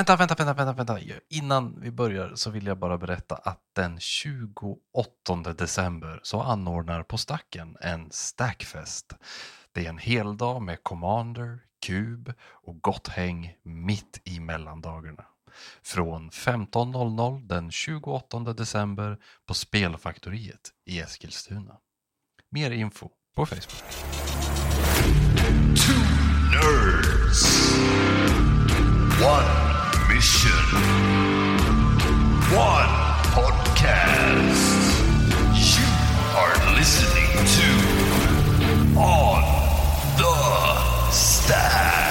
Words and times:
vänta, 0.00 0.16
vänta, 0.16 0.34
vänta, 0.34 0.54
vänta, 0.54 0.72
vänta. 0.72 1.20
Innan 1.28 1.80
vi 1.80 1.90
börjar 1.90 2.32
så 2.34 2.50
vill 2.50 2.66
jag 2.66 2.78
bara 2.78 2.98
berätta 2.98 3.34
att 3.34 3.60
den 3.72 4.00
28 4.00 5.52
december 5.58 6.20
så 6.22 6.40
anordnar 6.40 7.02
På 7.02 7.18
Stacken 7.18 7.76
en 7.80 8.10
Stackfest. 8.10 9.12
Det 9.72 9.84
är 9.84 9.88
en 9.88 9.98
hel 9.98 10.36
dag 10.36 10.62
med 10.62 10.82
Commander, 10.82 11.58
Kub 11.86 12.32
och 12.40 12.82
gott 12.82 13.08
häng 13.08 13.54
mitt 13.62 14.20
i 14.24 14.40
mellandagarna. 14.40 15.24
Från 15.82 16.30
15.00 16.30 17.46
den 17.46 17.70
28 17.70 18.38
december 18.38 19.18
på 19.46 19.54
Spelfaktoriet 19.54 20.70
i 20.86 21.00
Eskilstuna. 21.00 21.76
Mer 22.50 22.70
info 22.70 23.08
på 23.36 23.46
Facebook. 23.46 23.82
Two 25.76 26.02
nerds. 26.52 27.70
One 29.22 29.69
mission. 30.14 30.50
One 32.52 32.92
podcast. 33.36 34.64
You 35.54 35.88
are 36.40 36.56
listening 36.78 37.30
to 37.56 37.68
On 38.98 39.42
the 40.18 41.10
Stack. 41.12 42.10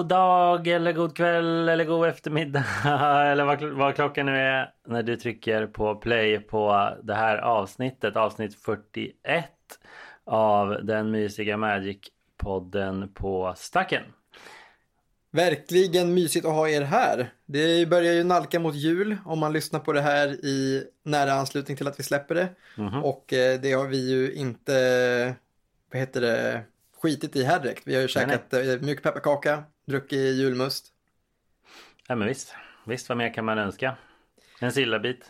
God 0.00 0.08
dag 0.08 0.66
eller 0.66 0.92
god 0.92 1.16
kväll 1.16 1.68
eller 1.68 1.84
god 1.84 2.08
eftermiddag 2.08 2.64
eller 3.32 3.44
vad, 3.44 3.62
vad 3.62 3.94
klockan 3.94 4.26
nu 4.26 4.36
är 4.36 4.72
när 4.86 5.02
du 5.02 5.16
trycker 5.16 5.66
på 5.66 5.94
play 5.94 6.38
på 6.38 6.90
det 7.02 7.14
här 7.14 7.36
avsnittet, 7.36 8.16
avsnitt 8.16 8.54
41 8.54 9.44
av 10.24 10.84
den 10.84 11.10
mysiga 11.10 11.56
Magic-podden 11.56 13.14
på 13.14 13.54
Stacken. 13.56 14.02
Verkligen 15.30 16.14
mysigt 16.14 16.46
att 16.46 16.52
ha 16.52 16.68
er 16.68 16.82
här. 16.82 17.32
Det 17.46 17.88
börjar 17.88 18.12
ju 18.12 18.24
nalka 18.24 18.60
mot 18.60 18.74
jul 18.74 19.16
om 19.24 19.38
man 19.38 19.52
lyssnar 19.52 19.80
på 19.80 19.92
det 19.92 20.00
här 20.00 20.28
i 20.28 20.84
nära 21.02 21.32
anslutning 21.32 21.76
till 21.76 21.88
att 21.88 21.98
vi 21.98 22.02
släpper 22.02 22.34
det. 22.34 22.48
Mhm. 22.76 23.04
Och 23.04 23.32
eh, 23.32 23.60
det 23.60 23.72
har 23.72 23.86
vi 23.86 24.10
ju 24.10 24.32
inte, 24.32 25.34
vad 25.92 26.00
heter 26.00 26.20
det, 26.20 26.62
skitit 27.02 27.36
i 27.36 27.44
här 27.44 27.60
direkt. 27.60 27.82
Vi 27.86 27.94
har 27.94 28.00
ju 28.00 28.08
Nej, 28.16 28.26
käkat 28.26 28.52
eh, 28.52 28.80
mjuk 28.80 29.02
pepparkaka, 29.02 29.62
druckit 29.86 30.36
julmust. 30.36 30.86
Ja 32.08 32.16
men 32.16 32.28
visst, 32.28 32.54
visst 32.86 33.08
vad 33.08 33.18
mer 33.18 33.34
kan 33.34 33.44
man 33.44 33.58
önska? 33.58 33.96
En 34.60 34.72
sillabit. 34.72 35.24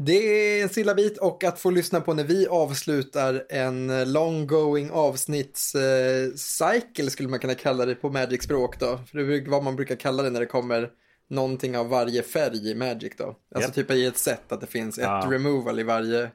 Det 0.00 0.12
är 0.12 0.62
en 0.62 0.68
sillabit 0.68 1.18
och 1.18 1.44
att 1.44 1.60
få 1.60 1.70
lyssna 1.70 2.00
på 2.00 2.14
när 2.14 2.24
vi 2.24 2.46
avslutar 2.46 3.44
en 3.50 4.12
long 4.12 4.46
going 4.46 4.90
avsnittscycle 4.90 7.10
skulle 7.10 7.28
man 7.28 7.38
kunna 7.38 7.54
kalla 7.54 7.86
det 7.86 7.94
på 7.94 8.10
Magic-språk 8.10 8.80
då. 8.80 9.00
För 9.10 9.18
det 9.18 9.36
är 9.36 9.50
vad 9.50 9.62
man 9.64 9.76
brukar 9.76 9.96
kalla 9.96 10.22
det 10.22 10.30
när 10.30 10.40
det 10.40 10.46
kommer 10.46 10.90
någonting 11.28 11.76
av 11.78 11.88
varje 11.88 12.22
färg 12.22 12.70
i 12.70 12.74
Magic 12.74 13.12
då. 13.18 13.24
Alltså 13.54 13.68
Japp. 13.68 13.74
typ 13.74 13.90
i 13.90 14.06
ett 14.06 14.18
set 14.18 14.52
att 14.52 14.60
det 14.60 14.66
finns 14.66 14.98
ett 14.98 15.04
Ja. 15.04 15.26
removal 15.30 15.80
i 15.80 15.82
varje, 15.82 16.30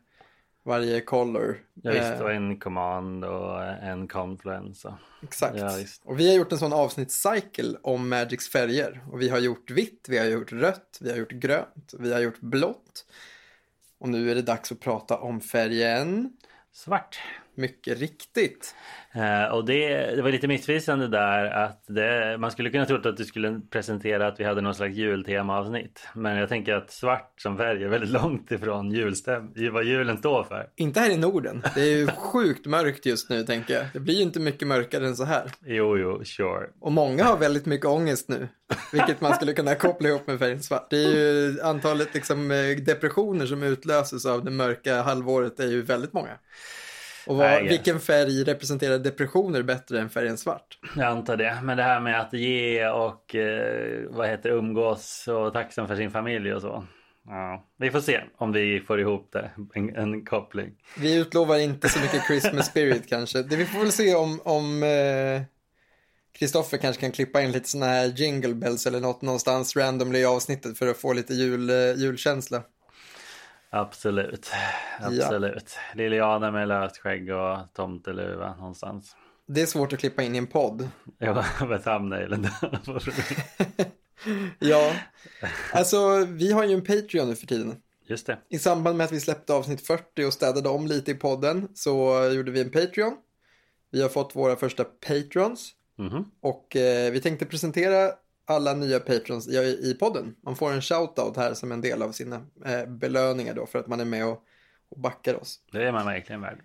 varje 0.64 1.02
color. 1.02 1.58
Ja, 1.73 1.92
visst, 1.92 2.03
Eh, 2.03 2.22
och 2.22 2.31
en 2.33 2.59
command 2.59 3.25
och 3.25 3.64
en 3.64 4.08
confluence. 4.08 4.94
Exakt. 5.23 5.58
Ja, 5.58 5.78
och 6.03 6.19
vi 6.19 6.28
har 6.30 6.36
gjort 6.36 6.52
en 6.52 6.58
sån 6.58 6.73
avsnittscycle 6.73 7.78
om 7.83 8.09
Magics 8.09 8.50
färger. 8.50 9.03
Och 9.11 9.22
vi 9.22 9.30
har 9.30 9.39
gjort 9.39 9.72
vitt, 9.72 10.06
vi 10.09 10.17
har 10.17 10.25
gjort 10.25 10.52
rött, 10.52 10.97
vi 11.02 11.09
har 11.09 11.17
gjort 11.17 11.31
grönt, 11.31 11.94
vi 12.00 12.14
har 12.14 12.19
gjort 12.19 12.39
blått. 12.39 13.06
Och 13.97 14.09
nu 14.09 14.31
är 14.31 14.35
det 14.35 14.41
dags 14.41 14.72
att 14.72 14.79
prata 14.79 15.18
om 15.18 15.41
färgen. 15.41 16.38
Svart. 16.72 17.19
Mycket 17.56 18.00
riktigt. 18.00 18.75
Eh, 19.16 19.53
och 19.53 19.66
det, 19.66 20.16
det 20.16 20.22
var 20.22 20.31
lite 20.31 20.47
missvisande 20.47 21.08
där 21.08 21.46
att 21.46 21.84
det, 21.88 22.38
man 22.40 22.52
skulle 22.52 22.69
kunna 22.69 22.86
tro 22.86 23.09
att 23.09 23.18
du 23.18 23.25
skulle 23.25 23.62
presentera 23.69 24.28
att 24.28 24.40
vi 24.40 24.44
hade 24.44 24.62
någon 24.62 24.75
slags 24.75 24.96
jultemaavsnitt. 24.96 26.08
Men 26.16 26.38
jag 26.38 26.50
tänker 26.50 26.74
att 26.74 26.92
svart 26.92 27.34
som 27.38 27.58
färg 27.58 27.84
är 27.84 27.88
väldigt 27.88 28.09
långt 28.09 28.52
ifrån 28.52 28.92
julstäm, 28.92 29.52
vad 29.72 29.84
julen 29.84 30.18
står 30.18 30.44
för. 30.44 30.69
Inte 30.75 31.00
här 31.00 31.09
i 31.09 31.18
Norden. 31.18 31.63
Det 31.75 31.81
är 31.81 31.97
ju 31.97 32.08
sjukt 32.08 32.66
mörkt 32.66 33.06
just 33.06 33.30
nu 33.30 33.44
tänker 33.44 33.74
jag. 33.74 33.86
Det 33.94 34.00
blir 34.00 34.16
ju 34.16 34.22
inte 34.22 34.40
mycket 34.40 34.68
mörkare 34.68 35.08
än 35.08 35.16
så 35.16 35.24
här. 35.24 35.52
Jo, 35.66 35.97
jo, 35.97 36.24
sure. 36.25 36.69
Och 36.80 36.92
många 36.92 37.24
har 37.24 37.38
väldigt 37.38 37.66
mycket 37.66 37.86
ångest 37.86 38.30
nu. 38.30 38.47
Vilket 38.92 39.22
man 39.22 39.34
skulle 39.34 39.53
kunna 39.53 39.75
koppla 39.75 40.09
ihop 40.09 40.28
med 40.28 40.40
färgen 40.40 40.63
svart. 40.63 40.88
Det 40.90 41.03
är 41.03 41.16
ju 41.16 41.62
antalet 41.62 42.13
liksom, 42.13 42.52
eh, 42.52 42.78
depressioner 42.86 43.46
som 43.46 43.63
utlöses 43.63 44.25
av 44.25 44.44
det 44.46 44.52
mörka 44.52 45.02
halvåret 45.02 45.59
är 45.59 45.68
ju 45.68 45.81
väldigt 45.81 46.13
många. 46.13 46.38
Och 47.28 47.35
vad, 47.35 47.47
Nej, 47.47 47.67
vilken 47.67 48.00
färg 48.00 48.44
representerar 48.44 49.00
depressioner 49.00 49.63
bättre 49.63 50.00
än 50.00 50.09
färgen 50.09 50.38
svart? 50.38 50.79
Jag 50.95 51.06
antar 51.06 51.38
det. 51.38 51.59
Men 51.63 51.78
det 51.78 51.84
här 51.84 52.00
med 52.00 52.22
att 52.22 52.34
ge 52.34 52.88
och 52.88 53.35
eh, 53.35 54.06
vad 54.09 54.29
heter 54.29 54.50
umgås 54.50 55.28
och 55.28 55.53
tacksam 55.53 55.88
för 55.88 55.95
sin 55.95 56.12
familj 56.12 56.53
och 56.53 56.62
så. 56.62 56.83
Ja, 57.28 57.67
vi 57.78 57.91
får 57.91 58.00
se 58.00 58.22
om 58.38 58.51
vi 58.51 58.79
får 58.88 59.00
ihop 59.00 59.29
det, 59.31 59.51
en, 59.73 59.95
en 59.95 60.25
koppling. 60.25 60.72
Vi 60.97 61.16
utlovar 61.16 61.57
inte 61.57 61.89
så 61.89 62.00
mycket 62.00 62.25
Christmas 62.28 62.66
spirit 62.66 63.07
kanske. 63.09 63.44
Det 63.44 63.56
vi 63.56 63.66
får 63.66 63.79
väl 63.79 63.91
se 63.91 64.16
om, 64.16 64.41
om 64.44 64.83
eh, 64.83 65.41
Kristoffer 66.39 66.78
kanske 66.78 67.01
kan 67.01 67.12
klippa 67.12 67.41
in 67.41 67.51
lite 67.51 67.69
sådana 67.69 67.91
här 67.91 68.06
jingle 68.06 68.53
bells 68.53 68.85
eller 68.85 69.00
något 69.00 69.22
någonstans 69.22 69.75
randomly 69.75 70.19
i 70.19 70.25
avsnittet 70.25 70.78
för 70.78 70.88
att 70.88 70.97
få 70.97 71.13
lite 71.13 71.33
jul, 71.33 71.69
eh, 71.69 71.75
julkänsla. 71.95 72.63
Absolut, 73.75 74.51
absolut. 75.00 75.78
Liliana 75.94 76.51
med 76.51 76.67
löst 76.67 76.97
skägg 76.97 77.29
och 77.31 77.57
tomteluva 77.73 78.56
någonstans. 78.56 79.16
Det 79.47 79.61
är 79.61 79.66
svårt 79.66 79.94
att 79.94 80.00
klippa 80.00 80.23
in 80.23 80.35
i 80.35 80.38
en 80.38 80.47
podd. 80.47 80.89
Ja, 81.17 81.45
med 81.67 81.83
thumbnailen. 81.83 82.47
Ja, 84.59 84.94
alltså 85.73 86.25
vi 86.25 86.51
har 86.51 86.63
ju 86.63 86.73
en 86.73 86.83
Patreon 86.83 87.29
nu 87.29 87.35
för 87.35 87.47
tiden. 87.47 87.75
Just 88.07 88.28
det. 88.28 88.38
I 88.50 88.59
samband 88.59 88.97
med 88.97 89.06
att 89.06 89.12
vi 89.12 89.19
släppte 89.19 89.53
avsnitt 89.53 89.88
40 89.88 90.25
och 90.25 90.33
städade 90.33 90.69
om 90.69 90.88
lite 90.88 91.12
i 91.12 91.16
podden 91.16 91.67
så 91.73 92.29
gjorde 92.35 92.51
vi 92.51 92.62
en 92.62 92.72
Patreon. 92.72 93.17
Vi 93.91 94.01
har 94.01 94.09
fått 94.09 94.35
våra 94.35 94.56
första 94.56 94.83
patrons 94.83 95.72
Mhm. 95.97 96.25
och 96.41 96.75
eh, 96.75 97.12
vi 97.12 97.22
tänkte 97.22 97.45
presentera 97.45 98.12
alla 98.46 98.74
nya 98.74 99.00
patrons 99.00 99.48
i, 99.48 99.80
i 99.84 99.98
podden. 100.00 100.36
Man 100.42 100.56
får 100.56 100.72
en 100.72 100.81
shoutout 100.81 101.38
här 101.38 101.54
som 101.54 101.72
en 101.72 101.81
del 101.81 102.02
av 102.02 102.12
sina 102.12 102.36
eh, 102.66 102.86
belöningar 102.86 103.54
då 103.54 103.66
för 103.66 103.80
att 103.80 103.88
man 103.88 104.00
är 104.00 104.06
med 104.06 104.26
och, 104.26 104.44
och 104.90 105.00
backar 105.00 105.42
oss. 105.42 105.59
Det 105.72 105.84
är 105.84 105.92
man 105.92 106.06
verkligen 106.06 106.42
värd. 106.42 106.59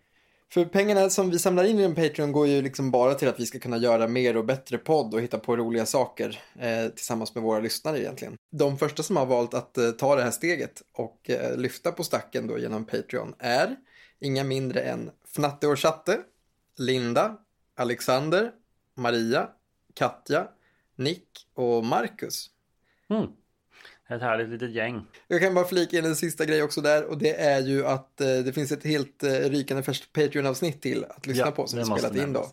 För 0.50 0.64
pengarna 0.64 1.10
som 1.10 1.30
vi 1.30 1.38
samlar 1.38 1.64
in 1.64 1.80
i 1.80 1.82
en 1.82 1.94
Patreon 1.94 2.32
går 2.32 2.46
ju 2.46 2.62
liksom 2.62 2.90
bara 2.90 3.14
till 3.14 3.28
att 3.28 3.40
vi 3.40 3.46
ska 3.46 3.58
kunna 3.58 3.76
göra 3.76 4.08
mer 4.08 4.36
och 4.36 4.44
bättre 4.44 4.78
podd 4.78 5.14
och 5.14 5.20
hitta 5.20 5.38
på 5.38 5.56
roliga 5.56 5.86
saker 5.86 6.40
eh, 6.58 6.88
tillsammans 6.88 7.34
med 7.34 7.44
våra 7.44 7.60
lyssnare 7.60 8.00
egentligen. 8.00 8.36
De 8.50 8.78
första 8.78 9.02
som 9.02 9.16
har 9.16 9.26
valt 9.26 9.54
att 9.54 9.78
eh, 9.78 9.90
ta 9.90 10.16
det 10.16 10.22
här 10.22 10.30
steget 10.30 10.82
och 10.92 11.30
eh, 11.30 11.56
lyfta 11.56 11.92
på 11.92 12.04
stacken 12.04 12.46
då 12.46 12.58
genom 12.58 12.84
Patreon 12.84 13.34
är 13.38 13.76
inga 14.20 14.44
mindre 14.44 14.80
än 14.80 15.10
Fnatte 15.24 15.66
och 15.66 15.78
Chatte, 15.78 16.18
Linda, 16.78 17.36
Alexander, 17.76 18.50
Maria, 18.94 19.48
Katja, 19.94 20.48
Nick 20.98 21.28
och 21.54 21.84
Marcus. 21.84 22.46
Mm. 23.10 23.26
Ett 24.08 24.20
härligt 24.22 24.48
litet 24.48 24.70
gäng. 24.70 25.06
Jag 25.28 25.40
kan 25.40 25.54
bara 25.54 25.64
flika 25.64 25.98
in 25.98 26.04
en 26.04 26.16
sista 26.16 26.44
grej 26.44 26.62
också 26.62 26.80
där 26.80 27.04
och 27.04 27.18
det 27.18 27.40
är 27.40 27.60
ju 27.60 27.86
att 27.86 28.20
eh, 28.20 28.26
det 28.26 28.52
finns 28.52 28.72
ett 28.72 28.84
helt 28.84 29.22
eh, 29.22 29.30
rykande 29.30 29.82
färskt 29.82 30.12
Patreon-avsnitt 30.12 30.82
till 30.82 31.04
att 31.04 31.26
lyssna 31.26 31.44
Ja, 31.44 31.50
på 31.50 31.66
som 31.66 31.78
vi 31.78 31.84
spelat 31.84 32.16
in 32.16 32.32
då. 32.32 32.46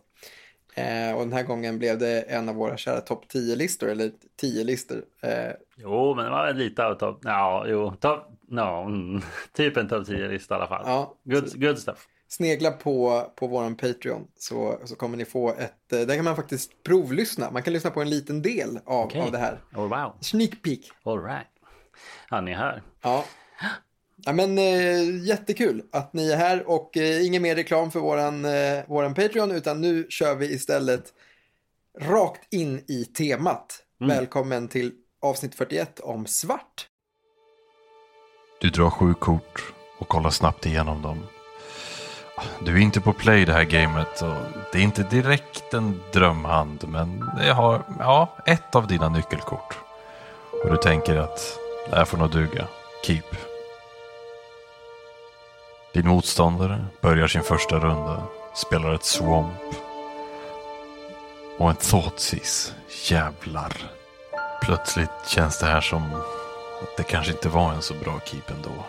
Eh, 0.75 1.16
och 1.16 1.22
den 1.22 1.33
här 1.33 1.44
gången 1.44 1.79
blev 1.79 1.97
det 2.00 2.21
en 2.21 2.50
av 2.50 2.56
våra 2.56 2.77
kära 2.77 3.01
topp 3.01 3.25
10-listor, 3.33 3.89
eller 3.89 4.12
10-listor. 4.42 5.03
Eh, 5.21 5.51
Jo, 5.75 6.15
men 6.15 6.25
det 6.25 6.31
var 6.31 6.53
lite 6.53 6.86
av 6.86 6.95
topp... 6.95 7.19
Ja, 7.24 7.65
jo. 7.68 7.95
Top... 8.00 8.31
No, 8.47 8.86
mm. 8.88 9.21
Typ 9.53 9.77
en 9.77 9.88
topp 9.89 10.07
10-lista 10.07 10.53
i 10.53 10.57
alla 10.57 10.68
fall. 10.68 10.83
ja, 10.86 11.15
Good, 11.24 11.62
good 11.62 11.80
stuff. 11.80 12.07
Snegla 12.27 12.72
på, 12.72 13.24
på 13.36 13.48
våran 13.48 13.75
Patreon 13.75 14.27
så, 14.38 14.80
så 14.86 14.95
kommer 14.95 15.18
ni 15.18 15.25
få 15.25 15.50
ett, 15.50 15.94
eh, 15.94 16.00
där 16.00 16.16
kan 16.16 16.25
man 16.25 16.36
faktiskt 16.36 16.83
provlyssna. 16.83 17.51
Man 17.51 17.63
kan 17.63 17.74
lyssna 17.74 17.92
på 17.92 18.01
en 18.01 18.10
liten 18.10 18.42
del 18.42 18.80
av, 18.86 19.06
Okej. 19.06 19.22
av 19.22 19.31
det 19.31 19.38
här. 19.38 19.62
Oh, 19.75 19.88
wow. 19.88 20.18
Sneak 20.22 20.62
peek. 20.63 20.92
All 21.04 21.24
right. 21.24 21.48
Ja, 22.30 22.42
ni 22.42 22.54
hör. 22.54 22.81
Ja. 23.01 23.25
Ja 24.18 24.33
men 24.33 24.57
eh, 24.57 25.25
jättekul 25.25 25.83
att 25.92 26.13
ni 26.13 26.31
är 26.31 26.38
här 26.38 26.69
och 26.69 26.98
eh, 26.98 27.25
ingen 27.25 27.42
mer 27.42 27.56
reklam 27.56 27.92
för 27.92 28.00
våran, 28.00 28.45
eh, 28.45 28.83
våran 28.88 29.13
Patreon 29.13 29.51
utan 29.51 29.81
nu 29.81 30.06
kör 30.10 30.36
vi 30.36 30.54
istället 30.54 31.13
rakt 32.00 32.54
in 32.54 32.83
i 32.88 33.06
temat. 33.06 33.81
Välkommen 34.00 34.68
till 34.68 34.92
avsnitt 35.21 35.56
41 35.56 36.00
om 36.00 36.25
svart. 36.25 36.88
Du 38.62 38.69
drar 38.69 38.89
sju 38.89 39.13
kort 39.13 39.74
och 40.00 40.07
kollar 40.07 40.30
snabbt 40.30 40.66
igenom 40.66 41.01
dem. 41.01 41.24
Du 42.59 42.77
är 42.77 42.81
inte 42.81 43.01
på 43.01 43.13
play 43.13 43.45
det 43.45 43.53
här 43.53 43.63
gamet 43.63 44.21
och 44.21 44.35
det 44.71 44.77
är 44.77 44.83
inte 44.83 45.03
direkt 45.03 45.73
en 45.73 46.01
drömhand 46.13 46.83
men 46.87 47.31
det 47.37 47.53
har, 47.53 47.81
ja, 47.99 48.29
ett 48.45 48.75
av 48.75 48.87
dina 48.87 49.09
nyckelkort. 49.09 49.77
Och 50.63 50.71
du 50.71 50.77
tänker 50.77 51.15
att 51.15 51.59
det 51.89 51.95
här 51.95 52.05
får 52.05 52.17
nog 52.17 52.31
duga. 52.31 52.67
Keep. 53.05 53.23
Din 55.93 56.07
motståndare 56.07 56.85
börjar 57.01 57.27
sin 57.27 57.43
första 57.43 57.79
runda, 57.79 58.23
spelar 58.55 58.93
ett 58.93 59.05
swamp 59.05 59.75
och 61.57 61.69
en 61.69 61.75
thoughtsis. 61.75 62.73
Jävlar. 63.09 63.91
Plötsligt 64.61 65.27
känns 65.27 65.59
det 65.59 65.65
här 65.65 65.81
som 65.81 66.13
att 66.81 66.97
det 66.97 67.03
kanske 67.03 67.31
inte 67.31 67.49
var 67.49 67.73
en 67.73 67.81
så 67.81 67.93
bra 67.93 68.19
keep 68.25 68.43
ändå. 68.47 68.85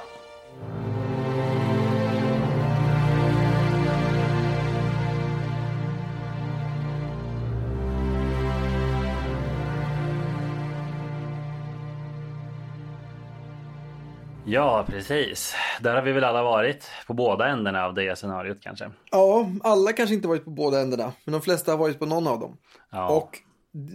Ja, 14.48 14.84
precis. 14.88 15.54
Där 15.80 15.94
har 15.94 16.02
vi 16.02 16.12
väl 16.12 16.24
alla 16.24 16.42
varit 16.42 16.90
på 17.06 17.14
båda 17.14 17.48
ändarna 17.48 17.84
av 17.84 17.94
det 17.94 18.16
scenariot 18.16 18.58
kanske. 18.60 18.90
Ja, 19.10 19.50
alla 19.62 19.92
kanske 19.92 20.14
inte 20.14 20.28
varit 20.28 20.44
på 20.44 20.50
båda 20.50 20.80
ändarna, 20.80 21.12
men 21.24 21.32
de 21.32 21.42
flesta 21.42 21.72
har 21.72 21.78
varit 21.78 21.98
på 21.98 22.06
någon 22.06 22.26
av 22.26 22.40
dem. 22.40 22.56
Ja. 22.90 23.08
Och 23.08 23.38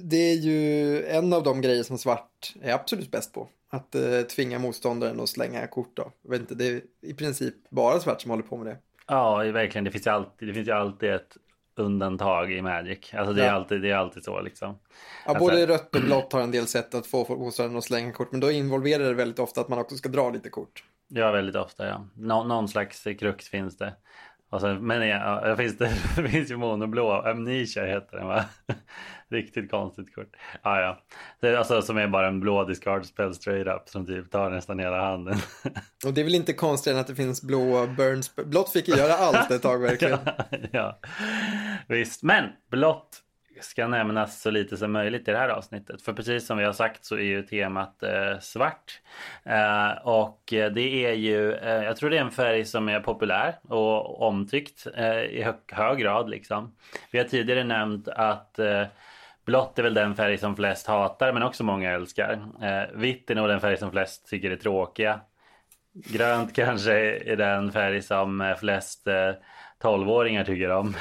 det 0.03 0.31
är 0.31 0.35
ju 0.35 1.05
en 1.05 1.33
av 1.33 1.43
de 1.43 1.61
grejer 1.61 1.83
som 1.83 1.97
svart 1.97 2.53
är 2.61 2.73
absolut 2.73 3.11
bäst 3.11 3.33
på. 3.33 3.47
Att 3.69 3.95
eh, 3.95 4.21
tvinga 4.21 4.59
motståndaren 4.59 5.19
att 5.19 5.29
slänga 5.29 5.67
kort 5.67 5.91
då. 5.93 6.11
Jag 6.23 6.31
vet 6.31 6.41
inte, 6.41 6.55
det 6.55 6.67
är 6.67 6.81
i 7.01 7.13
princip 7.13 7.55
bara 7.69 7.99
svart 7.99 8.21
som 8.21 8.31
håller 8.31 8.43
på 8.43 8.57
med 8.57 8.67
det. 8.67 8.77
Ja, 9.07 9.37
verkligen. 9.37 9.85
Det 9.85 9.91
finns 9.91 10.07
ju 10.07 10.11
alltid, 10.11 10.47
det 10.47 10.53
finns 10.53 10.67
ju 10.67 10.71
alltid 10.71 11.09
ett 11.09 11.37
undantag 11.81 12.51
i 12.51 12.61
Magic. 12.61 13.13
Alltså 13.13 13.33
det 13.33 13.41
är, 13.43 13.47
Ja. 13.47 13.51
alltid, 13.53 13.81
det 13.81 13.89
är 13.91 13.95
alltid 13.95 14.23
så 14.23 14.41
liksom. 14.41 14.69
Ja, 15.25 15.29
Alltså- 15.31 15.39
både 15.45 15.67
rött 15.67 15.95
och 15.95 16.01
blått 16.01 16.33
har 16.33 16.41
en 16.41 16.51
del 16.51 16.67
sätt 16.67 16.95
att 16.95 17.07
få 17.07 17.35
motståndaren 17.35 17.77
att 17.77 17.83
slänga 17.83 18.11
kort, 18.11 18.31
men 18.31 18.39
då 18.39 18.51
involverar 18.51 19.03
det 19.03 19.13
väldigt 19.13 19.39
ofta 19.39 19.61
att 19.61 19.69
man 19.69 19.79
också 19.79 19.95
ska 19.95 20.09
dra 20.09 20.29
lite 20.29 20.49
kort. 20.49 20.83
Ja, 21.07 21.31
väldigt 21.31 21.55
ofta 21.55 21.87
ja. 21.87 22.07
Nå, 22.15 22.43
någon 22.43 22.67
slags 22.67 23.03
krux 23.19 23.49
finns 23.49 23.77
det. 23.77 23.93
Så, 24.59 24.67
men 24.67 25.07
ja, 25.07 25.47
ja, 25.47 25.55
finns 25.55 25.77
det, 25.77 25.91
det 26.15 26.29
finns 26.29 26.51
ju 26.51 26.57
monoblå, 26.57 27.11
Amnesia 27.11 27.85
heter 27.85 28.17
den 28.17 28.27
va? 28.27 28.45
Riktigt 29.31 29.71
konstigt 29.71 30.15
kort. 30.15 30.35
Ja, 30.63 30.81
ja. 30.81 31.01
Är 31.47 31.53
alltså 31.53 31.81
som 31.81 31.97
är 31.97 32.07
bara 32.07 32.27
en 32.27 32.39
blå 32.39 32.63
discard 32.63 33.05
spell 33.05 33.35
straight 33.35 33.67
up 33.67 33.89
som 33.89 34.05
typ 34.05 34.31
tar 34.31 34.49
nästan 34.49 34.79
hela 34.79 35.01
handen. 35.01 35.35
Och 36.05 36.13
det 36.13 36.21
är 36.21 36.25
väl 36.25 36.35
inte 36.35 36.53
konstigt 36.53 36.93
än 36.93 36.99
att 36.99 37.07
det 37.07 37.15
finns 37.15 37.41
blå 37.41 37.87
burns. 37.87 38.35
Blått 38.35 38.69
fick 38.69 38.87
ju 38.87 38.95
göra 38.95 39.13
allt 39.13 39.51
ett 39.51 39.61
tag 39.61 39.81
verkligen. 39.81 40.19
ja, 40.49 40.59
ja, 40.71 40.99
visst. 41.87 42.23
Men 42.23 42.45
blått 42.69 43.21
ska 43.63 43.87
nämnas 43.87 44.41
så 44.41 44.51
lite 44.51 44.77
som 44.77 44.91
möjligt 44.91 45.27
i 45.27 45.31
det 45.31 45.37
här 45.37 45.49
avsnittet. 45.49 46.01
För 46.01 46.13
precis 46.13 46.47
som 46.47 46.57
vi 46.57 46.63
har 46.63 46.73
sagt 46.73 47.05
så 47.05 47.15
är 47.15 47.23
ju 47.23 47.43
temat 47.43 48.03
eh, 48.03 48.39
svart. 48.39 49.01
Eh, 49.43 49.91
och 50.03 50.41
det 50.49 51.05
är 51.05 51.13
ju, 51.13 51.53
eh, 51.53 51.83
jag 51.83 51.97
tror 51.97 52.09
det 52.09 52.17
är 52.17 52.21
en 52.21 52.31
färg 52.31 52.65
som 52.65 52.89
är 52.89 52.99
populär 52.99 53.55
och 53.61 54.21
omtyckt 54.21 54.87
eh, 54.95 55.21
i 55.21 55.41
hö 55.41 55.53
hög 55.71 55.99
grad 55.99 56.29
liksom. 56.29 56.75
Vi 57.11 57.17
har 57.17 57.25
tidigare 57.25 57.63
nämnt 57.63 58.07
att 58.07 58.59
eh, 58.59 58.83
Blått 59.45 59.79
är 59.79 59.83
väl 59.83 59.93
den 59.93 60.15
färg 60.15 60.37
som 60.37 60.55
flest 60.55 60.87
hatar 60.87 61.33
men 61.33 61.43
också 61.43 61.63
många 61.63 61.91
älskar. 61.91 62.33
Eh, 62.61 62.99
vitt 62.99 63.29
är 63.29 63.35
nog 63.35 63.47
den 63.47 63.61
färg 63.61 63.77
som 63.77 63.91
flest 63.91 64.27
tycker 64.29 64.51
är 64.51 64.55
tråkiga. 64.55 65.21
Grönt 65.93 66.55
kanske 66.55 66.93
är 67.31 67.35
den 67.35 67.71
färg 67.71 68.01
som 68.01 68.41
eh, 68.41 68.55
flest 68.55 69.07
eh, 69.07 69.33
12-åringar 69.81 70.43
tycker 70.43 70.69
om. 70.69 70.95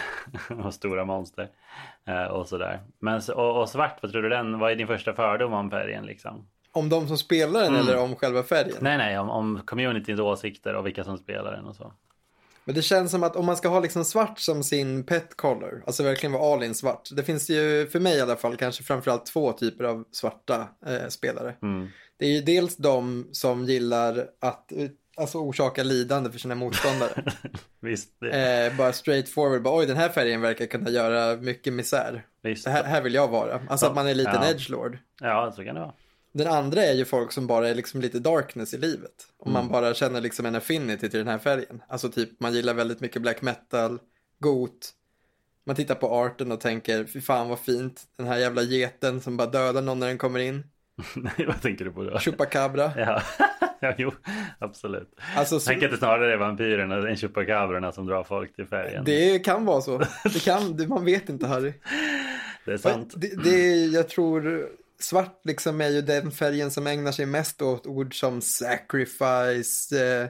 och 0.64 0.74
stora 0.74 1.04
monster. 1.04 1.48
Eh, 2.06 2.24
och 2.24 2.46
sådär. 2.46 2.80
Men, 2.98 3.20
och, 3.34 3.60
och 3.60 3.68
svart, 3.68 3.98
vad 4.02 4.12
tror 4.12 4.22
du 4.22 4.28
den? 4.28 4.58
Vad 4.58 4.72
är 4.72 4.76
din 4.76 4.86
första 4.86 5.12
fördom 5.12 5.52
om 5.52 5.70
färgen 5.70 6.06
liksom? 6.06 6.48
Om 6.72 6.88
de 6.88 7.08
som 7.08 7.18
spelar 7.18 7.60
den 7.60 7.76
eller 7.76 7.98
om 7.98 8.16
själva 8.16 8.42
färgen. 8.42 8.76
Nej, 8.80 8.98
nej, 8.98 9.18
om, 9.18 9.30
om 9.30 9.60
communityns 9.64 10.20
åsikter 10.20 10.74
och 10.74 10.86
vilka 10.86 11.04
som 11.04 11.18
spelar 11.18 11.52
den 11.52 11.64
och 11.64 11.76
så. 11.76 11.92
Men 12.70 12.74
det 12.74 12.82
känns 12.82 13.10
som 13.10 13.22
att 13.22 13.36
om 13.36 13.46
man 13.46 13.56
ska 13.56 13.68
ha 13.68 13.80
liksom 13.80 14.04
svart 14.04 14.38
som 14.38 14.62
sin 14.62 15.04
pet 15.04 15.36
color, 15.36 15.82
alltså 15.86 16.02
verkligen 16.02 16.32
vara 16.32 16.54
all 16.54 16.62
in 16.62 16.74
svart. 16.74 17.08
Det 17.12 17.22
finns 17.22 17.50
ju, 17.50 17.88
för 17.92 18.00
mig 18.00 18.16
i 18.16 18.20
alla 18.20 18.36
fall, 18.36 18.56
kanske 18.56 18.82
framförallt 18.82 19.26
två 19.26 19.52
typer 19.52 19.84
av 19.84 20.04
svarta 20.12 20.68
eh, 20.86 21.08
spelare. 21.08 21.54
Mm. 21.62 21.88
Det 22.18 22.24
är 22.24 22.30
ju 22.30 22.40
dels 22.40 22.76
de 22.76 23.28
som 23.32 23.64
gillar 23.64 24.26
att 24.40 24.72
eh, 24.72 24.88
alltså, 25.16 25.38
orsaka 25.38 25.82
lidande 25.82 26.30
för 26.30 26.38
sina 26.38 26.54
motståndare. 26.54 27.24
Visst, 27.80 28.22
eh, 28.22 28.76
bara 28.76 28.92
straight 28.92 29.28
forward, 29.28 29.62
bara, 29.62 29.78
oj 29.78 29.86
den 29.86 29.96
här 29.96 30.08
färgen 30.08 30.40
verkar 30.40 30.66
kunna 30.66 30.90
göra 30.90 31.36
mycket 31.36 31.72
misär. 31.72 32.26
visst. 32.42 32.66
Här, 32.66 32.84
här 32.84 33.02
vill 33.02 33.14
jag 33.14 33.28
vara. 33.28 33.60
Alltså 33.68 33.86
att 33.86 33.94
man 33.94 34.06
är 34.08 34.14
lite 34.14 34.30
en 34.30 34.42
Ja. 34.42 34.50
edgelord. 34.50 34.98
Ja, 35.20 35.52
så 35.56 35.64
kan 35.64 35.74
det 35.74 35.80
vara. 35.80 35.92
Den 36.32 36.46
andra 36.46 36.82
är 36.82 36.92
ju 36.92 37.04
folk 37.04 37.32
som 37.32 37.46
bara 37.46 37.68
är 37.68 37.74
liksom 37.74 38.00
lite 38.00 38.18
darkness 38.18 38.74
i 38.74 38.78
livet. 38.78 39.26
Om 39.38 39.52
man 39.52 39.68
bara 39.68 39.94
känner 39.94 40.20
liksom 40.20 40.46
en 40.46 40.54
affinity 40.54 41.08
till 41.08 41.18
den 41.18 41.28
här 41.28 41.38
färgen. 41.38 41.82
Alltså 41.88 42.08
typ 42.08 42.40
man 42.40 42.52
gillar 42.54 42.74
väldigt 42.74 43.00
mycket 43.00 43.22
black 43.22 43.42
metal, 43.42 43.98
got. 44.38 44.90
Man 45.66 45.76
tittar 45.76 45.94
på 45.94 46.14
arten 46.14 46.52
och 46.52 46.60
tänker, 46.60 47.04
fy 47.04 47.20
fan 47.20 47.48
vad 47.48 47.58
fint. 47.58 48.02
Den 48.16 48.26
här 48.26 48.38
jävla 48.38 48.62
geten 48.62 49.20
som 49.20 49.36
bara 49.36 49.48
dödar 49.50 49.82
någon 49.82 49.98
när 49.98 50.06
den 50.06 50.18
kommer 50.18 50.40
in. 50.40 50.64
Nej, 51.16 51.46
vad 51.46 51.62
tänker 51.62 51.84
du 51.84 51.90
på 51.92 52.02
då? 52.04 52.18
Chupacabra. 52.18 52.92
Ja, 52.96 53.22
ja 53.80 53.94
jo, 53.98 54.12
absolut. 54.58 55.08
Alltså, 55.36 55.60
så, 55.60 55.70
Tänk 55.70 55.82
att 55.82 55.90
det 55.90 55.96
snarare 55.96 56.32
är 56.32 56.36
vampyrerna 56.36 57.08
än 57.08 57.16
chupacabrorna 57.16 57.92
som 57.92 58.06
drar 58.06 58.24
folk 58.24 58.56
till 58.56 58.66
färgen. 58.66 59.04
det 59.04 59.38
kan 59.38 59.64
vara 59.64 59.80
så. 59.80 59.98
Det 60.24 60.44
kan, 60.44 60.88
man 60.88 61.04
vet 61.04 61.28
inte 61.28 61.46
Harry. 61.46 61.72
det 62.64 62.72
är 62.72 62.76
sant. 62.76 63.14
Det, 63.16 63.42
det, 63.44 63.84
jag 63.84 64.08
tror 64.08 64.68
svart 65.02 65.40
liksom 65.44 65.80
är 65.80 65.88
ju 65.88 66.02
den 66.02 66.30
färgen 66.30 66.70
som 66.70 66.86
ägnar 66.86 67.12
sig 67.12 67.26
mest 67.26 67.62
åt 67.62 67.86
ord 67.86 68.20
som 68.20 68.40
sacrifice, 68.40 70.04
eh, 70.04 70.28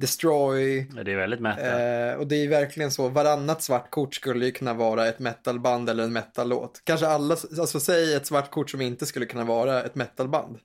destroy. 0.00 0.86
Det 1.04 1.12
är 1.12 1.16
väldigt 1.16 1.40
mätt. 1.40 1.58
Eh, 1.58 2.18
och 2.20 2.26
det 2.26 2.36
är 2.36 2.48
verkligen 2.48 2.90
så, 2.90 3.08
varannat 3.08 3.62
svart 3.62 3.90
kort 3.90 4.14
skulle 4.14 4.46
ju 4.46 4.52
kunna 4.52 4.74
vara 4.74 5.06
ett 5.06 5.18
metalband 5.18 5.90
eller 5.90 6.04
en 6.04 6.12
metallåt. 6.12 6.82
Kanske 6.84 7.06
alla, 7.06 7.36
alltså 7.58 7.80
säg 7.80 8.14
ett 8.14 8.26
svart 8.26 8.50
kort 8.50 8.70
som 8.70 8.80
inte 8.80 9.06
skulle 9.06 9.26
kunna 9.26 9.44
vara 9.44 9.82
ett 9.82 9.94
metalband. 9.94 10.58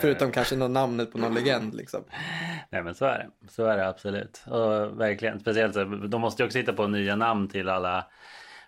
Förutom 0.00 0.30
kanske 0.30 0.56
någon 0.56 0.72
namnet 0.72 1.12
på 1.12 1.18
någon 1.18 1.34
legend 1.34 1.74
liksom. 1.74 2.04
Nej 2.70 2.82
men 2.82 2.94
så 2.94 3.04
är 3.04 3.18
det. 3.18 3.50
Så 3.52 3.66
är 3.66 3.76
det 3.76 3.88
absolut. 3.88 4.42
Och 4.46 5.00
verkligen. 5.00 5.40
Speciellt 5.40 5.74
så, 5.74 5.84
de 5.84 6.20
måste 6.20 6.42
ju 6.42 6.46
också 6.46 6.58
hitta 6.58 6.72
på 6.72 6.86
nya 6.86 7.16
namn 7.16 7.48
till 7.48 7.68
alla 7.68 8.06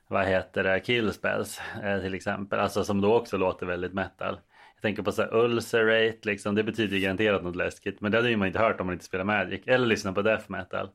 vad 0.09 0.27
heter 0.27 0.65
det, 0.65 0.81
killspells 0.81 1.61
eh, 1.85 2.01
till 2.01 2.15
exempel. 2.15 2.61
Alltså 2.61 2.85
som 2.85 3.01
då 3.01 3.15
också 3.15 3.37
låter 3.37 3.67
väldigt 3.67 3.93
metal. 3.93 4.41
Jag 4.75 4.83
tänker 4.83 5.03
på 5.03 5.13
så 5.13 5.23
här 5.23 5.35
ulcerate 5.35 6.19
liksom. 6.23 6.55
Det 6.55 6.63
betyder 6.63 6.99
garanterat 6.99 7.43
något 7.45 7.57
läskigt. 7.57 8.01
Men 8.01 8.13
det 8.13 8.19
hade 8.19 8.31
ju 8.31 8.37
man 8.37 8.47
inte 8.47 8.59
hört 8.59 8.81
om 8.81 8.87
man 8.87 8.93
inte 8.93 9.05
spelar 9.05 9.25
Magic. 9.25 9.61
Eller 9.67 9.87
lyssnar 9.87 10.13
på 10.13 10.23
death 10.23 10.45
metal. 10.51 10.89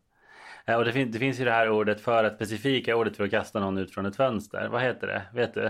Eh, 0.66 0.76
och 0.76 0.86
det, 0.86 0.92
fin- 0.92 1.12
det 1.12 1.20
finns 1.20 1.40
ju 1.40 1.46
det 1.46 1.52
här 1.52 1.70
ordet 1.70 2.02
för 2.02 2.24
att 2.24 2.36
specifika 2.36 2.96
ordet 2.96 3.18
för 3.18 3.24
att 3.24 3.32
kasta 3.32 3.60
någon 3.60 3.78
ut 3.78 3.94
från 3.94 4.06
ett 4.06 4.16
fönster. 4.16 4.68
Vad 4.72 4.82
heter 4.82 5.08
det? 5.08 5.22
Vet 5.34 5.54
du? 5.54 5.70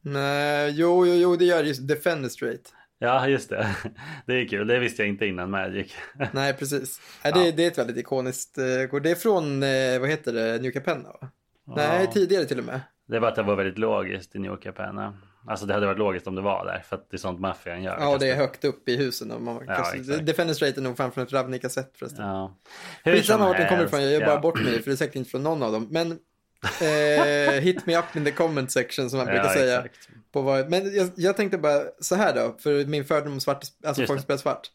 Nej, 0.00 0.70
jo, 0.76 1.06
jo, 1.06 1.14
jo, 1.14 1.36
det 1.36 1.44
gör 1.44 1.62
det 1.62 1.68
ju. 1.68 1.74
Defenestrate. 1.86 2.70
Ja, 2.98 3.28
just 3.28 3.50
det. 3.50 3.76
Det 4.26 4.32
är 4.34 4.48
kul. 4.48 4.66
Det 4.66 4.78
visste 4.78 5.02
jag 5.02 5.08
inte 5.08 5.26
innan 5.26 5.50
Magic. 5.50 5.94
Nej, 6.32 6.54
precis. 6.54 7.00
Nej, 7.24 7.32
det, 7.32 7.52
det 7.52 7.64
är 7.64 7.68
ett 7.70 7.78
väldigt 7.78 7.96
ikoniskt 7.96 8.58
eh, 8.58 8.88
kort. 8.90 9.02
Det 9.02 9.10
är 9.10 9.14
från, 9.14 9.62
eh, 9.62 10.00
vad 10.00 10.08
heter 10.08 10.32
det, 10.32 10.62
New 10.62 10.70
Capenna 10.70 11.08
va? 11.08 11.28
Nej, 11.76 12.10
tidigare 12.12 12.44
till 12.44 12.58
och 12.58 12.64
med. 12.64 12.80
Det 13.06 13.20
bara 13.20 13.28
att 13.30 13.36
det 13.36 13.42
var 13.42 13.56
väldigt 13.56 13.78
logiskt 13.78 14.36
i 14.36 14.38
New 14.38 14.56
Capenna. 14.56 15.18
Alltså 15.46 15.66
det 15.66 15.74
hade 15.74 15.86
varit 15.86 15.98
logiskt 15.98 16.26
om 16.26 16.34
det 16.34 16.42
var 16.42 16.64
där. 16.64 16.82
För 16.88 16.96
att 16.96 17.10
det 17.10 17.16
är 17.16 17.18
sånt 17.18 17.40
maffian 17.40 17.82
gör. 17.82 17.96
Ja, 18.00 18.18
det 18.18 18.30
är 18.30 18.36
högt 18.36 18.64
upp 18.64 18.88
i 18.88 18.96
husen. 18.96 19.30
Och 19.30 19.42
man, 19.42 19.64
Ja. 19.66 20.16
Defenestrate 20.22 20.80
är 20.80 20.82
nog 20.82 20.96
från 20.96 21.24
ett 21.24 21.32
Ravnica-set 21.32 21.92
förresten. 21.98 22.26
Ja. 22.26 22.54
Skitsamma 23.04 23.46
vart 23.48 23.56
den 23.56 23.68
kommer 23.68 23.84
ifrån, 23.84 24.02
jag 24.02 24.12
gör 24.12 24.20
bara 24.20 24.30
ja. 24.30 24.40
bort 24.40 24.62
mig 24.62 24.82
för 24.82 24.90
det 24.90 24.94
är 24.94 24.96
säkert 24.96 25.16
inte 25.16 25.30
från 25.30 25.42
någon 25.42 25.62
av 25.62 25.72
dem. 25.72 25.88
Men 25.90 26.18
eh, 26.80 27.52
hit 27.60 27.86
me 27.86 27.98
up 27.98 28.16
in 28.16 28.24
the 28.24 28.30
comment 28.32 28.70
section 28.72 29.10
som 29.10 29.16
man 29.16 29.26
brukar 29.26 29.44
Ja, 29.44 29.52
säga. 29.52 29.78
exakt. 29.82 30.08
På 30.32 30.42
vad, 30.42 30.70
men 30.70 30.96
jag, 30.96 31.10
jag 31.16 31.36
tänkte 31.36 31.58
bara 31.58 31.82
så 32.00 32.14
här 32.14 32.34
då, 32.34 32.56
för 32.58 32.84
min 32.84 33.04
fördom 33.04 33.32
om 33.32 33.40
svart, 33.40 33.64
alltså 33.86 34.02
Just 34.02 34.10
folk 34.10 34.22
spelar 34.22 34.38
svart. 34.38 34.70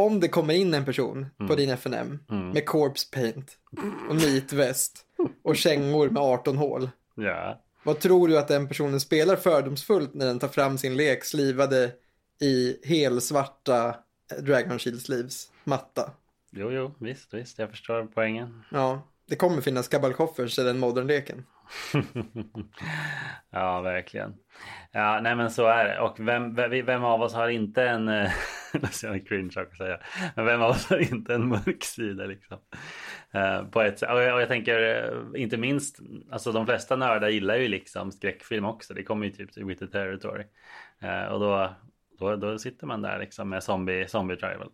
Om 0.00 0.20
det 0.20 0.28
kommer 0.28 0.54
in 0.54 0.74
en 0.74 0.84
person 0.84 1.26
Mm. 1.38 1.48
på 1.48 1.54
din 1.54 1.70
FNM 1.70 2.18
med 2.28 2.66
corpse 2.66 3.10
paint 3.12 3.58
och 4.08 4.16
nitväst 4.16 5.04
och 5.42 5.56
kängor 5.56 6.10
med 6.10 6.22
18 6.22 6.56
hål. 6.56 6.90
Ja. 7.14 7.60
Vad 7.82 7.98
tror 8.00 8.28
du 8.28 8.38
att 8.38 8.48
den 8.48 8.68
personen 8.68 9.00
spelar 9.00 9.36
fördomsfullt 9.36 10.14
när 10.14 10.26
den 10.26 10.38
tar 10.38 10.48
fram 10.48 10.78
sin 10.78 10.96
lek 10.96 11.24
slivade 11.24 11.90
i 12.40 12.76
helsvarta 12.88 13.96
Dragon 14.40 14.78
Shield 14.78 15.00
Sleeves 15.02 15.50
matta? 15.64 16.10
Jo, 16.50 16.70
jo, 16.72 16.94
visst, 16.98 17.34
visst. 17.34 17.58
Jag 17.58 17.70
förstår 17.70 18.08
poängen. 18.14 18.62
Ja, 18.70 19.02
det 19.30 19.36
kommer 19.36 19.60
finnas 19.60 19.88
Kabalkoffers 19.88 20.58
i 20.58 20.62
den 20.62 20.78
modernleken. 20.78 21.44
ja, 23.50 23.80
verkligen. 23.80 24.34
Ja, 24.92 25.20
nej 25.22 25.36
men 25.36 25.50
så 25.50 25.66
är 25.66 25.84
det. 25.84 26.00
Och 26.00 26.20
vem, 26.20 26.54
vem, 26.54 26.86
vem 26.86 27.04
av 27.04 27.22
oss 27.22 27.34
har 27.34 27.48
inte 27.48 27.82
en, 27.82 28.08
eh, 28.08 28.30
det 28.72 29.04
är 29.04 29.12
en 29.12 29.24
cringe 29.24 29.50
sak 29.50 29.68
att 29.70 29.76
säga, 29.76 30.00
men 30.36 30.44
vem 30.44 30.62
av 30.62 30.70
oss 30.70 30.90
har 30.90 31.12
inte 31.12 31.34
en 31.34 31.48
mörk 31.48 31.84
sida 31.84 32.24
liksom? 32.24 32.58
Uh, 33.34 33.70
på 33.70 33.80
ett, 33.82 34.02
och 34.02 34.22
jag, 34.22 34.34
och 34.34 34.40
jag 34.40 34.48
tänker 34.48 35.04
eh, 35.34 35.42
inte 35.42 35.56
minst, 35.56 36.00
alltså 36.30 36.52
de 36.52 36.66
flesta 36.66 36.96
nördar 36.96 37.28
gillar 37.28 37.56
ju 37.56 37.68
liksom 37.68 38.12
skräckfilm 38.12 38.64
också. 38.64 38.94
Det 38.94 39.02
kommer 39.02 39.26
ju 39.26 39.32
typ 39.32 39.52
till 39.52 39.64
With 39.64 39.84
the 39.84 39.86
Territory. 39.86 40.44
Uh, 41.04 41.24
och 41.24 41.40
då, 41.40 41.74
då, 42.18 42.36
då 42.36 42.58
sitter 42.58 42.86
man 42.86 43.02
där 43.02 43.18
liksom 43.18 43.48
med 43.48 43.62
zombie, 43.62 44.08
zombie 44.08 44.36
tribal. 44.36 44.70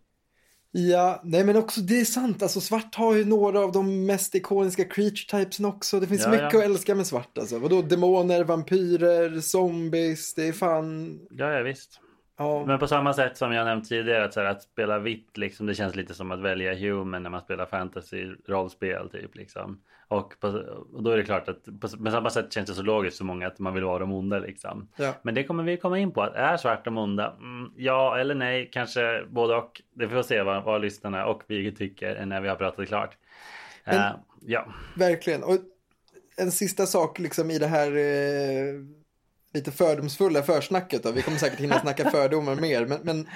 Ja, 0.71 1.21
nej 1.23 1.43
men 1.43 1.57
också 1.57 1.81
det 1.81 1.99
är 1.99 2.05
sant. 2.05 2.43
Alltså 2.43 2.61
svart 2.61 2.95
har 2.95 3.15
ju 3.15 3.25
några 3.25 3.59
av 3.59 3.71
de 3.71 4.05
mest 4.05 4.35
ikoniska 4.35 4.83
creature 4.83 5.43
typesen 5.43 5.65
också. 5.65 5.99
Det 5.99 6.07
finns 6.07 6.23
Ja, 6.23 6.29
mycket 6.29 6.53
ja. 6.53 6.59
att 6.59 6.65
älska 6.65 6.95
med 6.95 7.07
svart 7.07 7.37
alltså. 7.37 7.59
Vadå, 7.59 7.81
demoner, 7.81 8.43
vampyrer, 8.43 9.39
zombies, 9.41 10.33
det 10.33 10.47
är 10.47 10.53
fan... 10.53 11.19
Ja, 11.29 11.51
ja 11.51 11.63
visst. 11.63 11.99
Ja, 12.37 12.65
Men 12.65 12.79
på 12.79 12.87
samma 12.87 13.13
sätt 13.13 13.37
som 13.37 13.51
jag 13.53 13.65
nämnt 13.65 13.89
tidigare 13.89 14.25
att, 14.25 14.35
här, 14.35 14.45
att 14.45 14.63
spela 14.63 14.99
vitt 14.99 15.37
liksom 15.37 15.65
det 15.65 15.75
känns 15.75 15.95
lite 15.95 16.13
som 16.13 16.31
att 16.31 16.39
välja 16.39 16.75
human 16.75 17.23
när 17.23 17.29
man 17.29 17.41
spelar 17.41 17.65
fantasy 17.65 18.31
rollspel 18.47 19.09
typ 19.09 19.35
liksom. 19.35 19.81
Och, 20.09 20.39
på, 20.39 20.47
och 20.93 21.03
då 21.03 21.09
är 21.11 21.17
det 21.17 21.23
klart 21.23 21.49
att 21.49 21.63
på, 21.65 21.87
på 22.03 22.11
samma 22.11 22.29
sätt 22.29 22.53
känns 22.53 22.69
det 22.69 22.75
så 22.75 22.81
logiskt 22.81 23.17
för 23.17 23.25
många 23.25 23.47
att 23.47 23.59
man 23.59 23.73
vill 23.73 23.83
vara 23.83 23.99
de 23.99 24.11
onda 24.13 24.39
liksom. 24.39 24.87
ja. 24.95 25.13
Men 25.21 25.35
det 25.35 25.43
kommer 25.43 25.63
vi 25.63 25.77
komma 25.77 25.99
in 25.99 26.11
på. 26.11 26.21
Att 26.21 26.33
är 26.35 26.57
svart 26.57 26.85
de 26.85 26.97
onda? 26.97 27.33
Mm, 27.39 27.71
ja 27.77 28.17
eller 28.19 28.35
nej, 28.35 28.69
kanske 28.73 29.23
både 29.29 29.55
och. 29.55 29.81
Det 29.93 30.09
får 30.09 30.15
vi 30.15 30.23
se 30.23 30.41
vad, 30.41 30.63
vad 30.63 30.81
lyssnarna 30.81 31.25
och 31.25 31.43
vi 31.47 31.71
tycker 31.71 32.25
när 32.25 32.41
vi 32.41 32.49
har 32.49 32.55
pratat 32.55 32.87
klart. 32.87 33.17
Men- 33.85 33.95
Eh, 33.95 34.11
ja, 34.45 34.65
Verkligen. 34.95 35.43
Och 35.43 35.57
en 36.37 36.51
sista 36.51 36.85
sak 36.85 37.19
liksom 37.19 37.51
i 37.51 37.59
det 37.59 37.67
här 37.67 37.87
eh, 37.95 38.73
lite 39.53 39.71
fördomsfulla 39.71 40.43
försnacket. 40.43 41.03
Då. 41.03 41.11
Vi 41.11 41.21
kommer 41.21 41.37
säkert 41.37 41.59
hinna 41.59 41.79
snacka 41.79 42.09
fördomar 42.11 42.55
mer. 42.55 42.85
Men, 42.85 42.99
men 43.03 43.27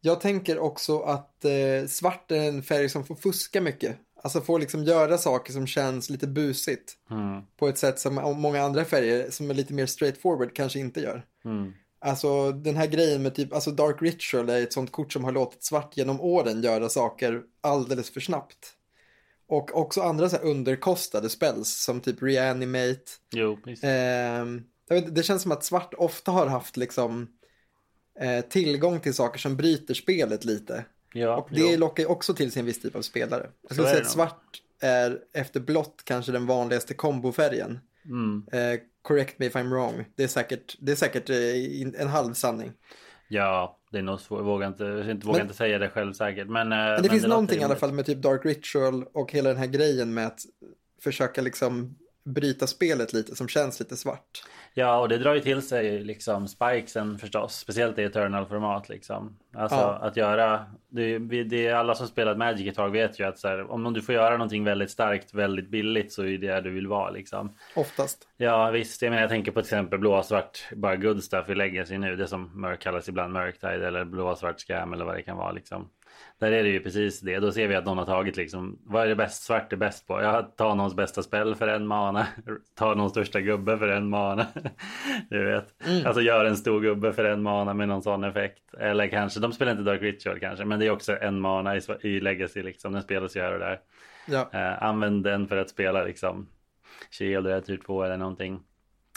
jag 0.00 0.20
tänker 0.20 0.58
också 0.58 1.00
att 1.00 1.44
eh, 1.44 1.86
svart 1.88 2.30
är 2.30 2.48
en 2.48 2.62
färg 2.62 2.88
som 2.88 3.04
får 3.06 3.14
fuska 3.14 3.60
mycket. 3.60 3.96
Alltså 4.22 4.40
får 4.40 4.58
liksom 4.58 4.84
göra 4.84 5.18
saker 5.18 5.52
som 5.52 5.66
känns 5.66 6.10
lite 6.10 6.26
busigt. 6.26 6.92
mm, 7.10 7.42
På 7.56 7.68
ett 7.68 7.78
sätt 7.78 7.98
som 7.98 8.14
många 8.14 8.62
andra 8.62 8.84
färger 8.84 9.30
som 9.30 9.50
är 9.50 9.54
lite 9.54 9.74
mer 9.74 9.86
straightforward 9.86 10.54
kanske 10.54 10.78
inte 10.78 11.00
gör. 11.00 11.24
mm, 11.44 11.72
Alltså 12.00 12.52
den 12.52 12.76
här 12.76 12.86
grejen 12.86 13.22
med 13.22 13.34
typ, 13.34 13.52
alltså 13.54 13.70
Dark 13.70 14.02
Ritual 14.02 14.48
är 14.48 14.62
ett 14.62 14.72
sånt 14.72 14.92
kort 14.92 15.12
som 15.12 15.24
har 15.24 15.32
låtit 15.32 15.64
svart 15.64 15.96
genom 15.96 16.20
åren 16.20 16.62
göra 16.62 16.88
saker 16.88 17.42
alldeles 17.60 18.10
för 18.10 18.20
snabbt. 18.20 18.72
Och 19.48 19.76
också 19.80 20.00
andra 20.02 20.28
så 20.28 20.36
här 20.36 20.44
underkostade 20.44 21.28
spells 21.28 21.68
som 21.84 22.00
typ 22.00 22.22
Reanimate. 22.22 23.00
jo, 23.32 23.58
visst. 23.64 23.84
Vet, 24.88 25.14
det 25.14 25.22
känns 25.22 25.42
som 25.42 25.52
att 25.52 25.64
svart 25.64 25.94
ofta 25.94 26.30
har 26.30 26.46
haft 26.46 26.76
liksom 26.76 27.28
eh, 28.20 28.44
tillgång 28.44 29.00
till 29.00 29.14
saker 29.14 29.38
som 29.38 29.56
bryter 29.56 29.94
spelet 29.94 30.44
lite. 30.44 30.84
ja, 31.12 31.36
Och 31.36 31.48
det 31.50 31.60
jo. 31.72 31.78
lockar 31.78 32.02
ju 32.02 32.08
också 32.08 32.34
till 32.34 32.52
sig 32.52 32.60
en 32.60 32.66
viss 32.66 32.80
typ 32.82 32.96
av 32.96 33.02
spelare. 33.02 33.46
Jag 33.62 33.72
skulle 33.72 33.88
säga 33.88 33.98
det 34.00 34.06
att 34.06 34.12
svart 34.12 34.60
är 34.80 35.18
efter 35.32 35.60
blått 35.60 36.02
kanske 36.04 36.32
den 36.32 36.46
vanligaste 36.46 36.94
kombofärgen. 36.94 37.80
Mm. 38.04 38.44
Eh, 38.52 38.80
correct 39.02 39.38
me 39.38 39.46
if 39.46 39.54
I'm 39.54 39.68
wrong. 39.70 40.04
Det 40.14 40.24
är 40.24 40.28
säkert, 40.28 40.76
det 40.80 40.92
är 40.92 40.96
säkert 40.96 41.30
eh, 41.30 42.00
en 42.02 42.08
halv 42.08 42.34
sanning. 42.34 42.72
Ja, 43.28 43.78
det 43.90 43.98
är 43.98 44.02
nog 44.02 44.20
svårt. 44.20 44.38
Jag 44.38 44.44
vågar 44.44 44.68
inte, 44.68 44.84
jag 44.84 45.10
inte, 45.10 45.26
vågar 45.26 45.38
Men- 45.38 45.46
inte 45.46 45.56
säga 45.56 45.78
det 45.78 45.88
själv 45.88 46.12
säkert. 46.12 46.48
Men, 46.48 46.72
eh, 46.72 46.78
Men 46.78 47.02
det 47.02 47.08
finns 47.08 47.22
låter 47.22 47.28
någonting 47.28 47.60
i 47.60 47.64
alla 47.64 47.76
fall 47.76 47.92
med 47.92 48.06
typ 48.06 48.18
Dark 48.22 48.44
Ritual 48.44 49.04
och 49.12 49.32
hela 49.32 49.48
den 49.48 49.58
här 49.58 49.66
grejen 49.66 50.14
med 50.14 50.26
att 50.26 50.40
försöka 51.00 51.42
liksom 51.42 51.98
bryta 52.24 52.66
spelet 52.66 53.12
lite 53.12 53.36
som 53.36 53.48
känns 53.48 53.80
lite 53.80 53.96
svart. 53.96 54.42
Ja, 54.74 55.00
och 55.00 55.08
det 55.08 55.18
drar 55.18 55.34
ju 55.34 55.40
till 55.40 55.62
sig 55.62 56.04
liksom 56.04 56.48
spikesen 56.48 57.18
förstås. 57.18 57.54
Speciellt 57.54 57.98
i 57.98 58.02
Eternal-format 58.02 58.88
liksom. 58.88 59.36
Alltså 59.56 59.76
Ja. 59.76 59.98
att 60.02 60.16
göra... 60.16 60.66
Det, 60.88 61.18
det 61.18 61.66
är 61.66 61.74
alla 61.74 61.94
som 61.94 62.06
spelat 62.06 62.38
Magic 62.38 62.68
ett 62.68 62.74
tag 62.74 62.90
vet 62.90 63.20
ju 63.20 63.24
att 63.26 63.38
så 63.38 63.48
här, 63.48 63.70
om 63.70 63.92
du 63.92 64.02
får 64.02 64.14
göra 64.14 64.30
någonting 64.30 64.64
väldigt 64.64 64.90
starkt, 64.90 65.34
väldigt 65.34 65.68
billigt 65.68 66.12
så 66.12 66.22
är 66.22 66.26
det 66.26 66.36
det 66.36 66.60
du 66.60 66.70
vill 66.70 66.86
vara 66.86 67.10
liksom. 67.10 67.56
Oftast. 67.76 68.28
Ja 68.36 68.70
visst, 68.70 69.02
jag 69.02 69.10
menar 69.10 69.22
jag 69.22 69.30
tänker 69.30 69.52
på 69.52 69.60
till 69.62 69.66
exempel 69.66 69.98
blåsvart, 69.98 70.58
bara 70.76 70.96
good 70.96 71.24
stuff 71.24 71.48
i 71.48 71.54
Legacy 71.54 71.98
nu. 71.98 72.16
Det 72.16 72.28
som 72.28 72.60
mörk 72.60 72.80
kallas 72.80 73.08
ibland 73.08 73.32
Murktide 73.32 73.86
eller 73.86 74.04
blåsvart 74.04 74.60
scam 74.60 74.92
eller 74.92 75.04
vad 75.04 75.14
det 75.14 75.22
kan 75.22 75.36
vara 75.36 75.52
liksom. 75.52 75.88
Där 76.40 76.52
är 76.52 76.62
det 76.62 76.68
ju 76.68 76.80
precis 76.80 77.20
det. 77.20 77.38
Då 77.38 77.52
ser 77.52 77.68
vi 77.68 77.74
att 77.74 77.84
någon 77.84 77.98
har 77.98 78.06
tagit 78.06 78.36
liksom, 78.36 78.78
vad 78.84 79.04
är 79.04 79.08
det 79.08 79.16
bäst 79.16 79.42
svart 79.42 79.72
är 79.72 79.76
bäst 79.76 80.06
på? 80.06 80.22
Ja, 80.22 80.42
ta 80.56 80.74
någons 80.74 80.94
bästa 80.94 81.22
spel 81.22 81.54
för 81.54 81.68
en 81.68 81.86
mana. 81.86 82.26
Ta 82.78 82.94
någons 82.94 83.12
största 83.12 83.40
gubbe 83.40 83.78
för 83.78 83.88
en 83.88 84.08
mana. 84.08 84.46
Du 85.30 85.44
vet. 85.44 85.74
Alltså 86.06 86.22
gör 86.22 86.44
en 86.44 86.56
stor 86.56 86.80
gubbe 86.80 87.12
för 87.12 87.24
en 87.24 87.42
mana 87.42 87.74
med 87.74 87.88
någon 87.88 88.02
sån 88.02 88.24
effekt. 88.24 88.74
Eller 88.78 89.08
kanske, 89.08 89.40
de 89.40 89.52
spelar 89.52 89.72
inte 89.72 89.84
Dark 89.84 90.02
Ritual 90.02 90.40
kanske, 90.40 90.64
men 90.64 90.80
det 90.80 90.86
är 90.86 90.90
också 90.90 91.16
en 91.20 91.40
mana 91.40 91.76
i, 91.76 91.80
i 92.00 92.20
Legacy 92.20 92.62
liksom. 92.62 92.92
Den 92.92 93.02
spelas 93.02 93.36
ju 93.36 93.40
här 93.40 93.52
och 93.52 93.58
där. 93.58 93.80
Ja. 94.26 94.50
Eh, 94.52 94.82
använd 94.82 95.24
den 95.24 95.48
för 95.48 95.56
att 95.56 95.70
spela 95.70 96.04
liksom 96.04 96.48
Shield 97.10 97.46
eller 97.46 97.60
tur 97.60 97.76
2 97.76 98.02
eller 98.04 98.16
någonting. 98.16 98.60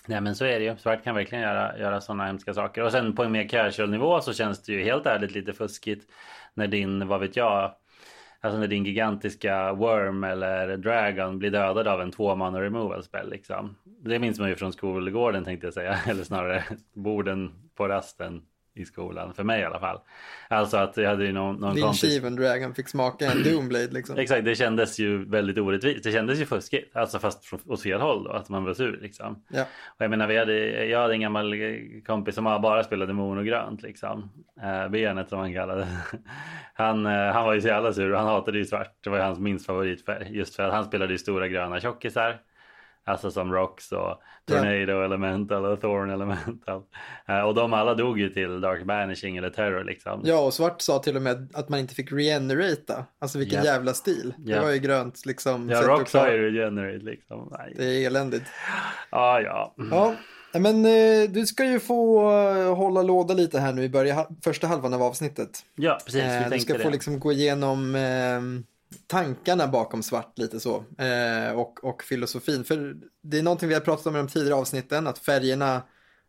Nej 0.08 0.22
men 0.22 0.36
så 0.36 0.46
är 0.46 0.60
det 0.60 0.66
ju. 0.66 0.78
Svart 0.78 1.04
kan 1.04 1.16
verkligen 1.16 1.44
göra, 1.44 1.78
göra 1.80 2.02
sådana 2.02 2.26
hemska 2.26 2.54
saker. 2.54 2.84
Och 2.84 2.92
sen 2.92 3.16
på 3.16 3.24
en 3.24 3.32
mer 3.32 3.48
casual 3.48 3.90
nivå 3.90 4.22
så 4.22 4.34
känns 4.34 4.64
det 4.64 4.74
ju 4.74 4.84
helt 4.84 5.06
ärligt 5.06 5.32
lite 5.32 5.54
fuskigt. 5.54 6.08
När 6.54 6.68
din, 6.68 7.08
vad 7.08 7.20
vet 7.20 7.36
jag, 7.36 7.74
alltså 8.42 8.60
när 8.60 8.68
din 8.68 8.86
gigantiska 8.86 9.74
worm 9.74 10.24
eller 10.24 10.78
dragon 10.78 11.40
blir 11.40 11.52
dödad 11.52 11.88
av 11.88 12.02
en 12.02 12.12
tvåman 12.12 12.56
och 12.56 12.62
removal 12.62 13.04
spell 13.04 13.30
liksom. 13.30 13.76
Det 13.84 14.20
minns 14.20 14.40
man 14.40 14.50
ju 14.50 14.56
från 14.56 14.74
skolgården 14.74 15.44
tänkte 15.44 15.68
jag 15.68 15.74
säga. 15.74 16.00
Eller 16.08 16.24
snarare 16.24 16.64
borden 16.94 17.52
på 17.76 17.88
rasten 17.88 18.42
i 18.78 18.86
skolan. 18.86 19.34
För 19.34 19.44
mig 19.44 19.62
i 19.62 19.64
alla 19.64 19.80
fall. 19.80 20.00
Alltså 20.48 20.78
att 20.78 20.98
jag 20.98 21.10
hade 21.10 21.26
ju 21.26 21.32
någon, 21.32 21.56
någon 21.56 21.76
Din 21.76 21.84
kompis. 21.84 22.02
Shivan 22.02 22.36
Dragon 22.36 22.74
fick 22.74 22.90
smaka 22.90 23.32
en 23.32 23.44
Doomblade 23.44 23.88
liksom. 23.88 24.18
Exakt, 24.20 24.46
det 24.46 24.56
kändes 24.56 25.00
ju 25.00 25.26
väldigt 25.26 25.58
orättvist. 25.58 26.04
Det 26.04 26.12
kändes 26.12 26.40
ju 26.40 26.46
fuskigt, 26.46 26.96
alltså 26.96 27.20
fast 27.20 27.46
från, 27.46 27.60
åt 27.66 27.82
fel 27.82 28.02
håll 28.02 28.24
då, 28.24 28.32
att 28.32 28.50
man 28.50 28.64
var 28.64 28.74
sur 28.74 29.00
liksom. 29.02 29.44
Ja. 29.50 29.62
Och 29.88 30.02
jag 30.02 30.10
menar, 30.10 30.28
vi 30.28 30.38
hade, 30.38 30.86
jag 30.86 31.02
hade 31.02 31.14
en 31.14 31.22
gammal 31.22 31.56
kompis 32.06 32.36
som 32.36 32.44
bara 32.44 32.84
spelade 32.84 33.14
monogrönt 33.14 33.82
liksom. 33.82 34.30
Eh, 34.64 34.90
benet 34.90 35.30
som 35.30 35.40
han 35.40 35.54
kallade 35.54 35.88
han, 36.74 37.06
eh, 37.06 37.12
han 37.12 37.46
var 37.46 37.54
ju 37.54 37.62
så 37.62 37.68
jävla 37.68 37.94
sur 37.94 38.12
och 38.12 38.20
han 38.20 38.28
hatade 38.28 38.58
ju 38.58 38.66
svart. 38.66 38.98
Det 39.04 39.10
var 39.10 39.18
ju 39.18 39.24
hans 39.24 39.40
minst 39.40 39.66
favoritfärg. 39.66 40.38
Just 40.38 40.56
för 40.56 40.64
att 40.64 40.74
han 40.74 40.86
spelade 40.86 41.12
ju 41.12 41.18
stora 41.18 41.48
gröna 41.48 41.80
tjockisar. 41.80 42.40
Alltså 43.08 43.32
som 43.32 43.54
Rocks 43.54 43.92
och 43.92 44.22
Tornado 44.46 45.02
Elemental 45.06 45.66
och 45.66 45.82
Thorn 45.82 46.10
Elemental. 46.10 46.82
Eh, 47.28 47.40
och 47.42 47.56
de 47.56 47.74
alla 47.74 47.94
dog 47.94 48.20
ju 48.20 48.30
till 48.30 48.62
Dark 48.62 48.84
Banishing 48.84 49.38
eller 49.38 49.50
Terror 49.50 49.84
liksom. 49.84 50.22
ja, 50.24 50.40
och 50.40 50.54
svart 50.54 50.82
sa 50.82 51.00
till 51.00 51.16
och 51.16 51.22
med 51.22 51.50
att 51.54 51.70
man 51.70 51.80
inte 51.80 51.96
fick 51.96 52.12
regenerata. 52.12 53.06
Alltså 53.20 53.38
vilken 53.40 53.58
Japp. 53.58 53.66
jävla 53.66 53.94
stil. 53.94 54.34
Det 54.38 54.60
var 54.60 54.70
ju 54.72 54.80
grönt 54.80 55.26
liksom. 55.26 55.70
Ja, 55.70 55.78
har 55.78 56.06
klara- 56.06 56.34
ju 56.34 56.52
Regenerate 56.52 57.06
liksom. 57.06 57.54
Nej. 57.60 57.74
Det 57.78 57.86
är 57.86 58.08
eländigt. 58.08 58.46
Ja, 59.12 59.42
ja. 59.42 59.76
Ja, 59.92 60.60
men 60.60 60.86
eh, 60.86 61.30
du 61.30 61.46
ska 61.46 61.66
ju 61.66 61.80
få 61.80 62.30
eh, 62.32 62.76
hålla 62.76 63.02
låda 63.02 63.34
lite 63.34 63.60
här 63.60 63.74
nu 63.74 63.84
i 63.84 63.90
början, 63.90 64.26
första 64.44 64.68
halvan 64.68 64.94
av 64.94 65.02
avsnittet. 65.04 65.50
Ja, 65.76 65.98
precis. 66.06 66.22
Vi 66.24 66.28
Eh, 66.28 66.50
du 66.50 66.60
ska 66.60 66.74
det. 66.74 66.80
få 66.80 66.90
liksom 66.90 67.20
gå 67.20 67.32
igenom 67.32 67.96
eh, 67.96 68.42
tankarna 69.08 69.68
bakom 69.68 70.04
svart 70.04 70.38
lite 70.38 70.60
så. 70.60 70.86
Eh, 70.98 71.52
och, 71.52 71.84
och 71.84 72.04
filosofin. 72.04 72.64
För 72.64 72.98
det 73.22 73.38
är 73.38 73.44
någonting 73.44 73.70
vi 73.70 73.76
har 73.76 73.82
pratat 73.82 74.06
om 74.06 74.16
i 74.16 74.18
de 74.18 74.28
tidigare 74.28 74.56
avsnitten, 74.56 75.08
att 75.08 75.20
färgerna 75.20 75.82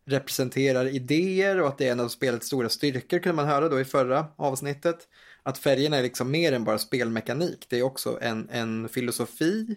representerar 0.05 0.85
idéer 0.85 1.61
och 1.61 1.67
att 1.67 1.77
det 1.77 1.87
är 1.87 1.91
en 1.91 1.99
av 1.99 2.07
spelets 2.07 2.47
stora 2.47 2.69
styrkor 2.69 3.19
kunde 3.19 3.35
man 3.35 3.47
höra 3.47 3.69
då 3.69 3.79
i 3.79 3.85
förra 3.85 4.25
avsnittet. 4.35 5.07
Att 5.43 5.57
färgerna 5.57 5.97
är 5.97 6.03
liksom 6.03 6.31
mer 6.31 6.53
än 6.53 6.63
bara 6.63 6.77
spelmekanik. 6.77 7.65
Det 7.69 7.79
är 7.79 7.83
också 7.83 8.19
en, 8.21 8.49
en 8.51 8.89
filosofi. 8.89 9.75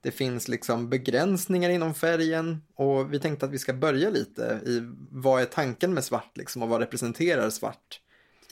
Det 0.00 0.10
finns 0.10 0.48
liksom 0.48 0.90
begränsningar 0.90 1.70
inom 1.70 1.94
färgen 1.94 2.62
och 2.74 3.12
vi 3.12 3.20
tänkte 3.20 3.46
att 3.46 3.52
vi 3.52 3.58
ska 3.58 3.72
börja 3.72 4.10
lite 4.10 4.60
i 4.66 4.80
vad 5.10 5.42
är 5.42 5.46
tanken 5.46 5.94
med 5.94 6.04
svart 6.04 6.36
liksom 6.36 6.62
och 6.62 6.68
vad 6.68 6.80
representerar 6.80 7.50
svart 7.50 8.00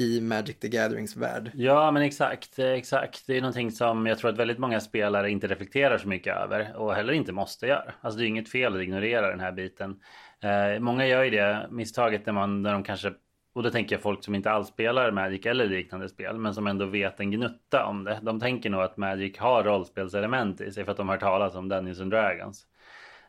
i 0.00 0.20
Magic 0.20 0.58
the 0.58 0.68
Gatherings 0.68 1.16
värld. 1.16 1.50
Ja, 1.54 1.90
men 1.90 2.02
exakt, 2.02 2.58
exakt. 2.58 3.26
Det 3.26 3.36
är 3.36 3.40
någonting 3.40 3.70
som 3.70 4.06
jag 4.06 4.18
tror 4.18 4.30
att 4.30 4.38
väldigt 4.38 4.58
många 4.58 4.80
spelare 4.80 5.30
inte 5.30 5.46
reflekterar 5.46 5.98
så 5.98 6.08
mycket 6.08 6.36
över 6.36 6.76
och 6.76 6.94
heller 6.94 7.12
inte 7.12 7.32
måste 7.32 7.66
göra. 7.66 7.94
Alltså 8.00 8.18
det 8.18 8.24
är 8.24 8.28
inget 8.28 8.50
fel 8.50 8.74
att 8.74 8.82
ignorera 8.82 9.30
den 9.30 9.40
här 9.40 9.52
biten. 9.52 10.00
Eh, 10.42 10.80
många 10.80 11.06
gör 11.06 11.22
ju 11.22 11.30
det 11.30 11.68
misstaget 11.70 12.26
när, 12.26 12.32
man, 12.32 12.62
när 12.62 12.72
de 12.72 12.82
kanske, 12.82 13.12
och 13.52 13.62
då 13.62 13.70
tänker 13.70 13.94
jag 13.94 14.02
folk 14.02 14.24
som 14.24 14.34
inte 14.34 14.50
alls 14.50 14.68
spelar 14.68 15.10
Magic 15.10 15.46
eller 15.46 15.66
liknande 15.66 16.08
spel, 16.08 16.38
men 16.38 16.54
som 16.54 16.66
ändå 16.66 16.86
vet 16.86 17.20
en 17.20 17.30
gnutta 17.30 17.86
om 17.86 18.04
det. 18.04 18.18
De 18.22 18.40
tänker 18.40 18.70
nog 18.70 18.80
att 18.80 18.96
Magic 18.96 19.38
har 19.38 19.64
rollspelselement 19.64 20.60
i 20.60 20.72
sig 20.72 20.84
för 20.84 20.90
att 20.90 20.96
de 20.96 21.08
har 21.08 21.14
hört 21.14 21.22
talas 21.22 21.54
om 21.54 21.68
Dungeons 21.68 22.00
and 22.00 22.10
Dragons. 22.10 22.66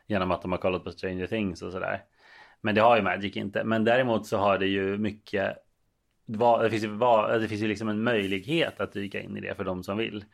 Genom 0.06 0.30
att 0.30 0.42
de 0.42 0.52
har 0.52 0.58
kollat 0.58 0.84
på 0.84 0.90
Stranger 0.90 1.26
Things 1.26 1.62
och 1.62 1.72
sådär. 1.72 2.02
Men 2.60 2.74
det 2.74 2.80
har 2.80 2.96
ju 2.96 3.02
Magic 3.02 3.36
inte. 3.36 3.64
Men 3.64 3.84
däremot 3.84 4.26
så 4.26 4.36
har 4.38 4.58
det 4.58 4.66
ju 4.66 4.98
mycket 4.98 5.56
vad- 6.26 6.62
det 6.64 6.70
finns 6.70 6.84
ju, 6.84 6.88
vad- 6.88 7.40
det 7.40 7.48
finns 7.48 7.62
ju 7.62 7.68
liksom 7.68 7.88
en 7.88 8.02
möjlighet 8.02 8.80
att 8.80 8.92
dyka 8.92 9.20
in 9.20 9.36
i 9.36 9.40
det 9.40 9.54
för 9.54 9.64
de 9.64 9.82
som 9.82 9.96
vill. 9.98 10.24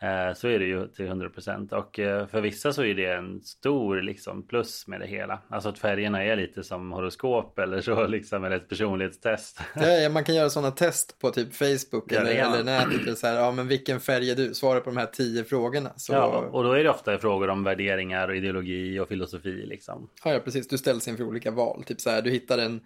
Eh, 0.00 0.34
så 0.34 0.48
är 0.48 0.58
det 0.58 0.64
ju 0.64 0.86
till 0.88 1.06
100% 1.08 1.72
och 1.72 1.98
eh, 1.98 2.26
för 2.26 2.40
vissa 2.40 2.72
så 2.72 2.82
är 2.84 2.94
det 2.94 3.06
en 3.12 3.40
stor 3.40 4.02
liksom 4.02 4.46
plus 4.46 4.86
med 4.86 5.00
det 5.00 5.06
hela. 5.06 5.42
Alltså 5.48 5.68
att 5.68 5.78
färgerna 5.78 6.24
är 6.24 6.36
lite 6.36 6.62
som 6.62 6.92
horoskop 6.92 7.58
eller 7.58 7.80
så 7.80 8.06
liksom 8.06 8.44
eller 8.44 8.56
ett 8.56 8.68
personlighetstest. 8.68 9.60
Ja, 9.76 10.08
man 10.10 10.24
kan 10.24 10.34
göra 10.34 10.50
sådana 10.50 10.70
test 10.70 11.18
på 11.20 11.30
typ 11.30 11.54
Facebook 11.54 12.04
Ja, 12.12 12.20
eller, 12.20 12.34
kan 12.36 12.52
eller 12.52 12.64
nätet. 12.64 13.18
Så 13.18 13.26
här, 13.26 13.34
ja, 13.34 13.52
men 13.52 13.68
vilken 13.68 14.00
färg 14.00 14.30
är 14.30 14.36
du? 14.36 14.54
Svara 14.54 14.80
på 14.80 14.90
de 14.90 14.96
här 14.96 15.06
tio 15.06 15.44
frågorna. 15.44 15.92
Så, 15.96 16.12
Ja, 16.12 16.18
ja, 16.18 16.38
och 16.58 16.64
då 16.64 16.72
är 16.72 16.84
det 16.84 16.90
ofta 16.90 17.18
frågor 17.18 17.48
om 17.50 17.64
värderingar 17.64 18.28
och 18.28 18.36
ideologi 18.36 18.98
och 19.00 19.08
filosofi 19.08 19.66
liksom. 19.66 20.08
ja, 20.24 20.40
precis. 20.44 20.68
Du 20.68 20.78
ställs 20.78 21.08
inför 21.08 21.24
olika 21.24 21.50
val. 21.50 21.84
Typ 21.86 22.00
så 22.00 22.10
här, 22.10 22.22
du 22.22 22.30
hittar 22.30 22.58
en, 22.58 22.80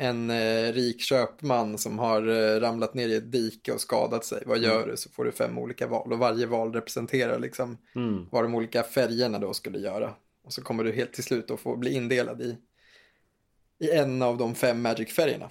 en 0.00 0.30
eh, 0.30 0.72
rik 0.72 1.00
köpman 1.00 1.78
som 1.78 1.98
har 1.98 2.28
eh, 2.28 2.60
ramlat 2.60 2.94
ner 2.94 3.08
i 3.08 3.16
ett 3.16 3.32
dike 3.32 3.72
och 3.72 3.80
skadat 3.80 4.24
sig. 4.24 4.42
Vad 4.46 4.58
gör 4.58 4.86
du? 4.86 4.96
Så 4.96 5.10
får 5.10 5.24
du 5.24 5.32
fem 5.32 5.58
olika 5.58 5.86
val. 5.86 6.12
Och 6.12 6.18
varje 6.18 6.46
val 6.46 6.72
representerar 6.72 7.38
liksom 7.38 7.78
Mm. 7.94 8.26
vad 8.30 8.44
de 8.44 8.54
olika 8.54 8.82
färgerna 8.82 9.38
då 9.38 9.54
skulle 9.54 9.78
göra. 9.78 10.14
Och 10.44 10.52
så 10.52 10.62
kommer 10.62 10.84
du 10.84 10.92
helt 10.92 11.12
till 11.12 11.24
slut 11.24 11.50
att 11.50 11.60
få 11.60 11.76
bli 11.76 11.94
indelad 11.94 12.42
i, 12.42 12.56
i 13.78 13.90
en 13.90 14.22
av 14.22 14.36
de 14.38 14.54
fem 14.54 14.82
Magic-färgerna. 14.82 15.50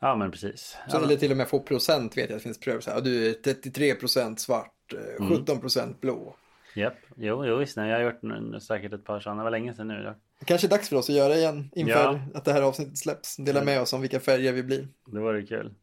Ja 0.00 0.16
men 0.16 0.30
precis. 0.30 0.76
Så, 0.88 0.96
Ja, 0.96 1.02
Eller 1.04 1.16
till 1.16 1.30
och 1.30 1.36
med 1.36 1.48
få 1.48 1.60
procent 1.60 2.16
vet 2.16 2.30
jag 2.30 2.36
att 2.36 2.42
det 2.42 2.44
finns 2.44 2.60
prövor. 2.60 2.80
Så 2.80 2.90
här, 2.90 3.00
du 3.00 3.28
är 3.28 3.32
33 3.32 3.94
procent 3.94 4.40
svart, 4.40 4.92
eh, 4.92 5.24
Mm. 5.24 5.36
17 5.38 5.60
procent 5.60 6.00
blå. 6.00 6.36
Japp, 6.74 6.94
jo, 7.16 7.46
jo 7.46 7.56
visst. 7.56 7.76
Nej, 7.76 7.90
jag 7.90 7.96
har 7.96 8.04
gjort 8.52 8.62
säkert 8.62 8.92
ett 8.92 9.04
par 9.04 9.20
sådana. 9.20 9.40
Det 9.40 9.44
var 9.44 9.50
länge 9.50 9.74
sedan 9.74 9.88
nu. 9.88 10.14
Det 10.38 10.44
kanske 10.44 10.66
är 10.66 10.70
dags 10.70 10.88
för 10.88 10.96
oss 10.96 11.08
att 11.10 11.16
göra 11.16 11.34
igen 11.34 11.70
inför 11.74 11.92
Ja. 11.92 12.20
att 12.34 12.44
det 12.44 12.52
här 12.52 12.62
avsnittet 12.62 12.98
släpps. 12.98 13.36
Dela 13.36 13.64
med 13.64 13.80
oss 13.80 13.92
om 13.92 14.00
vilka 14.00 14.20
färger 14.20 14.52
vi 14.52 14.62
blir. 14.62 14.88
Det 15.06 15.20
vore 15.20 15.42
kul. 15.42 15.74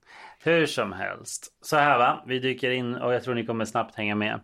Hur 0.44 0.66
som 0.66 0.94
helst. 0.94 1.48
Så 1.62 1.76
här 1.78 1.98
va, 1.98 2.24
vi 2.28 2.40
dyker 2.40 2.72
in 2.72 2.96
och 2.96 3.14
jag 3.14 3.24
tror 3.24 3.36
ni 3.36 3.46
kommer 3.46 3.66
snabbt 3.66 3.96
hänga 3.96 4.16
med. 4.16 4.40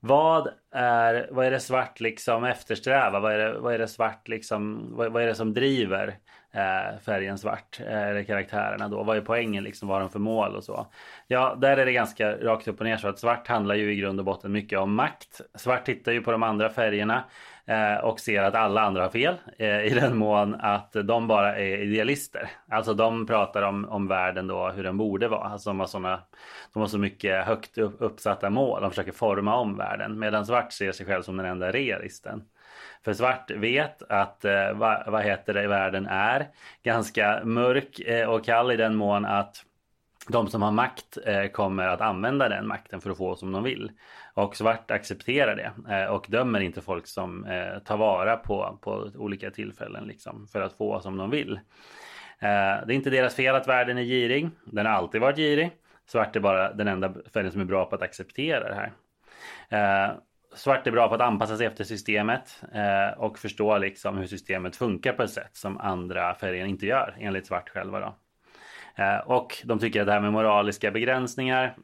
Vad 0.00 0.48
är, 0.72 1.28
vad 1.30 1.46
är 1.46 1.50
det 1.50 1.60
svart 1.60 2.00
liksom 2.00 2.44
eftersträvar? 2.44 3.20
Vad 3.20 3.32
är 3.32 3.38
det, 3.38 3.58
vad 3.58 3.74
är 3.74 3.78
det 3.78 3.88
svart 3.88 4.28
liksom, 4.28 4.88
vad, 4.96 5.12
vad 5.12 5.22
är 5.22 5.26
det 5.26 5.34
som 5.34 5.54
driver 5.54 6.08
eh, 6.52 6.98
färgen 7.04 7.38
svart? 7.38 7.80
Eh, 7.86 8.02
eller 8.02 8.22
karaktärerna 8.22 8.88
då? 8.88 9.02
Vad 9.02 9.16
är 9.16 9.20
poängen 9.20 9.64
liksom? 9.64 9.88
Vad 9.88 9.94
har 9.96 10.00
de 10.00 10.10
för 10.10 10.18
mål 10.18 10.56
och 10.56 10.64
så? 10.64 10.86
Ja, 11.26 11.54
där 11.60 11.76
är 11.76 11.86
det 11.86 11.92
ganska 11.92 12.32
rakt 12.36 12.68
upp 12.68 12.80
och 12.80 12.86
ner 12.86 12.96
så 12.96 13.08
att 13.08 13.18
svart 13.18 13.48
handlar 13.48 13.74
ju 13.74 13.92
i 13.92 13.96
grund 13.96 14.18
och 14.18 14.24
botten 14.24 14.52
mycket 14.52 14.78
om 14.78 14.94
makt. 14.94 15.40
Svart 15.54 15.84
tittar 15.84 16.12
ju 16.12 16.20
på 16.22 16.32
de 16.32 16.42
andra 16.42 16.70
färgerna 16.70 17.16
eh, 17.16 17.22
Eh, 17.68 18.04
och 18.04 18.20
ser 18.20 18.42
att 18.42 18.54
alla 18.54 18.80
andra 18.80 19.02
har 19.02 19.10
fel 19.10 19.36
eh, 19.58 19.80
i 19.80 19.90
den 19.94 20.16
mån 20.16 20.54
att 20.54 20.92
de 20.92 21.28
bara 21.28 21.56
är 21.56 21.78
idealister. 21.78 22.50
Alltså 22.70 22.94
de 22.94 23.26
pratar 23.26 23.62
om, 23.62 23.84
om 23.84 24.08
världen 24.08 24.46
då 24.46 24.68
hur 24.70 24.82
den 24.82 24.96
borde 24.96 25.28
vara. 25.28 25.48
Alltså 25.48 25.70
de 25.70 25.80
har, 25.80 25.86
såna, 25.86 26.20
de 26.72 26.80
har 26.80 26.86
så 26.86 26.98
mycket 26.98 27.44
högt 27.44 27.78
uppsatta 27.78 28.50
mål. 28.50 28.82
De 28.82 28.90
försöker 28.90 29.12
forma 29.12 29.56
om 29.56 29.76
världen 29.76 30.18
medan 30.18 30.46
svart 30.46 30.72
ser 30.72 30.92
sig 30.92 31.06
själv 31.06 31.22
som 31.22 31.36
den 31.36 31.46
enda 31.46 31.72
realisten. 31.72 32.42
För 33.04 33.12
svart 33.12 33.50
vet 33.50 34.02
att 34.02 34.44
eh, 34.44 34.72
vad, 34.74 35.06
vad 35.06 35.22
heter 35.22 35.54
det, 35.54 35.68
världen 35.68 36.06
är 36.06 36.48
ganska 36.82 37.40
mörk 37.44 38.00
eh, 38.00 38.28
och 38.28 38.44
kall 38.44 38.72
i 38.72 38.76
den 38.76 38.94
mån 38.94 39.24
att 39.24 39.64
de 40.28 40.48
som 40.48 40.62
har 40.62 40.72
makt 40.72 41.18
eh, 41.24 41.46
kommer 41.46 41.88
att 41.88 42.00
använda 42.00 42.48
den 42.48 42.66
makten 42.66 43.00
för 43.00 43.10
att 43.10 43.18
få 43.18 43.36
som 43.36 43.52
de 43.52 43.64
vill. 43.64 43.90
Och 44.38 44.56
svart 44.56 44.90
accepterar 44.90 45.56
det 45.56 45.94
eh, 45.94 46.10
och 46.10 46.26
dömer 46.28 46.60
inte 46.60 46.80
folk 46.80 47.06
som 47.06 47.44
eh, 47.44 47.78
tar 47.78 47.96
vara 47.96 48.36
på, 48.36 48.78
på 48.82 49.10
olika 49.14 49.50
tillfällen 49.50 50.04
liksom, 50.04 50.48
för 50.52 50.60
att 50.60 50.72
få 50.72 51.00
som 51.00 51.16
de 51.16 51.30
vill. 51.30 51.52
Eh, 52.38 52.86
det 52.86 52.92
är 52.92 52.92
inte 52.92 53.10
deras 53.10 53.34
fel 53.34 53.54
att 53.54 53.68
världen 53.68 53.98
är 53.98 54.02
girig. 54.02 54.50
Den 54.64 54.86
har 54.86 54.92
alltid 54.92 55.20
varit 55.20 55.36
girig. 55.36 55.70
Svart 56.06 56.36
är 56.36 56.40
bara 56.40 56.72
den 56.72 56.88
enda 56.88 57.14
färgen 57.34 57.52
som 57.52 57.60
är 57.60 57.64
bra 57.64 57.84
på 57.84 57.94
att 57.94 58.02
acceptera 58.02 58.68
det 58.68 58.74
här. 58.74 60.14
Svart 60.54 60.86
är 60.86 60.90
bra 60.90 61.08
på 61.08 61.14
att 61.14 61.20
anpassa 61.20 61.56
sig 61.56 61.66
efter 61.66 61.84
systemet 61.84 62.62
och 63.16 63.38
förstå 63.38 63.78
liksom 63.78 64.18
hur 64.18 64.26
systemet 64.26 64.76
funkar 64.76 65.12
på 65.12 65.22
ett 65.22 65.30
sätt 65.30 65.56
som 65.56 65.78
andra 65.78 66.34
färger 66.34 66.64
inte 66.64 66.86
gör 66.86 67.16
enligt 67.18 67.46
svart 67.46 67.68
själva. 67.68 68.00
Då. 68.00 68.14
Och 69.24 69.62
de 69.64 69.78
tycker 69.78 70.00
att 70.00 70.06
det 70.06 70.12
här 70.12 70.20
med 70.20 70.32
moraliska 70.32 70.90
begränsningar, 70.90 71.76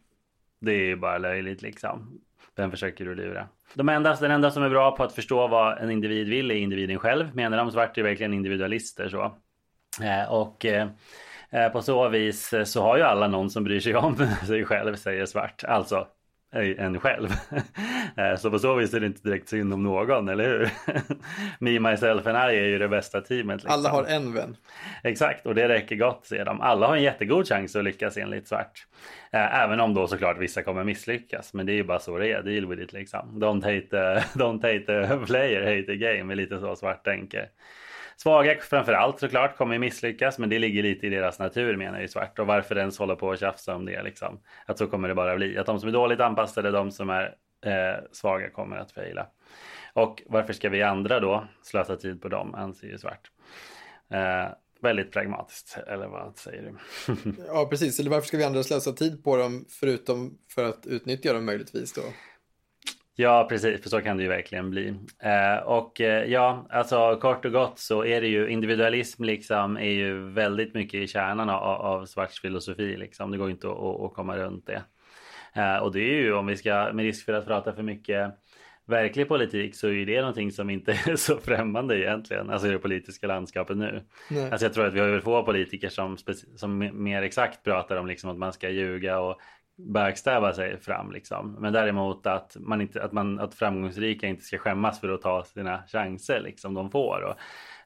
det 0.61 0.73
är 0.73 0.85
ju 0.85 0.97
bara 0.97 1.19
löjligt 1.19 1.63
liksom. 1.63 2.21
Vem 2.57 2.71
försöker 2.71 3.05
du 3.05 3.15
lura? 3.15 3.49
De 3.75 3.89
enda, 3.89 4.15
den 4.15 4.31
enda 4.31 4.51
som 4.51 4.63
är 4.63 4.71
bra 4.71 4.97
på 4.97 5.03
att 5.03 5.13
förstå 5.13 5.49
vad 5.49 5.79
en 5.79 5.91
individ 5.91 6.29
vill 6.29 6.51
är 6.51 6.55
individen 6.55 6.99
själv. 6.99 7.37
Menar 7.37 7.59
de 7.59 7.71
svart 7.71 7.99
är 7.99 8.03
verkligen 8.03 8.35
individualister 8.35 9.09
så. 9.09 9.35
Eh, 10.03 10.33
och 10.33 10.65
eh, 10.65 10.89
eh, 11.51 11.69
på 11.69 11.83
så 11.83 12.09
vis 12.09 12.55
så 12.65 12.83
har 12.83 12.97
ju 12.97 13.03
alla 13.03 13.29
någon 13.29 13.51
som 13.51 13.65
bryr 13.65 13.81
sig 13.81 13.95
om 13.95 14.17
sig 14.47 14.65
själv, 14.65 14.97
säger 14.97 15.27
svart. 15.27 15.65
Alltså 15.65 16.07
en 16.55 17.01
själv. 17.01 17.29
Eh, 18.17 18.37
så 18.37 18.51
på 18.51 18.59
så 18.59 18.75
vis 18.75 18.95
är 18.95 19.01
det 19.01 19.07
inte 19.07 19.29
direkt 19.29 19.49
synd 19.49 19.75
om 19.75 19.83
någon, 19.83 20.29
eller 20.29 20.45
hur? 20.45 20.71
Me, 21.59 21.91
myself 21.91 22.27
and 22.27 22.37
I 22.37 22.57
är 22.59 22.67
ju 22.67 22.79
det 22.79 22.89
bästa 22.89 23.21
teamet. 23.21 23.55
Liksom. 23.55 23.73
Alla 23.73 23.89
har 23.89 24.05
en 24.05 24.35
vän. 24.35 24.57
Exakt, 25.03 25.47
och 25.47 25.55
det 25.55 25.69
räcker 25.69 25.97
gott 25.97 26.27
ser 26.27 26.45
de. 26.45 26.61
Alla 26.61 26.87
har 26.87 26.97
en 26.97 27.03
jättegod 27.03 27.49
chans 27.49 27.77
att 27.77 27.85
lyckas 27.85 28.17
enligt 28.17 28.49
svart. 28.49 28.87
Eh, 29.33 29.63
Även 29.63 29.81
om 29.81 29.95
då 29.95 30.07
såklart 30.07 30.39
vissa 30.39 30.63
kommer 30.63 30.85
misslyckas. 30.85 31.55
Men 31.55 31.67
det 31.67 31.73
är 31.73 31.75
ju 31.75 31.85
bara 31.85 31.99
så 31.99 32.19
det 32.19 32.33
är, 32.33 32.43
deal 32.43 32.67
with 32.67 32.83
it 32.83 32.93
liksom. 32.93 33.43
Don't 33.43 33.65
hate, 33.65 33.97
uh, 33.97 34.25
don't 34.35 34.63
hate 34.63 35.15
a 35.15 35.19
player, 35.27 35.61
hate 35.61 35.93
a 35.93 35.97
game 35.97 36.33
är 36.33 36.37
lite 36.37 36.61
så 36.61 36.77
svart 36.77 37.05
tänker. 37.05 37.49
Svaga 38.17 38.57
framförallt 38.61 39.21
såklart 39.21 39.57
kommer 39.57 39.79
misslyckas 39.79 40.39
men 40.39 40.49
det 40.49 40.59
ligger 40.59 40.83
lite 40.83 41.07
i 41.07 41.11
deras 41.11 41.39
natur 41.39 41.77
menar 41.77 42.01
ju 42.01 42.09
svart. 42.09 42.39
Och 42.39 42.47
varför 42.47 42.79
ens 42.79 42.99
hålla 42.99 43.17
på 43.17 43.29
och 43.29 43.39
tjafsa 43.39 43.75
om 43.75 43.85
det 43.85 44.03
liksom. 44.03 44.41
Att 44.67 44.79
så 44.79 44.87
kommer 44.87 45.09
det 45.09 45.15
bara 45.15 45.37
bli. 45.37 45.59
Att 45.59 45.67
de 45.67 45.81
som 45.81 45.89
är 45.89 45.93
dåligt 45.93 46.21
anpassade, 46.21 46.71
de 46.71 46.91
som 46.91 47.11
är 47.11 47.35
eh, 47.67 48.05
svaga 48.13 48.51
kommer 48.51 48.77
att 48.77 48.93
fejla. 48.93 49.27
Och 49.93 50.23
varför 50.27 50.53
ska 50.53 50.69
vi 50.69 50.83
andra 50.83 51.21
då 51.21 51.49
slösa 51.63 51.97
tid 51.97 52.23
på 52.23 52.29
dem 52.29 52.55
anser 52.55 52.89
ju 52.89 52.99
svart. 52.99 53.31
Eh, 54.11 54.49
väldigt 54.81 55.13
pragmatiskt, 55.13 55.79
eller 55.87 56.07
vad 56.07 56.39
säger 56.39 56.63
du? 56.63 56.77
Ja, 57.49 57.67
precis. 57.71 58.01
Eller 58.01 58.11
varför 58.11 58.27
ska 58.27 58.37
vi 58.37 58.45
andra 58.45 58.63
slösa 58.63 58.93
tid 58.93 59.25
på 59.25 59.37
dem 59.37 59.65
förutom 59.69 60.39
för 60.49 60.65
att 60.65 60.87
utnyttja 60.87 61.33
dem 61.33 61.45
möjligtvis 61.45 61.93
då? 61.93 62.03
Ja, 63.17 63.47
precis, 63.49 63.83
för 63.83 63.89
så 63.89 64.01
kan 64.01 64.17
det 64.17 64.23
ju 64.23 64.29
verkligen 64.29 64.71
bli. 64.71 64.95
Eh, 65.23 65.63
och 65.65 66.01
eh, 66.01 66.25
ja, 66.25 66.67
alltså 66.71 67.17
kort 67.17 67.45
och 67.45 67.53
gott 67.53 67.79
så 67.79 68.05
är 68.05 68.21
det 68.21 68.27
ju 68.27 68.49
individualism 68.49 69.25
liksom 69.25 69.77
är 69.77 69.91
ju 69.91 70.31
väldigt 70.31 70.75
mycket 70.75 70.95
i 71.01 71.07
kärnan 71.07 71.51
av, 71.51 71.63
av 71.63 72.07
Svarts 72.07 72.41
filosofi 72.41 72.97
liksom. 72.97 73.31
Det 73.31 73.39
går 73.39 73.51
inte 73.51 73.69
att, 73.69 73.79
att, 73.79 74.01
att 74.01 74.15
komma 74.15 74.37
runt 74.37 74.67
det. 74.67 74.83
Eh, 75.55 75.77
och 75.77 75.93
det 75.93 76.01
är 76.01 76.15
ju 76.23 76.35
om 76.35 76.47
vi 76.47 76.57
ska, 76.57 76.91
med 76.93 77.05
risk 77.05 77.25
för 77.25 77.33
att 77.33 77.47
prata 77.47 77.73
för 77.73 77.83
mycket 77.83 78.35
verklig 78.87 79.29
politik 79.29 79.75
så 79.77 79.87
är 79.87 79.93
ju 79.93 80.05
det 80.05 80.21
någonting 80.21 80.53
som 80.53 80.71
inte 80.71 80.93
är 81.07 81.17
så 81.17 81.37
främmande 81.37 81.99
egentligen, 81.99 82.51
alltså 82.51 82.69
i 82.69 82.71
det 82.71 82.79
politiska 82.79 83.27
landskapet 83.27 83.77
nu. 83.77 84.03
Nej. 84.31 84.51
Alltså 84.51 84.67
jag 84.67 84.75
tror 84.75 84.87
att 84.87 84.95
vi 84.95 85.01
har 85.01 85.09
väl 85.09 85.21
få 85.21 85.43
politiker 85.43 85.89
som, 85.89 86.17
som 86.57 86.83
me- 86.83 86.93
mer 86.93 87.23
exakt 87.23 87.63
pratar 87.65 87.97
om 87.97 88.07
liksom 88.07 88.31
att 88.31 88.39
man 88.39 88.53
ska 88.53 88.69
ljuga 88.69 89.19
och 89.19 89.41
backstabba 89.77 90.53
sig 90.53 90.81
fram 90.81 91.13
liksom. 91.13 91.57
Men 91.61 91.73
däremot 91.73 92.27
att, 92.27 92.57
man 92.61 92.81
inte, 92.81 93.03
att, 93.03 93.13
man, 93.13 93.41
att 93.41 93.55
framgångsrika 93.55 94.27
inte 94.27 94.45
ska 94.45 94.59
skämmas 94.59 95.01
för 95.01 95.09
att 95.09 95.23
ta 95.23 95.45
sina 95.45 95.83
chanser 95.87 96.41
liksom 96.41 96.75
de 96.75 96.91
får 96.91 97.23
och, 97.23 97.37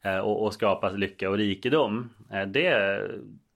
eh, 0.09 0.19
och, 0.19 0.45
och 0.45 0.55
skapa 0.55 0.91
lycka 0.91 1.31
och 1.31 1.37
rikedom. 1.37 2.11
Eh, 2.33 2.47
det, 2.47 3.01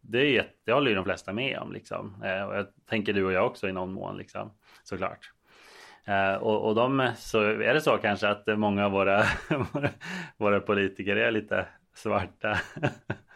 det, 0.01 0.39
är, 0.39 0.47
det 0.65 0.73
håller 0.73 0.91
ju 0.91 0.97
de 0.97 1.05
flesta 1.05 1.33
med 1.33 1.59
om 1.59 1.73
liksom. 1.73 2.23
Eh, 2.25 2.43
och 2.43 2.57
jag 2.57 2.67
tänker 2.89 3.13
du 3.13 3.25
och 3.25 3.33
jag 3.33 3.47
också 3.47 3.69
i 3.69 3.73
någon 3.73 3.93
mån 3.93 4.17
liksom, 4.17 4.51
såklart. 4.83 5.33
Och, 6.41 6.69
och 6.69 6.75
de, 6.75 7.11
så 7.17 7.41
är 7.43 7.75
det 7.75 7.81
så 7.81 7.99
kanske 7.99 8.29
att 8.29 8.59
många 8.59 8.85
av 8.85 8.93
våra, 8.93 9.23
våra 10.37 10.61
politiker 10.61 11.17
är 11.17 11.31
lite 11.31 11.67
svarta. 11.95 12.59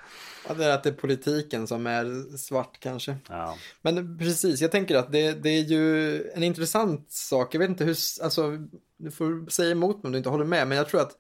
Ja, 0.49 0.55
det 0.55 0.65
är 0.65 0.75
att 0.75 0.83
det 0.83 0.89
är 0.89 0.95
politiken 0.95 1.67
som 1.67 1.87
är 1.87 2.37
svart 2.37 2.81
kanske. 2.81 3.17
ja. 3.29 3.59
Men 3.83 4.19
precis, 4.19 4.61
jag 4.61 4.71
tänker 4.71 4.97
att 4.97 5.13
det, 5.13 5.33
det 5.33 5.51
är 5.51 5.63
ju 5.63 6.23
en 6.31 6.43
intressant 6.43 7.13
sak. 7.13 7.55
Jag 7.55 7.59
vet 7.59 7.71
inte 7.71 7.85
hur, 7.85 7.97
alltså, 8.23 8.59
du 8.97 9.11
får 9.11 9.51
säga 9.51 9.71
emot 9.71 9.97
mig 9.97 10.09
om 10.09 10.13
du 10.13 10.19
inte 10.19 10.31
håller 10.31 10.45
med, 10.45 10.69
men 10.69 10.79
jag 10.79 10.89
tror 10.89 11.01
att 11.01 11.17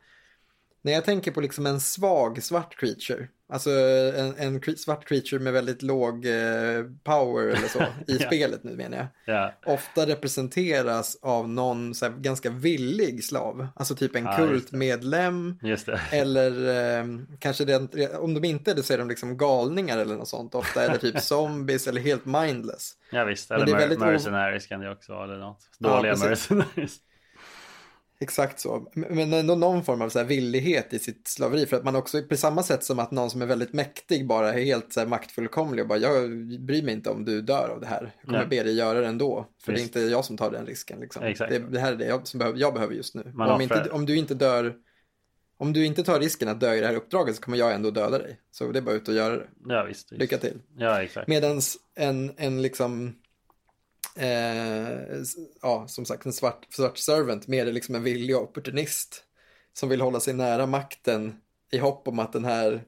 när 0.83 0.93
jag 0.93 1.05
tänker 1.05 1.31
på 1.31 1.41
liksom 1.41 1.67
en 1.67 1.81
svag 1.81 2.43
svart 2.43 2.77
creature, 2.81 3.29
alltså 3.49 3.71
en, 4.17 4.35
en 4.39 4.77
svart 4.77 5.09
creature 5.09 5.39
med 5.41 5.53
väldigt 5.53 5.83
låg 5.83 6.27
eh, 6.27 6.85
power 7.05 7.47
eller 7.47 7.69
så, 7.69 7.79
i 8.07 8.17
Ja. 8.21 8.27
spelet 8.27 8.65
nu 8.65 8.77
menar 8.77 8.97
jag, 8.97 9.07
Ja, 9.37 9.53
ofta 9.67 10.07
representeras 10.07 11.19
av 11.23 11.49
någon 11.49 11.95
så 11.95 12.05
här, 12.07 12.13
ganska 12.13 12.51
villig 12.51 13.25
slav, 13.25 13.67
alltså 13.77 13.95
typ 13.95 14.17
en 14.17 14.25
Ja, 14.25 14.31
det. 14.31 14.37
kultmedlem, 14.37 15.59
det. 15.87 16.01
eller 16.13 16.51
eh, 17.01 17.05
kanske 17.39 17.65
den, 17.65 17.89
om 18.19 18.35
de 18.35 18.45
inte 18.45 18.71
är 18.71 18.75
det 18.75 18.83
så 18.83 18.93
är 18.93 18.99
de 18.99 19.09
liksom 19.09 19.37
galningar 19.37 19.99
eller 19.99 20.15
något 20.17 20.29
sånt 20.29 20.55
ofta. 20.55 20.85
Eller 20.85 20.99
typ 20.99 21.21
zombies 21.23 21.87
eller 21.87 22.01
helt 22.01 22.25
mindless. 22.25 22.93
Ja 23.11 23.25
visst, 23.25 23.51
Men 23.51 23.57
eller 23.57 23.67
det 23.67 23.73
är 23.73 23.75
mer- 23.75 23.81
väldigt 23.81 23.99
o- 24.03 24.05
mercenaries 24.05 24.67
kan 24.67 24.81
det 24.81 24.91
också 24.91 25.13
vara 25.13 25.25
eller 25.25 25.39
något. 25.39 25.59
Ja, 25.79 25.89
Dåliga 25.97 26.13
precis. 26.13 26.29
mercenaries. 26.51 26.97
Exakt 28.20 28.61
så. 28.61 28.88
Men 28.94 29.33
ändå 29.33 29.55
någon 29.55 29.85
form 29.85 30.02
av 30.02 30.09
så 30.09 30.24
villighet 30.24 30.92
i 30.92 30.98
sitt 30.98 31.29
slaveri. 31.29 31.66
För 31.66 31.76
att 31.76 31.85
man 31.85 31.96
också, 31.96 32.22
på 32.22 32.37
samma 32.37 32.62
sätt 32.62 32.85
som 32.85 32.98
att 32.98 33.11
någon 33.11 33.31
som 33.31 33.42
är 33.42 33.46
väldigt 33.46 33.72
mäktig 33.72 34.26
bara 34.26 34.52
är 34.52 34.64
helt 34.64 34.92
så 34.92 35.00
här 35.00 35.07
maktfullkomlig 35.07 35.83
och 35.83 35.88
bara 35.88 35.98
jag 35.98 36.31
bryr 36.61 36.83
mig 36.83 36.94
inte 36.94 37.11
om 37.11 37.24
du 37.24 37.40
dör 37.40 37.68
av 37.68 37.81
det 37.81 37.87
här. 37.87 38.14
Jag 38.16 38.26
kommer 38.26 38.38
Nej. 38.38 38.48
be 38.48 38.62
dig 38.62 38.74
göra 38.74 39.00
det 39.00 39.07
ändå. 39.07 39.46
För 39.64 39.72
Visst. 39.72 39.92
det 39.92 40.00
är 40.00 40.02
inte 40.05 40.12
jag 40.12 40.24
som 40.24 40.37
tar 40.37 40.50
den 40.50 40.66
risken. 40.66 41.00
Liksom. 41.00 41.22
Det, 41.22 41.59
det 41.59 41.81
här 41.81 41.92
är 41.92 41.96
det 41.96 42.07
jag, 42.07 42.26
som 42.26 42.38
behöver, 42.38 42.59
jag 42.59 42.74
behöver 42.74 42.94
just 42.94 43.14
nu. 43.14 43.33
Om, 43.38 43.61
inte, 43.61 43.90
om 43.90 44.07
du 44.07 44.16
inte 44.16 44.35
dör, 44.35 44.74
om 45.59 45.72
du 45.72 45.87
inte 45.87 46.05
tar 46.05 46.20
risken 46.20 46.48
att 46.48 46.61
dö 46.61 46.74
i 46.74 46.81
det 46.81 46.87
här 46.87 46.96
uppdraget 46.96 47.37
så 47.37 47.42
kommer 47.42 47.59
jag 47.59 47.74
ändå 47.74 47.90
döda 47.90 48.18
dig. 48.18 48.40
Så 48.50 48.72
det 48.72 48.79
är 48.79 48.83
bara 48.83 48.94
ut 48.94 49.09
och 49.09 49.14
göra 49.14 49.37
det. 49.37 49.46
Ja 49.68 49.85
visst. 49.85 50.12
visst. 50.12 50.20
Lycka 50.20 50.38
till. 50.38 50.59
Ja. 50.76 51.07
Medans 51.26 51.76
en, 51.94 52.33
en 52.37 52.62
liksom, 52.62 53.14
eh, 54.16 55.22
ja, 55.62 55.85
som 55.88 56.05
sagt, 56.05 56.26
en 56.26 56.33
svart, 56.33 56.66
svart 56.70 56.98
servant 56.98 57.46
mer 57.46 57.66
liksom 57.66 57.94
en 57.94 58.02
villig 58.02 58.37
opportunist 58.37 59.24
som 59.72 59.88
vill 59.88 60.00
hålla 60.00 60.20
sig 60.20 60.35
nära 60.35 60.66
makten 60.66 61.37
i 61.72 61.79
hopp 61.79 62.09
om 62.09 62.18
att 62.18 62.33
den 62.33 62.44
här 62.44 62.83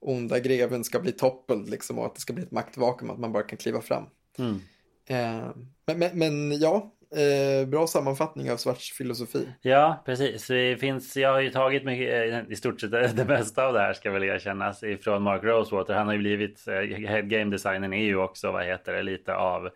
onda 0.00 0.38
greven 0.38 0.84
ska 0.84 1.00
bli 1.00 1.12
toppled 1.12 1.68
liksom 1.68 1.98
och 1.98 2.06
att 2.06 2.14
det 2.14 2.20
ska 2.20 2.32
bli 2.32 2.42
ett 2.42 2.50
maktvakuum, 2.50 3.10
att 3.10 3.18
man 3.18 3.32
bara 3.32 3.42
kan 3.42 3.58
kliva 3.58 3.80
fram. 3.80 4.04
Mm. 4.38 4.60
Eh, 5.06 5.50
men, 5.86 5.98
men, 5.98 6.18
men 6.18 6.60
ja, 6.60 6.92
eh, 7.16 7.68
bra 7.68 7.86
sammanfattning 7.86 8.50
av 8.50 8.56
Svarts 8.56 8.92
filosofi. 8.92 9.48
Ja, 9.62 10.02
precis. 10.06 10.46
Det 10.46 10.76
finns, 10.76 11.16
jag 11.16 11.32
har 11.32 11.40
ju 11.40 11.50
tagit 11.50 11.84
mycket, 11.84 12.32
eh, 12.32 12.52
i 12.52 12.56
stort 12.56 12.80
sett 12.80 13.16
det 13.16 13.24
mesta 13.28 13.66
av 13.66 13.72
det 13.72 13.80
här 13.80 13.92
ska 13.92 14.10
väl 14.10 14.24
erkännas 14.24 14.82
ifrån 14.82 15.22
Mark 15.22 15.44
Rosewater. 15.44 15.94
Han 15.94 16.06
har 16.06 16.14
ju 16.14 16.20
blivit, 16.20 16.68
eh, 16.68 16.74
head 17.08 17.22
game 17.22 17.50
designen 17.50 17.92
är 17.92 18.04
ju 18.04 18.16
också, 18.16 18.52
vad 18.52 18.64
heter 18.64 18.92
det, 18.92 19.02
lite 19.02 19.34
av 19.34 19.70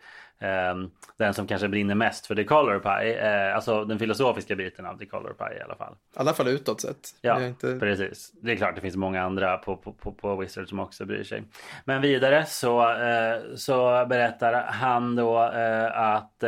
den 1.17 1.33
som 1.33 1.47
kanske 1.47 1.67
brinner 1.67 1.95
mest 1.95 2.27
för 2.27 2.35
The 2.35 2.43
Color 2.43 2.79
Pie. 2.79 3.47
Eh, 3.49 3.55
alltså 3.55 3.85
den 3.85 3.99
filosofiska 3.99 4.55
biten 4.55 4.85
av 4.85 4.97
The 4.97 5.05
Color 5.05 5.33
Pie 5.33 5.59
i 5.59 5.61
alla 5.61 5.75
fall. 5.75 5.93
I 5.93 6.19
alla 6.19 6.33
fall 6.33 6.47
utåt 6.47 6.81
sett. 6.81 7.09
Ja, 7.21 7.43
inte... 7.43 7.79
precis. 7.79 8.31
Det 8.41 8.51
är 8.51 8.55
klart 8.55 8.75
det 8.75 8.81
finns 8.81 8.95
många 8.95 9.21
andra 9.21 9.57
på, 9.57 9.77
på, 9.77 10.11
på, 10.11 10.35
Wizard 10.35 10.69
som 10.69 10.79
också 10.79 11.05
bryr 11.05 11.23
sig. 11.23 11.43
Men 11.85 12.01
vidare 12.01 12.45
så, 12.45 12.93
eh, 12.93 13.39
så 13.55 14.05
berättar 14.09 14.53
han 14.53 15.15
då 15.15 15.43
eh, 15.43 15.99
att 15.99 16.43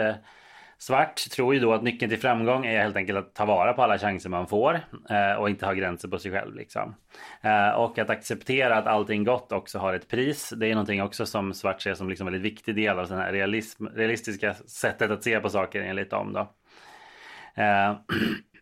Svart 0.84 1.15
tror 1.15 1.54
ju 1.54 1.60
då 1.60 1.74
att 1.74 1.84
nyckeln 1.84 2.10
till 2.10 2.19
framgång 2.19 2.65
är 2.65 2.82
helt 2.82 2.96
enkelt 2.96 3.19
att 3.19 3.34
ta 3.34 3.46
vara 3.46 3.74
på 3.74 3.84
alla 3.84 4.00
chanser 4.00 4.30
man 4.30 4.48
får 4.48 4.80
eh, 5.10 5.34
och 5.39 5.50
inte 5.50 5.65
ha 5.65 5.74
gränser 5.74 6.08
på 6.08 6.19
sig 6.19 6.32
själv. 6.32 6.56
Liksom. 6.56 6.96
Eh, 7.41 7.69
och 7.69 8.00
att 8.00 8.10
acceptera 8.10 8.76
att 8.76 8.88
allting 8.88 9.24
gott 9.24 9.52
också 9.52 9.80
har 9.80 9.93
ett 9.93 10.08
pris. 10.08 10.54
Det 10.58 10.67
är 10.67 10.72
någonting 10.72 11.02
också 11.02 11.26
som 11.26 11.54
Svart 11.54 11.82
ser 11.82 11.93
som 11.93 12.10
liksom 12.10 12.28
en 12.28 12.34
väldigt 12.34 12.52
viktig 12.52 12.76
del 12.76 13.00
av 13.00 13.08
det 13.08 13.15
här 13.15 13.32
realism, 13.32 13.86
realistiska 13.88 14.54
sättet 14.54 15.12
att 15.12 15.24
se 15.24 15.39
på 15.39 15.50
saker 15.50 15.82
enligt 15.82 16.10
dem. 16.10 16.34
Då. 16.34 16.39
Eh, 17.62 17.96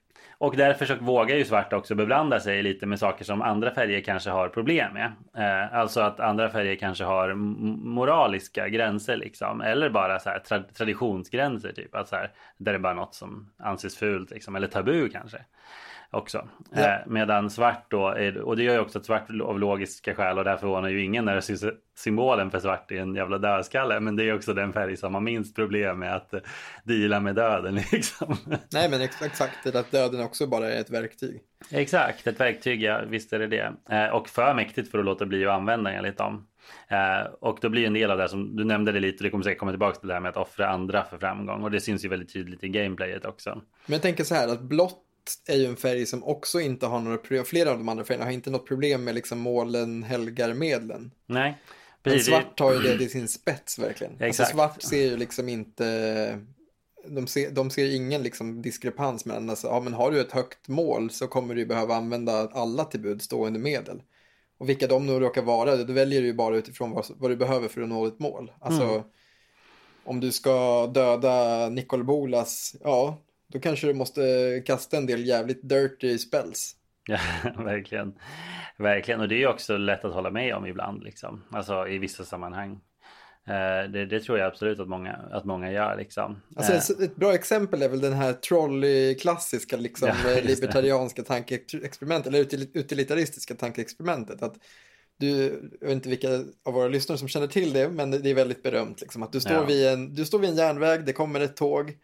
och 0.42 0.56
därför 0.56 0.86
så 0.86 0.96
vågar 0.96 1.36
ju 1.36 1.46
svart 1.46 1.74
också 1.74 1.96
beblanda 1.96 2.40
sig 2.40 2.64
lite 2.64 2.86
med 2.86 3.00
saker 3.00 3.26
som 3.26 3.42
andra 3.42 3.72
färger 3.72 4.02
kanske 4.02 4.30
har 4.30 4.50
problem 4.50 4.94
med. 4.94 5.12
Eh, 5.38 5.78
alltså 5.78 6.02
att 6.02 6.20
andra 6.20 6.50
färger 6.50 6.76
kanske 6.76 7.04
har 7.04 7.34
moraliska 7.34 8.70
gränser 8.70 9.18
liksom. 9.18 9.62
Eller 9.62 9.90
bara 9.90 10.20
så 10.20 10.30
här 10.30 10.40
tra- 10.40 10.74
traditionsgränser 10.74 11.72
typ. 11.72 11.96
Att 11.96 12.08
så 12.08 12.16
här, 12.16 12.32
där 12.58 12.72
det 12.72 12.78
är 12.78 12.80
bara 12.80 12.94
något 12.94 13.16
som 13.16 13.50
anses 13.58 13.98
fult 13.98 14.32
liksom. 14.32 14.56
Eller 14.56 14.68
tabu 14.68 15.10
kanske. 15.10 15.38
Också. 16.14 16.48
Ja. 16.72 16.82
Eh, 16.82 17.00
medan 17.08 17.50
svart 17.50 17.86
då, 17.92 18.08
är, 18.08 18.38
och 18.38 18.58
det 18.58 18.64
gör 18.64 18.74
ju 18.74 18.80
också 18.80 19.00
att 19.00 19.06
svart 19.06 19.30
av 19.44 19.60
logiska 19.60 20.16
skäl 20.16 20.38
och 20.38 20.44
därför 20.44 20.60
förvånar 20.60 20.90
ju 20.90 21.04
ingen 21.04 21.26
när 21.26 21.42
sy- 21.42 21.72
symbolen 21.98 22.52
för 22.52 22.60
svart 22.60 22.92
är 22.92 22.96
en 22.96 23.16
jävla 23.16 23.38
dödskalle. 23.38 24.00
Men 24.00 24.16
det 24.16 24.24
är 24.30 24.36
också 24.36 24.54
den 24.54 24.74
färg 24.74 24.98
som 24.98 25.14
har 25.14 25.22
minst 25.22 25.56
problem 25.56 26.00
med 26.00 26.16
att 26.16 26.34
eh, 26.34 26.40
deala 26.84 27.20
med 27.20 27.36
döden 27.36 27.76
liksom. 27.92 28.36
Nej, 28.74 28.90
men 28.90 29.02
ex- 29.02 29.22
exakt, 29.22 29.58
det 29.64 29.76
att 29.76 29.92
döden 29.92 30.22
också 30.24 30.48
bara 30.48 30.72
är 30.72 30.82
ett 30.82 30.90
verktyg. 30.90 31.42
Exakt, 31.72 32.28
ett 32.28 32.40
verktyg, 32.40 32.84
ja, 32.84 33.02
visst 33.10 33.34
är 33.34 33.40
det 33.40 33.48
det. 33.48 33.74
Eh, 33.90 34.08
och 34.16 34.30
för 34.30 34.54
mäktigt 34.54 34.92
för 34.92 35.00
att 35.00 35.06
låta 35.06 35.26
bli 35.26 35.46
att 35.46 35.52
använda 35.52 35.92
enligt 35.92 36.18
dem. 36.18 36.48
Eh, 36.88 37.32
och 37.42 37.58
då 37.62 37.70
blir 37.70 37.88
en 37.88 37.94
del 37.94 38.12
av 38.12 38.18
det 38.18 38.30
som 38.30 38.56
du 38.56 38.64
nämnde 38.64 38.92
det 38.92 39.00
lite, 39.00 39.24
det 39.24 39.30
kommer 39.30 39.44
säkert 39.44 39.60
komma 39.60 39.72
tillbaka 39.72 40.00
till 40.00 40.08
det 40.08 40.14
här 40.14 40.22
med 40.22 40.30
att 40.30 40.38
offra 40.38 40.68
andra 40.68 41.04
för 41.04 41.18
framgång. 41.18 41.64
Och 41.64 41.72
det 41.72 41.80
syns 41.82 42.06
ju 42.06 42.10
väldigt 42.10 42.34
tydligt 42.34 42.64
i 42.64 42.70
gameplayet 42.70 43.26
också. 43.26 43.50
Men 43.86 43.94
jag 43.94 44.02
tänker 44.02 44.24
så 44.24 44.36
här 44.36 44.48
att 44.48 44.62
blått 44.62 45.04
är 45.48 45.56
ju 45.56 45.66
en 45.66 45.76
färg 45.76 46.06
som 46.06 46.24
också 46.24 46.60
inte 46.60 46.86
har 46.86 47.00
några 47.00 47.18
problem, 47.18 47.46
flera 47.46 47.72
av 47.72 47.78
de 47.78 47.90
andra 47.90 48.04
färgerna 48.04 48.26
har 48.26 48.32
inte 48.32 48.50
något 48.50 48.68
problem 48.68 49.04
med 49.04 49.16
liksom 49.16 49.40
målen 49.40 50.04
helgar 50.04 50.54
medlen. 50.54 51.12
Nej, 51.26 51.58
Men 52.04 52.20
svart 52.20 52.60
har 52.60 52.74
ju 52.74 52.80
det 52.80 52.98
till 52.98 53.10
sin 53.12 53.28
spets 53.28 53.80
verkligen. 53.80 54.12
Alltså 54.14 54.26
Exakt. 54.26 54.52
svart 54.52 54.82
ser 54.82 55.02
ju 55.02 55.18
liksom 55.18 55.50
inte, 55.50 56.40
de 57.08 57.28
ser, 57.28 57.52
de 57.52 57.70
ser 57.70 57.96
ingen 57.96 58.24
liksom 58.24 58.62
diskrepans 58.62 59.26
mellan, 59.26 59.50
alltså, 59.50 59.68
ja 59.68 59.80
men 59.80 59.94
har 59.94 60.12
du 60.12 60.22
ett 60.22 60.32
högt 60.32 60.68
mål 60.68 61.10
så 61.10 61.28
kommer 61.28 61.56
du 61.56 61.66
behöva 61.66 61.96
använda 61.96 62.50
alla 62.54 62.84
till 62.84 63.00
bud 63.00 63.22
stående 63.22 63.60
medel. 63.60 64.02
Och 64.58 64.70
vilka 64.70 64.88
de 64.88 65.06
nu 65.08 65.20
råkar 65.20 65.42
vara, 65.42 65.76
då 65.76 65.94
väljer 65.94 66.22
du 66.22 66.28
ju 66.28 66.34
bara 66.34 66.56
utifrån 66.58 66.92
vad, 66.92 67.06
vad 67.18 67.32
du 67.32 67.36
behöver 67.36 67.68
för 67.68 67.82
att 67.82 67.90
nå 67.90 68.06
ditt 68.06 68.20
mål. 68.20 68.52
Alltså, 68.60 68.84
Mm. 68.84 69.04
om 70.04 70.20
du 70.20 70.32
ska 70.32 70.88
döda 70.88 71.70
Nicol 71.70 72.04
Bolas, 72.04 72.76
ja, 72.84 73.18
då 73.52 73.60
kanske 73.60 73.88
du 73.88 73.94
måste 73.94 74.22
kasta 74.66 74.98
en 74.98 75.06
del 75.06 75.26
jävligt 75.28 75.70
dirty 75.70 76.18
spells. 76.18 76.76
Ja, 77.06 77.20
verkligen. 77.64 78.14
Verkligen, 78.78 79.20
och 79.22 79.28
det 79.28 79.44
är 79.44 79.48
också 79.48 79.78
lätt 79.78 80.06
att 80.06 80.14
hålla 80.14 80.30
med 80.32 80.56
om 80.56 80.66
ibland, 80.66 81.04
liksom. 81.04 81.44
Alltså 81.52 81.88
i 81.88 81.98
vissa 81.98 82.24
sammanhang. 82.24 82.72
Eh, 83.48 83.92
det, 83.92 84.06
det 84.06 84.20
tror 84.20 84.38
jag 84.38 84.48
absolut 84.48 84.80
att 84.80 84.88
många, 84.90 85.14
att 85.32 85.46
många 85.46 85.72
gör, 85.72 85.98
liksom. 85.98 86.42
Alltså 86.56 86.74
Eh, 86.74 87.06
ett, 87.06 87.16
bra 87.16 87.34
exempel 87.34 87.82
är 87.82 87.90
väl 87.90 88.02
den 88.02 88.14
här 88.14 88.34
trolley-klassiska 88.34 89.78
liksom, 89.78 90.10
Ja, 90.26 90.40
libertarianska 90.44 91.24
tankeexperimentet, 91.24 92.28
eller 92.34 92.44
util- 92.44 92.70
utilitaristiska 92.74 93.56
tankeexperimentet. 93.56 94.42
Att 94.42 94.54
du, 95.18 95.30
jag 95.82 95.88
vet 95.88 95.96
inte 95.96 96.10
vilka 96.10 96.30
av 96.66 96.74
våra 96.74 96.88
lyssnare 96.88 97.18
som 97.20 97.28
känner 97.28 97.48
till 97.48 97.74
det, 97.74 97.90
men 97.90 98.12
det 98.12 98.30
är 98.30 98.36
väldigt 98.36 98.64
berömt. 98.64 99.02
Liksom, 99.02 99.24
att 99.24 99.32
du 99.32 99.40
står, 99.40 99.54
Ja. 99.54 99.66
vid 99.66 99.88
en, 99.88 100.14
du 100.16 100.26
står 100.26 100.40
vid 100.40 100.50
en 100.50 100.56
järnväg, 100.56 101.06
det 101.06 101.14
kommer 101.14 101.40
ett 101.40 101.56
tåg 101.56 101.98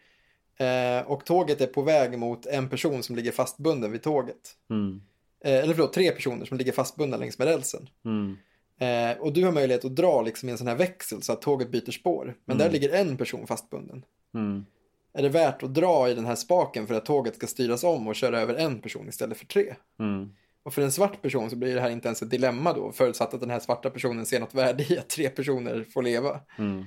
eh, 0.58 1.06
och 1.10 1.24
tåget 1.24 1.60
är 1.60 1.66
på 1.66 1.82
väg 1.82 2.18
mot 2.18 2.46
en 2.46 2.68
person 2.68 3.02
som 3.02 3.16
ligger 3.16 3.32
fastbunden 3.32 3.92
vid 3.92 4.02
tåget. 4.02 4.54
mm, 4.70 5.02
Eh, 5.44 5.52
eller 5.62 5.74
förlåt, 5.74 5.92
tre 5.92 6.10
personer 6.10 6.46
som 6.46 6.58
ligger 6.58 6.72
fastbundna 6.72 7.16
längs 7.16 7.38
med 7.38 7.48
rälsen. 7.48 7.88
mm, 8.04 8.36
Eh, 8.80 9.18
och 9.18 9.32
du 9.32 9.44
har 9.44 9.52
möjlighet 9.52 9.84
att 9.84 9.96
dra 9.96 10.22
liksom, 10.22 10.48
i 10.48 10.52
en 10.52 10.58
sån 10.58 10.66
här 10.66 10.74
växel 10.74 11.22
så 11.22 11.32
att 11.32 11.42
tåget 11.42 11.70
byter 11.70 11.90
spår. 11.90 12.34
Men 12.44 12.56
Mm. 12.56 12.66
där 12.66 12.72
ligger 12.72 12.94
en 12.94 13.16
person 13.16 13.46
fastbunden. 13.46 14.04
mm. 14.34 14.66
Är 15.12 15.22
det 15.22 15.28
värt 15.28 15.62
att 15.62 15.74
dra 15.74 16.08
i 16.10 16.14
den 16.14 16.26
här 16.26 16.34
spaken 16.34 16.86
för 16.86 16.94
att 16.94 17.06
tåget 17.06 17.34
ska 17.36 17.46
styras 17.46 17.84
om 17.84 18.08
och 18.08 18.14
köra 18.16 18.40
över 18.40 18.54
en 18.54 18.80
person 18.80 19.08
istället 19.08 19.38
för 19.38 19.46
tre? 19.46 19.74
Mm. 19.98 20.30
Och 20.62 20.74
för 20.74 20.82
en 20.82 20.92
svart 20.92 21.22
person 21.22 21.50
så 21.50 21.56
blir 21.56 21.74
det 21.74 21.80
här 21.80 21.90
inte 21.90 22.08
ens 22.08 22.22
ett 22.22 22.30
dilemma 22.30 22.72
då, 22.72 22.92
förutsatt 22.92 23.34
att 23.34 23.40
den 23.40 23.50
här 23.50 23.60
svarta 23.60 23.90
personen 23.90 24.26
ser 24.26 24.40
något 24.40 24.54
värde 24.54 24.92
i 24.92 24.98
att 24.98 25.08
tre 25.08 25.28
personer 25.28 25.84
får 25.94 26.02
leva. 26.02 26.40
Mm. 26.58 26.84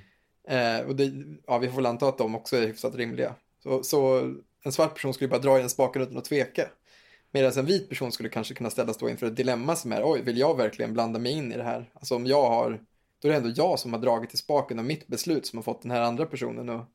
Eh, 0.47 0.87
och 0.87 0.95
det, 0.95 1.11
ja, 1.47 1.57
vi 1.57 1.67
får 1.67 1.75
väl 1.75 1.85
anta 1.85 2.07
att 2.07 2.17
de 2.17 2.35
också 2.35 2.57
är 2.57 2.67
hyfsat 2.67 2.95
rimliga. 2.95 3.35
Så, 3.63 3.83
så 3.83 4.19
en 4.63 4.71
svart 4.71 4.95
person 4.95 5.13
skulle 5.13 5.27
bara 5.27 5.39
dra 5.39 5.57
i 5.57 5.59
den 5.59 5.69
spaken 5.69 6.01
utan 6.01 6.17
att 6.17 6.25
tveka. 6.25 6.67
Medan 7.31 7.51
en 7.57 7.65
vit 7.65 7.89
person 7.89 8.11
skulle 8.11 8.29
kanske 8.29 8.53
kunna 8.53 8.69
ställas 8.69 8.97
då 8.97 9.09
inför 9.09 9.27
ett 9.27 9.35
dilemma 9.35 9.75
som 9.75 9.91
är, 9.91 10.01
oj, 10.03 10.21
vill 10.21 10.37
jag 10.37 10.57
verkligen 10.57 10.93
blanda 10.93 11.19
mig 11.19 11.31
in 11.31 11.51
i 11.51 11.57
det 11.57 11.63
här? 11.63 11.89
Alltså 11.93 12.15
om 12.15 12.25
jag 12.25 12.49
har, 12.49 12.79
då 13.21 13.27
är 13.27 13.31
det 13.31 13.37
ändå 13.37 13.49
jag 13.55 13.79
som 13.79 13.93
har 13.93 13.99
dragit 13.99 14.33
i 14.33 14.37
spaken 14.37 14.79
och 14.79 14.85
mitt 14.85 15.07
beslut 15.07 15.45
som 15.45 15.57
har 15.57 15.63
fått 15.63 15.81
den 15.81 15.91
här 15.91 16.01
andra 16.01 16.25
personen 16.25 16.69
att 16.69 16.89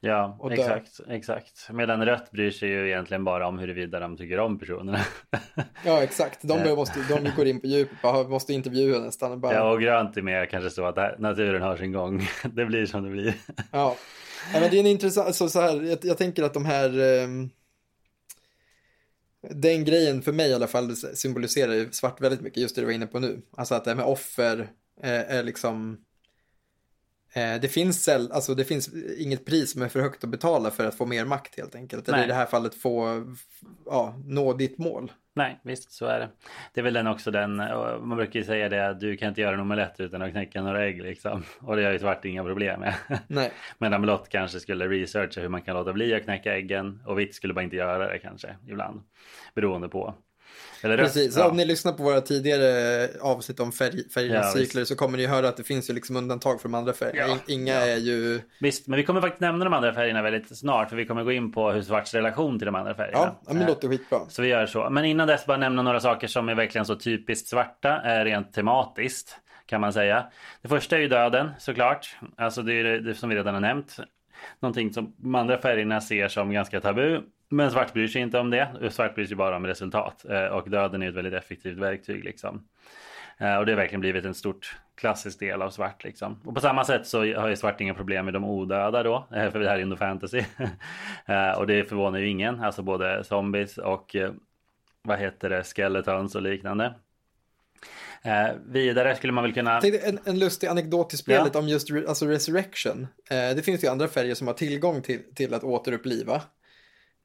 Ja, 0.00 0.38
exakt, 0.50 1.00
exakt. 1.08 1.70
Medan 1.72 2.04
rött 2.04 2.30
bryr 2.30 2.50
sig 2.50 2.68
ju 2.68 2.86
egentligen 2.88 3.24
bara 3.24 3.48
om 3.48 3.58
huruvida 3.58 4.00
de 4.00 4.16
tycker 4.16 4.38
om 4.40 4.58
personerna. 4.58 5.00
Ja, 5.84 6.02
exakt. 6.02 6.38
De, 6.42 6.74
måste, 6.74 7.00
de 7.08 7.30
går 7.36 7.46
in 7.46 7.60
på 7.60 7.66
djupet, 7.66 8.02
bara 8.02 8.28
måste 8.28 8.52
intervjua 8.52 8.98
nästan. 8.98 9.40
Bara, 9.40 9.54
Ja, 9.54 9.70
och 9.72 9.80
grönt 9.80 10.16
är 10.16 10.22
mer 10.22 10.46
kanske 10.46 10.70
så 10.70 10.84
att 10.86 11.18
naturen 11.18 11.62
har 11.62 11.76
sin 11.76 11.92
gång. 11.92 12.28
Det 12.52 12.64
blir 12.64 12.86
som 12.86 13.02
det 13.02 13.10
blir. 13.10 13.34
Ja. 13.70 13.96
Men 14.52 14.70
det 14.70 14.76
är 14.76 14.80
en 14.80 14.86
intressant, 14.86 15.26
alltså, 15.26 15.48
så 15.48 15.60
här, 15.60 15.82
jag, 15.82 15.98
jag 16.02 16.18
tänker 16.18 16.42
att 16.42 16.54
de 16.54 16.64
här, 16.64 16.98
ehm, 16.98 17.50
den 19.40 19.84
grejen 19.84 20.22
för 20.22 20.32
mig 20.32 20.50
i 20.50 20.54
alla 20.54 20.66
fall 20.66 20.96
symboliserar 20.96 21.88
svart 21.90 22.20
väldigt 22.20 22.40
mycket, 22.40 22.62
just 22.62 22.74
det 22.74 22.80
du 22.80 22.84
var 22.84 22.92
inne 22.92 23.06
på 23.06 23.18
nu. 23.18 23.42
Alltså 23.56 23.74
att 23.74 23.84
det 23.84 23.90
här 23.90 23.96
med 23.96 24.04
offer 24.04 24.70
eh, 25.02 25.36
är 25.36 25.42
liksom, 25.42 26.04
eh, 27.32 27.60
det 27.60 27.68
finns 27.68 28.04
säll, 28.04 28.32
alltså 28.32 28.54
det 28.54 28.64
finns 28.64 28.90
inget 29.18 29.44
pris 29.44 29.72
som 29.72 29.82
är 29.82 29.88
för 29.88 30.00
högt 30.00 30.24
att 30.24 30.30
betala 30.30 30.70
för 30.70 30.84
att 30.84 30.94
få 30.94 31.06
mer 31.06 31.24
makt 31.24 31.56
helt 31.56 31.74
enkelt. 31.74 32.08
Eller 32.08 32.18
Nej. 32.18 32.24
i 32.24 32.28
det 32.28 32.34
här 32.34 32.46
fallet 32.46 32.74
få, 32.74 33.24
ja, 33.86 34.18
nå 34.26 34.52
ditt 34.52 34.78
mål. 34.78 35.12
Nej, 35.38 35.58
visst 35.62 35.92
så 35.92 36.06
är 36.06 36.18
det. 36.18 36.28
Det 36.74 36.80
är 36.80 36.84
väl 36.84 36.94
den 36.94 37.06
också 37.06 37.30
den, 37.30 37.56
man 37.56 38.16
brukar 38.16 38.40
ju 38.40 38.44
säga 38.44 38.68
det 38.68 38.88
att 38.88 39.00
du 39.00 39.16
kan 39.16 39.28
inte 39.28 39.40
göra 39.40 39.54
en 39.54 39.60
omelett 39.60 40.00
utan 40.00 40.22
att 40.22 40.30
knäcka 40.30 40.62
några 40.62 40.84
ägg 40.84 41.02
liksom. 41.02 41.42
Och 41.60 41.76
det 41.76 41.84
har 41.84 41.92
ju 41.92 41.98
svart 41.98 42.24
inga 42.24 42.44
problem 42.44 42.80
med. 42.80 42.94
Nej, 43.26 43.52
Medan 43.78 44.02
blått 44.02 44.28
kanske 44.28 44.60
skulle 44.60 44.88
researcha 44.88 45.40
hur 45.40 45.48
man 45.48 45.62
kan 45.62 45.76
låta 45.76 45.92
bli 45.92 46.14
att 46.14 46.24
knäcka 46.24 46.56
äggen 46.56 47.02
och 47.06 47.18
vitt 47.18 47.34
skulle 47.34 47.54
bara 47.54 47.62
inte 47.62 47.76
göra 47.76 48.12
det 48.12 48.18
kanske 48.18 48.56
ibland. 48.66 49.00
Beroende 49.54 49.88
på. 49.88 50.14
Eller. 50.82 50.96
Precis, 50.96 51.36
ja. 51.36 51.48
om 51.48 51.56
ni 51.56 51.64
lyssnar 51.64 51.92
på 51.92 52.02
våra 52.02 52.20
tidigare 52.20 53.08
avsnitt 53.20 53.60
om 53.60 53.72
färg, 53.72 54.08
färgernas 54.08 54.74
Ja, 54.74 54.84
så 54.84 54.96
kommer 54.96 55.18
ni 55.18 55.26
höra 55.26 55.48
att 55.48 55.56
det 55.56 55.64
finns 55.64 55.90
ju 55.90 55.94
liksom 55.94 56.16
undantag 56.16 56.60
för 56.60 56.68
de 56.68 56.74
andra 56.74 56.92
färgerna. 56.92 57.28
Ja, 57.28 57.32
In- 57.46 57.60
Inga 57.60 57.74
är 57.74 57.96
ju... 57.96 58.40
Visst, 58.60 58.86
men 58.86 58.96
vi 58.96 59.04
kommer 59.04 59.20
faktiskt 59.20 59.40
nämna 59.40 59.64
de 59.64 59.72
andra 59.74 59.92
färgerna 59.94 60.22
väldigt 60.22 60.58
snart 60.58 60.88
för 60.88 60.96
vi 60.96 61.06
kommer 61.06 61.24
gå 61.24 61.32
in 61.32 61.52
på 61.52 61.70
hur 61.70 61.82
svarts 61.82 62.14
relation 62.14 62.58
till 62.58 62.66
de 62.66 62.74
andra 62.74 62.94
färgerna. 62.94 63.18
Ja, 63.18 63.40
men 63.46 63.56
det 63.56 63.62
Eh, 63.62 63.68
låter 63.68 63.88
skitbra. 63.88 64.18
Så 64.28 64.42
vi 64.42 64.48
gör 64.48 64.66
så. 64.66 64.90
Men 64.90 65.04
innan 65.04 65.28
dess 65.28 65.46
bara 65.46 65.56
nämna 65.56 65.82
några 65.82 66.00
saker 66.00 66.26
som 66.26 66.48
är 66.48 66.54
verkligen 66.54 66.84
så 66.84 66.96
typiskt 66.96 67.48
svarta, 67.48 68.02
eh, 68.04 68.24
rent 68.24 68.52
tematiskt 68.52 69.36
kan 69.66 69.80
man 69.80 69.92
säga. 69.92 70.26
Det 70.62 70.68
första 70.68 70.96
är 70.96 71.00
ju 71.00 71.08
döden 71.08 71.50
såklart. 71.58 72.16
Alltså 72.36 72.62
det 72.62 72.74
är 72.74 72.84
det, 72.84 73.00
det 73.00 73.14
som 73.14 73.28
vi 73.28 73.36
redan 73.36 73.54
har 73.54 73.60
nämnt. 73.60 73.96
Någonting 74.60 74.92
som 74.92 75.14
de 75.16 75.34
andra 75.34 75.58
färgerna 75.58 76.00
ser 76.00 76.28
som 76.28 76.52
ganska 76.52 76.80
tabu. 76.80 77.20
Men 77.48 77.70
svart 77.70 77.92
bryr 77.92 78.08
sig 78.08 78.22
inte 78.22 78.38
om 78.38 78.50
det. 78.50 78.90
Svart 78.90 79.14
bryr 79.14 79.26
sig 79.26 79.36
bara 79.36 79.56
om 79.56 79.66
resultat. 79.66 80.24
Eh, 80.30 80.44
Och 80.46 80.70
döden 80.70 81.02
är 81.02 81.08
ett 81.08 81.14
väldigt 81.14 81.34
effektivt 81.34 81.78
verktyg 81.78 82.24
liksom. 82.24 82.64
Eh, 83.38 83.56
Och 83.56 83.66
det 83.66 83.72
har 83.72 83.76
verkligen 83.76 84.00
blivit 84.00 84.24
en 84.24 84.34
stort 84.34 84.76
klassisk 84.94 85.40
del 85.40 85.62
av 85.62 85.70
svart 85.70 86.04
liksom. 86.04 86.40
Och 86.44 86.54
på 86.54 86.60
samma 86.60 86.84
sätt 86.84 87.06
så 87.06 87.18
har 87.34 87.48
ju 87.48 87.56
svart 87.56 87.80
inga 87.80 87.94
problem 87.94 88.24
med 88.24 88.34
de 88.34 88.44
odöda 88.44 89.02
då. 89.02 89.26
eh, 89.34 89.50
För 89.50 89.58
det 89.60 89.68
här 89.68 89.78
är 89.78 89.82
ändå 89.82 89.96
fantasy. 89.96 90.42
Och 91.58 91.66
det 91.66 91.84
förvånar 91.88 92.18
ju 92.18 92.28
ingen. 92.28 92.60
Alltså 92.60 92.82
både 92.82 93.24
zombies 93.24 93.78
och 93.78 94.16
vad 95.02 95.18
heter 95.18 95.50
det, 95.50 95.64
skeletons 95.64 96.34
och 96.34 96.42
liknande. 96.42 96.94
Eh, 98.22 98.48
vidare 98.66 99.16
skulle 99.16 99.32
man 99.32 99.44
väl 99.44 99.52
kunna... 99.54 99.78
En, 99.80 100.18
en 100.24 100.38
lustig 100.38 100.66
anekdot 100.66 101.08
till 101.10 101.18
spelet 101.18 101.56
om 101.56 101.68
just 101.68 101.90
re, 101.90 102.04
alltså 102.08 102.26
resurrection. 102.26 103.06
Eh, 103.30 103.56
det 103.56 103.62
finns 103.64 103.84
ju 103.84 103.88
andra 103.88 104.08
färger 104.08 104.34
som 104.34 104.46
har 104.46 104.54
tillgång 104.54 105.02
till, 105.02 105.34
till 105.34 105.54
att 105.54 105.64
återuppliva. 105.64 106.42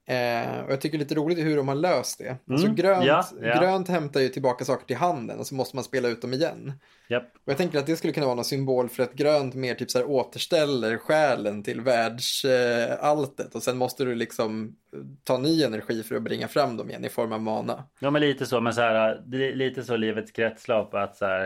Eh, 0.05 0.59
och 0.65 0.71
jag 0.71 0.81
tycker 0.81 0.97
det 0.97 1.01
är 1.01 1.05
lite 1.05 1.15
roligt 1.15 1.37
hur 1.37 1.57
de 1.57 1.67
har 1.67 1.75
löst 1.75 2.19
det. 2.19 2.37
Alltså 2.49 2.65
Mm, 2.65 2.75
grönt, 2.75 3.05
ja, 3.05 3.25
ja. 3.41 3.59
grönt 3.59 3.87
hämtar 3.87 4.19
ju 4.19 4.29
tillbaka 4.29 4.65
saker 4.65 4.85
till 4.85 4.97
handen 4.97 5.39
och 5.39 5.47
så 5.47 5.55
måste 5.55 5.75
man 5.75 5.83
spela 5.83 6.07
ut 6.07 6.21
dem 6.21 6.33
igen. 6.33 6.73
Japp. 7.07 7.23
Och 7.35 7.51
jag 7.51 7.57
tänker 7.57 7.79
att 7.79 7.85
det 7.85 7.95
skulle 7.95 8.13
kunna 8.13 8.25
vara 8.25 8.35
någon 8.35 8.45
symbol 8.45 8.89
för 8.89 9.03
att 9.03 9.13
grönt 9.13 9.55
mer 9.55 9.75
typ 9.75 9.91
så 9.91 9.99
här 9.99 10.09
återställer 10.09 10.97
själen 10.97 11.63
till 11.63 11.81
världsalltet 11.81 13.53
eh, 13.53 13.55
och 13.55 13.63
sen 13.63 13.77
måste 13.77 14.05
du 14.05 14.15
liksom 14.15 14.75
ta 15.23 15.37
ny 15.37 15.63
energi 15.63 16.03
för 16.03 16.15
att 16.15 16.23
bringa 16.23 16.47
fram 16.47 16.77
dem 16.77 16.89
igen 16.89 17.05
i 17.05 17.09
form 17.09 17.31
av 17.31 17.41
mana. 17.41 17.83
Ja 17.99 18.09
men 18.09 18.21
lite 18.21 18.45
så, 18.45 18.61
men 18.61 18.73
så 18.73 18.81
här, 18.81 19.21
lite 19.55 19.83
så 19.83 19.95
livets 19.95 20.31
kretslopp 20.31 20.93
att 20.93 21.15
så 21.15 21.25
här, 21.25 21.41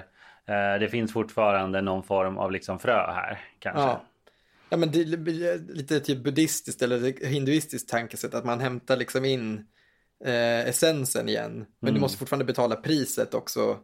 eh, 0.46 0.80
det 0.80 0.90
finns 0.90 1.14
fortfarande 1.14 1.82
någon 1.82 2.04
form 2.04 2.38
av 2.38 2.52
liksom 2.52 2.80
frö 2.80 3.12
här 3.12 3.40
kanske. 3.60 3.82
Ja. 3.82 4.02
Ja 4.70 4.78
men 4.78 4.92
det 4.92 5.02
är 5.02 5.74
lite 5.74 6.00
typ 6.00 6.24
buddhistiskt 6.24 6.82
eller 6.82 7.26
hinduistiskt 7.26 7.90
tankesätt 7.90 8.34
att 8.34 8.46
man 8.46 8.60
hämtar 8.60 8.98
liksom 8.98 9.26
in 9.26 9.66
eh, 10.26 10.68
essensen 10.68 11.30
igen. 11.30 11.66
Men 11.80 11.94
du 11.94 12.00
måste 12.00 12.18
fortfarande 12.18 12.46
betala 12.46 12.76
priset 12.76 13.34
också 13.34 13.80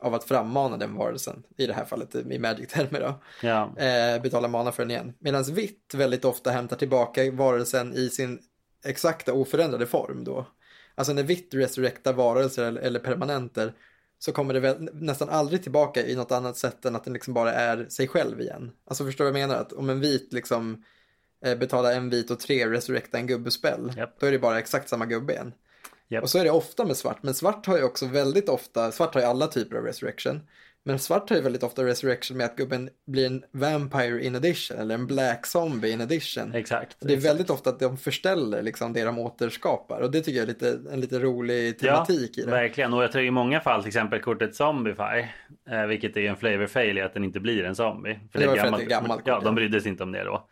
av 0.00 0.14
att 0.14 0.24
frammana 0.24 0.76
den 0.76 0.94
varelsen. 0.94 1.42
I 1.56 1.66
det 1.66 1.72
här 1.72 1.84
fallet 1.84 2.14
i 2.14 2.38
magic-termer 2.38 3.00
då. 3.00 3.22
Ja. 3.42 3.78
Eh, 3.78 4.22
betala 4.22 4.48
mana 4.48 4.72
för 4.72 4.82
den 4.82 4.90
igen. 4.90 5.12
Medan 5.18 5.44
vitt 5.44 5.94
väldigt 5.94 6.24
ofta 6.24 6.50
hämtar 6.50 6.76
tillbaka 6.76 7.30
varelsen 7.30 7.94
i 7.94 8.08
sin 8.08 8.38
exakta 8.84 9.32
oförändrade 9.32 9.86
form 9.86 10.24
då. 10.24 10.46
Alltså 10.94 11.12
när 11.12 11.22
vitt 11.22 11.54
resurrektar 11.54 12.12
varelser 12.12 12.64
eller, 12.64 12.80
eller 12.80 13.00
permanenter 13.00 13.72
så 14.18 14.32
kommer 14.32 14.54
det 14.54 14.60
väl 14.60 14.88
nästan 14.92 15.28
aldrig 15.28 15.62
tillbaka 15.62 16.06
i 16.06 16.16
något 16.16 16.32
annat 16.32 16.56
sätt 16.56 16.84
än 16.84 16.96
att 16.96 17.04
den 17.04 17.12
liksom 17.12 17.34
bara 17.34 17.52
är 17.52 17.88
sig 17.88 18.08
själv 18.08 18.40
igen. 18.40 18.72
Alltså 18.86 19.04
förstår 19.04 19.24
du 19.24 19.30
vad 19.30 19.40
jag 19.40 19.48
menar? 19.48 19.60
Att 19.60 19.72
om 19.72 19.90
en 19.90 20.00
vit 20.00 20.32
liksom 20.32 20.84
eh, 21.44 21.58
betalar 21.58 21.92
en 21.92 22.10
vit 22.10 22.30
och 22.30 22.40
tre 22.40 22.70
resurrekta 22.70 23.18
en 23.18 23.26
gubbespel, 23.26 23.92
Japp. 23.96 24.20
då 24.20 24.26
är 24.26 24.32
det 24.32 24.38
bara 24.38 24.58
exakt 24.58 24.88
samma 24.88 25.06
gubbe 25.06 25.32
igen. 25.32 25.52
Japp. 26.08 26.22
Och 26.22 26.30
så 26.30 26.38
är 26.38 26.44
det 26.44 26.50
ofta 26.50 26.84
med 26.84 26.96
svart, 26.96 27.22
men 27.22 27.34
svart 27.34 27.66
har 27.66 27.76
ju 27.76 27.84
också 27.84 28.06
väldigt 28.06 28.48
ofta, 28.48 28.92
svart 28.92 29.14
har 29.14 29.20
ju 29.20 29.26
alla 29.26 29.46
typer 29.46 29.76
av 29.76 29.84
resurrection, 29.84 30.40
men 30.86 30.98
svart 30.98 31.30
har 31.30 31.36
ju 31.36 31.42
väldigt 31.42 31.62
ofta 31.62 31.84
resurrection 31.84 32.36
med 32.36 32.46
att 32.46 32.56
gubben 32.56 32.90
blir 33.06 33.26
en 33.26 33.44
vampire 33.52 34.24
in 34.24 34.36
addition 34.36 34.78
eller 34.78 34.94
en 34.94 35.06
black 35.06 35.46
zombie 35.46 35.90
in 35.90 36.00
addition. 36.00 36.54
Exakt. 36.54 36.96
Det 37.00 37.12
är 37.12 37.16
exakt. 37.16 37.30
väldigt 37.30 37.50
ofta 37.50 37.70
att 37.70 37.80
de 37.80 37.96
förställer 37.96 38.62
liksom 38.62 38.92
det 38.92 39.04
de 39.04 39.18
återskapar 39.18 40.00
och 40.00 40.10
det 40.10 40.20
tycker 40.20 40.38
jag 40.38 40.42
är 40.42 40.46
lite, 40.46 40.78
en 40.92 41.00
lite 41.00 41.18
rolig 41.18 41.78
tematik 41.78 42.38
i 42.38 42.42
det. 42.42 42.50
Verkligen, 42.50 42.92
och 42.92 43.02
jag 43.02 43.12
tror 43.12 43.24
i 43.24 43.30
många 43.30 43.60
fall 43.60 43.82
till 43.82 43.88
exempel 43.88 44.20
kortet 44.20 44.54
Zombiefy, 44.54 45.24
eh, 45.70 45.86
vilket 45.86 46.16
är 46.16 46.20
en 46.20 46.36
flavor 46.36 46.66
fail 46.66 46.98
i 46.98 47.00
att 47.00 47.14
den 47.14 47.24
inte 47.24 47.40
blir 47.40 47.64
en 47.64 47.74
zombie. 47.74 48.18
För 48.32 48.38
Det 48.38 48.46
var 48.46 48.56
för 48.56 48.66
att 48.66 48.78
det 48.78 48.84
är 48.84 48.88
gammalt 48.88 49.22
Ja, 49.24 49.34
kort, 49.34 49.44
de 49.44 49.48
ja. 49.48 49.54
brydde 49.54 49.80
sig 49.80 49.90
inte 49.90 50.02
om 50.02 50.12
det 50.12 50.24
då. 50.24 50.48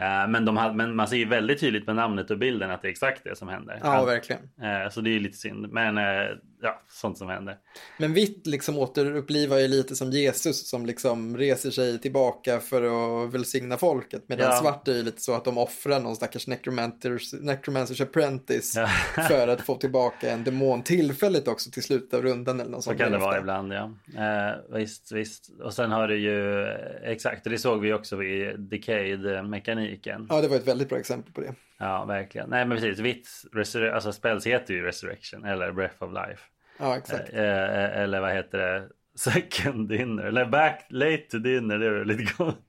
Eh, 0.00 0.28
men, 0.28 0.44
de 0.44 0.72
men 0.76 0.94
man 0.96 1.08
ser 1.08 1.16
ju 1.16 1.24
väldigt 1.24 1.60
tydligt 1.60 1.86
med 1.86 1.96
namnet 1.96 2.30
och 2.30 2.38
bilden 2.38 2.70
att 2.70 2.82
det 2.82 2.88
är 2.88 2.90
exakt 2.90 3.24
det 3.24 3.36
som 3.36 3.48
händer. 3.48 3.80
Ja, 3.82 4.04
verkligen. 4.04 4.42
Eh, 4.62 4.90
Så 4.90 5.00
det 5.00 5.10
är 5.10 5.12
ju 5.12 5.20
lite 5.20 5.38
synd, 5.38 5.72
men 5.72 5.98
eh, 5.98 6.04
ja, 6.62 6.82
sånt 6.88 7.18
som 7.18 7.28
händer. 7.28 7.56
Men 7.98 8.14
vitt 8.14 8.46
liksom 8.46 8.78
återupplivar 8.78 9.58
ju 9.58 9.68
lite 9.68 9.96
som 9.96 10.10
Jesus 10.10 10.68
som 10.70 10.86
liksom 10.86 11.36
reser 11.36 11.70
sig 11.70 11.98
tillbaka 11.98 12.60
för 12.60 12.82
att 13.26 13.34
välsigna 13.34 13.76
folket. 13.76 14.22
Medan 14.26 14.46
Ja. 14.50 14.60
svart 14.60 14.88
är 14.88 14.92
ju 14.94 15.02
lite 15.02 15.22
så 15.22 15.34
att 15.34 15.44
de 15.44 15.58
offrar 15.58 16.00
någon 16.00 16.16
stackars 16.16 16.46
necromancers, 16.46 17.32
necromancers 17.32 18.00
apprentice 18.00 18.76
Ja. 18.76 18.86
för 19.28 19.48
att 19.48 19.60
få 19.60 19.74
tillbaka 19.74 20.30
en 20.30 20.44
demon 20.44 20.82
tillfälligt 20.82 21.48
också 21.48 21.70
till 21.70 21.82
slutet 21.82 22.14
av 22.14 22.22
rundan 22.22 22.60
eller 22.60 22.70
något 22.70 22.84
Så 22.84 22.90
sånt. 22.90 23.00
kan 23.00 23.12
det 23.12 23.18
vara 23.18 23.38
ibland, 23.38 23.72
ja. 23.72 23.90
Eh, 24.16 24.76
visst, 24.78 25.12
visst. 25.12 25.50
Och 25.62 25.74
sen 25.74 25.90
har 25.90 26.08
du 26.08 26.16
ju, 26.18 26.66
exakt, 27.12 27.44
det 27.44 27.58
såg 27.58 27.80
vi 27.80 27.92
också 27.92 28.22
i 28.22 28.54
Decade-mekaniken. 29.90 30.26
Ja, 30.28 30.40
det 30.40 30.48
var 30.48 30.56
ett 30.56 30.68
väldigt 30.68 30.88
bra 30.88 30.98
exempel 30.98 31.32
på 31.32 31.40
det. 31.40 31.54
Ja, 31.78 32.04
verkligen. 32.04 32.50
Nej, 32.50 32.64
men 32.66 32.76
precis. 32.78 32.98
Vitt, 32.98 33.28
resur- 33.52 33.90
alltså 33.92 34.12
spells 34.12 34.46
heter 34.46 34.74
ju 34.74 34.82
Resurrection 34.82 35.44
eller 35.44 35.72
Breath 35.72 36.02
of 36.02 36.12
Life. 36.12 36.42
Ja, 36.78 36.96
exakt. 36.96 37.32
Eh, 37.32 37.42
eh, 37.44 37.98
eller 38.02 38.20
vad 38.20 38.32
heter 38.32 38.58
det? 38.58 38.88
Second 39.18 39.88
dinner. 39.88 40.22
Eller 40.22 40.44
back 40.46 40.86
late 40.90 41.22
to 41.30 41.38
dinner. 41.38 41.78
Det 41.78 41.86
är 41.86 42.04
lite 42.04 42.32
gott. 42.38 42.64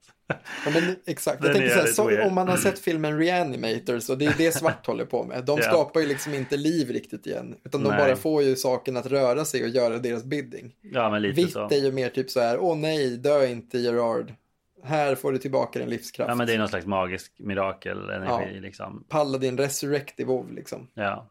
Ja, 0.66 0.72
men, 0.74 0.96
exakt. 1.06 1.42
Den 1.42 1.48
Jag 1.52 1.58
tänker 1.58 1.76
så 1.76 1.82
här, 1.82 2.18
så, 2.20 2.28
om 2.28 2.36
man 2.36 2.48
har 2.48 2.58
sett 2.58 2.80
filmen 2.80 3.20
Reanimator 3.20 4.00
så 4.00 4.16
det 4.16 4.26
är 4.26 4.34
det 4.38 4.52
svart 4.52 4.86
håller 4.86 5.06
på 5.06 5.24
med. 5.24 5.46
De 5.46 5.58
Ja. 5.62 5.64
skapar 5.64 6.00
ju 6.00 6.08
liksom 6.08 6.34
inte 6.34 6.58
liv 6.58 6.90
riktigt 6.90 7.28
igen. 7.28 7.56
Utan 7.66 7.84
de 7.84 7.90
Nej. 7.90 7.98
bara 7.98 8.16
får 8.16 8.44
ju 8.44 8.56
saken 8.56 8.98
att 8.98 9.06
röra 9.06 9.46
sig 9.46 9.64
och 9.64 9.70
göra 9.70 9.98
deras 9.98 10.24
bidding. 10.24 10.72
Ja, 10.82 11.10
men 11.10 11.22
lite 11.22 11.42
Vitt 11.42 11.52
så. 11.52 11.70
är 11.70 11.84
ju 11.84 11.92
mer 11.92 12.10
typ 12.10 12.30
så 12.30 12.40
här, 12.40 12.58
åh 12.60 12.78
nej, 12.78 13.18
dö 13.18 13.46
inte 13.48 13.78
Gerard. 13.78 14.34
Här 14.84 15.16
får 15.16 15.32
du 15.32 15.38
tillbaka 15.38 15.80
din 15.80 15.90
livskraft. 15.90 16.30
Ja, 16.30 16.36
men 16.36 16.48
det 16.48 16.54
är 16.54 16.58
någon 16.58 16.68
slags 16.68 16.86
magisk 16.86 17.34
mirakelenergi 17.40 18.60
liksom. 18.60 19.06
Paladin 19.10 19.58
Resurrect 19.58 20.20
i 20.20 20.24
WoW 20.24 20.52
liksom. 20.54 20.88
Ja. 20.94 21.30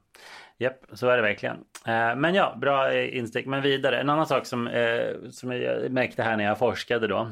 Japp, 0.61 0.85
så 0.93 1.09
är 1.09 1.17
det 1.17 1.23
verkligen. 1.23 1.57
Eh, 1.87 2.17
men 2.17 2.35
ja, 2.35 2.57
bra 2.61 2.93
eh, 2.93 3.17
instick. 3.17 3.47
Men 3.47 3.63
vidare. 3.63 4.01
En 4.01 4.11
annan 4.11 4.27
sak 4.27 4.47
som, 4.47 4.67
eh, 4.67 5.31
som 5.31 5.53
jag 5.53 5.91
märkte 5.93 6.23
här 6.23 6.37
när 6.37 6.45
jag 6.45 6.59
forskade 6.59 7.07
då. 7.07 7.31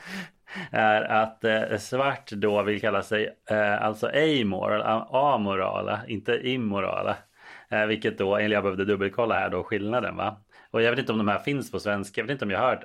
är 0.70 1.02
att 1.02 1.44
svart 1.82 2.30
då 2.30 2.62
vill 2.62 2.80
kalla 2.80 3.02
sig 3.02 3.36
alltså 3.80 4.06
amoral, 4.06 5.06
amorala, 5.10 6.00
inte 6.08 6.48
immorala. 6.48 7.16
Vilket 7.88 8.18
då, 8.18 8.36
eller 8.36 8.54
jag 8.54 8.62
behövde 8.62 8.84
dubbelkolla 8.84 9.34
här 9.34 9.50
då 9.50 9.62
skillnaden 9.62 10.16
va. 10.16 10.36
Och 10.70 10.82
jag 10.82 10.90
vet 10.90 10.98
inte 10.98 11.12
om 11.12 11.18
de 11.18 11.28
här 11.28 11.38
finns 11.38 11.70
på 11.70 11.80
svenska. 11.80 12.20
Jag 12.20 12.26
vet 12.26 12.32
inte 12.32 12.44
om 12.44 12.50
jag 12.50 12.58
har 12.58 12.68
hört 12.68 12.84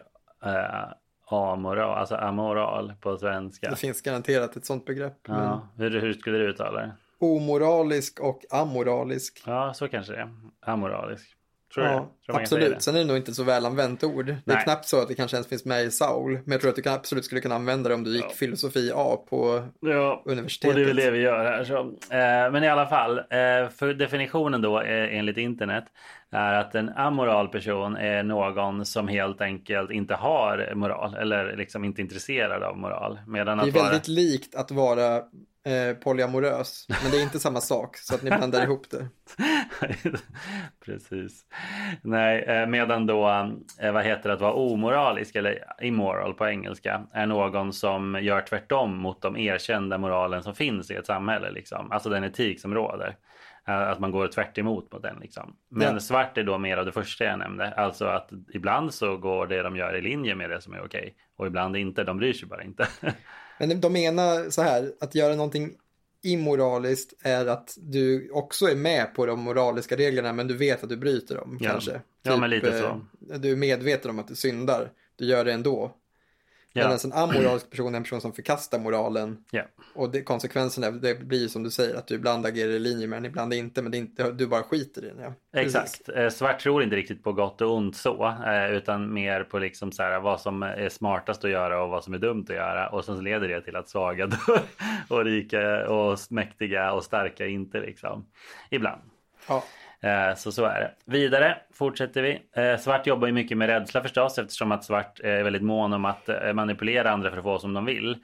amoral, 1.35 1.97
alltså 1.97 2.15
amoral 2.15 2.93
på 3.01 3.17
svenska. 3.17 3.69
Det 3.69 3.75
finns 3.75 4.01
garanterat 4.01 4.55
ett 4.55 4.65
sånt 4.65 4.85
begrepp. 4.85 5.27
Men 5.27 5.43
Ja, 5.43 5.67
hur, 5.77 6.01
hur 6.01 6.13
skulle 6.13 6.37
du 6.37 6.49
uttala 6.49 6.79
det? 6.81 6.91
omoralisk 7.19 8.19
och 8.19 8.41
amoralisk. 8.49 9.43
Ja, 9.45 9.73
så 9.73 9.87
kanske 9.87 10.13
det 10.13 10.19
är. 10.19 10.29
Amoralisk. 10.61 11.36
Tror 11.77 11.87
jag. 11.87 11.95
Ja, 11.95 12.09
Tror 12.25 12.37
kan 12.37 12.47
säga 12.47 12.57
absolut. 12.57 12.77
det. 12.77 12.81
Sen 12.83 12.95
är 12.95 12.99
det 12.99 13.05
nog 13.05 13.17
inte 13.17 13.33
så 13.33 13.43
väl 13.43 13.65
använt 13.65 14.03
ord. 14.03 14.25
Det 14.25 14.31
är 14.31 14.39
Nej. 14.55 14.63
knappt 14.63 14.85
så 14.87 15.01
att 15.01 15.07
det 15.07 15.15
kanske 15.15 15.37
ens 15.37 15.47
finns 15.47 15.65
med 15.65 15.83
i 15.85 15.91
Saul. 15.91 16.31
Men 16.31 16.51
jag 16.51 16.61
tror 16.61 16.69
att 16.69 16.75
du 16.75 16.81
kan, 16.81 16.93
absolut 16.93 17.25
skulle 17.25 17.41
kunna 17.41 17.55
använda 17.55 17.89
det 17.89 17.95
om 17.95 18.03
du 18.03 18.15
gick 18.15 18.25
Ja. 18.25 18.29
filosofi 18.35 18.91
A 18.95 19.17
på 19.29 19.63
Ja, 19.81 20.21
universitetet. 20.25 20.69
och 20.69 20.75
det 20.79 20.81
är 20.83 20.87
väl 20.87 20.95
det 20.95 21.11
vi 21.11 21.19
gör 21.19 21.45
här. 21.45 21.63
Så. 21.63 21.79
Eh, 22.15 22.51
men 22.51 22.63
i 22.63 22.67
alla 22.67 22.87
fall, 22.87 23.17
eh, 23.17 23.69
för 23.75 23.93
definitionen 23.93 24.61
då 24.61 24.81
eh, 24.81 25.17
enligt 25.17 25.37
internet 25.37 25.83
är 26.31 26.53
att 26.53 26.75
en 26.75 26.89
amoral 26.89 27.47
person 27.47 27.95
är 27.95 28.23
någon 28.23 28.85
som 28.85 29.07
helt 29.07 29.41
enkelt 29.41 29.91
inte 29.91 30.13
har 30.15 30.71
moral 30.75 31.15
eller 31.15 31.57
liksom 31.57 31.83
inte 31.85 32.01
är 32.01 32.03
intresserad 32.03 32.63
av 32.63 32.77
moral. 32.77 33.19
Medan 33.27 33.57
Det 33.57 33.63
är 33.63 33.67
att 33.67 33.73
vara... 33.75 33.83
väldigt 33.83 34.07
likt 34.07 34.55
att 34.55 34.71
vara 34.71 35.21
eh, 35.67 35.93
polyamorös. 35.93 36.85
Men 37.03 37.11
det 37.11 37.17
är 37.17 37.23
inte 37.23 37.39
samma 37.39 37.61
sak. 37.61 37.97
Så 37.97 38.15
att 38.15 38.23
ni 38.23 38.29
blandar 38.29 38.63
ihop 38.63 38.89
det. 38.89 39.07
Precis. 40.85 41.45
Nej, 42.01 42.43
eh, 42.43 42.67
medan 42.67 43.05
då, 43.05 43.29
eh, 43.81 43.91
vad 43.91 44.03
heter 44.05 44.29
det, 44.29 44.35
att 44.35 44.41
vara 44.41 44.53
omoralisk 44.53 45.35
eller 45.35 45.63
immoral 45.81 46.33
på 46.33 46.47
engelska 46.47 47.07
är 47.13 47.25
någon 47.25 47.73
som 47.73 48.19
gör 48.21 48.41
tvärtom 48.41 48.97
mot 48.97 49.21
de 49.21 49.37
erkända 49.37 49.97
moralen 49.97 50.43
som 50.43 50.55
finns 50.55 50.91
i 50.91 50.95
ett 50.95 51.05
samhälle. 51.05 51.51
Liksom. 51.51 51.91
Alltså 51.91 52.09
den 52.09 52.23
etik 52.23 52.61
som 52.61 52.73
råder. 52.73 53.15
Att 53.69 53.99
man 53.99 54.11
går 54.11 54.27
tvärt 54.27 54.57
emot 54.57 54.91
mot 54.91 55.01
den. 55.01 55.17
Liksom. 55.21 55.55
Men 55.69 55.93
Ja. 55.93 55.99
svart 55.99 56.37
är 56.37 56.43
då 56.43 56.57
mer 56.57 56.77
av 56.77 56.85
det 56.85 56.91
första 56.91 57.23
jag 57.23 57.39
nämnde. 57.39 57.73
Alltså 57.73 58.05
att 58.05 58.29
ibland 58.53 58.93
så 58.93 59.17
går 59.17 59.47
det 59.47 59.61
de 59.61 59.75
gör 59.75 59.95
i 59.95 60.01
linje 60.01 60.35
med 60.35 60.49
det 60.49 60.61
som 60.61 60.73
är 60.73 60.85
okej. 60.85 61.15
Och 61.37 61.47
ibland 61.47 61.75
inte, 61.77 62.03
de 62.03 62.17
bryr 62.17 62.33
sig 62.33 62.47
bara 62.47 62.63
inte. 62.63 62.87
Men 63.59 63.81
de 63.81 63.93
menar 63.93 64.49
så 64.49 64.61
här, 64.61 64.93
att 64.99 65.15
göra 65.15 65.35
någonting 65.35 65.75
immoraliskt 66.23 67.13
är 67.21 67.45
att 67.45 67.77
du 67.77 68.29
också 68.31 68.65
är 68.65 68.75
med 68.75 69.15
på 69.15 69.25
de 69.25 69.39
moraliska 69.39 69.95
reglerna 69.95 70.33
men 70.33 70.47
du 70.47 70.57
vet 70.57 70.83
att 70.83 70.89
du 70.89 70.97
bryter 70.97 71.35
dem 71.35 71.57
Ja. 71.61 71.69
kanske. 71.69 72.01
Ja, 72.23 72.37
men 72.37 72.49
lite 72.49 72.69
eh, 72.69 72.81
så. 72.81 73.05
Du 73.37 73.51
är 73.51 73.55
medveten 73.55 74.11
om 74.11 74.19
att 74.19 74.27
du 74.27 74.35
syndar, 74.35 74.91
du 75.15 75.25
gör 75.25 75.45
det 75.45 75.53
ändå. 75.53 75.95
Ja. 76.77 76.83
Medan 76.83 76.99
en 77.03 77.13
amoralisk 77.13 77.69
person 77.69 77.93
är 77.93 77.97
en 77.97 78.03
person 78.03 78.21
som 78.21 78.33
förkastar 78.33 78.79
moralen. 78.79 79.37
Ja. 79.51 79.63
Och 79.95 80.11
det, 80.11 80.21
konsekvensen 80.21 80.83
är, 80.83 80.91
det 80.91 81.19
blir 81.19 81.47
som 81.47 81.63
du 81.63 81.71
säger, 81.71 81.95
att 81.95 82.07
du 82.07 82.15
ibland 82.15 82.45
agerar 82.45 82.71
i 82.71 82.79
linje 82.79 83.07
med 83.07 83.17
den, 83.17 83.25
ibland 83.25 83.53
inte, 83.53 83.81
men 83.81 83.93
inte, 83.93 84.31
du 84.31 84.47
bara 84.47 84.63
skiter 84.63 85.05
i 85.05 85.07
den. 85.07 85.19
Ja. 85.19 85.59
Exakt. 85.61 86.09
Eh, 86.09 86.29
Svart 86.29 86.59
tror 86.59 86.83
inte 86.83 86.95
riktigt 86.95 87.23
på 87.23 87.33
gott 87.33 87.61
och 87.61 87.75
ont 87.75 87.95
så, 87.95 88.27
eh, 88.45 88.71
utan 88.71 89.13
mer 89.13 89.43
på 89.43 89.59
liksom 89.59 89.91
så 89.91 90.03
här, 90.03 90.19
vad 90.19 90.41
som 90.41 90.63
är 90.63 90.89
smartast 90.89 91.45
att 91.45 91.51
göra 91.51 91.83
och 91.83 91.89
vad 91.89 92.03
som 92.03 92.13
är 92.13 92.17
dumt 92.17 92.45
att 92.49 92.55
göra. 92.55 92.89
Och 92.89 93.05
sen 93.05 93.23
leder 93.23 93.47
det 93.47 93.61
till 93.61 93.75
att 93.75 93.89
svaga 93.89 94.29
och 95.09 95.25
rika 95.25 95.89
och 95.89 96.19
mäktiga 96.29 96.91
och 96.91 97.03
starka 97.03 97.47
inte 97.47 97.79
liksom. 97.79 98.25
Ibland. 98.69 99.01
Ja. 99.47 99.63
Eh, 100.03 100.35
så 100.35 100.51
så 100.51 100.65
är 100.65 100.79
det. 100.79 100.91
Vidare 101.05 101.57
fortsätter 101.73 102.21
vi. 102.21 102.41
Eh, 102.61 102.77
svart 102.77 103.07
jobbar 103.07 103.27
ju 103.27 103.33
mycket 103.33 103.57
med 103.57 103.67
rädsla 103.67 104.01
förstås 104.01 104.37
eftersom 104.37 104.71
att 104.71 104.83
Svart 104.83 105.19
eh, 105.23 105.31
är 105.31 105.43
väldigt 105.43 105.61
mån 105.61 105.93
om 105.93 106.05
att 106.05 106.29
manipulera 106.53 107.11
andra 107.11 107.29
för 107.29 107.37
att 107.37 107.43
få 107.43 107.59
som 107.59 107.73
de 107.73 107.85
vill. 107.85 108.17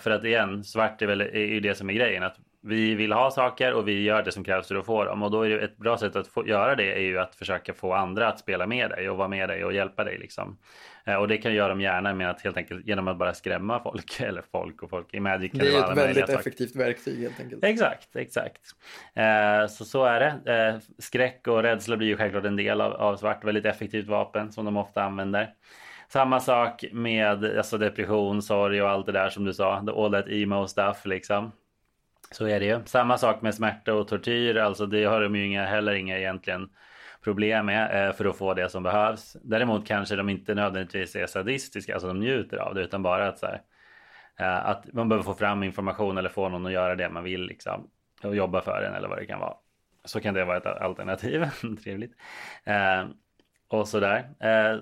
För 0.00 0.10
att 0.10 0.24
igen, 0.24 0.64
Svart 0.64 1.02
är 1.02 1.06
väl 1.06 1.20
är 1.20 1.46
ju 1.46 1.60
det 1.60 1.74
som 1.74 1.90
är 1.90 1.94
grejen. 1.94 2.22
Att 2.22 2.36
vi 2.62 2.94
vill 2.94 3.12
ha 3.12 3.30
saker 3.30 3.72
och 3.74 3.88
vi 3.88 4.02
gör 4.02 4.22
det 4.22 4.32
som 4.32 4.44
krävs 4.44 4.68
för 4.68 4.74
att 4.74 4.86
få 4.86 5.04
dem. 5.04 5.22
Och 5.22 5.30
då 5.30 5.42
är 5.42 5.48
det 5.50 5.60
ett 5.60 5.76
bra 5.76 5.98
sätt 5.98 6.16
att 6.16 6.28
få 6.28 6.46
göra 6.46 6.74
det 6.74 6.92
är 6.92 7.00
ju 7.00 7.18
att 7.18 7.34
försöka 7.34 7.74
få 7.74 7.94
andra 7.94 8.28
att 8.28 8.38
spela 8.38 8.66
med 8.66 8.90
dig 8.90 9.10
och 9.10 9.16
vara 9.16 9.28
med 9.28 9.48
dig 9.48 9.64
och 9.64 9.72
hjälpa 9.72 10.04
dig 10.04 10.18
liksom. 10.18 10.58
Eh, 11.06 11.14
Och 11.14 11.28
det 11.28 11.36
kan 11.36 11.54
göra 11.54 11.68
de 11.68 11.80
gärna 11.80 12.14
med 12.14 12.30
att 12.30 12.42
helt 12.42 12.56
enkelt 12.56 12.86
genom 12.86 13.08
att 13.08 13.16
bara 13.16 13.34
skrämma 13.34 13.80
folk. 13.82 14.20
Eller 14.20 14.42
folk 14.52 14.82
och 14.82 14.90
folk. 14.90 15.14
I 15.14 15.20
Magic 15.20 15.52
Det 15.54 15.66
är 15.66 15.90
ett 15.90 15.96
väldigt 15.96 16.18
saker. 16.26 16.38
effektivt 16.38 16.76
verktyg 16.76 17.20
helt 17.22 17.40
enkelt. 17.40 17.64
Exakt, 17.64 18.16
exakt. 18.16 18.60
Eh, 19.14 19.66
så 19.68 19.84
så 19.84 20.04
är 20.04 20.20
det. 20.20 20.52
Eh, 20.52 20.80
skräck 20.98 21.48
och 21.48 21.62
rädsla 21.62 21.96
blir 21.96 22.08
ju 22.08 22.16
självklart 22.16 22.44
en 22.44 22.56
del 22.56 22.80
av, 22.80 22.92
av 22.92 23.16
svart. 23.16 23.44
Väldigt 23.44 23.64
effektivt 23.66 24.06
vapen 24.06 24.52
som 24.52 24.64
de 24.64 24.76
ofta 24.76 25.02
använder. 25.02 25.54
Samma 26.08 26.40
sak 26.40 26.84
med 26.92 27.44
alltså, 27.44 27.78
depression, 27.78 28.42
sorg 28.42 28.82
och 28.82 28.90
allt 28.90 29.06
det 29.06 29.12
där 29.12 29.28
som 29.30 29.44
du 29.44 29.54
sa. 29.54 29.74
All 29.76 30.12
that 30.12 30.28
emo 30.28 30.66
stuff 30.66 31.04
liksom. 31.06 31.52
Så 32.30 32.46
är 32.46 32.60
det 32.60 32.66
ju. 32.66 32.80
Samma 32.84 33.18
sak 33.18 33.42
med 33.42 33.54
smärta 33.54 33.94
och 33.94 34.08
tortyr. 34.08 34.56
Alltså 34.56 34.86
det 34.86 35.04
har 35.04 35.20
de 35.20 35.36
ju 35.36 35.46
inga, 35.46 35.64
heller 35.64 35.94
inga 35.94 36.18
egentligen 36.18 36.68
problem 37.24 37.66
med 37.66 38.08
eh, 38.08 38.14
för 38.14 38.24
att 38.24 38.38
få 38.38 38.54
det 38.54 38.68
som 38.68 38.82
behövs. 38.82 39.36
Däremot 39.42 39.86
kanske 39.86 40.16
de 40.16 40.28
inte 40.28 40.54
nödvändigtvis 40.54 41.16
är 41.16 41.26
sadistiska, 41.26 41.94
alltså 41.94 42.08
de 42.08 42.20
njuter 42.20 42.56
av 42.56 42.74
det, 42.74 42.82
utan 42.82 43.02
bara 43.02 43.28
att 43.28 43.38
så 43.38 43.46
här, 43.46 43.62
eh, 44.38 44.66
att 44.66 44.92
man 44.92 45.08
behöver 45.08 45.24
få 45.24 45.34
fram 45.34 45.62
information 45.62 46.18
eller 46.18 46.28
få 46.28 46.48
någon 46.48 46.66
att 46.66 46.72
göra 46.72 46.94
det 46.94 47.08
man 47.08 47.24
vill 47.24 47.42
liksom 47.42 47.90
och 48.22 48.36
jobba 48.36 48.60
för 48.62 48.82
en 48.82 48.94
eller 48.94 49.08
vad 49.08 49.18
det 49.18 49.26
kan 49.26 49.40
vara. 49.40 49.54
Så 50.04 50.20
kan 50.20 50.34
det 50.34 50.44
vara 50.44 50.56
ett 50.56 50.66
alternativ. 50.66 51.46
Trevligt. 51.84 52.12
Eh, 52.64 53.04
och 53.68 53.88
sådär. 53.88 54.28
Eh, 54.40 54.78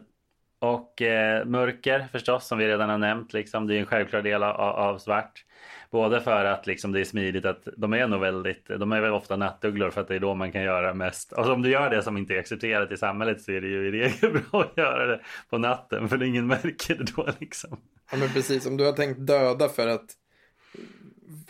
och 0.62 1.02
eh, 1.02 1.44
mörker 1.44 2.06
förstås, 2.12 2.46
som 2.46 2.58
vi 2.58 2.66
redan 2.68 2.90
har 2.90 2.98
nämnt. 2.98 3.32
Liksom, 3.32 3.66
det 3.66 3.74
är 3.74 3.78
en 3.78 3.86
självklar 3.86 4.22
del 4.22 4.42
av, 4.42 4.56
av 4.60 4.98
svart. 4.98 5.44
Både 5.90 6.20
för 6.20 6.44
att 6.44 6.66
liksom, 6.66 6.92
det 6.92 7.00
är 7.00 7.04
smidigt 7.04 7.44
att 7.44 7.68
de 7.76 7.92
är 7.92 8.06
nog 8.06 8.20
väldigt, 8.20 8.66
de 8.68 8.92
är 8.92 9.00
väl 9.00 9.12
ofta 9.12 9.36
nattugglor 9.36 9.90
för 9.90 10.00
att 10.00 10.08
det 10.08 10.14
är 10.14 10.20
då 10.20 10.34
man 10.34 10.52
kan 10.52 10.62
göra 10.62 10.94
mest. 10.94 11.32
Alltså 11.32 11.52
om 11.52 11.62
du 11.62 11.70
gör 11.70 11.90
det 11.90 12.02
som 12.02 12.16
inte 12.16 12.34
är 12.34 12.38
accepterat 12.38 12.92
i 12.92 12.96
samhället 12.96 13.40
så 13.42 13.52
är 13.52 13.60
det 13.60 13.66
ju 13.68 13.88
i 13.88 13.90
regel 13.90 14.32
bra 14.50 14.60
att 14.62 14.76
göra 14.76 15.06
det 15.06 15.20
på 15.50 15.58
natten 15.58 16.08
för 16.08 16.22
ingen 16.22 16.46
märker 16.46 16.94
det 16.94 17.12
då 17.16 17.28
liksom. 17.38 17.80
Ja, 18.12 18.16
men 18.18 18.28
precis. 18.28 18.66
Om 18.66 18.76
du 18.76 18.84
har 18.84 18.92
tänkt 18.92 19.26
döda 19.26 19.68
för 19.68 19.88
att 19.88 20.04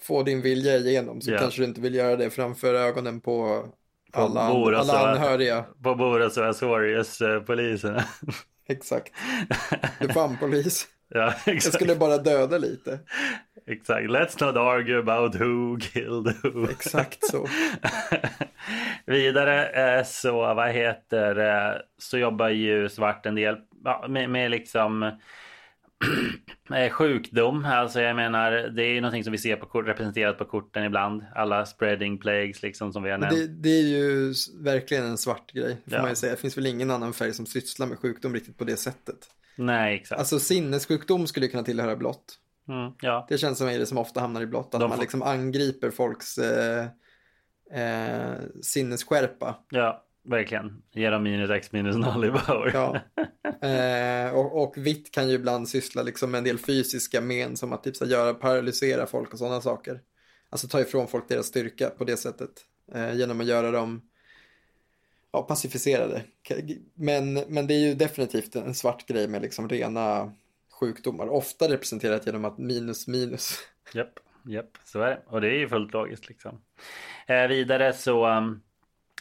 få 0.03 0.23
din 0.23 0.43
vilja 0.43 0.77
igenom 0.77 1.21
så 1.21 1.31
Ja. 1.33 1.39
kanske 1.39 1.63
du 1.63 1.65
inte 1.67 1.81
vill 1.81 1.95
göra 1.95 2.17
det 2.17 2.31
framför 2.31 2.75
ögonen 2.75 3.21
på 3.21 3.67
På 4.13 4.21
alla, 4.21 4.49
Boras 4.53 4.91
alla 4.91 5.03
och- 5.03 5.09
anhöriga. 5.09 5.65
På 5.83 5.95
Boras 5.95 6.37
och 6.37 6.47
Azorius 6.47 7.21
eh. 7.21 7.43
Exakt. 8.73 9.13
Du 9.99 10.09
är 10.09 10.13
fan 10.13 10.37
polis. 10.37 10.87
ja, 11.09 11.35
Jag 11.47 11.57
exakt. 11.57 11.75
skulle 11.75 11.95
bara 11.97 12.19
döda 12.19 12.59
lite. 12.59 12.99
Exakt. 13.67 14.07
Let's 14.09 14.47
not 14.47 14.57
argue 14.57 14.99
about 14.99 15.35
who 15.35 15.79
killed 15.81 16.35
who. 16.43 16.71
Exakt 16.71 17.27
så. 17.27 17.49
Vidare 19.07 19.69
eh, 19.99 20.05
så 20.05 20.55
vad 20.55 20.71
heter 20.71 21.37
eh, 21.39 21.77
så 21.99 22.19
jobbar 22.19 22.49
ju 22.49 22.89
svart 22.89 23.27
en 23.27 23.35
del 23.35 23.57
med, 24.09 24.31
med 24.31 24.51
liksom 24.51 25.13
sjukdom. 26.91 27.65
Alltså 27.65 28.01
jag 28.01 28.17
menar 28.17 28.51
det 28.53 28.83
är 28.85 28.89
ju 28.95 29.01
någonting 29.01 29.25
som 29.25 29.33
vi 29.33 29.39
ser 29.39 29.57
på 29.57 29.67
kort, 29.67 29.87
representerat 29.87 30.39
på 30.39 30.45
korten 30.45 30.85
ibland. 30.85 31.25
Alla 31.35 31.67
spreading 31.67 32.19
plagues 32.19 32.63
liksom 32.63 32.93
som 32.93 33.03
vi 33.03 33.11
har 33.11 33.19
nämnt. 33.19 33.37
Det, 33.37 33.47
det 33.47 33.69
är 33.69 33.83
ju 33.83 34.35
verkligen 34.61 35.05
en 35.05 35.19
svart 35.19 35.53
grej. 35.53 35.77
Får 35.85 35.95
Ja. 35.95 36.01
man 36.01 36.11
ju 36.11 36.17
säga. 36.17 36.33
Det 36.33 36.41
finns 36.41 36.57
väl 36.59 36.67
ingen 36.67 36.91
annan 36.91 37.13
färg 37.13 37.33
som 37.33 37.47
sysslar 37.47 37.87
med 37.87 37.99
sjukdom 37.99 38.35
riktigt 38.35 38.59
på 38.59 38.65
det 38.65 38.77
sättet. 38.77 39.19
Nej 39.57 39.95
exakt. 39.97 40.19
Alltså 40.19 40.39
sinnessjukdom 40.39 41.27
skulle 41.27 41.49
kunna 41.49 41.63
tillhöra 41.63 41.97
blått. 41.97 42.39
Mm, 42.69 42.93
ja. 43.01 43.27
Det 43.29 43.39
känns 43.39 43.59
som 43.59 43.69
är 43.69 43.79
det 43.79 43.87
som 43.87 43.99
ofta 43.99 44.21
hamnar 44.21 44.41
i 44.43 44.47
blått. 44.47 44.75
Att 44.75 44.81
De 44.81 44.89
man 44.89 44.97
får- 44.99 45.03
liksom 45.03 45.23
angriper 45.23 45.91
folks 45.91 46.39
eh, 46.39 46.87
eh, 47.75 48.35
sinnesskärpa. 48.63 49.57
ja, 49.71 50.05
verkligen. 50.25 50.83
Ge 50.93 51.11
dem 51.11 51.23
minus 51.23 51.51
x 51.51 51.73
minus 51.73 51.97
noll 51.97 52.25
i 52.25 52.31
power. 52.31 52.71
Ja. 52.75 53.01
Eh, 53.63 54.35
och, 54.35 54.63
och 54.63 54.75
vitt 54.77 55.11
kan 55.13 55.29
ju 55.29 55.35
ibland 55.35 55.69
syssla 55.69 56.03
liksom 56.03 56.31
med 56.31 56.39
en 56.39 56.45
del 56.45 56.59
fysiska 56.59 57.21
men 57.21 57.57
som 57.57 57.73
att 57.73 57.85
typ, 57.85 57.97
så, 57.97 58.07
göra, 58.07 58.35
paralysera 58.35 59.07
folk 59.07 59.33
och 59.33 59.39
sådana 59.39 59.61
saker. 59.61 60.01
Alltså 60.51 60.69
ta 60.69 60.81
ifrån 60.81 61.09
folk 61.09 61.29
deras 61.29 61.47
styrka 61.47 61.91
på 61.91 62.05
det 62.05 62.17
sättet. 62.17 62.51
Eh, 62.95 63.15
genom 63.15 63.41
att 63.41 63.47
göra 63.47 63.71
dem 63.71 64.03
ja, 65.33 65.43
pacificerade. 65.43 66.23
Men, 66.95 67.35
men 67.35 67.67
det 67.67 67.75
är 67.75 67.89
ju 67.89 67.95
definitivt 67.95 68.57
en 68.57 68.75
svart 68.75 69.07
grej 69.07 69.29
med 69.29 69.43
liksom 69.43 69.69
rena 69.69 70.33
sjukdomar. 70.71 71.29
Ofta 71.29 71.69
representerat 71.69 72.27
genom 72.27 72.45
att 72.45 72.59
minus 72.59 73.09
minus. 73.09 73.59
Japp, 73.95 74.19
japp, 74.45 74.79
så 74.85 75.01
är 75.01 75.11
det. 75.11 75.23
Och 75.27 75.41
det 75.41 75.49
är 75.49 75.59
ju 75.59 75.69
fullt 75.69 75.93
logiskt 75.93 76.29
liksom. 76.29 76.61
Eh, 77.27 77.47
vidare 77.47 77.93
så 77.93 78.29
um, 78.29 78.63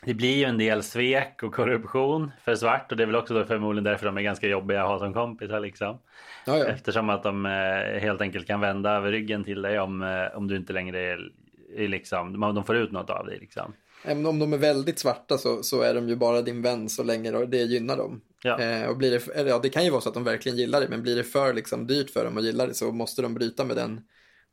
det 0.06 0.14
blir 0.14 0.36
ju 0.38 0.44
en 0.44 0.58
del 0.58 0.84
svek 0.84 1.44
och 1.44 1.54
korruption 1.54 2.32
för 2.46 2.56
svart 2.56 2.92
och 2.92 2.98
det 2.98 3.04
är 3.04 3.08
väl 3.08 3.16
också 3.16 3.34
då 3.34 3.46
förmodligen 3.46 3.84
därför 3.84 4.06
de 4.06 4.18
är 4.18 4.22
ganska 4.22 4.48
jobbiga 4.48 4.82
att 4.82 4.88
ha 4.88 5.00
som 5.00 5.14
kompisar 5.14 5.60
liksom. 5.60 6.00
Ja, 6.46 6.58
ja. 6.58 6.66
Eftersom 6.66 7.10
att 7.10 7.24
de 7.24 7.46
eh, 7.46 8.02
helt 8.02 8.22
enkelt 8.22 8.48
kan 8.48 8.60
vända 8.60 8.92
över 8.92 9.12
ryggen 9.12 9.44
till 9.44 9.62
dig 9.62 9.80
om, 9.80 10.02
eh, 10.02 10.38
om 10.38 10.48
du 10.48 10.56
inte 10.56 10.74
längre 10.74 11.00
är, 11.00 11.32
är 11.78 11.88
liksom, 11.88 12.40
de- 12.40 12.64
får 12.64 12.76
ut 12.78 12.92
något 12.92 13.10
av 13.10 13.26
dig 13.26 13.40
liksom. 13.40 13.74
Även 14.06 14.26
om 14.26 14.40
de 14.40 14.54
är 14.54 14.58
väldigt 14.58 15.00
svarta 15.00 15.38
så, 15.38 15.64
så 15.64 15.82
är 15.82 15.94
de 15.94 16.10
ju 16.10 16.16
bara 16.16 16.42
din 16.42 16.62
vän 16.62 16.90
så 16.90 17.04
länge 17.04 17.46
det 17.46 17.58
gynnar 17.58 17.98
dem. 17.98 18.22
Ja. 18.44 18.60
Eh, 18.60 18.90
och 18.90 18.98
blir 18.98 19.12
det, 19.12 19.50
ja, 19.50 19.60
det 19.60 19.70
kan 19.70 19.84
ju 19.86 19.90
vara 19.90 20.02
så 20.02 20.10
att 20.10 20.16
de 20.16 20.24
verkligen 20.24 20.58
gillar 20.58 20.82
det, 20.82 20.90
men 20.90 21.02
blir 21.04 21.16
det 21.16 21.24
för 21.24 21.54
liksom, 21.54 21.88
dyrt 21.88 22.10
för 22.10 22.26
dem 22.26 22.38
att 22.38 22.44
gilla 22.44 22.66
det 22.68 22.74
så 22.74 22.92
måste 22.92 23.22
de 23.22 23.34
bryta 23.34 23.66
med 23.66 23.76
den, 23.76 24.02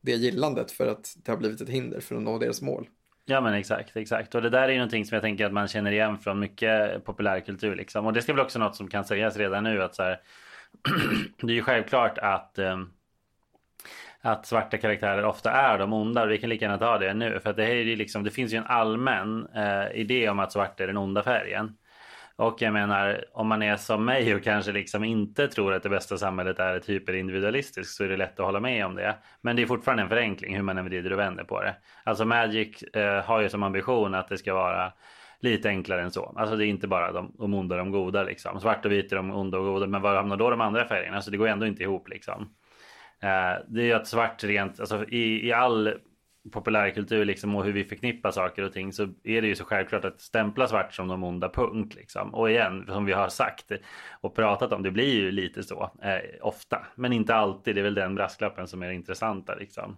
det 0.00 0.12
gillandet 0.12 0.70
för 0.70 0.86
att 0.86 1.14
det 1.24 1.30
har 1.30 1.38
blivit 1.38 1.60
ett 1.60 1.68
hinder 1.68 2.00
för 2.00 2.16
att 2.16 2.22
nå 2.22 2.38
deras 2.38 2.62
mål. 2.62 2.88
Ja 3.30 3.40
men 3.40 3.54
exakt, 3.54 3.96
exakt. 3.96 4.34
Och 4.34 4.42
det 4.42 4.50
där 4.50 4.62
är 4.62 4.68
ju 4.68 4.78
någonting 4.78 5.04
som 5.04 5.14
jag 5.14 5.22
tänker 5.22 5.46
att 5.46 5.52
man 5.52 5.68
känner 5.68 5.92
igen 5.92 6.18
från 6.18 6.38
mycket 6.38 7.04
populärkultur 7.04 7.76
liksom. 7.76 8.06
Och 8.06 8.12
det 8.12 8.22
ska 8.22 8.32
väl 8.32 8.44
också 8.44 8.58
något 8.58 8.76
som 8.76 8.88
kan 8.88 9.04
sägas 9.04 9.36
redan 9.36 9.64
nu 9.64 9.82
att 9.82 9.94
så 9.94 10.02
här, 10.02 10.20
det 11.42 11.52
är 11.52 11.56
ju 11.56 11.62
självklart 11.62 12.18
att 12.18 12.58
ehm, 12.58 12.90
att 14.20 14.46
svarta 14.46 14.78
karaktärer 14.78 15.24
ofta 15.24 15.52
är 15.52 15.78
de 15.78 15.92
onda. 15.92 16.26
Vi 16.26 16.38
kan 16.38 16.50
lika 16.50 16.64
gärna 16.64 16.78
ta 16.78 16.98
det 16.98 17.14
nu. 17.14 17.40
För 17.40 17.50
att 17.50 17.56
det, 17.56 17.64
här 17.64 17.70
är 17.70 17.82
ju 17.82 17.96
liksom, 17.96 18.24
det 18.24 18.30
finns 18.30 18.52
ju 18.52 18.56
en 18.56 18.66
allmän 18.66 19.46
eh, 19.54 20.00
idé 20.00 20.28
om 20.28 20.38
att 20.38 20.52
svart 20.52 20.80
är 20.80 20.86
den 20.86 20.96
onda 20.96 21.22
färgen. 21.22 21.76
Och 22.38 22.62
jag 22.62 22.72
menar, 22.72 23.24
om 23.32 23.46
man 23.46 23.62
är 23.62 23.76
som 23.76 24.04
mig 24.04 24.34
och 24.34 24.44
kanske 24.44 24.72
liksom 24.72 25.04
inte 25.04 25.48
tror 25.48 25.74
att 25.74 25.82
det 25.82 25.88
bästa 25.88 26.18
samhället 26.18 26.58
är 26.58 26.76
ett 26.76 26.88
hyperindividualistiskt 26.88 27.94
så 27.94 28.04
är 28.04 28.08
det 28.08 28.16
lätt 28.16 28.40
att 28.40 28.46
hålla 28.46 28.60
med 28.60 28.86
om 28.86 28.94
det. 28.94 29.16
Men 29.40 29.56
det 29.56 29.62
är 29.62 29.66
fortfarande 29.66 30.02
en 30.02 30.08
förenkling 30.08 30.56
hur 30.56 30.62
man 30.62 30.78
än 30.78 30.84
vrider 30.84 31.12
och 31.12 31.18
vänder 31.18 31.44
på 31.44 31.62
det. 31.62 31.74
Alltså 32.04 32.24
Magic 32.24 32.82
eh, 32.82 33.24
har 33.24 33.40
ju 33.40 33.48
som 33.48 33.62
ambition 33.62 34.14
att 34.14 34.28
det 34.28 34.38
ska 34.38 34.54
vara 34.54 34.92
lite 35.40 35.68
enklare 35.68 36.02
än 36.02 36.10
så. 36.10 36.34
Alltså 36.36 36.56
det 36.56 36.66
är 36.66 36.68
inte 36.68 36.88
bara 36.88 37.12
de, 37.12 37.34
de 37.38 37.54
onda 37.54 37.74
och 37.74 37.78
de 37.78 37.90
goda 37.90 38.22
liksom. 38.22 38.60
Svart 38.60 38.84
och 38.84 38.92
vit 38.92 39.12
är 39.12 39.16
de 39.16 39.30
onda 39.30 39.58
och 39.58 39.64
goda. 39.64 39.86
Men 39.86 40.02
var 40.02 40.16
hamnar 40.16 40.36
då 40.36 40.50
de 40.50 40.60
andra 40.60 40.88
färgerna? 40.88 41.16
Alltså 41.16 41.30
det 41.30 41.36
går 41.36 41.48
ändå 41.48 41.66
inte 41.66 41.82
ihop 41.82 42.08
liksom. 42.08 42.54
Eh, 43.20 43.64
det 43.68 43.82
är 43.82 43.86
ju 43.86 43.92
att 43.92 44.06
svart 44.06 44.44
rent, 44.44 44.80
alltså 44.80 45.04
i, 45.08 45.46
i 45.46 45.52
all 45.52 45.94
populärkultur 46.50 47.24
liksom 47.24 47.56
och 47.56 47.64
hur 47.64 47.72
vi 47.72 47.84
förknippar 47.84 48.30
saker 48.30 48.62
och 48.62 48.72
ting 48.72 48.92
så 48.92 49.02
är 49.24 49.42
det 49.42 49.48
ju 49.48 49.54
så 49.54 49.64
självklart 49.64 50.04
att 50.04 50.20
stämpla 50.20 50.68
svart 50.68 50.94
som 50.94 51.08
de 51.08 51.24
onda 51.24 51.48
punkt 51.48 51.94
liksom. 51.94 52.34
Och 52.34 52.50
igen, 52.50 52.84
som 52.86 53.04
vi 53.04 53.12
har 53.12 53.28
sagt 53.28 53.72
och 54.20 54.34
pratat 54.34 54.72
om, 54.72 54.82
det 54.82 54.90
blir 54.90 55.14
ju 55.14 55.30
lite 55.30 55.62
så 55.62 55.90
eh, 56.02 56.46
ofta. 56.46 56.86
Men 56.94 57.12
inte 57.12 57.34
alltid, 57.34 57.74
det 57.74 57.80
är 57.80 57.82
väl 57.82 57.94
den 57.94 58.14
brasklappen 58.14 58.68
som 58.68 58.82
är 58.82 58.90
intressanta 58.90 59.54
liksom. 59.54 59.96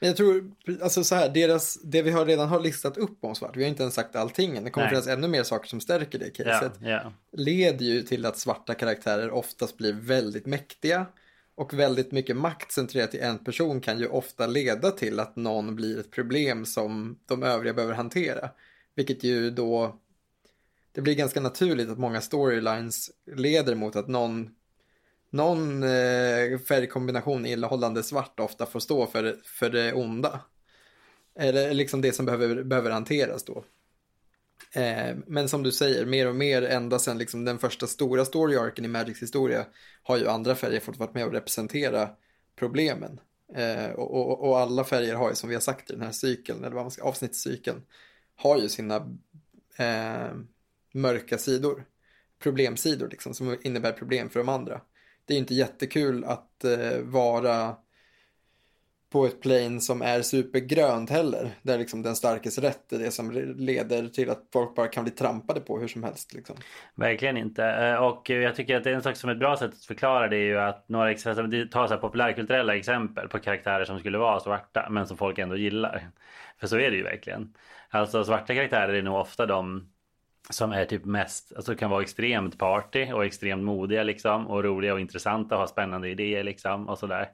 Men 0.00 0.08
jag 0.08 0.16
tror, 0.16 0.50
alltså 0.82 1.04
så 1.04 1.14
här, 1.14 1.28
deras, 1.28 1.82
det 1.82 2.02
vi 2.02 2.10
har 2.10 2.26
redan 2.26 2.48
har 2.48 2.60
listat 2.60 2.96
upp 2.96 3.24
om 3.24 3.34
svart, 3.34 3.56
vi 3.56 3.62
har 3.62 3.68
inte 3.68 3.82
ens 3.82 3.94
sagt 3.94 4.16
allting 4.16 4.56
än, 4.56 4.64
det 4.64 4.70
kommer 4.70 4.84
Nej. 4.84 4.90
finnas 4.90 5.06
ännu 5.08 5.28
mer 5.28 5.42
saker 5.42 5.68
som 5.68 5.80
stärker 5.80 6.18
det 6.18 6.38
Ja, 6.38 6.44
caset. 6.44 6.72
ja, 6.80 7.12
leder 7.32 7.84
ju 7.84 8.02
till 8.02 8.26
att 8.26 8.38
svarta 8.38 8.74
karaktärer 8.74 9.30
oftast 9.30 9.76
blir 9.76 9.92
väldigt 9.92 10.46
mäktiga 10.46 11.06
och 11.56 11.74
väldigt 11.74 12.12
mycket 12.12 12.36
makt 12.36 12.72
centrerat 12.72 13.14
i 13.14 13.18
en 13.18 13.38
person 13.38 13.80
kan 13.80 13.98
ju 13.98 14.06
ofta 14.06 14.46
leda 14.46 14.90
till 14.90 15.20
att 15.20 15.36
någon 15.36 15.76
blir 15.76 15.98
ett 15.98 16.10
problem 16.10 16.66
som 16.66 17.18
de 17.26 17.42
övriga 17.42 17.74
behöver 17.74 17.94
hantera. 17.94 18.50
Vilket 18.94 19.24
ju 19.24 19.50
då, 19.50 20.00
det 20.92 21.00
blir 21.00 21.14
ganska 21.14 21.40
naturligt 21.40 21.88
att 21.88 21.98
många 21.98 22.20
storylines 22.20 23.10
leder 23.36 23.74
mot 23.74 23.96
att 23.96 24.08
någon, 24.08 24.50
någon 25.30 25.82
eh, 25.82 26.58
färgkombination 26.68 27.46
innehållande 27.46 28.02
svart 28.02 28.40
ofta 28.40 28.66
får 28.66 28.80
stå 28.80 29.06
för, 29.06 29.36
för 29.44 29.70
det 29.70 29.92
onda. 29.92 30.40
Eller 31.38 31.74
liksom 31.74 32.00
det 32.00 32.12
som 32.12 32.26
behöver, 32.26 32.62
behöver 32.62 32.90
hanteras 32.90 33.44
då. 33.44 33.64
Eh, 34.76 35.16
men 35.26 35.48
som 35.48 35.62
du 35.62 35.72
säger, 35.72 36.06
mer 36.06 36.28
och 36.28 36.36
mer 36.36 36.62
ända 36.62 36.98
sedan 36.98 37.18
liksom 37.18 37.44
den 37.44 37.58
första 37.58 37.86
stora 37.86 38.24
story 38.24 38.56
arken 38.56 38.84
i 38.84 38.88
Magics 38.88 39.22
historia 39.22 39.66
har 40.02 40.16
ju 40.16 40.28
andra 40.28 40.54
färger 40.54 40.80
fått 40.80 40.96
vara 40.96 41.10
med 41.14 41.26
och 41.26 41.32
representera 41.32 42.08
problemen. 42.56 43.20
Eh, 43.54 43.90
och, 43.90 44.14
och, 44.14 44.48
och, 44.48 44.58
alla 44.58 44.84
färger 44.84 45.14
har 45.14 45.28
ju 45.28 45.34
som 45.34 45.48
vi 45.48 45.54
har 45.54 45.60
sagt 45.60 45.90
i 45.90 45.92
den 45.92 46.02
här 46.02 46.12
cykeln, 46.12 46.64
eller 46.64 46.74
vad 46.74 46.84
man 46.84 46.90
ska, 46.90 47.04
avsnittscykeln, 47.04 47.82
har 48.36 48.58
ju 48.58 48.68
sina 48.68 48.96
eh, 49.76 50.34
mörka 50.92 51.38
sidor. 51.38 51.84
Problemsidor 52.38 53.08
liksom, 53.08 53.34
som 53.34 53.56
innebär 53.62 53.92
problem 53.92 54.30
för 54.30 54.40
de 54.40 54.48
andra. 54.48 54.80
Det 55.24 55.34
är 55.34 55.38
inte 55.38 55.54
jättekul 55.54 56.24
att 56.24 56.64
eh, 56.64 56.98
vara 57.00 57.76
på 59.16 59.26
ett 59.26 59.40
plane 59.40 59.80
som 59.80 60.02
är 60.02 60.22
supergrönt 60.22 61.10
heller. 61.10 61.50
Där 61.62 61.78
liksom 61.78 62.02
den 62.02 62.16
starkes 62.16 62.58
rätt 62.58 62.92
är 62.92 62.98
det 62.98 63.10
som 63.10 63.30
leder 63.56 64.08
till 64.08 64.30
att 64.30 64.42
folk 64.52 64.74
bara 64.74 64.88
kan 64.88 65.04
bli 65.04 65.12
trampade 65.12 65.60
på 65.60 65.78
hur 65.78 65.88
som 65.88 66.02
helst. 66.02 66.34
Liksom. 66.34 66.56
Verkligen 66.94 67.36
inte. 67.36 67.64
Eh, 67.64 67.94
och 67.94 68.30
jag 68.30 68.54
tycker 68.54 68.76
att 68.76 68.84
det 68.84 68.90
är 68.90 68.94
en 68.94 69.02
sak 69.02 69.16
som 69.16 69.30
är 69.30 69.34
ett 69.34 69.40
bra 69.40 69.56
sätt 69.56 69.70
att 69.72 69.84
förklara 69.84 70.28
det 70.28 70.36
är 70.36 70.46
ju 70.46 70.58
att 70.58 70.88
några 70.88 71.10
exempel, 71.10 71.44
alltså, 71.44 71.68
ta 71.72 71.88
så 71.88 71.94
här 71.94 72.00
populärkulturella 72.00 72.76
exempel 72.76 73.28
på 73.28 73.38
karaktärer 73.38 73.84
som 73.84 73.98
skulle 73.98 74.18
vara 74.18 74.40
svarta 74.40 74.86
men 74.90 75.06
som 75.06 75.16
folk 75.16 75.38
ändå 75.38 75.56
gillar. 75.56 76.08
För 76.60 76.66
så 76.66 76.76
är 76.76 76.90
det 76.90 76.96
ju 76.96 77.02
verkligen. 77.02 77.54
Alltså 77.90 78.24
svarta 78.24 78.54
karaktärer 78.54 78.94
är 78.94 79.02
nog 79.02 79.16
ofta 79.16 79.46
de 79.46 79.88
som 80.50 80.72
är 80.72 80.84
typ 80.84 81.04
mest, 81.04 81.52
alltså 81.56 81.74
kan 81.74 81.90
vara 81.90 82.02
extremt 82.02 82.58
party 82.58 83.12
och 83.12 83.24
extremt 83.24 83.64
modiga 83.64 84.02
liksom 84.02 84.46
och 84.46 84.64
roliga 84.64 84.94
och 84.94 85.00
intressanta 85.00 85.54
och 85.54 85.60
ha 85.60 85.66
spännande 85.66 86.08
idéer 86.08 86.44
liksom 86.44 86.88
och 86.88 86.98
sådär. 86.98 87.28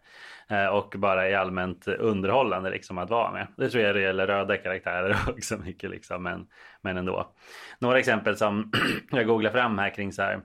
Eh, 0.49 0.67
och 0.67 0.95
bara 0.99 1.29
är 1.29 1.37
allmänt 1.37 1.89
underhållande 1.89 2.71
liksom 2.71 2.99
att 2.99 3.11
vara 3.11 3.33
med. 3.33 3.47
Det 3.57 3.71
tror 3.71 3.85
jag 3.85 3.95
det 3.95 4.01
gäller 4.01 4.27
röda 4.27 4.57
karaktärer 4.57 5.17
också 5.29 5.57
mycket 5.57 5.91
liksom 5.91 6.23
men, 6.23 6.47
men 6.81 6.97
ändå. 6.97 7.35
Några 7.79 7.99
exempel 7.99 8.37
som 8.37 8.73
jag 9.11 9.27
googlar 9.27 9.51
fram 9.51 9.79
här 9.79 9.91
kring 9.91 10.13
så 10.13 10.23
här 10.23 10.41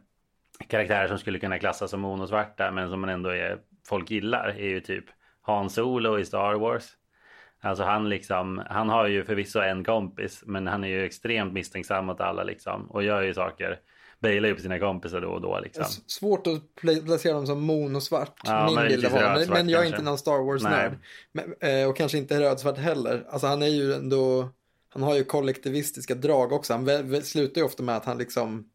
karaktärer 0.67 1.07
som 1.07 1.17
skulle 1.17 1.39
kunna 1.39 1.59
klassas 1.59 1.91
som 1.91 2.01
monosvarta 2.01 2.71
men 2.71 2.89
som 2.89 3.01
man 3.01 3.09
ändå 3.09 3.29
är, 3.29 3.57
folk 3.87 4.11
gillar 4.11 4.47
är 4.47 4.67
ju 4.67 4.79
typ 4.79 5.05
Han 5.41 5.69
Solo 5.69 6.19
i 6.19 6.25
Star 6.25 6.53
Wars. 6.53 6.96
Alltså 7.67 7.83
han 7.83 8.09
liksom, 8.09 8.63
han 8.69 8.89
har 8.89 9.07
ju 9.07 9.23
förvisso 9.23 9.59
en 9.59 9.83
kompis 9.83 10.43
men 10.45 10.67
han 10.67 10.83
är 10.83 10.87
ju 10.87 11.05
extremt 11.05 11.53
misstänksam 11.53 12.05
mot 12.05 12.21
alla 12.21 12.43
liksom 12.43 12.91
och 12.91 13.03
gör 13.03 13.21
ju 13.21 13.33
saker 13.33 13.79
bailar 14.19 14.49
ju 14.49 14.55
på 14.55 14.61
sina 14.61 14.79
kompisar 14.79 15.21
då 15.21 15.29
och 15.29 15.41
då 15.41 15.59
liksom. 15.59 15.85
Svårt 16.07 16.47
att 16.47 16.75
placera 17.05 17.33
dem 17.33 17.47
som 17.47 17.61
monosvart, 17.61 18.39
ja, 18.43 18.65
min 18.65 18.87
bild 18.87 19.05
av 19.05 19.11
honom. 19.11 19.33
Men, 19.33 19.49
men 19.49 19.69
jag 19.69 19.83
är 19.83 19.87
inte 19.87 20.01
någon 20.01 20.17
Star 20.17 20.43
Wars-nörd. 20.43 20.97
Eh, 21.59 21.89
och 21.89 21.97
kanske 21.97 22.17
inte 22.17 22.41
rödsvart 22.41 22.77
heller. 22.77 23.25
Alltså 23.29 23.47
han 23.47 23.61
är 23.61 23.67
ju 23.67 23.93
ändå, 23.93 24.49
han 24.89 25.03
har 25.03 25.15
ju 25.15 25.23
kollektivistiska 25.23 26.15
drag 26.15 26.51
också. 26.51 26.73
Han 26.73 27.21
slutar 27.23 27.61
ju 27.61 27.65
ofta 27.65 27.83
med 27.83 27.95
att 27.95 28.05
han 28.05 28.17
liksom 28.17 28.69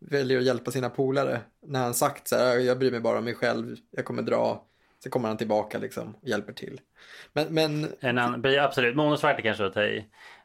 väljer 0.00 0.38
att 0.38 0.44
hjälpa 0.44 0.70
sina 0.70 0.90
polare. 0.90 1.40
När 1.66 1.80
han 1.80 1.94
sagt 1.94 2.28
så 2.28 2.36
här, 2.36 2.58
jag 2.58 2.78
bryr 2.78 2.90
mig 2.90 3.00
bara 3.00 3.18
om 3.18 3.24
mig 3.24 3.34
själv, 3.34 3.76
jag 3.90 4.04
kommer 4.04 4.22
dra 4.22 4.64
så 5.02 5.10
kommer 5.10 5.28
han 5.28 5.36
tillbaka 5.36 5.78
liksom 5.78 6.14
och 6.22 6.28
hjälper 6.28 6.52
till. 6.52 6.80
Men, 7.32 7.54
men... 7.54 7.92
En 8.00 8.18
annan, 8.18 8.58
absolut, 8.58 8.96
monosvart 8.96 9.38
är 9.38 9.42
kanske 9.42 9.66
att 9.66 9.74
ta 9.74 9.82
i. 9.82 9.98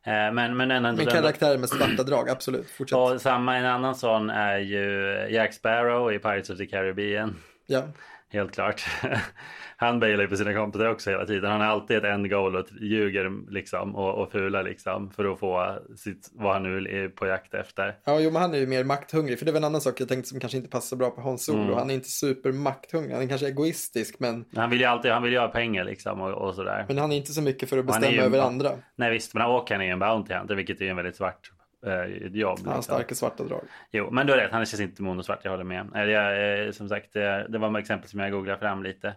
Eh, 0.03 0.33
men, 0.33 0.57
men, 0.57 0.71
en, 0.71 0.83
men 0.83 1.05
karaktär 1.05 1.57
med 1.57 1.69
svarta 1.69 2.03
drag, 2.03 2.29
absolut. 2.29 2.69
Fortsätt. 2.69 2.97
Och 2.97 3.21
samma, 3.21 3.57
en 3.57 3.65
annan 3.65 3.95
sån 3.95 4.29
är 4.29 4.57
ju 4.57 5.15
Jack 5.29 5.53
Sparrow 5.53 6.13
i 6.13 6.19
Pirates 6.19 6.49
of 6.49 6.57
the 6.57 6.65
Caribbean. 6.65 7.35
Ja. 7.65 7.83
Helt 8.29 8.51
klart. 8.51 8.85
han 9.77 9.99
bailar 9.99 10.23
ju 10.23 10.29
på 10.29 10.37
sina 10.37 10.53
kompisar 10.53 10.89
också 10.89 11.09
hela 11.09 11.25
tiden. 11.25 11.51
Han 11.51 11.61
har 11.61 11.67
alltid 11.67 11.97
ett 11.97 12.03
end 12.03 12.29
goal 12.29 12.55
och 12.55 12.67
ljuger 12.81 13.51
liksom 13.51 13.95
och, 13.95 14.23
och 14.23 14.31
fular 14.31 14.63
liksom 14.63 15.11
för 15.11 15.33
att 15.33 15.39
få 15.39 15.79
sitt, 15.95 16.29
vad 16.33 16.53
han 16.53 16.63
nu 16.63 17.03
är 17.03 17.09
på 17.09 17.27
jakt 17.27 17.53
efter. 17.53 17.95
Ja, 18.05 18.19
jo, 18.19 18.31
men 18.31 18.41
han 18.41 18.53
är 18.53 18.57
ju 18.57 18.67
mer 18.67 18.83
makthungrig. 18.83 19.39
För 19.39 19.45
det 19.45 19.51
väl 19.51 19.63
en 19.63 19.67
annan 19.67 19.81
sak 19.81 20.01
jag 20.01 20.09
tänkte 20.09 20.29
som 20.29 20.39
kanske 20.39 20.57
inte 20.57 20.69
passar 20.69 20.97
bra 20.97 21.09
på 21.09 21.21
Hans 21.21 21.45
Solo. 21.45 21.63
Mm. 21.63 21.75
Han 21.75 21.89
är 21.89 21.93
inte 21.93 22.09
supermakthungrig. 22.09 23.13
Han 23.13 23.23
är 23.23 23.27
kanske 23.27 23.47
egoistisk, 23.47 24.19
men. 24.19 24.45
Han 24.55 24.69
vill 24.69 24.79
ju 24.79 24.85
alltid, 24.85 25.11
han 25.11 25.23
vill 25.23 25.31
ju 25.31 25.39
ha 25.39 25.47
pengar 25.47 25.83
liksom 25.83 26.21
och, 26.21 26.47
och 26.47 26.55
sådär. 26.55 26.85
Men 26.87 26.97
han 26.97 27.11
är 27.11 27.17
inte 27.17 27.33
så 27.33 27.41
mycket 27.41 27.69
för 27.69 27.77
att 27.77 27.85
bestämma 27.85 28.11
ju, 28.11 28.21
över 28.21 28.39
andra. 28.39 28.71
Nej, 28.95 29.11
visst, 29.11 29.33
men 29.33 29.45
och 29.45 29.69
han 29.69 29.81
är 29.81 29.85
ju 29.85 29.91
en 29.91 29.99
Bounty 29.99 30.33
Hunter, 30.33 30.55
vilket 30.55 30.81
är 30.81 30.85
en 30.85 30.95
väldigt 30.95 31.15
svart 31.15 31.51
eh, 31.87 32.27
jobb. 32.27 32.59
Han 32.59 32.67
har 32.67 32.75
liksom. 32.75 32.95
starka 32.95 33.15
svarta 33.15 33.43
drag. 33.43 33.63
Jo, 33.91 34.09
men 34.11 34.27
du 34.27 34.33
har 34.33 34.39
rätt. 34.39 34.51
Han 34.51 34.65
känns 34.65 34.81
inte 34.81 35.01
monosvart. 35.01 35.39
Jag 35.43 35.51
håller 35.51 35.63
med. 35.63 36.09
Jag, 36.09 36.65
eh, 36.65 36.71
som 36.71 36.89
sagt, 36.89 37.13
det, 37.13 37.57
var 37.57 37.71
ett 37.71 37.83
exempel 37.83 38.09
som 38.09 38.19
jag 38.19 38.31
googlade 38.31 38.59
fram 38.59 38.83
lite. 38.83 39.07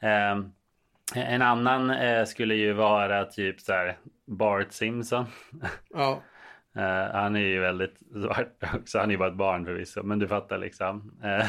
Eh, 0.00 0.38
en 1.14 1.42
annan 1.42 1.90
eh, 1.90 2.24
skulle 2.24 2.54
ju 2.54 2.72
vara 2.72 3.24
typ 3.24 3.60
så 3.60 3.72
här 3.72 3.96
Bart 4.26 4.72
Simpson. 4.72 5.26
Ja. 5.94 6.22
Uh, 6.76 7.12
han 7.12 7.36
är 7.36 7.40
ju 7.40 7.60
väldigt 7.60 7.98
svart 8.12 8.74
också. 8.74 8.98
Han 8.98 9.08
är 9.08 9.12
ju 9.12 9.18
bara 9.18 9.28
ett 9.28 9.34
barn 9.34 9.64
förvisso, 9.64 10.02
men 10.02 10.18
du 10.18 10.28
fattar 10.28 10.58
liksom. 10.58 11.12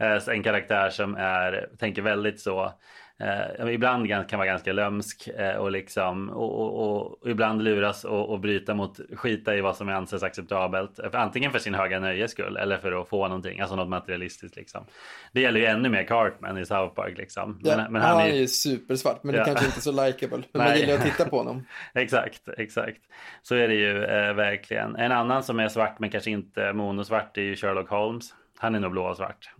Uh, 0.00 0.28
en 0.28 0.42
karaktär 0.42 0.90
som 0.90 1.14
är, 1.14 1.68
tänker 1.78 2.02
väldigt 2.02 2.40
så 2.40 2.72
eh, 3.18 3.74
ibland 3.74 4.08
kan 4.08 4.38
vara 4.38 4.46
ganska 4.46 4.72
lömsk 4.72 5.28
eh, 5.28 5.56
och, 5.56 5.70
liksom, 5.70 6.30
och, 6.30 6.60
och, 6.60 7.22
och 7.22 7.30
ibland 7.30 7.62
luras 7.62 8.04
och, 8.04 8.28
och 8.30 8.40
bryta 8.40 8.74
mot, 8.74 9.00
skita 9.16 9.56
i 9.56 9.60
vad 9.60 9.76
som 9.76 9.88
anses 9.88 10.22
acceptabelt. 10.22 11.00
Antingen 11.12 11.52
för 11.52 11.58
sin 11.58 11.74
höga 11.74 12.00
nöjes 12.00 12.30
skull 12.30 12.56
eller 12.56 12.78
för 12.78 13.00
att 13.00 13.08
få 13.08 13.28
någonting, 13.28 13.60
alltså 13.60 13.76
något 13.76 13.88
materialistiskt 13.88 14.56
liksom. 14.56 14.84
Det 15.32 15.40
gäller 15.40 15.60
ju 15.60 15.66
ännu 15.66 15.88
mer 15.88 16.04
Cartman 16.04 16.58
i 16.58 16.66
South 16.66 16.94
Park 16.94 17.18
liksom. 17.18 17.60
Ja, 17.64 17.76
men, 17.76 17.92
men 17.92 18.02
han, 18.02 18.16
han, 18.16 18.26
är 18.26 18.34
ju 18.34 18.48
supersvart, 18.48 19.22
men 19.22 19.34
ja. 19.34 19.40
det 19.40 19.44
kanske 19.44 19.66
inte 19.66 19.78
är 19.78 19.80
så 19.80 20.06
likeable. 20.06 20.42
Men 20.52 20.62
man 20.62 20.78
gillar 20.78 20.94
att 20.94 21.04
titta 21.04 21.24
på 21.28 21.38
honom. 21.38 21.66
exakt, 21.94 22.48
exakt. 22.58 23.00
Så 23.42 23.54
är 23.54 23.68
det 23.68 23.74
ju 23.74 24.04
eh, 24.04 24.34
verkligen. 24.34 24.96
En 24.96 25.12
annan 25.12 25.42
som 25.42 25.60
är 25.60 25.68
svart 25.68 25.98
men 25.98 26.10
kanske 26.10 26.30
inte 26.30 26.72
monosvart 26.72 27.38
är 27.38 27.42
ju 27.42 27.56
Sherlock 27.56 27.88
Holmes. 27.88 28.34
Han 28.58 28.74
är 28.74 28.80
nog 28.80 28.90
blå 28.90 29.04
och 29.04 29.16
svart. 29.16 29.50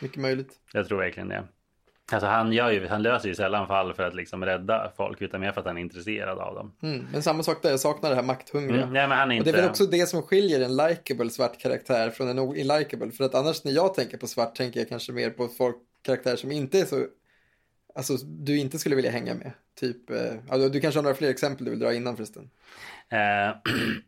Mycket 0.00 0.22
möjligt. 0.22 0.52
Jag 0.72 0.88
tror 0.88 0.98
verkligen 0.98 1.28
det. 1.28 1.44
Alltså 2.12 2.26
han, 2.26 2.52
gör 2.52 2.70
ju, 2.70 2.86
han 2.86 3.02
löser 3.02 3.28
ju 3.28 3.34
sällan 3.34 3.66
fall 3.66 3.94
för 3.94 4.02
att 4.02 4.14
liksom 4.14 4.44
rädda 4.44 4.92
folk 4.96 5.22
utan 5.22 5.40
mer 5.40 5.52
för 5.52 5.60
att 5.60 5.66
han 5.66 5.76
är 5.76 5.80
intresserad 5.80 6.38
av 6.38 6.54
dem. 6.54 6.72
Mm, 6.82 7.06
men 7.12 7.22
samma 7.22 7.42
sak 7.42 7.62
där, 7.62 7.70
jag 7.70 7.80
saknar 7.80 8.10
det 8.10 8.16
här 8.16 8.22
makthungriga. 8.22 8.82
Mm, 8.82 8.92
nej, 8.92 9.08
men 9.08 9.18
han 9.18 9.30
är 9.30 9.36
inte... 9.36 9.50
Och 9.50 9.52
det 9.52 9.58
är 9.58 9.62
väl 9.62 9.70
också 9.70 9.86
det 9.86 10.06
som 10.06 10.22
skiljer 10.22 10.60
en 10.60 10.76
likable 10.76 11.30
svart 11.30 11.58
karaktär 11.58 12.10
från 12.10 12.28
en 12.28 12.56
illikable. 12.56 13.10
För 13.10 13.24
att 13.24 13.34
annars 13.34 13.64
när 13.64 13.72
jag 13.72 13.94
tänker 13.94 14.18
på 14.18 14.26
svart 14.26 14.54
tänker 14.54 14.80
jag 14.80 14.88
kanske 14.88 15.12
mer 15.12 15.30
på 15.30 15.48
folk, 15.48 15.76
karaktärer 16.02 16.36
som 16.36 16.52
inte 16.52 16.80
är 16.80 16.84
så... 16.84 17.06
Alltså 17.94 18.16
du 18.26 18.58
inte 18.58 18.78
skulle 18.78 18.96
vilja 18.96 19.10
hänga 19.10 19.34
med. 19.34 19.52
Typ, 19.80 20.10
eh, 20.10 20.16
alltså, 20.48 20.68
du 20.68 20.80
kanske 20.80 20.98
har 20.98 21.02
några 21.02 21.16
fler 21.16 21.30
exempel 21.30 21.64
du 21.64 21.70
vill 21.70 21.80
dra 21.80 21.94
innan 21.94 22.16
förresten. 22.16 22.50
Eh, 23.08 23.56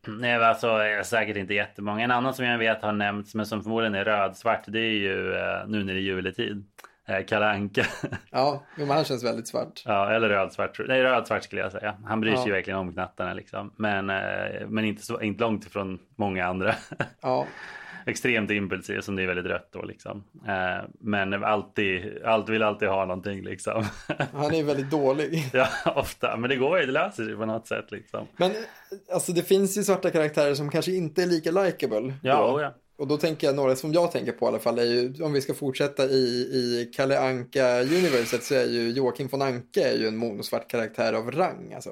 nej, 0.20 0.34
alltså 0.34 0.78
säkert 1.04 1.36
inte 1.36 1.54
jättemånga. 1.54 2.04
En 2.04 2.10
annan 2.10 2.34
som 2.34 2.44
jag 2.44 2.58
vet 2.58 2.82
har 2.82 2.92
nämnts 2.92 3.34
men 3.34 3.46
som 3.46 3.62
förmodligen 3.62 3.94
är 3.94 4.04
röd-svart 4.04 4.64
det 4.66 4.80
är 4.80 4.92
ju 4.92 5.34
eh, 5.34 5.68
nu 5.68 5.84
när 5.84 5.94
det 5.94 6.00
är 6.00 6.02
juletid. 6.02 6.64
Eh, 7.08 7.24
Kalle 7.26 7.46
Anka. 7.46 7.86
Ja, 8.30 8.62
men 8.76 8.90
han 8.90 9.04
känns 9.04 9.24
väldigt 9.24 9.48
svart. 9.48 9.82
Ja, 9.84 10.10
eller 10.10 10.28
rödsvart. 10.28 10.80
Nej, 10.88 11.02
rödsvart 11.02 11.44
skulle 11.44 11.62
jag 11.62 11.72
säga. 11.72 11.96
Han 12.04 12.20
bryr 12.20 12.36
sig 12.36 12.48
ja. 12.48 12.54
verkligen 12.54 12.78
om 12.78 12.92
knattarna 12.92 13.34
liksom. 13.34 13.72
Men, 13.76 14.10
eh, 14.10 14.68
men 14.68 14.84
inte, 14.84 15.02
så, 15.02 15.20
inte 15.20 15.40
långt 15.40 15.66
ifrån 15.66 15.98
många 16.16 16.46
andra. 16.46 16.74
Ja. 17.20 17.46
Extremt 18.06 18.50
impulsiv 18.50 19.00
som 19.00 19.16
det 19.16 19.22
är 19.22 19.26
väldigt 19.26 19.46
rött 19.46 19.68
då 19.72 19.82
liksom. 19.82 20.24
Eh, 20.46 20.84
men 21.00 21.44
alltid, 21.44 22.22
alltid 22.24 22.52
vill 22.52 22.62
alltid 22.62 22.88
ha 22.88 23.04
någonting 23.04 23.42
liksom. 23.42 23.84
Han 24.32 24.54
är 24.54 24.64
väldigt 24.64 24.90
dålig. 24.90 25.44
Ja, 25.52 25.68
ofta. 25.84 26.36
Men 26.36 26.50
det 26.50 26.56
går 26.56 26.80
ju, 26.80 26.86
det 26.86 26.92
löser 26.92 27.24
sig 27.24 27.36
på 27.36 27.46
något 27.46 27.66
sätt 27.66 27.90
liksom. 27.90 28.26
Men 28.36 28.52
alltså 29.12 29.32
det 29.32 29.42
finns 29.42 29.78
ju 29.78 29.82
svarta 29.82 30.10
karaktärer 30.10 30.54
som 30.54 30.70
kanske 30.70 30.92
inte 30.92 31.22
är 31.22 31.26
lika 31.26 31.50
likable. 31.50 32.14
Ja, 32.22 32.54
oh, 32.54 32.62
ja. 32.62 32.74
Och 32.98 33.08
då 33.08 33.16
tänker 33.16 33.46
jag, 33.46 33.56
några 33.56 33.76
som 33.76 33.92
jag 33.92 34.12
tänker 34.12 34.32
på 34.32 34.46
i 34.46 34.48
alla 34.48 34.58
fall, 34.58 34.78
är 34.78 34.84
ju, 34.84 35.22
om 35.22 35.32
vi 35.32 35.40
ska 35.40 35.54
fortsätta 35.54 36.04
i, 36.04 36.16
i 36.52 36.90
Kalle 36.96 37.20
Anka-universet 37.20 38.42
så 38.42 38.54
är 38.54 38.64
ju 38.64 38.90
Joakim 38.90 39.28
von 39.28 39.42
Anka 39.42 39.80
är 39.80 39.98
ju 39.98 40.08
en 40.08 40.16
monosvart 40.16 40.70
karaktär 40.70 41.12
av 41.12 41.30
rang 41.30 41.72
alltså. 41.74 41.90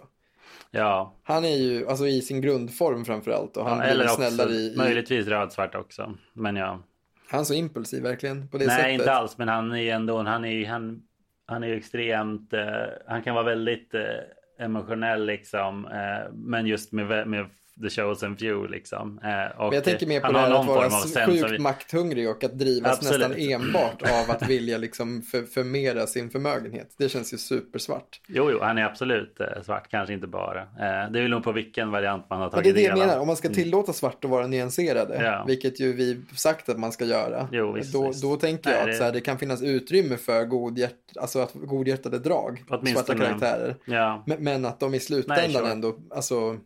Ja. 0.71 1.15
Han 1.23 1.45
är 1.45 1.57
ju, 1.57 1.89
alltså 1.89 2.07
i 2.07 2.23
sin 2.23 2.41
grundform 2.41 3.05
framförallt. 3.05 3.57
Och 3.57 3.69
han 3.69 3.79
ja, 3.79 3.85
eller 3.85 4.05
blir 4.05 4.15
snällare 4.15 4.51
i, 4.51 4.73
i... 4.73 4.77
Möjligtvis 4.77 5.27
rödsvart 5.27 5.75
också, 5.75 6.15
men 6.33 6.57
ja. 6.57 6.83
Han 7.29 7.41
är 7.41 7.45
så 7.45 7.55
impulsiv 7.55 8.03
verkligen 8.03 8.49
på 8.49 8.59
det 8.59 8.67
Nej, 8.67 8.77
sättet. 8.77 8.87
Nej, 8.87 8.95
inte 8.95 9.13
alls, 9.13 9.39
men 9.39 9.49
han 9.49 9.73
är 9.73 9.95
ändå, 9.95 10.23
han 10.23 10.45
är 10.45 10.67
han, 10.67 11.03
han 11.47 11.65
är 11.65 11.73
extremt, 11.73 12.53
eh, 12.53 12.63
han 13.07 13.23
kan 13.23 13.35
vara 13.35 13.45
väldigt 13.45 13.95
eh, 13.95 14.65
emotionell 14.65 15.27
liksom, 15.27 15.87
eh, 15.87 16.33
men 16.35 16.67
just 16.67 16.93
med, 16.93 17.29
med 17.29 17.47
the 17.83 17.91
chosen 17.91 18.37
few 18.37 18.69
liksom. 18.77 19.21
Eh, 19.25 19.61
och 19.61 19.65
Men 19.69 19.75
jag 19.75 19.85
tänker 19.85 20.07
mer 20.07 20.21
på 20.21 20.33
det 20.33 20.39
här 20.39 20.51
att 20.61 20.67
vara 20.67 20.87
av 20.87 20.91
sjukt 21.27 21.61
makthungrig 21.61 22.31
och 22.31 22.45
att 22.45 22.59
drivas 22.59 22.99
Absolut. 22.99 23.29
nästan 23.29 23.53
enbart 23.53 24.03
av 24.03 24.31
att 24.31 24.43
vilja 24.49 24.79
liksom 24.79 25.23
för, 25.23 25.43
förmera 25.43 26.07
sin 26.07 26.31
förmögenhet. 26.31 26.95
Det 26.99 27.09
känns 27.09 27.33
ju 27.35 27.39
supersvart. 27.39 28.21
Jo, 28.27 28.51
jo, 28.51 28.59
han 28.63 28.79
är 28.79 28.85
absolut 28.85 29.41
eh, 29.41 29.47
svart, 29.65 29.89
kanske 29.91 30.15
inte 30.15 30.27
bara. 30.27 30.61
Eh, 30.63 30.67
det 31.13 31.19
är 31.19 31.23
väl 31.23 31.31
nog 31.31 31.45
på 31.45 31.53
vilken 31.53 31.91
variant 31.91 32.31
man 32.31 32.41
har 32.41 32.49
tagit 32.51 32.65
det 32.65 32.71
är 32.71 32.75
det 32.75 32.81
jag 32.83 32.95
del 32.97 33.01
av. 33.03 33.07
menar, 33.07 33.21
om 33.21 33.27
man 33.27 33.37
ska 33.37 33.49
tillåta 33.49 33.93
svart 33.93 34.25
att 34.25 34.31
vara 34.31 34.47
nyanserade, 34.47 35.23
Ja. 35.25 35.45
vilket 35.47 35.81
ju 35.81 35.93
vi 35.93 36.21
sagt 36.37 36.69
att 36.69 36.79
man 36.79 36.93
ska 36.93 37.05
göra, 37.05 37.49
Jo, 37.53 37.73
visst, 37.73 37.93
då, 37.93 38.09
visst. 38.09 38.23
då 38.23 38.37
tänker 38.37 38.71
jag 38.71 38.77
Nej, 38.77 38.83
att 38.83 38.91
det- 38.91 38.97
så 38.99 39.05
här, 39.05 39.13
det 39.13 39.21
kan 39.21 39.39
finnas 39.39 39.63
utrymme 39.63 40.17
för 40.17 40.45
godhjärt, 40.45 40.93
alltså 41.21 41.39
att 41.41 41.53
godhjärtade 41.55 42.19
drag, 42.19 42.59
svarta 42.69 42.81
Åtminstone. 42.83 43.25
karaktärer. 43.25 43.77
Ja, 43.85 44.23
Men, 44.27 44.45
men 44.45 44.65
att 44.65 44.81
de 44.81 44.95
i 44.95 45.01
slutändan 45.01 45.45
Nej, 45.45 45.55
sure. 45.55 45.71
ändå, 45.73 45.97
alltså 46.11 46.57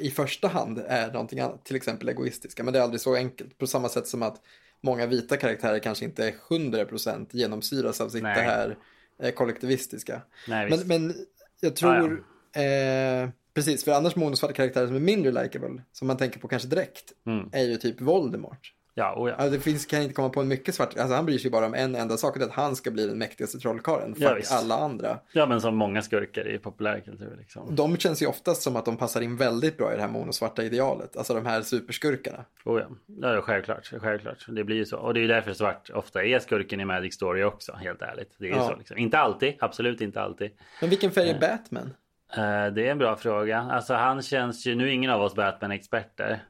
i 0.00 0.10
första 0.10 0.48
hand 0.48 0.78
är 0.88 1.12
någonting 1.12 1.40
annat, 1.40 1.64
till 1.64 1.76
exempel 1.76 2.08
egoistiska. 2.08 2.62
Men 2.64 2.72
det 2.72 2.78
är 2.78 2.82
aldrig 2.82 3.00
så 3.00 3.14
enkelt. 3.14 3.58
På 3.58 3.66
samma 3.66 3.88
sätt 3.88 4.06
som 4.06 4.22
att 4.22 4.40
många 4.80 5.06
vita 5.06 5.36
karaktärer 5.36 5.78
kanske 5.78 6.04
inte 6.04 6.26
är 6.28 6.34
100% 6.50 7.26
genomsyras 7.30 8.00
av 8.00 8.08
sitt 8.08 8.22
Nej. 8.22 8.36
det 8.36 8.42
här 8.42 8.76
eh, 9.22 9.30
kollektivistiska. 9.30 10.22
nej, 10.48 10.70
Men, 10.70 10.80
men 10.88 11.14
jag 11.60 11.76
tror, 11.76 12.24
eh, 12.56 13.28
precis, 13.54 13.84
för 13.84 13.92
annars 13.92 14.16
monosvarta 14.16 14.54
karaktärer 14.54 14.86
som 14.86 14.96
är 14.96 15.00
mindre 15.00 15.42
likable, 15.42 15.82
som 15.92 16.06
man 16.08 16.16
tänker 16.16 16.38
på 16.40 16.48
kanske 16.48 16.68
direkt, 16.68 17.12
Mm. 17.26 17.48
är 17.52 17.64
ju 17.64 17.76
typ 17.76 18.00
Voldemort. 18.00 18.72
Ja, 18.98 19.14
oh 19.16 19.28
ja. 19.30 19.34
Alltså, 19.36 19.50
det 19.56 19.60
finns, 19.60 19.86
kan 19.86 20.02
inte 20.02 20.14
komma 20.14 20.28
på 20.28 20.40
en 20.40 20.48
mycket 20.48 20.74
svart, 20.74 20.96
alltså 20.98 21.14
han 21.14 21.26
bryr 21.26 21.38
sig 21.38 21.50
bara 21.50 21.66
om 21.66 21.74
en 21.74 21.94
enda 21.94 22.16
sak, 22.16 22.32
och 22.32 22.38
det 22.38 22.44
är 22.44 22.48
att 22.48 22.54
han 22.54 22.76
ska 22.76 22.90
bli 22.90 23.06
den 23.06 23.18
mäktigaste 23.18 23.58
trollkarlen. 23.58 24.14
Ja, 24.18 24.28
Fuck 24.28 24.38
visst. 24.38 24.52
alla 24.52 24.74
andra. 24.78 25.18
ja, 25.32 25.46
men 25.46 25.60
som 25.60 25.76
många 25.76 26.02
skurkar 26.02 26.48
i 26.48 26.58
populärkultur 26.58 27.36
liksom. 27.38 27.74
De 27.74 27.96
känns 27.96 28.22
ju 28.22 28.26
oftast 28.26 28.62
som 28.62 28.76
att 28.76 28.84
de 28.84 28.96
passar 28.96 29.20
in 29.20 29.36
väldigt 29.36 29.78
bra 29.78 29.92
i 29.92 29.96
det 29.96 30.00
här 30.02 30.08
monosvarta 30.08 30.62
idealet. 30.62 31.16
Alltså 31.16 31.34
de 31.34 31.46
här 31.46 31.62
superskurkarna. 31.62 32.44
Oh 32.64 32.80
ja. 32.80 32.86
ja, 33.22 33.34
ja, 33.34 33.40
självklart, 33.40 33.92
självklart. 34.02 34.46
Det 34.48 34.64
blir 34.64 34.76
ju 34.76 34.84
så. 34.84 34.96
Och 34.96 35.14
det 35.14 35.20
är 35.20 35.22
ju 35.22 35.28
därför 35.28 35.52
svart 35.52 35.90
ofta 35.94 36.24
är 36.24 36.38
skurken 36.38 36.80
i 36.80 36.84
Magic 36.84 37.14
Story 37.14 37.42
också, 37.42 37.72
helt 37.72 38.02
ärligt. 38.02 38.34
Det 38.38 38.44
är 38.44 38.48
ju 38.50 38.56
Ja. 38.56 38.68
så 38.68 38.76
liksom. 38.76 38.98
Inte 38.98 39.18
alltid, 39.18 39.54
absolut 39.60 40.00
inte 40.00 40.20
alltid. 40.20 40.50
Men 40.80 40.90
vilken 40.90 41.10
färg 41.10 41.30
är 41.30 41.40
Batman? 41.40 41.94
Eh, 42.36 42.72
det 42.72 42.86
är 42.86 42.90
en 42.90 42.98
bra 42.98 43.16
fråga. 43.16 43.58
Alltså 43.60 43.94
han 43.94 44.22
känns 44.22 44.66
ju, 44.66 44.74
nu 44.74 44.84
är 44.84 44.92
ingen 44.92 45.10
av 45.10 45.20
oss 45.22 45.34
Batman-experter. 45.34 46.42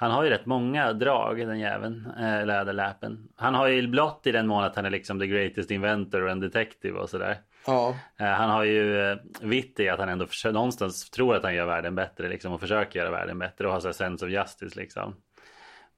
Han 0.00 0.10
har 0.10 0.24
ju 0.24 0.30
rätt 0.30 0.46
många 0.46 0.92
drag 0.92 1.38
den 1.38 1.58
jäveln, 1.58 2.12
eh, 2.20 2.46
läderläpen. 2.46 3.28
Han 3.36 3.54
har 3.54 3.68
ju 3.68 3.88
blått 3.88 4.26
i 4.26 4.32
den 4.32 4.46
mån 4.46 4.64
att 4.64 4.76
han 4.76 4.84
är 4.84 4.90
liksom 4.90 5.20
the 5.20 5.26
greatest 5.26 5.70
inventor 5.70 6.22
och 6.22 6.30
en 6.30 6.40
detective 6.40 6.98
och 6.98 7.10
sådär. 7.10 7.36
Ja, 7.66 7.94
Eh, 8.20 8.26
han 8.26 8.50
har 8.50 8.64
ju 8.64 9.10
eh, 9.10 9.18
vitt 9.40 9.80
i 9.80 9.88
att 9.88 9.98
han 9.98 10.08
ändå 10.08 10.26
försöker, 10.26 10.54
någonstans 10.54 11.10
tror 11.10 11.36
att 11.36 11.42
han 11.42 11.54
gör 11.54 11.66
världen 11.66 11.94
bättre 11.94 12.28
liksom 12.28 12.52
och 12.52 12.60
försöker 12.60 13.00
göra 13.00 13.10
världen 13.10 13.38
bättre 13.38 13.66
och 13.66 13.72
har 13.72 13.80
så 13.80 13.88
här 13.88 13.92
sense 13.92 14.26
of 14.26 14.32
justice 14.32 14.80
liksom. 14.80 15.14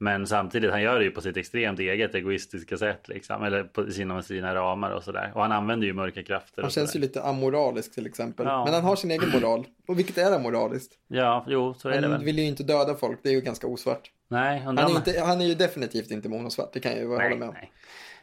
Men 0.03 0.27
samtidigt, 0.27 0.71
han 0.71 0.83
gör 0.83 0.99
det 0.99 1.05
ju 1.05 1.11
på 1.11 1.21
sitt 1.21 1.37
extremt 1.37 1.79
eget 1.79 2.15
egoistiska 2.15 2.77
sätt 2.77 3.09
liksom. 3.09 3.45
Eller 3.45 3.65
på 3.65 3.91
sina, 3.91 4.23
sina 4.23 4.55
ramar 4.55 4.91
och 4.91 5.03
sådär. 5.03 5.33
Och 5.35 5.43
han 5.43 5.53
använder 5.53 5.87
ju 5.87 5.93
mörka 5.93 6.23
krafter. 6.23 6.63
han 6.63 6.71
känns 6.71 6.97
ju 6.97 7.01
lite 7.01 7.23
amoralisk 7.23 7.95
till 7.95 8.07
exempel. 8.07 8.47
Ja. 8.47 8.65
Men 8.65 8.75
han 8.75 8.85
har 8.85 8.97
sin 8.97 9.11
egen 9.11 9.31
moral. 9.31 9.67
Och 9.89 9.99
vilket 9.99 10.19
är 10.19 10.33
amoraliskt? 10.37 10.93
Ja, 11.09 11.45
jo, 11.49 11.75
så 11.75 11.89
är 11.89 11.93
det 11.93 12.01
Han 12.03 12.11
väl. 12.11 12.25
vill 12.25 12.39
ju 12.39 12.45
inte 12.45 12.63
döda 12.63 12.95
folk, 12.95 13.19
det 13.23 13.29
är 13.29 13.33
ju 13.33 13.41
ganska 13.41 13.67
osvart. 13.67 14.11
Nej, 14.29 14.59
Han 14.61 14.79
är, 14.79 14.97
inte, 14.97 15.21
han 15.21 15.41
är 15.41 15.45
ju 15.45 15.55
definitivt 15.55 16.11
inte 16.11 16.29
monosvart, 16.29 16.73
det 16.73 16.81
kan 16.81 16.93
jag 16.93 17.01
ju 17.01 17.07
hålla 17.07 17.19
nej, 17.29 17.39
med 17.39 17.49
om. 17.49 17.55
nej. 17.55 17.71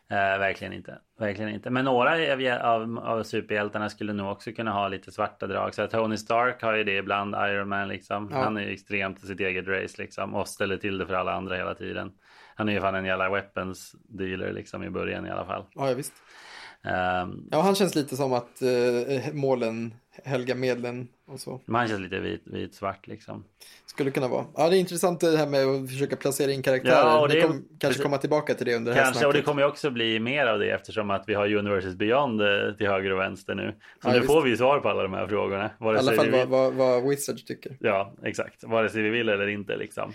Eh, 0.09 0.39
verkligen 0.39 0.73
inte. 0.73 0.99
Verkligen 1.19 1.51
inte. 1.51 1.69
Men 1.69 1.85
några 1.85 2.33
av, 2.33 2.41
av, 2.61 2.99
av 2.99 3.23
superhjältarna 3.23 3.89
skulle 3.89 4.13
nog 4.13 4.31
också 4.31 4.51
kunna 4.51 4.71
ha 4.71 4.87
lite 4.87 5.11
svarta 5.11 5.47
drag. 5.47 5.75
Så 5.75 5.87
Tony 5.87 6.17
Stark 6.17 6.61
har 6.61 6.73
ju 6.73 6.83
det 6.83 6.97
ibland, 6.97 7.35
Iron 7.35 7.69
Man 7.69 7.87
liksom. 7.87 8.29
Ja. 8.31 8.43
Han 8.43 8.57
är 8.57 8.61
ju 8.61 8.73
extremt 8.73 9.23
i 9.23 9.27
sitt 9.27 9.39
eget 9.39 9.67
race 9.67 10.01
liksom. 10.01 10.35
Och 10.35 10.47
ställer 10.47 10.77
till 10.77 10.97
det 10.97 11.05
för 11.05 11.13
alla 11.13 11.33
andra 11.33 11.55
hela 11.55 11.75
tiden. 11.75 12.11
Han 12.55 12.69
är 12.69 12.73
ju 12.73 12.81
fan 12.81 12.95
en 12.95 13.05
jävla 13.05 13.29
weapons 13.29 13.95
dealer 14.09 14.53
liksom 14.53 14.83
i 14.83 14.89
början 14.89 15.27
i 15.27 15.29
alla 15.29 15.45
fall. 15.45 15.65
Ja, 15.73 15.89
ja, 15.89 15.95
visst. 15.95 16.13
Ehm, 16.83 17.47
Ja, 17.51 17.61
han 17.61 17.75
känns 17.75 17.95
lite 17.95 18.15
som 18.15 18.33
att 18.33 18.61
eh, 18.61 19.33
målen 19.33 19.93
helga 20.25 20.55
medlen 20.55 21.07
och 21.25 21.39
så. 21.39 21.61
men 21.65 21.75
han 21.75 21.87
känns 21.87 22.01
lite 22.01 22.19
vit, 22.19 22.41
vit 22.45 22.75
svart 22.75 23.07
liksom. 23.07 23.43
Skulle 23.85 24.11
kunna 24.11 24.27
vara. 24.27 24.45
Ja, 24.55 24.69
det 24.69 24.77
är 24.77 24.79
intressant 24.79 25.19
det 25.19 25.37
här 25.37 25.47
med 25.47 25.65
att 25.65 25.89
försöka 25.89 26.15
placera 26.15 26.51
in 26.51 26.61
karaktärer. 26.63 26.95
Ja, 26.95 27.19
och 27.19 27.29
det- 27.29 27.41
kommer 27.41 27.61
kanske 27.79 28.03
komma 28.03 28.17
tillbaka 28.17 28.53
till 28.53 28.65
det 28.65 28.75
under 28.75 28.91
det 28.91 28.97
här 28.97 29.03
Kanske, 29.05 29.25
och 29.25 29.33
det 29.33 29.41
kommer 29.41 29.61
ju 29.61 29.67
också 29.67 29.89
bli 29.89 30.19
mer 30.19 30.45
av 30.47 30.59
det 30.59 30.71
eftersom 30.71 31.09
att 31.11 31.23
vi 31.27 31.33
har 31.33 31.53
Universes 31.55 31.95
Beyond 31.95 32.41
eh, 32.41 32.47
till 32.77 32.87
höger 32.87 33.11
och 33.11 33.19
vänster 33.19 33.55
nu. 33.55 33.71
Så 34.01 34.07
Ja, 34.07 34.13
nu 34.13 34.19
visst. 34.19 34.31
får 34.33 34.41
vi 34.41 34.49
ju 34.49 34.57
svar 34.57 34.79
på 34.79 34.89
alla 34.89 35.03
de 35.03 35.13
här 35.13 35.27
frågorna. 35.27 35.65
I 35.65 35.83
alla 35.83 36.11
fall 36.11 36.31
vad, 36.31 36.47
vad, 36.47 36.73
vad 36.73 37.09
Wizards 37.09 37.45
tycker. 37.45 37.77
Ja, 37.79 38.13
exakt. 38.23 38.63
Vare 38.63 38.89
sig 38.89 39.01
vi 39.01 39.09
vill 39.09 39.29
eller 39.29 39.47
inte 39.47 39.75
liksom. 39.77 40.13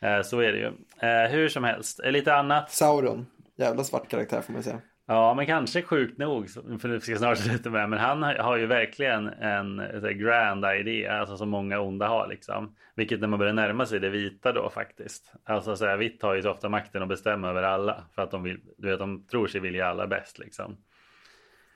Eh, 0.00 0.22
Så 0.22 0.40
är 0.40 0.52
det 0.52 0.58
ju. 0.58 0.66
Eh, 1.08 1.30
Hur 1.30 1.48
som 1.48 1.64
helst. 1.64 2.00
Lite 2.04 2.34
annat. 2.34 2.70
Sauron. 2.70 3.26
Jävla 3.56 3.84
svart 3.84 4.08
karaktär 4.08 4.40
får 4.40 4.52
man 4.52 4.62
säga. 4.62 4.80
Ja, 5.10 5.34
men 5.34 5.46
kanske 5.46 5.82
sjukt 5.82 6.18
nog. 6.18 6.50
För 6.50 6.88
nu 6.88 7.00
ska 7.00 7.10
jag 7.12 7.18
snart 7.20 7.38
sluta 7.38 7.70
med. 7.70 7.90
Men 7.90 7.98
han 7.98 8.22
har- 8.22 8.56
ju 8.56 8.66
verkligen 8.66 9.28
en 9.28 9.82
grand 10.18 10.64
idé. 10.64 11.06
Alltså 11.08 11.36
som 11.36 11.48
många 11.48 11.80
onda 11.80 12.08
har 12.08 12.26
liksom. 12.28 12.76
Vilket 12.94 13.20
när 13.20 13.28
man 13.28 13.38
börjar 13.38 13.52
närma 13.52 13.86
sig 13.86 14.00
det 14.00 14.08
vita 14.10 14.52
då 14.52 14.70
faktiskt. 14.70 15.32
Alltså 15.44 15.76
så 15.76 15.86
här, 15.86 15.96
vitt 15.96 16.22
har 16.22 16.34
ju 16.34 16.42
så 16.42 16.50
ofta 16.50 16.68
makten 16.68 17.02
att 17.02 17.08
bestämma 17.08 17.48
över 17.48 17.62
alla. 17.62 18.02
För 18.14 18.22
att 18.22 18.30
de, 18.30 18.42
vill, 18.42 18.60
du 18.76 18.88
vet, 18.90 18.98
de 18.98 19.26
tror 19.26 19.46
sig 19.46 19.60
vilja 19.60 19.86
alla 19.86 20.06
bäst 20.06 20.38
liksom. 20.38 20.76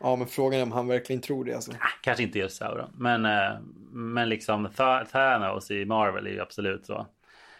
Ja, 0.00 0.16
men 0.16 0.26
frågan 0.26 0.58
är 0.60 0.62
om 0.62 0.72
han 0.72 0.88
verkligen 0.88 1.22
tror 1.22 1.44
det 1.44 1.54
alltså. 1.54 1.72
Kanske 2.02 2.22
inte 2.22 2.38
just 2.38 2.56
Sauron. 2.56 2.90
Men, 2.98 3.24
eh, 3.26 3.52
men 3.92 4.28
liksom 4.28 4.66
Tha- 4.68 5.04
Thanos 5.04 5.70
i 5.70 5.84
Marvel 5.84 6.26
är 6.26 6.30
ju 6.30 6.40
absolut 6.40 6.86
så. 6.86 7.06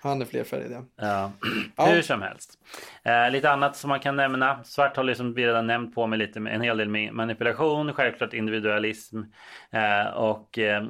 Han 0.03 0.22
är 0.22 0.26
flerfärgad, 0.26 0.72
ja. 0.72 0.84
Ja. 0.96 1.32
Ja. 1.76 1.86
Hur 1.86 2.03
som 2.03 2.22
helst. 2.22 2.59
Eh, 3.05 3.30
lite 3.30 3.50
annat 3.50 3.76
som 3.76 3.88
man 3.88 4.00
kan 4.00 4.16
nämna. 4.16 4.64
Svart 4.64 4.96
har 4.96 5.05
liksom 5.05 5.34
vi 5.34 5.46
redan 5.46 5.66
nämnt 5.66 5.94
på 5.94 6.07
med 6.07 6.18
lite 6.18 6.38
en 6.38 6.61
hel 6.61 6.76
del 6.76 7.12
manipulation, 7.12 7.92
självklart 7.92 8.34
individualism 8.34 9.22
eh, 9.70 10.07
och 10.07 10.59
eh, 10.59 10.84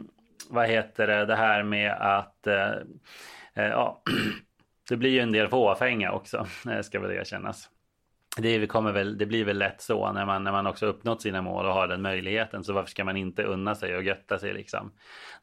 vad 0.50 0.68
heter 0.68 1.06
det, 1.06 1.26
det 1.26 1.36
här 1.36 1.62
med 1.62 1.92
att 1.92 2.46
eh, 2.46 2.70
eh, 3.54 3.66
ja, 3.66 4.02
det 4.88 4.96
blir 4.96 5.10
ju 5.10 5.20
en 5.20 5.32
del 5.32 5.48
fåfänga 5.48 6.12
också, 6.12 6.46
eh, 6.70 6.80
ska 6.80 7.00
väl 7.00 7.10
erkännas. 7.10 7.68
Det, 8.36 8.66
kommer 8.66 8.92
väl, 8.92 9.18
det 9.18 9.26
blir 9.26 9.44
väl 9.44 9.58
lätt 9.58 9.80
så 9.80 10.12
när 10.12 10.26
man, 10.26 10.44
när 10.44 10.52
man 10.52 10.66
också 10.66 10.86
uppnått 10.86 11.22
sina 11.22 11.42
mål 11.42 11.66
och 11.66 11.74
har 11.74 11.88
den 11.88 12.02
möjligheten. 12.02 12.64
Så 12.64 12.72
varför 12.72 12.90
ska 12.90 13.04
man 13.04 13.16
inte 13.16 13.42
unna 13.42 13.74
sig 13.74 13.96
och 13.96 14.02
götta 14.02 14.38
sig 14.38 14.52
liksom? 14.52 14.92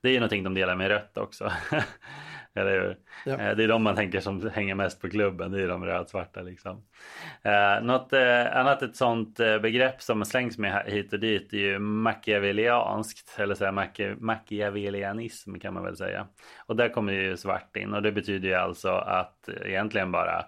Det 0.01 0.09
är 0.09 0.13
ju 0.13 0.19
någonting 0.19 0.43
de 0.43 0.53
delar 0.53 0.75
med 0.75 0.87
rött 0.87 1.17
också. 1.17 1.51
Eller 2.59 2.71
hur? 2.81 2.97
Ja. 3.25 3.31
Eh, 3.39 3.55
Det 3.55 3.63
är 3.63 3.67
de 3.67 3.83
man 3.83 3.95
tänker 3.95 4.19
som 4.19 4.49
hänger 4.49 4.75
mest 4.75 5.01
på 5.01 5.09
klubben. 5.09 5.51
Det 5.51 5.61
är 5.61 5.67
de 5.67 5.85
rödsvarta 5.85 6.41
liksom. 6.41 6.83
Eh, 7.41 7.81
något 7.81 8.13
eh, 8.13 8.57
annat 8.57 8.81
ett 8.81 8.95
sånt 8.95 9.37
begrepp 9.37 10.01
som 10.01 10.25
slängs 10.25 10.57
med 10.57 10.83
hit 10.87 11.13
och 11.13 11.19
dit 11.19 11.53
är 11.53 11.57
ju 11.57 11.79
machiavellianskt. 11.79 13.39
Eller 13.39 13.55
så 13.55 13.65
här, 13.65 13.71
maki- 13.71 14.17
machiavellianism 14.19 15.59
kan 15.59 15.73
man 15.73 15.83
väl 15.83 15.97
säga. 15.97 16.27
Och 16.65 16.75
där 16.75 16.89
kommer 16.89 17.13
ju 17.13 17.37
svart 17.37 17.75
in. 17.75 17.93
Och 17.93 18.01
det 18.01 18.11
betyder 18.11 18.47
ju 18.49 18.55
alltså 18.55 18.89
att 18.91 19.49
egentligen 19.65 20.11
bara 20.11 20.45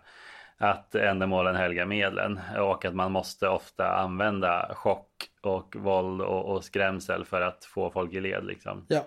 att 0.57 0.95
ändamålen 0.95 1.55
helgar 1.55 1.85
medlen 1.85 2.39
och 2.59 2.85
att 2.85 2.95
man 2.95 3.11
måste 3.11 3.47
ofta 3.47 3.93
använda 3.95 4.71
chock 4.75 5.07
och 5.41 5.75
våld 5.79 6.21
och, 6.21 6.45
och 6.45 6.63
skrämsel 6.63 7.25
för 7.25 7.41
att 7.41 7.65
få 7.65 7.91
folk 7.91 8.13
i 8.13 8.19
led 8.21 8.45
liksom. 8.45 8.85
Ja, 8.89 9.05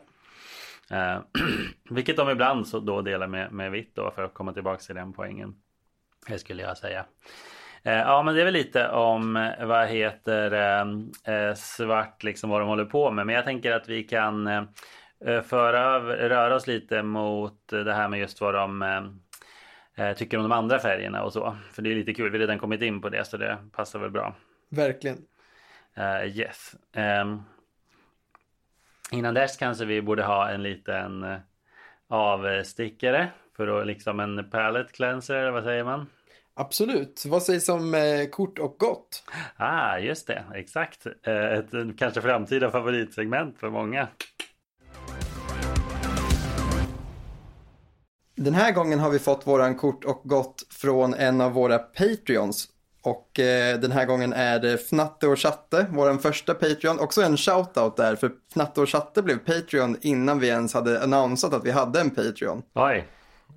Eh, 0.91 1.19
vilket 1.91 2.17
de 2.17 2.31
ibland 2.31 2.69
så 2.69 2.81
då 2.81 3.03
delar 3.03 3.27
med, 3.27 3.53
med 3.53 3.71
vitt 3.71 3.95
då 3.95 4.11
för 4.11 4.23
att 4.25 4.35
komma 4.35 4.53
tillbaka 4.53 4.79
till 4.79 4.95
den 4.95 5.13
poängen. 5.13 5.55
Det 6.29 6.39
skulle 6.39 6.63
jag 6.63 6.77
säga. 6.77 7.05
Eh, 7.83 7.99
ja 7.99 8.23
men 8.23 8.35
det 8.35 8.41
är 8.41 8.45
väl 8.45 8.55
lite 8.55 8.89
om 8.89 9.37
eh, 9.37 9.67
vad 9.67 9.89
heter 9.89 10.53
eh, 10.53 11.35
eh, 11.35 11.55
svart 11.55 12.23
liksom 12.23 12.51
vad 12.51 12.61
de 12.61 12.69
håller 12.69 12.85
på 12.85 13.11
med. 13.11 13.27
Men 13.27 13.35
jag 13.35 13.45
tänker 13.45 13.73
att 13.73 13.89
vi 13.89 14.03
kan 14.03 14.47
eh, 14.47 14.63
eh, 15.27 15.43
föra 15.43 16.01
röra 16.29 16.55
oss 16.55 16.67
lite 16.67 17.03
mot 17.03 17.69
det 17.69 17.95
här 17.95 18.09
med 18.09 18.21
just 18.21 18.41
vad 18.41 18.55
de 18.55 19.21
tycker 20.17 20.37
om 20.37 20.43
de 20.43 20.53
andra 20.53 20.79
färgerna 20.79 21.23
och 21.23 21.33
så. 21.33 21.57
För 21.73 21.83
det 21.83 21.91
är 21.91 21.95
lite 21.95 22.15
kul, 22.15 22.31
vi 22.31 22.39
har 22.39 22.41
redan 22.41 22.59
kommit 22.59 22.83
in 22.83 23.01
på 23.01 23.09
det 23.09 23.25
så 23.25 23.37
det 23.37 23.59
passar 23.73 23.99
väl 23.99 24.11
bra. 24.11 24.35
verkligen. 24.71 25.19
Yes. 26.25 26.75
Innan 29.15 29.35
dess 29.35 29.57
kanske 29.57 29.85
vi 29.85 30.03
borde 30.03 30.25
ha 30.25 30.51
en 30.51 30.63
liten 30.63 31.25
uh, 31.25 31.39
avstickare 32.09 33.31
för 33.57 33.81
att 33.81 33.87
liksom 33.87 34.21
en 34.21 34.51
palette 34.51 34.93
cleanser, 34.93 35.51
vad 35.51 35.65
säger 35.65 35.85
man? 35.85 36.07
Absolut. 36.55 37.25
Vad 37.27 37.43
sägs 37.43 37.69
om 37.69 37.95
eh, 37.95 38.29
kort 38.31 38.59
och 38.59 38.77
gott? 38.79 39.25
Ah, 39.57 39.99
just 39.99 40.27
det, 40.27 40.45
exakt. 40.55 41.07
Eh, 41.07 41.53
ett 41.53 41.75
eh, 41.75 41.87
kanske 41.99 42.21
framtida 42.21 42.71
favoritsegment 42.71 43.59
för 43.59 43.71
många. 43.71 44.09
Den 48.37 48.55
här 48.55 48.73
gången 48.73 48.99
har 48.99 49.11
vi 49.11 49.19
fått 49.19 49.47
våran 49.47 49.75
kort 49.75 50.05
och 50.05 50.21
gott 50.25 50.63
från 50.71 51.15
en 51.15 51.41
av 51.41 51.53
våra 51.53 51.79
Patreons. 51.79 52.69
Och 53.05 53.41
eh, 53.41 53.81
den 53.81 53.93
här 53.93 54.07
gången 54.07 54.33
är 54.33 54.59
det 54.59 54.73
Fnatte 54.73 55.27
och 55.27 55.39
Chatte, 55.39 55.87
vår 55.91 56.19
första 56.19 56.55
Patreon. 56.55 57.01
Också 57.01 57.23
en 57.23 57.37
shoutout 57.37 57.97
där, 57.97 58.17
för 58.17 58.31
Fnatte 58.51 58.81
och 58.81 58.89
Chatte 58.89 59.23
blev 59.23 59.39
Patreon 59.39 59.97
innan 60.01 60.39
vi 60.39 60.49
ens 60.49 60.75
hade 60.75 61.03
annonsat 61.03 61.55
att 61.55 61.65
vi 61.65 61.71
hade 61.71 62.01
en 62.01 62.11
Patreon. 62.11 62.63
Oj. 62.75 63.07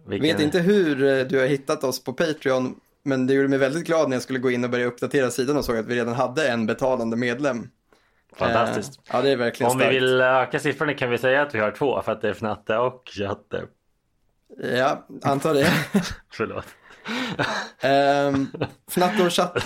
Vilken... 0.07 0.27
Vet 0.27 0.41
inte 0.41 0.59
hur 0.59 1.03
eh, 1.03 1.25
du 1.25 1.39
har 1.39 1.45
hittat 1.45 1.83
oss 1.83 2.03
på 2.03 2.13
Patreon, 2.13 2.75
men 3.03 3.27
det 3.27 3.33
gjorde 3.33 3.47
mig 3.47 3.59
väldigt 3.59 3.87
glad 3.87 4.09
när 4.09 4.15
jag 4.15 4.23
skulle 4.23 4.39
gå 4.39 4.51
in 4.51 4.63
och 4.63 4.69
börja 4.69 4.85
uppdatera 4.85 5.31
sidan 5.31 5.57
och 5.57 5.65
såg 5.65 5.77
att 5.77 5.85
vi 5.85 5.95
redan 5.95 6.13
hade 6.13 6.47
en 6.47 6.65
betalande 6.65 7.17
medlem. 7.17 7.69
Fantastiskt. 8.35 8.97
Eh, 8.97 9.03
ja, 9.11 9.21
det 9.21 9.29
är 9.29 9.35
verkligen 9.37 9.71
Om 9.71 9.77
vi 9.77 9.83
starkt. 9.83 9.95
vill 9.95 10.21
öka 10.21 10.59
siffrorna 10.59 10.93
kan 10.93 11.09
vi 11.09 11.17
säga 11.17 11.41
att 11.41 11.55
vi 11.55 11.59
har 11.59 11.71
två 11.71 12.01
för 12.01 12.11
att 12.11 12.21
det 12.21 12.27
är 12.29 12.33
Fnatte 12.33 12.77
och 12.77 13.03
Chatte. 13.05 13.63
Ja, 14.75 15.07
antar 15.23 15.53
det. 15.53 15.67
Förlåt. 16.33 16.65
Um, 17.83 18.51
Fnatte 18.91 19.23
och 19.25 19.33
chatt. 19.33 19.57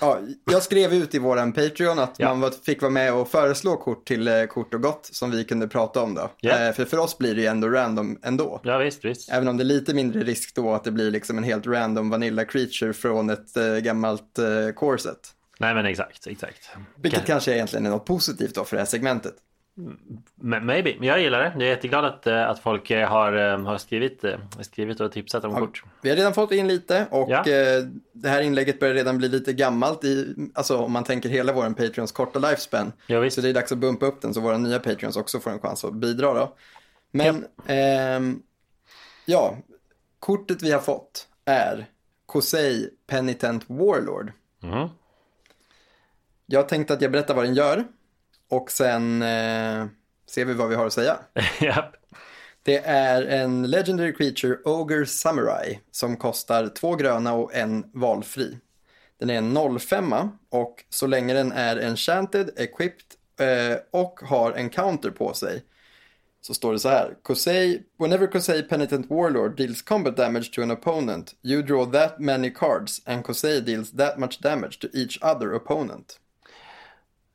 Ja, 0.00 0.18
jag 0.50 0.62
skrev 0.62 0.94
ut 0.94 1.14
i 1.14 1.18
våran 1.18 1.52
Patreon 1.52 1.98
att 1.98 2.14
Ja. 2.18 2.28
man 2.28 2.40
var, 2.40 2.50
fick 2.50 2.82
vara 2.82 2.90
med 2.92 3.14
och 3.14 3.28
föreslå 3.28 3.76
kort 3.76 4.06
till 4.06 4.28
eh, 4.28 4.44
kort 4.44 4.74
och 4.74 4.82
gott 4.82 5.06
som 5.12 5.30
vi 5.30 5.44
kunde 5.44 5.68
prata 5.68 6.02
om 6.02 6.14
då. 6.14 6.30
Ja. 6.40 6.58
Eh, 6.58 6.72
för 6.74 6.84
för 6.84 6.98
oss 6.98 7.18
blir 7.18 7.34
det 7.34 7.40
ju 7.40 7.46
ändå 7.46 7.68
random 7.68 8.18
ändå. 8.22 8.60
Ja 8.64 8.78
visst, 8.78 9.04
visst. 9.04 9.30
Även 9.30 9.48
om 9.48 9.56
det 9.56 9.62
är 9.62 9.66
lite 9.66 9.94
mindre 9.94 10.22
risk 10.22 10.54
då 10.54 10.72
att 10.74 10.84
det 10.84 10.90
blir 10.90 11.10
liksom 11.10 11.38
en 11.38 11.44
helt 11.44 11.66
random 11.66 12.10
vanilla 12.10 12.44
creature 12.44 12.92
från 12.92 13.30
ett 13.30 13.56
eh, 13.56 13.76
gammalt 13.76 14.38
eh, 14.38 14.74
core 14.74 14.98
set. 14.98 15.30
Nej 15.60 15.74
men 15.74 15.86
exakt, 15.86 16.26
exakt. 16.26 16.70
Vilket 17.02 17.22
Ka- 17.22 17.26
kanske 17.26 17.52
egentligen 17.54 17.86
är 17.86 17.90
något 17.90 18.06
positivt 18.06 18.54
då 18.54 18.64
för 18.64 18.76
det 18.76 18.80
här 18.80 18.86
segmentet. 18.86 19.34
Maybe, 20.36 20.94
men 20.98 21.08
jag 21.08 21.20
gillar 21.20 21.38
det. 21.38 21.52
Jag 21.54 21.62
är 21.62 21.66
jätteglad 21.66 22.04
att, 22.04 22.26
eh, 22.26 22.48
att 22.50 22.58
folk 22.58 22.90
eh, 22.90 23.08
har, 23.08 23.32
eh, 23.32 23.58
har 23.64 23.78
skrivit, 23.78 24.24
skrivit 24.60 25.00
och 25.00 25.12
tipsat 25.12 25.44
om 25.44 25.54
kort. 25.54 25.84
Vi 26.02 26.08
har 26.10 26.16
redan 26.16 26.34
fått 26.34 26.52
in 26.52 26.68
lite 26.68 27.06
och 27.10 27.30
Ja. 27.30 27.42
det 28.12 28.28
här 28.28 28.40
inlägget 28.40 28.80
börjar 28.80 28.94
redan 28.94 29.18
bli 29.18 29.28
lite 29.28 29.52
gammalt 29.52 30.04
i, 30.04 30.34
alltså 30.54 30.76
om 30.78 30.92
man 30.92 31.04
tänker 31.04 31.28
hela 31.28 31.52
vår 31.52 31.70
Patreons 31.70 32.12
korta 32.12 32.38
lifespan. 32.38 32.92
Ja. 33.06 33.30
Så 33.30 33.40
det 33.40 33.48
är 33.48 33.54
dags 33.54 33.72
att 33.72 33.78
bumpa 33.78 34.06
upp 34.06 34.20
den 34.22 34.34
så 34.34 34.40
våra 34.40 34.58
nya 34.58 34.78
Patreons 34.78 35.16
också 35.16 35.40
får 35.40 35.50
en 35.50 35.60
chans 35.60 35.84
att 35.84 35.94
bidra 35.94 36.34
då. 36.34 36.54
Men, 37.10 37.46
ehm, 37.66 38.42
ja, 39.26 39.56
kortet 40.18 40.62
vi 40.62 40.72
har 40.72 40.80
fått 40.80 41.28
är 41.44 41.86
Kosei 42.26 42.90
Penitent 43.06 43.64
Warlord. 43.66 44.32
Mhm. 44.60 44.88
Jag 46.46 46.68
tänkte 46.68 46.94
att 46.94 47.02
jag 47.02 47.12
berättar 47.12 47.34
vad 47.34 47.44
den 47.44 47.54
gör 47.54 47.84
och 48.56 48.70
sen 48.70 49.22
eh, 49.22 49.86
ser 50.30 50.44
vi 50.44 50.54
vad 50.54 50.68
vi 50.68 50.74
har 50.74 50.86
att 50.86 50.92
säga. 50.92 51.18
Japp. 51.60 51.96
Det 52.62 52.78
är 52.78 53.22
en 53.22 53.70
Legendary 53.70 54.12
Creature 54.12 54.58
Ogre 54.64 55.06
Samurai 55.06 55.80
som 55.90 56.16
kostar 56.16 56.68
två 56.68 56.96
gröna 56.96 57.32
och 57.32 57.54
en 57.54 57.84
valfri. 57.92 58.58
Den 59.18 59.30
är 59.30 59.34
en 59.34 59.78
05 59.80 60.14
och 60.50 60.84
så 60.90 61.06
länge 61.06 61.34
den 61.34 61.52
är 61.52 61.76
enchanted, 61.76 62.50
equipped 62.56 63.06
eh, 63.40 63.76
och 63.90 64.20
har 64.20 64.52
en 64.52 64.70
counter 64.70 65.10
på 65.10 65.34
sig 65.34 65.62
så 66.40 66.54
står 66.54 66.72
det 66.72 66.78
så 66.78 66.88
här. 66.88 67.16
Kosei, 67.22 67.82
whenever 67.98 68.26
Kosei 68.26 68.62
Penitent 68.62 69.10
Warlord 69.10 69.56
deals 69.56 69.82
combat 69.82 70.16
damage 70.16 70.52
to 70.52 70.62
an 70.62 70.70
opponent, 70.70 71.34
you 71.42 71.62
draw 71.62 71.86
that 71.86 72.20
many 72.20 72.50
cards 72.50 73.02
and 73.06 73.24
Kosei 73.24 73.60
deals 73.60 73.90
that 73.90 74.18
much 74.18 74.40
damage 74.40 74.78
to 74.78 74.88
each 74.92 75.18
other 75.22 75.54
opponent. 75.54 76.18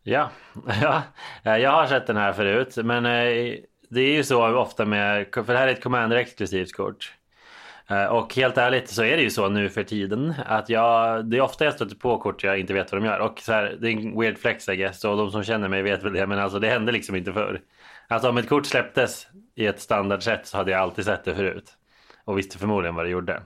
Ja, 0.81 1.01
ja, 1.43 1.57
jag 1.57 1.71
har 1.71 1.87
sett 1.87 2.07
den 2.07 2.17
här 2.17 2.33
förut. 2.33 2.75
Men 2.77 3.05
eh, 3.05 3.55
det 3.89 4.01
är 4.01 4.13
ju 4.13 4.23
så 4.23 4.57
ofta 4.57 4.85
med, 4.85 5.27
för 5.33 5.53
det 5.53 5.57
här 5.57 5.67
är 5.67 5.71
ett 5.71 5.83
Commander 5.83 6.17
exklusivt 6.17 6.73
kort. 6.73 7.13
Eh, 7.89 8.05
och 8.05 8.35
helt 8.35 8.57
ärligt 8.57 8.89
så 8.89 9.03
är 9.03 9.17
det 9.17 9.23
ju 9.23 9.29
så 9.29 9.49
nu 9.49 9.69
för 9.69 9.83
tiden 9.83 10.33
att 10.45 10.69
jag, 10.69 11.25
det 11.25 11.37
är 11.37 11.41
ofta 11.41 11.65
jag 11.65 11.73
stöter 11.73 11.95
på 11.95 12.17
kort 12.17 12.43
jag 12.43 12.59
inte 12.59 12.73
vet 12.73 12.91
vad 12.91 13.01
de 13.01 13.07
gör. 13.07 13.19
Och 13.19 13.39
så 13.39 13.53
här, 13.53 13.77
det 13.81 13.89
är 13.89 13.91
en 13.91 14.19
weird 14.19 14.37
flex 14.37 14.69
I 14.69 14.75
guess 14.75 15.05
och 15.05 15.17
de 15.17 15.31
som 15.31 15.43
känner 15.43 15.67
mig 15.67 15.81
vet 15.81 16.03
väl 16.03 16.13
det. 16.13 16.27
Men 16.27 16.39
alltså 16.39 16.59
det 16.59 16.69
hände 16.69 16.91
liksom 16.91 17.15
inte 17.15 17.33
förr. 17.33 17.61
Alltså 18.07 18.29
om 18.29 18.37
ett 18.37 18.49
kort 18.49 18.65
släpptes 18.65 19.27
i 19.55 19.65
ett 19.65 19.79
standardsätt 19.79 20.47
så 20.47 20.57
hade 20.57 20.71
jag 20.71 20.79
alltid 20.81 21.05
sett 21.05 21.23
det 21.23 21.35
förut. 21.35 21.73
Och 22.25 22.37
visste 22.37 22.57
förmodligen 22.57 22.95
vad 22.95 23.05
det 23.05 23.09
gjorde. 23.09 23.41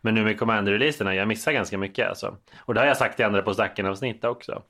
Men 0.00 0.14
nu 0.14 0.24
med 0.24 0.38
Commander-releaserna, 0.38 1.14
jag 1.14 1.28
missar 1.28 1.52
ganska 1.52 1.78
mycket 1.78 2.08
alltså. 2.08 2.36
Och 2.58 2.74
det 2.74 2.80
har 2.80 2.86
jag 2.86 2.96
sagt 2.96 3.20
i 3.20 3.22
andra 3.22 3.42
på 3.42 3.54
stacken 3.54 3.86
avsnitt 3.86 4.24
också. 4.24 4.62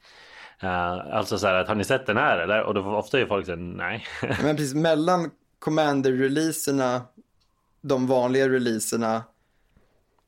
Uh, 0.64 1.14
alltså 1.16 1.38
så 1.38 1.46
här 1.46 1.54
att 1.54 1.68
har 1.68 1.74
ni 1.74 1.84
sett 1.84 2.06
den 2.06 2.16
här 2.16 2.38
eller? 2.38 2.62
Och 2.62 2.74
då 2.74 2.82
får 2.82 2.94
ofta 2.94 3.20
är 3.20 3.26
folk 3.26 3.46
säger 3.46 3.58
nej. 3.58 4.06
Men 4.42 4.56
precis 4.56 4.74
mellan 4.74 5.30
Commander-releaserna, 5.58 7.02
de 7.80 8.06
vanliga 8.06 8.48
releaserna 8.48 9.22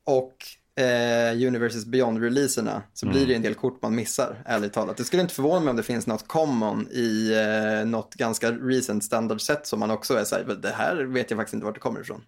och 0.05 0.35
eh, 0.83 1.47
Universes 1.47 1.85
Beyond-releaserna 1.85 2.81
så 2.93 3.07
blir 3.07 3.27
det 3.27 3.35
en 3.35 3.41
del 3.41 3.55
kort 3.55 3.81
man 3.81 3.95
missar, 3.95 4.43
ärligt 4.45 4.73
talat. 4.73 4.97
Det 4.97 5.03
skulle 5.03 5.21
inte 5.21 5.33
förvåna 5.33 5.59
mig 5.59 5.69
om 5.69 5.77
det 5.77 5.83
finns 5.83 6.07
något 6.07 6.27
common 6.27 6.87
i 6.91 7.33
eh, 7.33 7.85
något 7.85 8.13
ganska 8.13 8.51
recent 8.51 9.03
standard-set 9.03 9.67
som 9.67 9.79
man 9.79 9.91
också 9.91 10.13
är 10.13 10.23
så 10.23 10.35
här, 10.35 10.43
det 10.43 10.69
här 10.69 10.95
vet 10.95 11.31
jag 11.31 11.37
faktiskt 11.37 11.53
inte 11.53 11.65
vart 11.65 11.75
det 11.75 11.81
kommer 11.81 12.01
ifrån. 12.01 12.23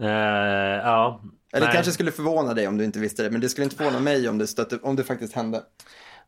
Eh, 0.00 0.08
ja. 0.08 1.22
Eller 1.52 1.66
nej. 1.66 1.74
kanske 1.74 1.92
skulle 1.92 2.12
förvåna 2.12 2.54
dig 2.54 2.68
om 2.68 2.78
du 2.78 2.84
inte 2.84 2.98
visste 2.98 3.22
det, 3.22 3.30
men 3.30 3.40
det 3.40 3.48
skulle 3.48 3.64
inte 3.64 3.76
förvåna 3.76 4.00
mig 4.00 4.28
om 4.28 4.38
det, 4.38 4.46
stötte, 4.46 4.78
om 4.82 4.96
det 4.96 5.04
faktiskt 5.04 5.34
hände. 5.34 5.62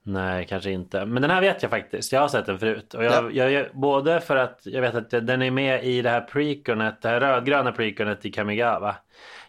Nej, 0.02 0.46
kanske 0.46 0.70
inte. 0.70 1.06
Men 1.06 1.22
den 1.22 1.30
här 1.30 1.40
vet 1.40 1.62
jag 1.62 1.70
faktiskt. 1.70 2.12
Jag 2.12 2.20
har 2.20 2.28
sett 2.28 2.46
den 2.46 2.58
förut. 2.58 2.94
Och 2.94 3.04
jag, 3.04 3.34
Ja. 3.36 3.50
jag, 3.50 3.66
både 3.74 4.20
för 4.20 4.36
att 4.36 4.60
jag 4.64 4.80
vet 4.80 4.94
att 4.94 5.10
den 5.10 5.42
är 5.42 5.50
med 5.50 5.84
i 5.84 6.02
det 6.02 6.10
här 6.10 6.20
preconet, 6.20 7.02
det 7.02 7.08
här 7.08 7.20
rödgröna 7.20 7.72
preconet 7.72 8.26
i 8.26 8.30
Kamigawa. 8.30 8.96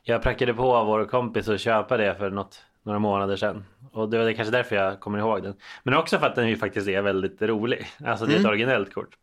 Jag 0.03 0.21
prackade 0.23 0.53
på 0.53 0.83
vår 0.83 1.05
kompis 1.05 1.49
att 1.49 1.61
köpa 1.61 1.97
det 1.97 2.15
för 2.15 2.29
något, 2.29 2.61
några 2.83 2.99
månader 2.99 3.35
sedan. 3.35 3.65
Och 3.91 4.09
det 4.09 4.17
var 4.17 4.25
det 4.25 4.33
kanske 4.33 4.51
därför 4.51 4.75
jag 4.75 4.99
kommer 4.99 5.19
ihåg 5.19 5.43
den. 5.43 5.55
Men 5.83 5.93
också 5.93 6.19
för 6.19 6.27
att 6.27 6.35
den 6.35 6.49
ju 6.49 6.57
faktiskt 6.57 6.87
är 6.87 7.01
väldigt 7.01 7.41
rolig. 7.41 7.87
Alltså 8.05 8.25
det 8.25 8.35
är 8.35 8.39
ett 8.39 8.45
originellt 8.45 8.93
kort. 8.93 9.15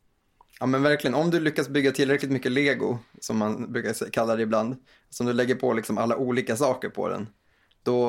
Ja 0.60 0.66
men 0.66 0.82
verkligen, 0.82 1.14
om 1.14 1.30
du 1.30 1.40
lyckas 1.40 1.68
bygga 1.68 1.90
tillräckligt 1.90 2.30
mycket 2.30 2.52
lego, 2.52 2.98
som 3.20 3.38
man 3.38 3.72
brukar 3.72 4.10
kalla 4.10 4.36
det 4.36 4.42
ibland, 4.42 4.76
som 5.10 5.26
du 5.26 5.32
lägger 5.32 5.54
på 5.54 5.72
liksom 5.72 5.98
alla 5.98 6.16
olika 6.16 6.56
saker 6.56 6.88
på 6.88 7.08
den, 7.08 7.28
då, 7.82 8.08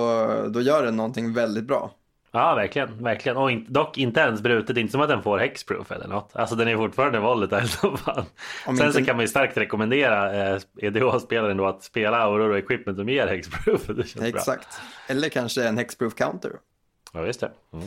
då 0.50 0.62
gör 0.62 0.84
den 0.84 0.96
någonting 0.96 1.34
väldigt 1.34 1.64
bra. 1.64 1.92
Ja, 2.32 2.56
verkligen. 2.56 3.04
verkligen. 3.04 3.38
Och 3.38 3.52
in, 3.52 3.66
dock 3.70 3.98
inte 3.98 4.20
ens 4.20 4.42
brutet. 4.42 4.78
Inte 4.78 4.92
som 4.92 5.02
att 5.02 5.10
den 5.10 5.24
får 5.24 5.38
hexproof 5.40 5.92
eller 5.92 6.08
något. 6.08 6.36
Alltså 6.36 6.56
den 6.56 6.68
är 6.68 6.76
fortfarande 6.78 7.20
volatile 7.20 7.68
som 7.68 7.98
fan. 7.98 8.26
Om 8.66 8.78
Sen 8.78 8.88
inte- 8.88 9.00
så 9.00 9.06
kan 9.06 9.16
man 9.16 9.24
ju 9.24 9.28
starkt 9.28 9.58
rekommendera 9.58 10.34
eh, 10.54 10.60
EDH-spelaren 10.78 11.58
då 11.58 11.68
att 11.68 11.84
spela 11.84 12.18
Aurora 12.18 12.58
Equipment 12.58 12.98
som 12.98 13.10
ger 13.10 13.28
hexproof. 13.28 13.82
Det 13.88 13.94
känns 13.96 14.14
bra. 14.14 14.28
Exakt. 14.28 14.68
Eller 15.08 15.30
kanske 15.30 15.64
en 15.68 15.78
hexproof 15.78 16.16
counter. 16.16 16.52
Ja, 17.14 17.22
visst 17.22 17.40
det. 17.40 17.52
Mm. 17.74 17.86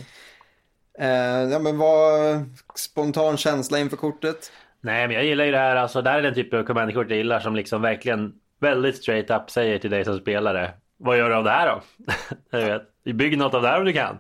Eh, 0.99 1.53
ja 1.53 1.59
men 1.59 1.79
vad, 1.79 2.45
spontan 2.75 3.37
känsla 3.37 3.79
inför 3.79 3.97
kortet? 3.97 4.53
Nej, 4.81 5.07
men 5.09 5.17
jag 5.17 5.25
gillar 5.25 5.45
ju 5.45 5.51
det 5.53 5.59
här. 5.59 5.77
Alltså, 5.77 6.03
där 6.03 6.19
är 6.19 6.23
den 6.23 6.35
typen 6.35 6.59
av 6.61 6.65
command-kort 6.65 7.07
jag 7.09 7.17
gillar 7.19 7.41
som 7.41 7.57
liksom 7.57 7.83
verkligen 7.83 8.33
väldigt 8.61 8.97
straight 8.97 9.31
up 9.31 9.51
säger 9.51 9.79
till 9.79 9.91
dig 9.91 10.05
som 10.05 10.19
spelare. 10.19 10.71
Vad 10.97 11.19
gör 11.19 11.29
du 11.29 11.35
av 11.35 11.45
det 11.45 11.51
här 11.51 11.67
då? 11.69 11.83
jag 12.59 12.67
vet. 12.67 12.83
Bygg 13.05 13.39
något 13.39 13.55
av 13.55 13.63
det 13.63 13.69
här 13.69 13.79
om 13.79 13.85
du 13.85 13.93
kan. 13.93 14.19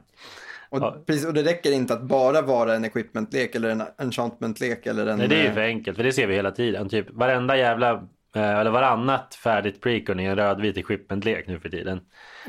Och, 0.73 0.79
Ja. 0.79 0.97
precis, 1.07 1.27
och 1.27 1.35
det 1.35 1.43
räcker 1.43 1.73
inte 1.73 1.95
att 1.95 2.03
bara 2.03 2.43
vara 2.43 2.75
en 2.75 2.85
equipment-lek 2.85 3.55
eller 3.55 3.69
en 3.69 3.83
enchantment-lek 3.99 4.87
eller 4.87 5.07
en... 5.07 5.19
Nej, 5.19 5.29
det 5.29 5.37
är 5.37 5.43
ju 5.43 5.49
eh, 5.49 5.55
för 5.55 5.61
enkelt. 5.61 5.97
För 5.97 6.05
det 6.05 6.13
ser 6.13 6.27
vi 6.27 6.35
hela 6.35 6.51
tiden. 6.51 6.89
Typ 6.89 7.07
varenda 7.11 7.57
jävla 7.57 7.93
eh, 8.37 8.59
eller 8.59 8.71
varannat 8.71 9.35
färdigt 9.35 9.81
precon 9.81 10.21
i 10.21 10.25
en 10.25 10.37
rödvit 10.37 10.77
equipment-lek 10.77 11.47
nu 11.47 11.61
för 11.61 11.69
tiden. 11.69 12.01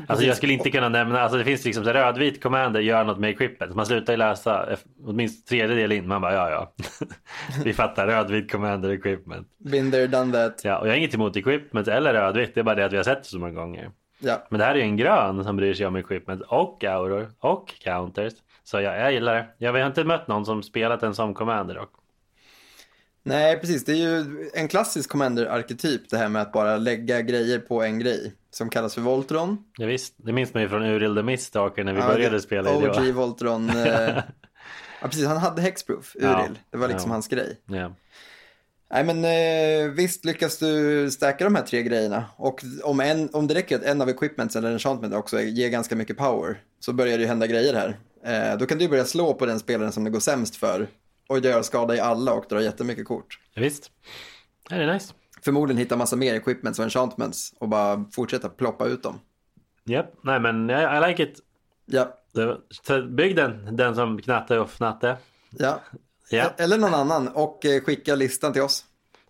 Alltså 0.06 0.26
jag 0.26 0.36
skulle 0.36 0.52
inte 0.52 0.70
kunna 0.70 0.88
nämna, 0.88 1.20
alltså 1.20 1.38
det 1.38 1.44
finns 1.44 1.64
liksom 1.64 1.84
så 1.84 1.92
rödvit 1.92 2.42
commander 2.42 2.80
gör 2.80 3.04
något 3.04 3.18
med 3.18 3.30
equipment. 3.30 3.74
Man 3.74 3.86
slutar 3.86 4.12
ju 4.12 4.16
läsa 4.16 4.70
eh, 4.70 4.78
åtminstone 5.04 5.48
tredjedel 5.48 5.92
in. 5.92 6.08
Man 6.08 6.20
bara 6.20 6.34
ja 6.34 6.50
ja. 6.50 6.74
Vi 7.64 7.72
fattar 7.72 8.06
rödvit 8.06 8.52
commander 8.52 8.90
equipment. 8.90 9.48
Been 9.58 9.90
there, 9.90 10.06
done 10.06 10.32
that. 10.32 10.60
Ja, 10.64 10.78
och 10.78 10.86
jag 10.86 10.92
har 10.92 10.96
inget 10.98 11.14
emot 11.14 11.36
equipment 11.36 11.88
eller 11.88 12.14
rödvitt. 12.14 12.54
Det 12.54 12.60
är 12.60 12.64
bara 12.64 12.74
det 12.74 12.84
att 12.84 12.92
vi 12.92 12.96
har 12.96 13.04
sett 13.04 13.22
det 13.22 13.28
så 13.28 13.38
många 13.38 13.52
gånger. 13.52 13.90
Ja. 14.24 14.46
Men 14.50 14.58
det 14.58 14.64
här 14.64 14.72
är 14.74 14.78
ju 14.78 14.82
en 14.82 14.96
grön 14.96 15.44
som 15.44 15.56
bryr 15.56 15.74
sig 15.74 15.86
om 15.86 15.96
equipment 15.96 16.42
och 16.42 16.84
auror 16.84 17.30
och 17.40 17.68
counters. 17.78 18.32
Så 18.64 18.80
jag, 18.80 18.98
jag 19.00 19.12
gillar 19.12 19.34
det. 19.34 19.46
Jag 19.58 19.72
har 19.72 19.86
inte 19.86 20.04
mött 20.04 20.28
någon 20.28 20.46
som 20.46 20.62
spelat 20.62 21.02
en 21.02 21.14
som 21.14 21.34
commander 21.34 21.74
dock. 21.74 21.90
Nej, 23.22 23.60
precis. 23.60 23.84
Det 23.84 23.92
är 23.92 23.96
ju 23.96 24.24
en 24.54 24.68
klassisk 24.68 25.10
commander-arketyp 25.10 26.10
det 26.10 26.16
här 26.16 26.28
med 26.28 26.42
att 26.42 26.52
bara 26.52 26.76
lägga 26.76 27.20
grejer 27.22 27.58
på 27.58 27.82
en 27.82 27.98
grej. 27.98 28.34
Som 28.50 28.68
kallas 28.70 28.94
för 28.94 29.00
Voltron. 29.00 29.64
Ja, 29.78 29.86
visst, 29.86 30.14
det 30.16 30.32
minns 30.32 30.54
man 30.54 30.62
ju 30.62 30.68
från 30.68 30.82
Uril 30.82 31.14
the 31.16 31.22
Miststalker 31.22 31.84
när 31.84 31.92
vi 31.92 32.00
Ja, 32.00 32.06
började 32.06 32.36
det- 32.36 32.40
spela 32.42 32.70
i 32.72 32.76
OG 32.76 33.04
det. 33.04 33.12
Voltron. 33.12 33.70
Eh, 33.70 33.76
ja, 35.00 35.08
precis. 35.08 35.26
Han 35.26 35.36
hade 35.36 35.62
hexproof, 35.62 36.14
Uril. 36.16 36.26
Ja, 36.30 36.48
Det 36.70 36.76
var 36.78 36.88
liksom 36.88 37.10
ja. 37.10 37.14
hans 37.14 37.28
grej. 37.28 37.60
Ja. 37.66 37.92
Nej, 38.90 39.04
men 39.04 39.24
eh, 39.24 39.90
visst 39.92 40.24
lyckas 40.24 40.58
du 40.58 41.10
stacka 41.10 41.44
de 41.44 41.54
här 41.54 41.62
tre 41.62 41.82
grejerna. 41.82 42.24
Och 42.36 42.64
om, 42.82 43.00
en, 43.00 43.28
om 43.32 43.46
det 43.46 43.54
räcker 43.54 43.76
att 43.76 43.82
en 43.82 44.02
av 44.02 44.08
equipments 44.08 44.56
eller 44.56 44.72
enchantment 44.72 45.14
också 45.14 45.40
ger 45.40 45.68
ganska 45.68 45.96
mycket 45.96 46.16
power 46.16 46.62
så 46.80 46.92
börjar 46.92 47.16
det 47.16 47.22
ju 47.22 47.28
hända 47.28 47.46
grejer 47.46 47.74
här. 47.74 47.98
Eh, 48.24 48.58
då 48.58 48.66
kan 48.66 48.78
du 48.78 48.88
börja 48.88 49.04
slå 49.04 49.34
på 49.34 49.46
den 49.46 49.58
spelaren 49.58 49.92
som 49.92 50.04
det 50.04 50.10
går 50.10 50.20
sämst 50.20 50.56
för 50.56 50.88
och 51.28 51.38
göra 51.38 51.62
skada 51.62 51.96
i 51.96 52.00
alla 52.00 52.32
och 52.32 52.44
dra 52.48 52.62
jättemycket 52.62 53.04
kort. 53.06 53.38
Ja, 53.54 53.62
visst. 53.62 53.90
Ja, 54.70 54.76
det 54.76 54.82
är 54.82 54.92
nice. 54.92 55.14
Förmodligen 55.44 55.78
hitta 55.78 55.96
massa 55.96 56.16
mer 56.16 56.34
equipments 56.34 56.78
och 56.78 56.84
enchantments 56.84 57.52
och 57.58 57.68
bara 57.68 58.04
fortsätta 58.12 58.48
ploppa 58.48 58.86
ut 58.86 59.02
dem. 59.02 59.20
Japp, 59.84 60.12
nej 60.22 60.40
men 60.40 60.70
I, 60.70 60.72
I 60.72 61.08
like 61.08 61.22
it. 61.22 61.40
Ja, 61.86 62.18
så 62.70 63.02
Bygg 63.02 63.36
den, 63.36 63.76
den 63.76 63.94
som 63.94 64.22
knatte 64.22 64.58
och 64.58 64.70
fnatte. 64.70 65.16
ja. 65.50 65.80
Ja, 66.30 66.50
Eller 66.56 66.78
någon 66.78 66.94
annan 66.94 67.28
och 67.28 67.64
eh, 67.66 67.80
skicka 67.80 68.14
listan 68.14 68.52
till 68.52 68.62
oss. 68.62 68.84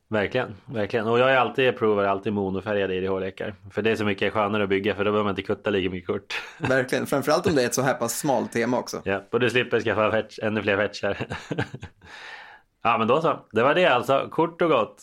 verkligen, 0.08 0.56
verkligen. 0.66 1.06
Och 1.06 1.18
jag 1.18 1.30
är 1.32 1.36
alltid 1.36 1.76
provar 1.78 2.04
alltid 2.04 2.32
monofärgade 2.32 2.94
IDH-lekar. 2.94 3.54
För 3.70 3.82
det 3.82 3.90
är 3.90 3.96
så 3.96 4.04
mycket 4.04 4.32
skönare 4.32 4.62
att 4.62 4.68
bygga 4.68 4.94
för 4.94 5.04
då 5.04 5.10
behöver 5.10 5.24
man 5.24 5.30
inte 5.32 5.42
kutta 5.42 5.70
lika 5.70 5.90
mycket 5.90 6.06
kort. 6.06 6.42
Verkligen, 6.58 7.06
framförallt 7.06 7.46
om 7.46 7.54
det 7.54 7.62
är 7.62 7.66
ett 7.66 7.74
så 7.74 7.82
här 7.82 7.94
pass 7.94 8.18
smalt 8.18 8.52
tema 8.52 8.78
också. 8.78 9.02
Ja, 9.04 9.22
och 9.30 9.40
du 9.40 9.50
slipper 9.50 9.80
skaffa 9.80 10.10
fetch, 10.10 10.38
ännu 10.42 10.62
fler 10.62 10.76
fetchar. 10.76 11.26
ja, 12.82 12.98
men 12.98 13.08
då 13.08 13.20
så. 13.20 13.46
Det 13.52 13.62
var 13.62 13.74
det 13.74 13.86
alltså. 13.86 14.28
Kort 14.30 14.62
och 14.62 14.70
gott. 14.70 15.02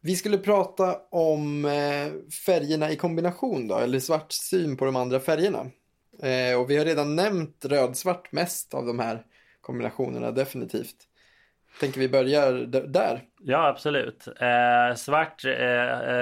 Vi 0.00 0.16
skulle 0.16 0.38
prata 0.38 0.96
om 1.10 1.64
eh, 1.64 1.72
färgerna 2.46 2.90
i 2.90 2.96
kombination 2.96 3.68
då, 3.68 3.76
eller 3.78 4.00
svart 4.00 4.32
syn 4.32 4.76
på 4.76 4.84
de 4.84 4.96
andra 4.96 5.20
färgerna. 5.20 5.66
Eh, 6.22 6.60
och 6.60 6.70
vi 6.70 6.76
har 6.76 6.84
redan 6.84 7.16
nämnt 7.16 7.64
röd-svart 7.64 8.32
mest 8.32 8.74
av 8.74 8.86
de 8.86 8.98
här 8.98 9.22
kombinationerna, 9.60 10.30
definitivt. 10.30 10.96
Tänker 11.80 12.00
vi 12.00 12.08
börjar 12.08 12.52
där. 12.86 13.20
Ja, 13.42 13.66
absolut. 13.68 14.28
Eh, 14.40 14.94
svart, 14.96 15.44
eh, 15.44 15.50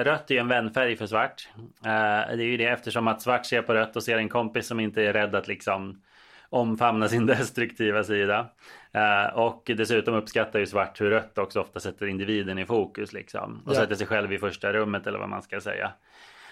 rött 0.04 0.30
är 0.30 0.34
ju 0.34 0.38
en 0.40 0.48
vänfärg 0.48 0.96
för 0.96 1.06
svart. 1.06 1.48
Eh, 1.84 2.36
det 2.36 2.42
är 2.42 2.46
ju 2.46 2.56
det 2.56 2.64
eftersom 2.66 3.08
att 3.08 3.22
svart 3.22 3.46
ser 3.46 3.62
på 3.62 3.74
rött 3.74 3.96
och 3.96 4.02
ser 4.02 4.18
en 4.18 4.28
kompis 4.28 4.66
som 4.66 4.80
inte 4.80 5.02
är 5.02 5.12
rädd 5.12 5.34
att 5.34 5.48
liksom 5.48 6.02
omfamna 6.48 7.08
sin 7.08 7.26
destruktiva 7.26 8.04
sida. 8.04 8.50
Eh, 8.92 9.38
och 9.38 9.70
dessutom 9.76 10.14
uppskattar 10.14 10.58
ju 10.58 10.66
svart 10.66 11.00
hur 11.00 11.10
rött 11.10 11.38
också 11.38 11.60
ofta 11.60 11.80
sätter 11.80 12.06
individen 12.06 12.58
i 12.58 12.66
fokus 12.66 13.12
liksom. 13.12 13.62
Och 13.66 13.72
Ja. 13.72 13.76
sätter 13.76 13.94
sig 13.94 14.06
själv 14.06 14.32
i 14.32 14.38
första 14.38 14.72
rummet 14.72 15.06
eller 15.06 15.18
vad 15.18 15.28
man 15.28 15.42
ska 15.42 15.60
säga. 15.60 15.92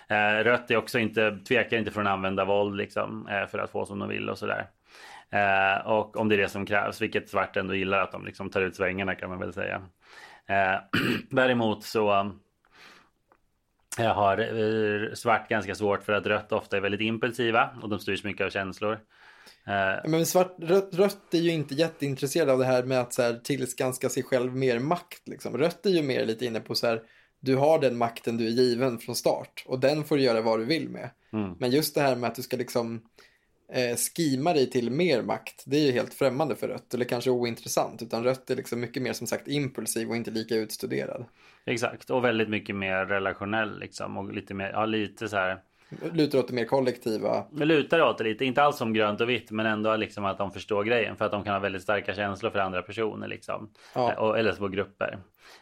Eh, 0.08 0.44
rött 0.44 0.70
är 0.70 0.76
också 0.76 0.98
inte, 0.98 1.38
tvekar 1.48 1.76
inte 1.76 1.90
från 1.90 2.06
att 2.06 2.12
använda 2.12 2.44
våld 2.44 2.76
liksom, 2.76 3.28
eh, 3.28 3.46
för 3.46 3.58
att 3.58 3.70
få 3.70 3.86
som 3.86 3.98
de 3.98 4.08
vill 4.08 4.28
och 4.28 4.38
sådär. 4.38 4.66
Eh, 5.30 5.86
och 5.86 6.16
om 6.16 6.28
det 6.28 6.34
är 6.34 6.38
det 6.38 6.48
som 6.48 6.66
krävs, 6.66 7.00
vilket 7.00 7.28
svart 7.28 7.56
ändå 7.56 7.74
gillar 7.74 7.98
att 7.98 8.12
de 8.12 8.24
liksom 8.24 8.50
tar 8.50 8.60
ut 8.60 8.76
svängarna 8.76 9.14
kan 9.14 9.30
man 9.30 9.38
väl 9.38 9.52
säga. 9.52 9.82
Eh, 10.46 10.80
däremot 11.30 11.84
så 11.84 12.32
jag 13.98 14.14
har 14.14 14.38
eh, 14.38 15.14
svart 15.14 15.48
ganska 15.48 15.74
svårt 15.74 16.04
för 16.04 16.12
att 16.12 16.26
rött 16.26 16.52
ofta 16.52 16.76
är 16.76 16.80
väldigt 16.80 17.00
impulsiva 17.00 17.70
och 17.82 17.88
de 17.88 17.98
styrs 17.98 18.24
mycket 18.24 18.46
av 18.46 18.50
känslor. 18.50 18.92
Eh, 19.66 20.10
men 20.10 20.26
svart, 20.26 20.54
rött, 20.58 20.94
rött 20.94 21.34
är 21.34 21.38
ju 21.38 21.50
inte 21.50 21.74
jätteintresserad 21.74 22.50
av 22.50 22.58
det 22.58 22.64
här 22.64 22.82
med 22.82 23.00
att 23.00 23.12
så 23.12 23.22
här, 23.22 23.34
tillskanska 23.34 24.08
sig 24.08 24.22
själv 24.22 24.56
mer 24.56 24.78
makt. 24.78 25.28
Liksom. 25.28 25.58
Rött 25.58 25.86
är 25.86 25.90
ju 25.90 26.02
mer 26.02 26.24
lite 26.24 26.46
inne 26.46 26.60
på 26.60 26.74
så 26.74 26.86
här, 26.86 27.02
du 27.42 27.56
har 27.56 27.78
den 27.78 27.96
makten 27.96 28.36
du 28.36 28.46
är 28.46 28.50
given 28.50 28.98
från 28.98 29.14
start 29.14 29.64
och 29.66 29.80
den 29.80 30.04
får 30.04 30.16
du 30.16 30.22
göra 30.22 30.40
vad 30.40 30.58
du 30.58 30.64
vill 30.64 30.88
med. 30.88 31.10
Mm. 31.32 31.54
Men 31.58 31.70
just 31.70 31.94
det 31.94 32.00
här 32.00 32.16
med 32.16 32.28
att 32.28 32.34
du 32.34 32.42
ska 32.42 32.56
liksom 32.56 33.02
eh, 33.72 33.96
skima 33.96 34.52
dig 34.52 34.70
till 34.70 34.90
mer 34.90 35.22
makt, 35.22 35.62
det 35.66 35.76
är 35.76 35.86
ju 35.86 35.92
helt 35.92 36.14
främmande 36.14 36.56
för 36.56 36.68
rött, 36.68 36.94
eller 36.94 37.04
kanske 37.04 37.30
ointressant, 37.30 38.02
utan 38.02 38.24
rött 38.24 38.50
är 38.50 38.56
liksom 38.56 38.80
mycket 38.80 39.02
mer 39.02 39.12
som 39.12 39.26
sagt 39.26 39.48
impulsiv 39.48 40.08
och 40.08 40.16
inte 40.16 40.30
lika 40.30 40.56
utstuderad. 40.56 41.24
exakt, 41.64 42.10
och 42.10 42.24
väldigt 42.24 42.48
mycket 42.48 42.76
mer 42.76 43.06
relationell 43.06 43.78
liksom 43.78 44.16
och 44.16 44.32
lite 44.32 44.54
mer, 44.54 44.70
ja 44.70 44.86
lite 44.86 45.28
så 45.28 45.36
här 45.36 45.62
Lutar 46.12 46.38
åt 46.38 46.48
det 46.48 46.54
mer 46.54 46.64
kollektiva. 46.64 47.44
Det 47.50 47.64
lutar 47.64 48.00
åt 48.00 48.18
det 48.18 48.24
lite, 48.24 48.44
inte 48.44 48.62
alls 48.62 48.76
som 48.76 48.92
grönt 48.92 49.20
och 49.20 49.30
vitt 49.30 49.50
men 49.50 49.66
ändå 49.66 49.96
liksom 49.96 50.24
att 50.24 50.38
de 50.38 50.50
förstår 50.50 50.84
grejen 50.84 51.16
för 51.16 51.24
att 51.24 51.30
de 51.30 51.44
kan 51.44 51.52
ha 51.52 51.60
väldigt 51.60 51.82
starka 51.82 52.14
känslor 52.14 52.50
för 52.50 52.58
andra 52.58 52.82
personer 52.82 53.28
liksom. 53.28 53.70
Ja. 53.94 54.12
Eh, 54.12 54.18
och, 54.18 54.38
eller 54.38 54.52
små 54.52 54.68
grupper. 54.68 55.18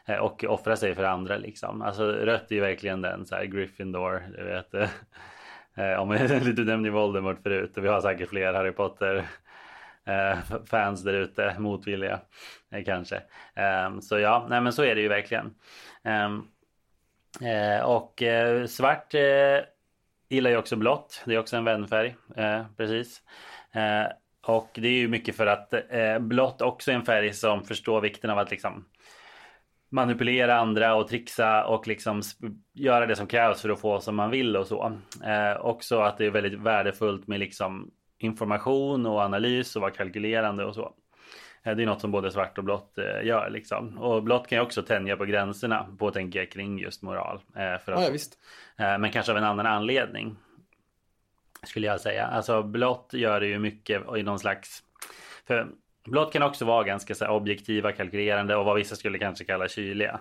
Eh, 0.06 0.16
och 0.16 0.44
offra 0.44 0.76
sig 0.76 0.94
för 0.94 1.04
andra 1.04 1.36
liksom. 1.36 1.82
Alltså 1.82 2.12
rött 2.12 2.50
är 2.50 2.54
ju 2.54 2.60
verkligen 2.60 3.02
den 3.02 3.26
så 3.26 3.34
här 3.34 3.44
Gryffindor, 3.44 4.22
du 4.36 4.44
vet. 4.44 4.74
Eh, 4.74 4.90
eh, 5.74 6.00
om 6.00 6.08
du 6.56 6.64
nämnde 6.64 6.88
ju 6.88 6.92
Voldemort 6.92 7.42
förut 7.42 7.76
och 7.76 7.84
vi 7.84 7.88
har 7.88 8.00
säkert 8.00 8.28
fler 8.28 8.52
Harry 8.52 8.72
Potter 8.72 9.26
fans 10.66 11.04
där 11.04 11.12
ute, 11.12 11.56
motvilliga 11.58 12.20
kanske. 12.84 13.22
Ehm, 13.54 14.02
så 14.02 14.18
ja, 14.18 14.46
nej 14.50 14.60
men 14.60 14.72
så 14.72 14.82
är 14.82 14.94
det 14.94 15.00
ju 15.00 15.08
verkligen. 15.08 15.54
Ehm, 16.02 16.42
och 17.84 18.22
svart 18.68 19.14
gillar 20.28 20.50
ju 20.50 20.56
också 20.56 20.76
blått. 20.76 21.22
Det 21.26 21.34
är 21.34 21.38
också 21.38 21.56
en 21.56 21.64
vänfärg. 21.64 22.16
Precis. 22.76 23.22
Och 24.46 24.70
det 24.74 24.88
är 24.88 24.92
ju 24.92 25.08
mycket 25.08 25.36
för 25.36 25.46
att 25.46 25.74
blått 26.20 26.62
också 26.62 26.90
är 26.90 26.94
en 26.94 27.04
färg 27.04 27.32
som 27.32 27.64
förstår 27.64 28.00
vikten 28.00 28.30
av 28.30 28.38
att 28.38 28.50
liksom 28.50 28.84
manipulera 29.90 30.56
andra 30.56 30.94
och 30.94 31.08
trixa 31.08 31.64
och 31.64 31.88
liksom 31.88 32.22
göra 32.72 33.06
det 33.06 33.16
som 33.16 33.26
krävs 33.26 33.62
för 33.62 33.68
att 33.68 33.80
få 33.80 34.00
som 34.00 34.16
man 34.16 34.30
vill 34.30 34.56
och 34.56 34.66
så. 34.66 34.98
Eh, 35.24 35.60
också 35.60 36.00
att 36.00 36.18
det 36.18 36.26
är 36.26 36.30
väldigt 36.30 36.60
värdefullt 36.60 37.26
med 37.26 37.40
liksom 37.40 37.90
information 38.18 39.06
och 39.06 39.20
analys 39.20 39.76
och 39.76 39.82
vara 39.82 39.90
kalkylerande 39.90 40.64
och 40.64 40.74
så. 40.74 40.94
Eh, 41.62 41.76
det 41.76 41.82
är 41.82 41.86
något 41.86 42.00
som 42.00 42.10
både 42.10 42.30
svart 42.32 42.58
och 42.58 42.64
blått 42.64 42.98
eh, 42.98 43.26
gör 43.26 43.50
liksom. 43.50 43.98
Och 43.98 44.22
blått 44.22 44.46
kan 44.48 44.58
ju 44.58 44.62
också 44.62 44.82
tänja 44.82 45.16
på 45.16 45.24
gränserna 45.24 45.86
på 45.98 46.10
tänker 46.10 46.38
jag 46.38 46.50
kring 46.50 46.78
just 46.78 47.02
moral. 47.02 47.40
Eh, 47.56 47.78
för 47.84 47.92
att 47.92 48.00
Ja, 48.00 48.04
ja 48.04 48.10
visst. 48.12 48.38
Eh, 48.78 48.98
Men 48.98 49.10
kanske 49.10 49.32
av 49.32 49.38
en 49.38 49.44
annan 49.44 49.66
anledning. 49.66 50.36
Skulle 51.62 51.86
jag 51.86 52.00
säga. 52.00 52.26
Alltså 52.26 52.62
blått 52.62 53.10
gör 53.12 53.40
det 53.40 53.46
ju 53.46 53.58
mycket 53.58 54.02
i 54.16 54.22
någon 54.22 54.38
slags... 54.38 54.82
För 55.46 55.68
blått 56.08 56.32
kan 56.32 56.42
också 56.42 56.64
vara 56.64 56.84
ganska 56.84 57.14
så 57.14 57.26
objektiva, 57.28 57.92
kalkylerande 57.92 58.56
och 58.56 58.64
vad 58.64 58.76
vissa 58.76 58.96
skulle 58.96 59.18
kanske 59.18 59.44
kalla 59.44 59.68
kyliga. 59.68 60.20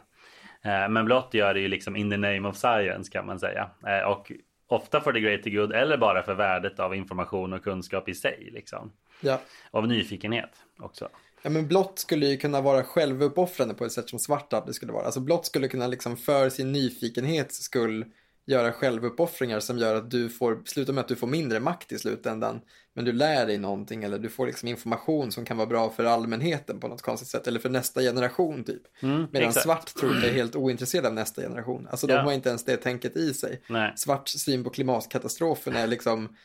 Eh, 0.66 0.90
Men 0.90 1.06
blått 1.06 1.34
gör 1.34 1.54
det 1.54 1.60
ju 1.60 1.68
liksom 1.68 1.96
in 1.96 2.10
the 2.10 2.18
name 2.18 2.48
of 2.50 2.58
science 2.58 3.12
kan 3.12 3.26
man 3.26 3.40
säga. 3.40 3.70
Eh, 3.88 4.08
Och 4.12 4.32
ofta 4.68 5.02
för 5.02 5.14
the 5.14 5.20
greater 5.20 5.50
good 5.50 5.74
eller 5.74 5.98
bara 5.98 6.24
för 6.24 6.34
värdet 6.34 6.80
av 6.80 6.96
information 6.96 7.54
och 7.54 7.64
kunskap 7.64 8.10
i 8.10 8.16
sig. 8.16 8.50
Liksom. 8.54 8.92
Ja. 9.22 9.42
Av 9.72 9.88
nyfikenhet 9.88 10.50
också. 10.80 11.10
Ja, 11.42 11.50
men 11.50 11.68
blått 11.68 12.00
skulle 12.00 12.26
ju 12.26 12.38
kunna 12.38 12.62
vara 12.62 12.84
självuppoffrande 12.84 13.74
på 13.74 13.86
ett 13.86 13.92
sätt 13.92 14.10
som 14.10 14.20
svart 14.20 14.54
aldrig 14.54 14.76
skulle 14.76 14.92
vara. 14.92 15.06
Alltså 15.06 15.20
blått 15.20 15.46
skulle 15.46 15.68
kunna 15.68 15.88
liksom 15.88 16.18
för 16.18 16.50
sin 16.50 16.72
nyfikenhets 16.72 17.56
skull 17.64 18.06
göra 18.46 18.72
självuppoffringar 18.72 19.60
som 19.60 19.78
gör 19.78 19.96
att 19.96 20.12
du 20.12 20.30
får, 20.30 20.62
sluta 20.66 20.92
med 20.92 21.02
att 21.02 21.08
du 21.08 21.16
får 21.16 21.28
mindre 21.28 21.60
makt 21.60 21.92
i 21.92 21.98
slutändan. 21.98 22.62
Men 23.00 23.06
du 23.06 23.12
lär 23.12 23.46
dig 23.46 23.58
någonting 23.58 24.04
eller 24.04 24.20
du 24.20 24.30
får 24.30 24.48
liksom 24.48 24.68
information 24.68 25.32
som 25.32 25.46
kan 25.46 25.58
vara 25.58 25.68
bra 25.68 25.90
för 25.90 26.04
allmänheten 26.04 26.80
på 26.80 26.88
något 26.88 27.02
konstigt 27.02 27.30
sätt. 27.30 27.48
Eller 27.48 27.60
för 27.60 27.70
nästa 27.70 28.02
generation 28.02 28.64
typ. 28.64 28.82
Mm, 29.04 29.28
Medan 29.32 29.48
exakt. 29.50 29.64
svart 29.64 29.94
tror 29.96 30.16
jag 30.16 30.24
är 30.24 30.34
helt 30.34 30.56
ointresserad 30.56 31.06
av 31.06 31.14
nästa 31.14 31.42
generation. 31.42 31.88
Alltså 31.92 32.08
de 32.08 32.14
Ja. 32.14 32.22
har 32.22 32.32
inte 32.32 32.50
ens 32.50 32.66
det 32.66 32.78
tänket 32.78 33.18
i 33.18 33.34
sig. 33.34 33.62
Nej. 33.70 33.94
Svart 33.96 34.28
syn 34.28 34.64
på 34.64 34.70
klimatkatastrofen 34.70 35.76
är 35.76 35.88
liksom 35.88 36.36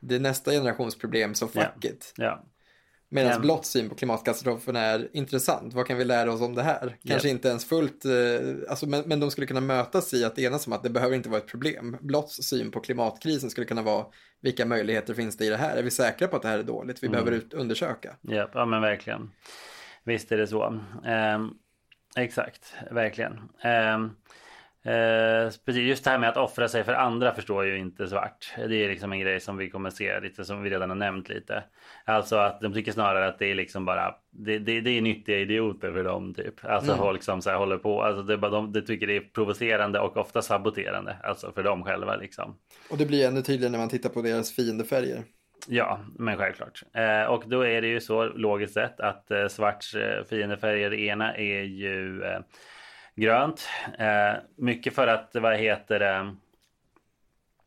det 0.00 0.14
är 0.14 0.20
nästa 0.20 0.50
generations 0.50 0.98
problem, 0.98 1.34
så 1.34 1.46
fuck 1.48 1.64
Ja. 1.80 1.88
it. 1.90 2.12
Ja. 2.16 2.44
Medan 3.08 3.32
Ja. 3.32 3.38
blått 3.38 3.66
syn 3.66 3.88
på 3.88 3.94
klimatkatastrofen 3.94 4.76
är 4.76 5.08
intressant. 5.12 5.74
Vad 5.74 5.86
kan 5.86 5.98
vi 5.98 6.04
lära 6.04 6.32
oss 6.32 6.40
om 6.40 6.54
det 6.54 6.62
här? 6.62 6.96
Kanske 7.08 7.28
inte 7.28 7.48
ens 7.48 7.64
fullt, 7.64 8.04
eh, 8.04 8.12
alltså, 8.70 8.86
men, 8.86 9.02
men 9.06 9.20
de 9.20 9.30
skulle 9.30 9.46
kunna 9.46 9.60
mötas 9.60 10.14
i 10.14 10.24
att 10.24 10.38
enas 10.38 10.66
om 10.66 10.72
att 10.72 10.82
det 10.82 10.90
behöver 10.90 11.16
inte 11.16 11.28
vara 11.28 11.40
ett 11.40 11.46
problem. 11.46 11.96
Blåtts 12.00 12.42
syn 12.42 12.70
på 12.70 12.80
klimatkrisen 12.80 13.50
skulle 13.50 13.66
kunna 13.66 13.82
vara 13.82 14.06
vilka 14.42 14.66
möjligheter 14.66 15.14
finns 15.14 15.36
det 15.36 15.44
i 15.44 15.48
det 15.48 15.56
här? 15.56 15.76
Är 15.76 15.82
vi 15.82 15.90
säkra 15.90 16.28
på 16.28 16.36
att 16.36 16.42
det 16.42 16.48
här 16.48 16.58
är 16.58 16.62
dåligt? 16.62 17.02
Vi 17.02 17.08
behöver 17.08 17.32
ut, 17.32 17.54
undersöka. 17.54 18.16
Ja, 18.20 18.50
ja 18.54 18.64
men 18.66 18.82
verkligen. 18.82 19.30
Visst 20.04 20.32
är 20.32 20.36
det 20.36 20.46
så. 20.46 20.80
Ehm, 21.06 21.50
exakt, 22.16 22.74
verkligen. 22.90 23.38
Ehm, 23.62 24.10
eh, 24.86 25.76
just 25.76 26.04
det 26.04 26.10
här 26.10 26.18
med 26.18 26.28
att 26.28 26.36
offra 26.36 26.68
sig 26.68 26.84
för 26.84 26.94
andra 26.94 27.34
förstår 27.34 27.64
ju 27.66 27.78
inte 27.78 28.08
svart. 28.08 28.54
Det 28.56 28.84
är 28.84 28.88
liksom 28.88 29.12
en 29.12 29.20
grej 29.20 29.40
som 29.40 29.56
vi 29.56 29.70
kommer 29.70 29.90
se 29.90 30.20
lite 30.20 30.44
som 30.44 30.62
vi 30.62 30.70
redan 30.70 30.88
har 30.90 30.96
nämnt 30.96 31.28
lite. 31.28 31.64
Alltså 32.04 32.36
att 32.36 32.60
de 32.60 32.72
tycker 32.72 32.92
snarare 32.92 33.26
att 33.28 33.38
det 33.38 33.46
är 33.50 33.54
liksom 33.54 33.84
bara 33.84 34.14
det, 34.30 34.58
det, 34.58 34.80
det 34.80 34.90
är 34.90 35.00
nyttiga 35.02 35.38
idioter 35.38 35.92
för 35.92 36.04
dem 36.04 36.34
typ. 36.34 36.64
Alltså 36.64 36.92
Mm. 36.92 37.04
folk 37.04 37.22
som 37.22 37.42
så 37.42 37.50
här 37.50 37.56
håller 37.56 37.78
på. 37.78 38.02
Alltså 38.02 38.22
det, 38.22 38.36
bara 38.38 38.50
de, 38.50 38.72
de 38.72 38.80
tycker 38.80 39.06
det 39.06 39.16
är 39.16 39.20
provocerande 39.20 40.00
och 40.00 40.16
ofta 40.16 40.42
saboterande. 40.42 41.16
Alltså 41.22 41.52
för 41.52 41.62
dem 41.62 41.84
själva 41.84 42.16
liksom. 42.16 42.56
Och 42.90 42.98
det 42.98 43.06
blir 43.06 43.26
ännu 43.28 43.42
tydligare 43.42 43.72
när 43.72 43.78
man 43.78 43.88
tittar 43.88 44.10
på 44.10 44.22
deras 44.22 44.52
fiendefärger. 44.52 45.22
Ja, 45.68 46.00
men 46.18 46.36
självklart. 46.36 46.82
Eh, 46.94 47.24
och 47.24 47.42
då 47.46 47.60
är 47.66 47.80
det 47.82 47.88
ju 47.88 48.00
så 48.00 48.24
logiskt 48.24 48.74
sett 48.74 49.00
att 49.00 49.30
eh, 49.30 49.46
svarts 49.48 49.94
eh, 49.94 50.24
fiendefärger, 50.24 50.90
det 50.90 51.00
ena 51.00 51.36
är 51.36 51.62
ju 51.62 52.22
eh, 52.22 52.38
grönt. 53.16 53.68
Eh, 53.98 54.34
mycket 54.56 54.94
för 54.94 55.06
att, 55.06 55.30
vad 55.34 55.56
heter 55.56 55.98
det, 55.98 56.34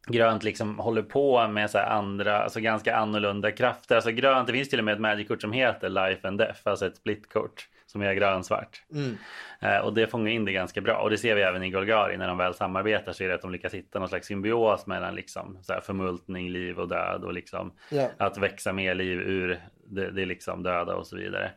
grönt 0.08 0.44
liksom 0.44 0.80
håller 0.80 1.02
på 1.02 1.48
med 1.48 1.70
så 1.70 1.78
här 1.78 1.90
andra, 1.90 2.44
alltså 2.44 2.60
ganska 2.60 2.96
annorlunda 2.96 3.52
krafter. 3.52 3.96
Alltså 3.96 4.12
grönt, 4.12 4.48
det 4.48 4.54
finns 4.54 4.70
till 4.70 4.80
och 4.80 4.86
med 4.86 4.94
ett 4.94 5.00
magic-kort 5.00 5.42
som 5.42 5.52
heter 5.52 5.90
Life 5.90 6.28
and 6.28 6.38
Death, 6.38 6.60
alltså 6.64 6.86
ett 6.86 6.96
splitkort 6.98 7.68
som 7.86 8.02
är 8.02 8.14
grönsvart. 8.14 8.84
Mm. 8.94 9.18
Eh, 9.62 9.78
och 9.78 9.94
det 9.94 10.08
fångar 10.08 10.32
in 10.32 10.46
det 10.46 10.52
ganska 10.52 10.82
bra. 10.82 10.98
Och 11.02 11.10
det 11.10 11.18
ser 11.18 11.36
vi 11.36 11.42
även 11.42 11.64
i 11.64 11.70
Golgari 11.70 12.18
när 12.18 12.28
de 12.28 12.38
väl 12.38 12.54
samarbetar 12.54 13.12
så 13.14 13.24
är 13.24 13.28
det 13.28 13.36
att 13.36 13.42
de 13.42 13.52
lyckas 13.52 13.74
hitta 13.74 14.00
någon 14.00 14.10
slags 14.10 14.28
symbios 14.28 14.88
mellan 14.88 15.16
liksom 15.16 15.58
så 15.62 15.74
här 15.74 15.82
förmultning, 15.82 16.50
liv 16.50 16.80
och 16.80 16.88
död 16.88 17.24
och 17.24 17.34
liksom 17.34 17.74
Ja. 17.92 18.10
att 18.18 18.38
växa 18.38 18.74
mer 18.74 18.96
liv 18.96 19.20
ur 19.20 19.60
det, 19.88 20.12
det 20.12 20.26
liksom 20.26 20.64
döda 20.64 20.96
och 20.96 21.08
så 21.08 21.16
vidare. 21.18 21.52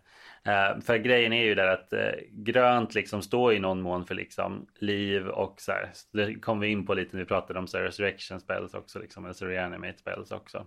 Eh, 0.44 0.80
för 0.80 0.96
grejen 0.96 1.32
är 1.32 1.44
ju 1.44 1.54
där 1.54 1.66
att 1.66 1.92
eh, 1.92 2.10
grönt 2.30 2.94
liksom 2.94 3.22
står 3.22 3.54
i 3.54 3.58
någon 3.58 3.82
mån 3.82 4.06
för 4.06 4.14
liksom 4.14 4.66
liv 4.78 5.28
och 5.28 5.60
så 5.60 5.72
här. 5.72 5.90
Så 5.92 6.16
det 6.16 6.34
kom 6.34 6.60
vi 6.60 6.68
in 6.68 6.86
på 6.86 6.94
lite 6.94 7.16
när 7.16 7.22
vi 7.22 7.28
pratade 7.28 7.58
om 7.58 7.66
så 7.66 7.78
här, 7.78 7.84
resurrection 7.84 8.40
spells 8.40 8.74
också 8.74 8.98
liksom. 8.98 9.24
Eller 9.24 9.34
så 9.34 9.46
reanimate 9.46 9.98
spells 9.98 10.32
också. 10.32 10.66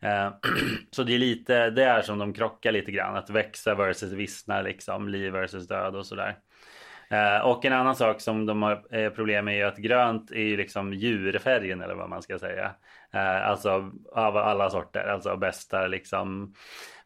Eh, 0.00 0.32
så 0.90 1.02
det 1.02 1.14
är 1.14 1.18
lite 1.18 1.70
det 1.70 1.84
är 1.84 2.02
som 2.02 2.18
de 2.18 2.32
krockar 2.32 2.72
lite 2.72 2.92
grann. 2.92 3.16
Att 3.16 3.30
växa 3.30 3.74
versus 3.74 4.12
vissna 4.12 4.62
liksom. 4.62 5.08
Liv 5.08 5.32
versus 5.32 5.68
död 5.68 5.96
och 5.96 6.06
sådär. 6.06 6.38
Eh, 7.10 7.38
och 7.38 7.64
en 7.64 7.72
annan 7.72 7.96
sak 7.96 8.20
som 8.20 8.46
de 8.46 8.62
har 8.62 8.96
eh, 8.96 9.10
problem 9.10 9.44
med 9.44 9.54
är 9.54 9.58
ju 9.58 9.64
att 9.64 9.76
grönt 9.76 10.30
är 10.30 10.40
ju 10.40 10.56
liksom 10.56 10.94
djurfärgen 10.94 11.82
eller 11.82 11.94
vad 11.94 12.08
man 12.10 12.22
ska 12.22 12.38
säga. 12.38 12.74
Alltså 13.44 13.90
av 14.12 14.36
alla 14.36 14.70
sorter, 14.70 15.08
alltså 15.08 15.36
bästa 15.36 15.86
liksom 15.86 16.54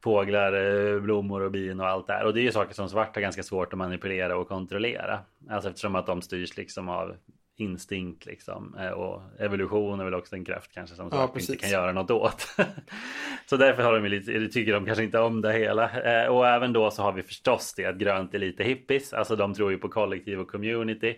fåglar, 0.05 0.53
eh, 0.95 1.01
blommor 1.01 1.43
och 1.43 1.51
bin 1.51 1.81
och 1.81 1.87
allt 1.89 2.07
det 2.07 2.13
här. 2.13 2.25
Och 2.25 2.35
det 2.35 2.41
är 2.41 2.43
ju 2.43 2.53
saker 2.53 2.75
som 2.75 2.89
svart 2.89 3.15
har 3.15 3.23
ganska 3.23 3.43
svårt 3.43 3.73
att 3.73 3.79
manipulera 3.79 4.37
och 4.37 4.49
kontrollera. 4.49 5.21
Alltså 5.51 5.69
eftersom 5.69 5.95
att 5.97 6.07
de 6.07 6.23
styrs 6.23 6.57
liksom 6.57 6.89
av 6.89 7.17
instinkt 7.57 8.27
liksom. 8.27 8.77
Eh, 8.81 8.91
Och 8.91 9.23
evolution 9.39 10.01
är 10.01 10.05
väl 10.05 10.15
också 10.15 10.37
en 10.37 10.45
kraft 10.45 10.73
kanske 10.75 10.97
som 10.97 11.09
Ja, 11.13 11.31
inte 11.41 11.57
kan 11.57 11.71
göra 11.71 11.93
något 11.93 12.11
åt. 12.11 12.47
så 13.47 13.57
därför 13.57 13.83
har 13.83 14.01
de 14.01 14.09
lite, 14.09 14.49
tycker 14.49 14.73
de 14.73 14.87
kanske 14.87 15.05
inte 15.05 15.19
om 15.19 15.41
det 15.41 15.53
hela. 15.53 15.91
Eh, 16.23 16.29
Och 16.29 16.47
även 16.49 16.73
då 16.73 16.91
så 16.91 17.03
har 17.03 17.13
vi 17.13 17.23
förstås 17.23 17.75
det 17.77 17.85
att 17.87 17.97
grönt 17.97 18.35
är 18.35 18.39
lite 18.39 18.65
hippies. 18.65 19.13
Alltså 19.13 19.37
de 19.37 19.55
tror 19.55 19.71
ju 19.71 19.79
på 19.79 19.89
kollektiv 19.89 20.41
och 20.41 20.51
community. 20.51 21.17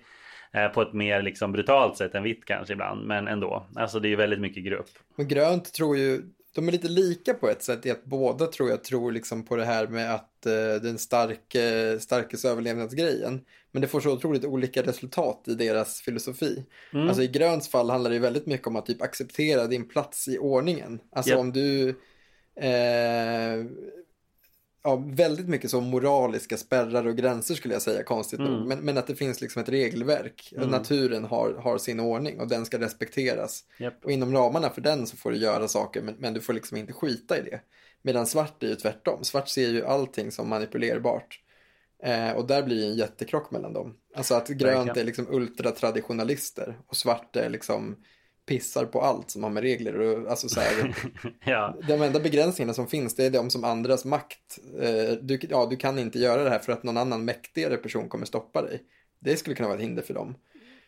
På 0.74 0.82
ett 0.82 0.92
mer 0.92 1.22
liksom 1.22 1.52
brutalt 1.52 1.96
sätt 1.96 2.14
än 2.14 2.22
vitt 2.22 2.44
kanske 2.44 2.72
ibland. 2.72 3.06
Men 3.06 3.28
ändå. 3.28 3.66
Alltså 3.76 4.00
det 4.00 4.08
är 4.08 4.10
ju 4.10 4.16
väldigt 4.16 4.40
mycket 4.40 4.64
grupp. 4.64 4.88
Men 5.16 5.28
grönt 5.28 5.72
tror 5.74 5.96
ju, 5.96 6.22
de 6.54 6.68
är 6.68 6.72
lite 6.72 6.88
lika 6.88 7.34
på 7.34 7.48
ett 7.48 7.62
sätt 7.62 7.86
i 7.86 7.90
att 7.90 8.04
båda 8.04 8.46
tror 8.46 8.70
jag 8.70 8.84
tror 8.84 9.12
liksom 9.12 9.44
på 9.44 9.56
det 9.56 9.64
här 9.64 9.86
med 9.86 10.14
att 10.14 10.46
eh, 10.46 10.82
den 10.82 10.98
starke, 10.98 11.96
starkes 12.00 12.44
överlevnadsgrejen. 12.44 13.40
Men 13.72 13.82
det 13.82 13.88
får 13.88 14.00
så 14.00 14.12
otroligt 14.12 14.44
olika 14.44 14.82
resultat 14.82 15.44
i 15.46 15.54
deras 15.54 16.00
filosofi. 16.00 16.64
Mm. 16.92 17.08
Alltså 17.08 17.22
i 17.22 17.28
gröns 17.28 17.68
fall 17.68 17.90
handlar 17.90 18.10
det 18.10 18.18
väldigt 18.18 18.46
mycket 18.46 18.66
om 18.66 18.76
att 18.76 18.86
typ 18.86 19.02
acceptera 19.02 19.66
din 19.66 19.88
plats 19.88 20.28
i 20.28 20.38
ordningen. 20.38 21.00
Alltså 21.12 21.30
Japp. 21.30 21.40
om 21.40 21.52
du 21.52 21.88
eh, 22.56 23.64
ja, 24.82 24.96
väldigt 25.06 25.48
mycket 25.48 25.70
så 25.70 25.80
moraliska 25.80 26.56
spärrar 26.56 27.06
och 27.06 27.16
gränser 27.16 27.54
skulle 27.54 27.74
jag 27.74 27.82
säga, 27.82 28.02
konstigt 28.02 28.40
Mm. 28.40 28.52
nog. 28.52 28.66
Men, 28.68 28.78
men 28.78 28.98
att 28.98 29.06
det 29.06 29.14
finns 29.14 29.40
liksom 29.40 29.62
ett 29.62 29.68
regelverk. 29.68 30.52
Mm. 30.56 30.68
Naturen 30.68 31.24
har, 31.24 31.54
har 31.54 31.78
sin 31.78 32.00
ordning 32.00 32.40
och 32.40 32.48
den 32.48 32.66
ska 32.66 32.78
respekteras. 32.80 33.64
Japp. 33.78 34.04
Och 34.04 34.12
inom 34.12 34.32
ramarna 34.32 34.70
för 34.70 34.80
den 34.80 35.06
så 35.06 35.16
får 35.16 35.30
du 35.30 35.36
göra 35.36 35.68
saker, 35.68 36.02
men, 36.02 36.14
men 36.18 36.34
du 36.34 36.40
får 36.40 36.52
liksom 36.52 36.76
inte 36.76 36.92
skita 36.92 37.38
i 37.38 37.42
det. 37.42 37.60
Medan 38.02 38.26
svart 38.26 38.62
är 38.62 38.68
ju 38.68 38.74
tvärtom. 38.74 39.24
Svart 39.24 39.48
ser 39.48 39.68
ju 39.68 39.84
allting 39.86 40.32
som 40.32 40.48
manipulerbart. 40.48 41.40
Eh, 42.02 42.30
och 42.30 42.46
där 42.46 42.62
blir 42.62 42.80
det 42.80 42.86
en 42.86 42.96
jättekrock 42.96 43.50
mellan 43.50 43.72
dem. 43.72 43.96
Alltså 44.14 44.34
att 44.34 44.48
grönt 44.48 44.96
är 44.96 45.04
liksom 45.04 45.26
ultratraditionalister 45.30 46.78
och 46.86 46.96
svart 46.96 47.36
är 47.36 47.50
liksom 47.50 47.96
pissar 48.46 48.84
på 48.84 49.00
allt 49.00 49.30
som 49.30 49.42
har 49.42 49.50
med 49.50 49.62
regler 49.62 50.00
och 50.00 50.30
alltså 50.30 50.48
så 50.48 50.60
här, 50.60 50.94
ja. 51.44 51.76
de 51.88 52.02
enda 52.02 52.20
begränsningarna 52.20 52.74
som 52.74 52.86
finns 52.86 53.14
det 53.14 53.24
är 53.26 53.30
de 53.30 53.50
som 53.50 53.64
andras 53.64 54.04
makt. 54.04 54.58
Eh, 54.80 55.12
du, 55.22 55.38
ja, 55.50 55.66
du 55.70 55.76
kan 55.76 55.98
inte 55.98 56.18
göra 56.18 56.44
det 56.44 56.50
här 56.50 56.58
för 56.58 56.72
att 56.72 56.82
någon 56.82 56.96
annan 56.96 57.24
mäktigare 57.24 57.76
person 57.76 58.08
kommer 58.08 58.26
stoppa 58.26 58.62
dig. 58.62 58.82
Det 59.20 59.36
skulle 59.36 59.56
kunna 59.56 59.68
vara 59.68 59.78
ett 59.78 59.84
hinder 59.84 60.02
för 60.02 60.14
dem. 60.14 60.34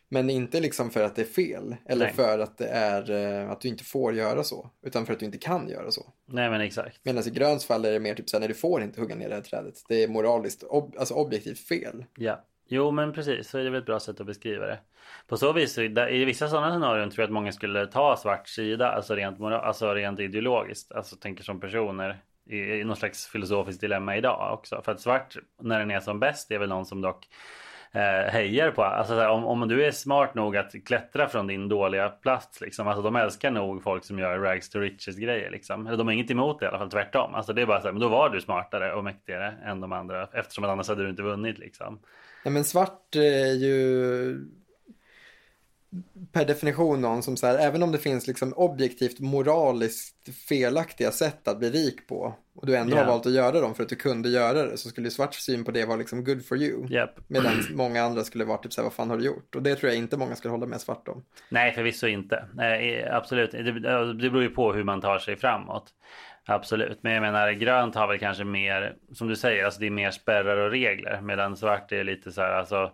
Men 0.09 0.31
inte 0.31 0.61
liksom 0.61 0.91
för 0.91 1.03
att 1.03 1.17
det 1.17 1.23
är 1.23 1.27
fel 1.27 1.77
eller 1.87 2.05
Nej. 2.05 2.15
för 2.15 2.39
att 2.39 2.59
det 2.59 2.67
är 2.67 3.11
eh, 3.11 3.51
att 3.51 3.61
du 3.61 3.69
inte 3.69 3.85
får 3.85 4.15
göra 4.15 4.45
så. 4.45 4.71
Utan 4.83 5.07
för 5.07 5.13
att 5.13 5.19
du 5.19 5.27
inte 5.27 5.39
kan 5.39 5.69
göra 5.69 5.91
så. 5.91 6.07
Nej 6.27 6.51
men 6.51 6.61
exakt. 6.61 7.01
Medan 7.03 7.29
i 7.29 7.31
gröns 7.31 7.65
fall 7.65 7.85
är 7.85 7.93
det 7.93 8.01
mer 8.01 8.15
typ 8.15 8.29
så 8.29 8.37
här, 8.37 8.41
nej 8.41 8.49
du 8.49 8.55
får 8.55 8.83
inte 8.83 9.01
hugga 9.01 9.15
ner 9.15 9.29
det 9.29 9.35
här 9.35 9.43
trädet. 9.43 9.75
Det 9.89 10.03
är 10.03 10.09
moraliskt, 10.09 10.63
ob, 10.63 10.95
alltså 10.99 11.15
objektivt 11.15 11.59
fel. 11.59 12.05
Ja, 12.17 12.45
jo 12.73 12.91
men 12.91 13.13
precis, 13.13 13.49
så 13.49 13.59
är 13.59 13.65
det 13.65 13.71
väl 13.71 13.81
ett 13.81 13.87
bra 13.87 14.01
sätt 14.01 14.21
att 14.21 14.27
beskriva 14.27 14.67
det. 14.67 14.79
På 15.27 15.37
så 15.37 15.53
vis, 15.53 15.79
i 15.79 16.25
vissa 16.25 16.49
sådana 16.49 16.71
scenarion 16.71 17.11
tror 17.11 17.23
jag 17.23 17.27
att 17.27 17.33
många 17.33 17.53
skulle 17.53 17.87
ta 17.87 18.17
svart 18.17 18.49
sida, 18.49 18.93
alltså 18.93 19.15
rent, 19.15 19.41
alltså 19.41 19.95
rent 19.95 20.21
ideologiskt, 20.21 20.93
alltså 20.93 21.17
tänker 21.17 21.45
som 21.45 21.61
personer 21.61 22.19
i, 22.47 22.59
i 22.59 22.85
någon 22.85 22.97
slags 22.97 23.27
filosofiskt 23.27 23.81
dilemma 23.81 24.17
idag 24.17 24.53
också. 24.53 24.83
För 24.85 24.93
att 24.93 25.01
svart, 25.01 25.37
när 25.61 25.79
den 25.79 25.91
är 25.91 26.01
som 26.01 26.21
bäst, 26.21 26.51
är 26.51 26.59
väl 26.59 26.69
någon 26.69 26.87
som 26.87 27.01
dock 27.01 27.29
eh, 27.93 28.33
hejar 28.33 28.71
på, 28.71 28.83
alltså 28.83 29.15
så 29.15 29.21
här, 29.21 29.29
om, 29.29 29.45
om 29.45 29.69
du 29.69 29.85
är 29.85 29.91
smart 29.91 30.35
nog 30.35 30.57
att 30.57 30.73
klättra 30.87 31.29
från 31.29 31.47
din 31.47 31.69
dåliga 31.69 32.09
plats 32.09 32.61
liksom, 32.61 32.89
alltså 32.89 33.03
de 33.03 33.17
älskar 33.17 33.51
nog 33.51 33.83
folk 33.83 34.05
som 34.05 34.19
gör 34.19 34.39
rags 34.39 34.71
to 34.71 34.79
riches 34.79 35.17
grejer 35.17 35.51
liksom. 35.51 35.87
Eller 35.87 35.97
de 35.97 36.07
har 36.07 36.15
inget 36.15 36.31
emot 36.31 36.61
det 36.61 36.65
i 36.65 36.69
alla 36.69 36.79
fall, 36.79 36.91
tvärtom. 36.91 37.35
Alltså 37.35 37.53
det 37.53 37.63
är 37.63 37.67
bara 37.67 37.81
så 37.81 37.87
här, 37.87 37.93
men 37.93 38.03
då 38.03 38.09
var 38.09 38.29
du 38.31 38.41
smartare 38.41 38.95
och 38.95 39.05
mäktigare 39.05 39.55
än 39.65 39.81
de 39.81 39.93
andra 39.93 40.29
eftersom 40.33 40.65
att 40.65 40.71
annars 40.71 40.89
hade 40.89 41.03
du 41.03 41.11
inte 41.11 41.23
vunnit 41.23 41.59
liksom. 41.59 42.01
Nej 42.45 42.53
men 42.53 42.65
svart 42.65 43.17
är 43.17 43.53
ju 43.55 44.47
per 46.33 46.45
definition 46.45 47.01
någon 47.01 47.23
som 47.23 47.37
så 47.37 47.47
här, 47.47 47.59
även 47.59 47.83
om 47.83 47.93
det 47.93 47.99
finns 47.99 48.27
liksom 48.27 48.53
objektivt 48.53 49.21
moraliskt 49.21 50.29
felaktiga 50.49 51.11
sätt 51.11 51.49
att 51.49 51.59
bli 51.59 51.71
rik 51.71 52.09
på 52.09 52.35
och 52.55 52.67
du 52.67 52.77
ändå 52.77 52.97
Ja. 52.97 53.01
har 53.01 53.07
valt 53.11 53.27
att 53.27 53.33
göra 53.33 53.61
dem 53.61 53.75
för 53.75 53.83
att 53.83 53.89
du 53.89 53.97
kunde 53.97 54.29
göra 54.29 54.63
det 54.63 54.77
så 54.77 54.89
skulle 54.89 55.07
ju 55.07 55.11
svart 55.11 55.35
syn 55.35 55.65
på 55.65 55.71
det 55.71 55.85
vara 55.87 55.97
liksom 55.97 56.25
good 56.25 56.47
for 56.47 56.59
you. 56.59 56.87
Japp. 56.89 57.15
Medan 57.29 57.53
många 57.75 58.03
andra 58.03 58.25
skulle 58.25 58.45
vara 58.45 58.59
typ 58.59 58.73
så 58.73 58.81
här, 58.81 58.85
vad 58.85 58.93
fan 58.93 59.11
har 59.11 59.19
du 59.19 59.25
gjort? 59.25 59.55
Och 59.57 59.63
det 59.63 59.75
tror 59.75 59.91
jag 59.93 59.99
inte 59.99 60.17
många 60.17 60.37
skulle 60.37 60.53
hålla 60.53 60.67
med 60.67 60.81
svart 60.81 61.09
om. 61.09 61.25
Nej, 61.49 61.73
förvisso 61.73 62.07
inte. 62.07 62.45
Nej, 62.55 63.05
absolut. 63.09 63.51
Det, 63.51 63.63
det 64.13 64.31
beror 64.31 64.43
ju 64.43 64.51
på 64.51 64.73
hur 64.73 64.85
man 64.85 65.01
tar 65.01 65.19
sig 65.19 65.37
framåt. 65.37 65.85
Absolut. 66.47 67.03
Men 67.03 67.13
jag 67.13 67.21
menar, 67.21 67.51
grönt 67.53 67.95
har 67.95 68.09
väl 68.09 68.19
kanske 68.19 68.45
mer, 68.45 68.97
som 69.13 69.29
du 69.29 69.37
säger, 69.37 69.65
alltså 69.65 69.81
det 69.81 69.87
är 69.87 69.91
mer 69.91 70.11
spärrar 70.11 70.57
och 70.57 70.71
regler. 70.71 71.21
Medan 71.21 71.57
svart 71.57 71.93
är 71.93 72.05
lite 72.05 72.33
så 72.33 72.41
här, 72.41 72.53
alltså 72.53 72.93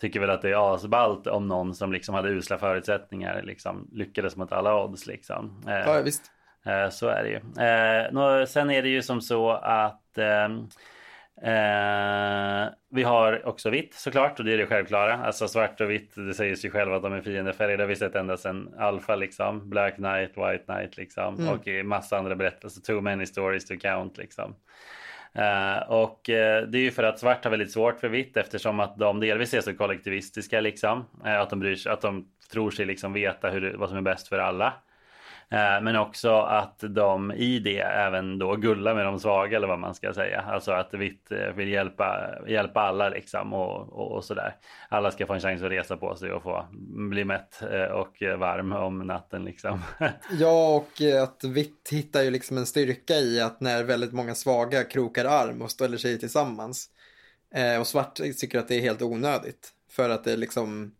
tycker 0.00 0.20
väl 0.20 0.30
att 0.30 0.42
det 0.42 0.50
är 0.50 0.74
asballt 0.74 1.26
om 1.26 1.48
någon 1.48 1.74
som 1.74 1.92
liksom 1.92 2.14
hade 2.14 2.28
usla 2.28 2.58
förutsättningar 2.58 3.42
liksom 3.42 3.88
lyckades 3.92 4.36
mot 4.36 4.52
alla 4.52 4.84
odds 4.84 5.06
liksom. 5.06 5.62
Eh, 5.68 5.74
Ja, 5.74 6.02
visst. 6.04 6.22
Eh, 6.66 6.88
Så 6.90 7.08
är 7.08 7.22
det 7.22 7.28
ju. 7.28 7.36
Eh, 8.40 8.44
sen 8.46 8.70
är 8.70 8.82
det 8.82 8.88
ju 8.88 9.02
som 9.02 9.20
så 9.20 9.50
att 9.50 10.18
ehm, 10.18 10.68
eh, 11.42 12.72
vi 12.90 13.02
har 13.02 13.46
också 13.46 13.70
vitt 13.70 13.94
såklart 13.94 14.38
och 14.38 14.44
det 14.44 14.52
är 14.52 14.58
det 14.58 14.66
självklara. 14.66 15.14
Alltså 15.14 15.48
svart 15.48 15.80
och 15.80 15.90
vitt, 15.90 16.14
det 16.14 16.34
säger 16.34 16.56
sig 16.56 16.70
själv 16.70 16.92
att 16.92 17.02
de 17.02 17.12
är 17.12 17.20
fiendefärger. 17.20 17.76
Det 17.76 17.82
har 17.82 17.88
vi 17.88 17.96
sett 17.96 18.14
ända 18.14 18.36
sedan 18.36 18.74
Alpha 18.78 19.16
liksom. 19.16 19.70
Black 19.70 19.94
Knight, 19.94 20.30
White 20.30 20.64
Knight 20.66 20.96
liksom. 20.96 21.34
Mm. 21.34 21.48
Och 21.48 21.68
i 21.68 21.82
massa 21.82 22.18
andra 22.18 22.36
berättelser. 22.36 22.80
Too 22.80 23.00
many 23.00 23.26
stories 23.26 23.66
to 23.66 23.74
count 23.80 24.18
liksom. 24.18 24.54
Eh, 25.32 25.78
och 25.88 26.30
eh, 26.30 26.66
det 26.66 26.78
är 26.78 26.82
ju 26.82 26.90
för 26.90 27.02
att 27.02 27.18
svart 27.18 27.44
har 27.44 27.50
väldigt 27.50 27.72
svårt 27.72 28.00
för 28.00 28.08
vitt 28.08 28.36
eftersom 28.36 28.80
att 28.80 28.98
de 28.98 29.20
delvis 29.20 29.54
är 29.54 29.60
så 29.60 29.74
kollektivistiska 29.74 30.60
liksom. 30.60 31.04
Eh, 31.24 31.40
att 31.40 31.50
de 31.50 31.60
bryr 31.60 31.76
sig, 31.76 31.92
att 31.92 32.00
de 32.00 32.28
tror 32.52 32.70
sig 32.70 32.86
liksom 32.86 33.12
veta 33.12 33.50
hur, 33.50 33.74
vad 33.76 33.88
som 33.88 33.98
är 33.98 34.02
bäst 34.02 34.28
för 34.28 34.38
alla. 34.38 34.72
Eh, 35.52 35.82
men 35.82 35.96
också 35.96 36.40
att 36.40 36.84
de 36.88 37.32
i 37.32 37.58
det 37.58 37.78
även 37.80 38.38
då 38.38 38.56
gullar 38.56 38.94
med 38.94 39.04
de 39.04 39.20
svaga 39.20 39.56
eller 39.56 39.68
vad 39.68 39.78
man 39.78 39.94
ska 39.94 40.14
säga. 40.14 40.40
Alltså 40.40 40.72
att 40.72 40.94
vitt 40.94 41.32
eh, 41.32 41.54
vill 41.56 41.68
hjälpa, 41.68 42.38
hjälpa 42.48 42.80
alla 42.80 43.08
liksom 43.08 43.52
och, 43.52 43.92
och, 43.92 44.12
och 44.12 44.24
sådär. 44.24 44.56
Alla 44.88 45.10
ska 45.10 45.26
få 45.26 45.32
en 45.32 45.40
chans 45.40 45.62
att 45.62 45.70
resa 45.70 45.96
på 45.96 46.16
sig 46.16 46.32
och 46.32 46.42
få 46.42 46.66
bli 47.10 47.24
mätt 47.24 47.62
eh, 47.62 47.84
och 47.84 48.22
varm 48.38 48.72
om 48.72 48.98
natten 48.98 49.44
liksom. 49.44 49.80
Ja, 50.38 50.76
och 50.76 51.02
att 51.22 51.44
vitt 51.44 51.88
hittar 51.90 52.22
ju 52.22 52.30
liksom 52.30 52.56
en 52.56 52.66
styrka 52.66 53.14
i 53.14 53.40
att 53.40 53.60
när 53.60 53.84
väldigt 53.84 54.12
många 54.12 54.34
svaga 54.34 54.84
krokar 54.84 55.24
arm 55.24 55.62
och 55.62 55.70
ställer 55.70 55.96
sig 55.96 56.18
tillsammans. 56.18 56.90
Och 57.80 57.86
svart 57.86 58.14
tycker 58.14 58.58
att 58.58 58.68
det 58.68 58.74
är 58.74 58.80
helt 58.80 59.02
onödigt. 59.02 59.72
För 59.90 60.10
att 60.10 60.24
det 60.24 60.32
är 60.32 60.36
liksom, 60.36 60.94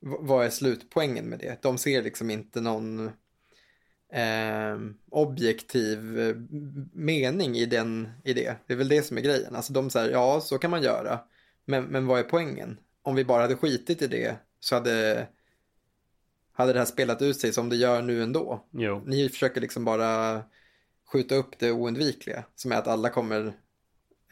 vad 0.00 0.46
är 0.46 0.50
slutpoängen 0.50 1.24
med 1.24 1.38
det? 1.38 1.62
De 1.62 1.78
ser 1.78 2.02
liksom 2.02 2.30
inte 2.30 2.60
någon 2.60 3.10
eh, 4.14 4.78
objektiv 5.10 5.98
mening 6.92 7.56
i, 7.56 7.66
den, 7.66 8.08
i 8.24 8.32
det. 8.32 8.56
Det 8.66 8.72
är 8.72 8.76
väl 8.76 8.88
det 8.88 9.02
som 9.02 9.18
är 9.18 9.22
grejen. 9.22 9.56
Alltså 9.56 9.72
de 9.72 9.90
säger, 9.90 10.12
ja 10.12 10.40
så 10.40 10.58
kan 10.58 10.70
man 10.70 10.82
göra. 10.82 11.20
Men, 11.64 11.84
men 11.84 12.06
vad 12.06 12.18
är 12.18 12.22
poängen? 12.22 12.78
Om 13.02 13.14
vi 13.14 13.24
bara 13.24 13.42
hade 13.42 13.56
skitit 13.56 14.02
i 14.02 14.06
det 14.06 14.36
så 14.60 14.74
hade, 14.74 15.26
hade 16.52 16.72
det 16.72 16.78
här 16.78 16.86
spelat 16.86 17.22
ut 17.22 17.40
sig 17.40 17.52
som 17.52 17.68
det 17.68 17.76
gör 17.76 18.02
nu 18.02 18.22
ändå. 18.22 18.64
jo. 18.70 19.02
Ni 19.06 19.28
försöker 19.28 19.60
liksom 19.60 19.84
bara 19.84 20.42
skjuta 21.12 21.34
upp 21.34 21.58
det 21.58 21.72
oundvikliga. 21.72 22.44
Som 22.54 22.72
är 22.72 22.76
att 22.76 22.88
alla 22.88 23.08
kommer 23.08 23.52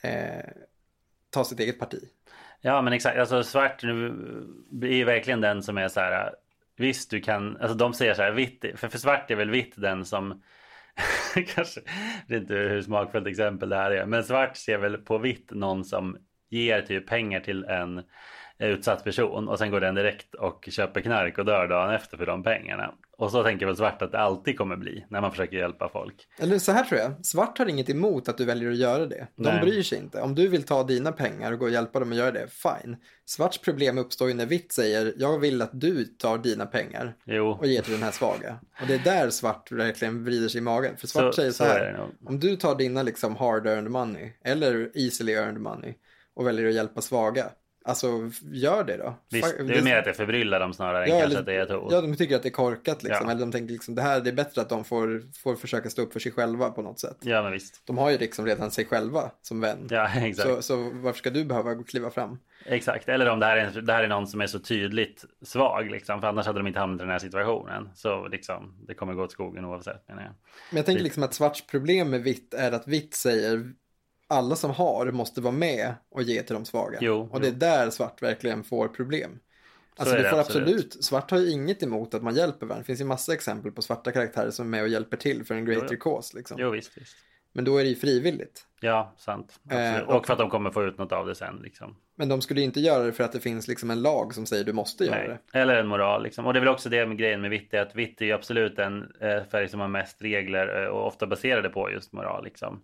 eh, 0.02 0.50
ta 1.30 1.44
sitt 1.44 1.60
eget 1.60 1.78
parti. 1.78 2.08
Ja 2.60 2.82
men 2.82 2.92
exakt, 2.92 3.18
alltså 3.18 3.42
svart 3.42 3.82
nu 3.82 4.06
är 4.82 5.04
verkligen 5.04 5.40
den 5.40 5.62
som 5.62 5.78
är 5.78 5.88
så 5.88 6.00
här. 6.00 6.34
Visst 6.76 7.10
du 7.10 7.20
kan, 7.20 7.56
alltså 7.56 7.76
de 7.76 7.94
säger 7.94 8.14
så 8.14 8.22
här 8.22 8.32
vitt, 8.32 8.64
för, 8.76 8.88
för 8.88 8.98
svart 8.98 9.30
är 9.30 9.36
väl 9.36 9.50
vitt 9.50 9.74
den 9.76 10.04
som 10.04 10.42
kanske, 11.54 11.80
det 12.28 12.34
är 12.34 12.38
inte 12.38 12.54
hur 12.54 12.82
smakfullt 12.82 13.26
exempel 13.26 13.68
det 13.68 13.76
här 13.76 13.90
är, 13.90 14.06
men 14.06 14.24
svart 14.24 14.56
ser 14.56 14.78
väl 14.78 14.98
på 14.98 15.18
vitt 15.18 15.50
någon 15.50 15.84
som 15.84 16.16
ger 16.50 16.82
typ 16.82 17.08
pengar 17.08 17.40
till 17.40 17.64
en 17.64 17.98
eh, 18.58 18.68
utsatt 18.68 19.04
person 19.04 19.48
och 19.48 19.58
sen 19.58 19.70
går 19.70 19.80
den 19.80 19.94
direkt 19.94 20.34
och 20.34 20.68
köper 20.70 21.00
knark 21.00 21.38
och 21.38 21.44
dör 21.44 21.68
dagen 21.68 21.94
efter 21.94 22.16
för 22.16 22.26
de 22.26 22.42
pengarna. 22.42 22.94
Och 23.22 23.30
så 23.30 23.42
tänker 23.42 23.66
väl 23.66 23.76
svart 23.76 24.02
att 24.02 24.12
det 24.12 24.18
alltid 24.18 24.58
kommer 24.58 24.76
bli 24.76 25.04
när 25.08 25.20
man 25.20 25.30
försöker 25.30 25.56
hjälpa 25.56 25.88
folk. 25.88 26.14
Eller 26.38 26.58
så 26.58 26.72
här 26.72 26.84
tror 26.84 27.00
jag, 27.00 27.26
svart 27.26 27.58
har 27.58 27.66
inget 27.66 27.90
emot 27.90 28.28
att 28.28 28.38
du 28.38 28.44
väljer 28.44 28.70
att 28.70 28.76
göra 28.76 29.06
det. 29.06 29.26
De 29.36 29.42
Nej. 29.42 29.60
bryr 29.60 29.82
sig 29.82 29.98
inte. 29.98 30.20
Om 30.20 30.34
du 30.34 30.48
vill 30.48 30.62
ta 30.62 30.84
dina 30.84 31.12
pengar 31.12 31.52
och 31.52 31.58
gå 31.58 31.64
och 31.64 31.70
hjälpa 31.70 32.00
dem 32.00 32.12
att 32.12 32.18
göra 32.18 32.30
det, 32.30 32.46
fine. 32.48 32.96
Svarts 33.24 33.58
problem 33.58 33.98
uppstår 33.98 34.28
ju 34.28 34.34
när 34.34 34.46
vitt 34.46 34.72
säger, 34.72 35.14
jag 35.16 35.38
vill 35.38 35.62
att 35.62 35.80
du 35.80 36.04
tar 36.04 36.38
dina 36.38 36.66
pengar 36.66 37.16
Jo, 37.24 37.50
och 37.50 37.66
ger 37.66 37.82
till 37.82 37.92
den 37.92 38.02
här 38.02 38.10
svaga. 38.10 38.58
Och 38.80 38.86
det 38.86 38.94
är 38.94 38.98
där 38.98 39.30
svart 39.30 39.72
verkligen 39.72 40.24
vrider 40.24 40.48
sig 40.48 40.58
i 40.58 40.62
magen. 40.62 40.96
För 40.96 41.06
svart 41.06 41.34
säger 41.34 41.50
så, 41.50 41.64
är 41.64 41.68
här, 41.68 41.98
nog. 41.98 42.08
om 42.24 42.40
du 42.40 42.56
tar 42.56 42.74
dina 42.74 43.02
liksom 43.02 43.36
hard 43.36 43.66
earned 43.66 43.90
money, 43.90 44.32
eller 44.44 44.90
easily 44.94 45.32
earned 45.32 45.60
money, 45.60 45.94
och 46.34 46.46
väljer 46.46 46.68
att 46.68 46.74
hjälpa 46.74 47.00
svaga, 47.00 47.50
alltså 47.84 48.30
gör 48.52 48.84
det 48.84 48.96
då. 48.96 49.14
Visst, 49.30 49.54
det 49.58 49.78
är 49.78 49.82
mer 49.82 49.96
att 49.96 50.04
det 50.04 50.14
förbryllar 50.14 50.60
dem 50.60 50.72
snarare 50.72 51.04
än 51.04 51.10
Ja, 51.10 51.20
kanske 51.20 51.30
eller- 51.30 51.40
att 51.40 51.46
det 51.46 51.54
är 51.54 51.76
ett 51.76 51.82
hot. 51.82 51.92
Ja, 51.92 52.00
de 52.00 52.16
tycker 52.16 52.36
att 52.36 52.42
det 52.42 52.48
är 52.48 52.50
korkat 52.50 53.02
liksom. 53.02 53.26
Ja. 53.26 53.30
Eller 53.32 53.40
de 53.40 53.52
tänker 53.52 53.72
liksom, 53.72 53.94
det 53.94 54.02
här 54.02 54.20
det 54.20 54.30
är 54.30 54.34
bättre 54.34 54.60
att 54.60 54.68
de 54.68 54.84
får, 54.84 55.22
får 55.42 55.56
försöka 55.56 55.90
stå 55.90 56.02
upp 56.02 56.12
för 56.12 56.20
sig 56.20 56.32
själva 56.32 56.70
på 56.70 56.82
något 56.82 57.00
sätt. 57.00 57.16
Ja, 57.20 57.42
men 57.42 57.52
visst. 57.52 57.82
De 57.86 57.98
har 57.98 58.10
ju 58.10 58.18
liksom 58.18 58.46
redan 58.46 58.70
sig 58.70 58.84
själva 58.84 59.30
som 59.42 59.60
vän. 59.60 59.86
Ja, 59.90 60.08
exakt. 60.16 60.48
Så, 60.48 60.62
så 60.62 60.90
varför 60.92 61.18
ska 61.18 61.30
du 61.30 61.44
behöva 61.44 61.82
kliva 61.82 62.10
fram? 62.10 62.38
Exakt, 62.66 63.08
eller 63.08 63.28
om 63.28 63.40
det 63.40 63.46
här, 63.46 63.56
är, 63.56 63.80
det 63.80 63.92
här 63.92 64.04
är 64.04 64.08
någon 64.08 64.26
som 64.26 64.40
är 64.40 64.46
så 64.46 64.58
tydligt 64.58 65.24
svag 65.44 65.90
liksom, 65.90 66.20
för 66.20 66.28
annars 66.28 66.46
hade 66.46 66.58
de 66.58 66.66
inte 66.66 66.78
hamnat 66.80 67.00
i 67.00 67.02
den 67.02 67.10
här 67.10 67.18
situationen. 67.18 67.88
Så 67.94 68.28
liksom, 68.28 68.74
det 68.86 68.94
kommer 68.94 69.14
gå 69.14 69.22
åt 69.22 69.32
skogen 69.32 69.64
oavsett 69.64 70.08
menar 70.08 70.22
jag. 70.22 70.32
Men 70.70 70.76
jag 70.76 70.86
tänker 70.86 71.02
liksom 71.02 71.22
att 71.22 71.34
svarts 71.34 71.66
problem 71.66 72.10
med 72.10 72.22
vitt 72.22 72.54
är 72.54 72.72
att 72.72 72.88
vitt 72.88 73.14
säger 73.14 73.72
alla 74.32 74.56
som 74.56 74.70
har 74.70 75.10
måste 75.10 75.40
vara 75.40 75.52
med 75.54 75.94
och 76.10 76.22
ge 76.22 76.42
till 76.42 76.54
de 76.54 76.64
svaga. 76.64 76.98
Jo, 77.00 77.28
och 77.32 77.40
det 77.40 77.46
är 77.46 77.52
jo. 77.52 77.58
där 77.58 77.90
svart 77.90 78.22
verkligen 78.22 78.64
får 78.64 78.88
problem. 78.88 79.38
Alltså 79.96 80.14
det 80.16 80.22
det 80.22 80.30
får 80.30 80.38
absolut. 80.38 80.68
absolut. 80.68 81.04
svart 81.04 81.30
har 81.30 81.38
ju 81.38 81.50
inget 81.50 81.82
emot 81.82 82.14
att 82.14 82.22
man 82.22 82.34
hjälper 82.34 82.66
varandra. 82.66 82.78
Det 82.82 82.86
finns 82.86 83.00
ju 83.00 83.04
massa 83.04 83.32
exempel 83.34 83.72
på 83.72 83.82
svarta 83.82 84.12
karaktärer 84.12 84.50
som 84.50 84.66
är 84.66 84.70
med 84.70 84.82
och 84.82 84.88
hjälper 84.88 85.16
till 85.16 85.44
för 85.44 85.54
en 85.54 85.64
greater 85.64 85.94
jo. 85.94 86.00
cause. 86.00 86.36
Liksom. 86.36 86.56
Jo, 86.60 86.70
visst, 86.70 86.98
visst. 86.98 87.16
Men 87.52 87.64
då 87.64 87.76
är 87.78 87.82
det 87.82 87.88
ju 87.88 87.96
frivilligt. 87.96 88.66
Ja, 88.80 89.14
sant. 89.18 89.60
Eh, 89.70 89.98
och- 90.00 90.16
och 90.16 90.26
för 90.26 90.32
att 90.32 90.38
de 90.38 90.50
kommer 90.50 90.70
få 90.70 90.84
ut 90.84 90.98
något 90.98 91.12
av 91.12 91.26
det 91.26 91.34
sen 91.34 91.60
liksom. 91.62 91.96
Men 92.16 92.28
de 92.28 92.40
skulle 92.40 92.60
inte 92.60 92.80
göra 92.80 93.02
det 93.04 93.12
för 93.12 93.24
att 93.24 93.32
det 93.32 93.40
finns 93.40 93.68
liksom 93.68 93.90
en 93.90 94.02
lag 94.02 94.34
som 94.34 94.46
säger 94.46 94.64
du 94.64 94.72
måste 94.72 95.04
göra 95.04 95.22
det. 95.28 95.38
Nej. 95.52 95.62
Eller 95.62 95.76
en 95.76 95.86
moral 95.86 96.22
liksom. 96.22 96.46
Och 96.46 96.52
det 96.52 96.58
är 96.58 96.60
väl 96.60 96.68
också 96.68 96.88
det 96.88 97.06
med 97.06 97.18
grejen 97.18 97.40
med 97.40 97.50
vitt, 97.50 97.74
är 97.74 97.80
att 97.80 97.94
vitt 97.94 98.20
är 98.20 98.24
ju 98.26 98.32
absolut 98.32 98.78
en 98.78 99.02
eh, 99.20 99.44
färg 99.50 99.68
som 99.68 99.80
har 99.80 99.88
mest 99.88 100.22
regler 100.22 100.82
eh, 100.82 100.88
och 100.88 101.06
ofta 101.06 101.26
baserade 101.26 101.68
på 101.68 101.90
just 101.90 102.12
moral 102.12 102.44
liksom. 102.44 102.82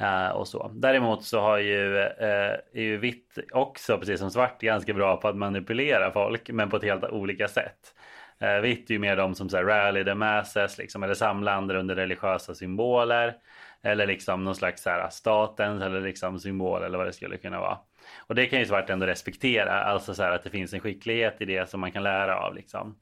Eh, 0.00 0.28
och 0.28 0.48
så. 0.48 0.70
Däremot 0.74 1.24
så 1.24 1.40
har 1.40 1.58
ju, 1.58 1.98
eh, 1.98 2.54
är 2.72 2.82
ju 2.82 2.96
vitt 2.96 3.38
också, 3.52 3.98
precis 3.98 4.20
som 4.20 4.30
svart, 4.30 4.60
ganska 4.60 4.92
bra 4.94 5.16
på 5.16 5.28
att 5.28 5.36
manipulera 5.36 6.12
folk, 6.12 6.50
men 6.50 6.70
på 6.70 6.76
ett 6.76 6.84
helt 6.84 7.04
olika 7.04 7.48
sätt. 7.48 7.94
Eh, 8.38 8.60
vitt 8.60 8.90
är 8.90 8.94
ju 8.94 8.98
mer 8.98 9.16
de 9.16 9.34
som 9.34 9.48
så 9.48 9.56
här, 9.56 9.64
rally 9.64 10.04
the 10.04 10.14
masses, 10.14 10.78
liksom, 10.78 11.02
eller 11.02 11.14
samlande 11.14 11.78
under 11.78 11.94
religiösa 11.96 12.54
symboler. 12.54 13.36
Eller 13.82 14.06
liksom 14.06 14.44
någon 14.44 14.54
slags 14.54 14.82
så 14.82 14.90
här, 14.90 15.10
statens 15.10 15.82
eller 15.82 16.00
liksom 16.00 16.38
symbol 16.38 16.82
eller 16.82 16.98
vad 16.98 17.06
det 17.06 17.12
skulle 17.12 17.36
kunna 17.36 17.60
vara. 17.60 17.78
Och 18.26 18.34
det 18.34 18.46
kan 18.46 18.58
ju 18.58 18.66
svart 18.66 18.90
ändå 18.90 19.06
respektera, 19.06 19.82
alltså 19.82 20.14
så 20.14 20.22
här 20.22 20.32
att 20.32 20.44
det 20.44 20.50
finns 20.50 20.72
en 20.72 20.80
skicklighet 20.80 21.36
i 21.40 21.44
det 21.44 21.70
som 21.70 21.80
man 21.80 21.92
kan 21.92 22.02
lära 22.02 22.36
av 22.38 22.54
liksom. 22.54 22.96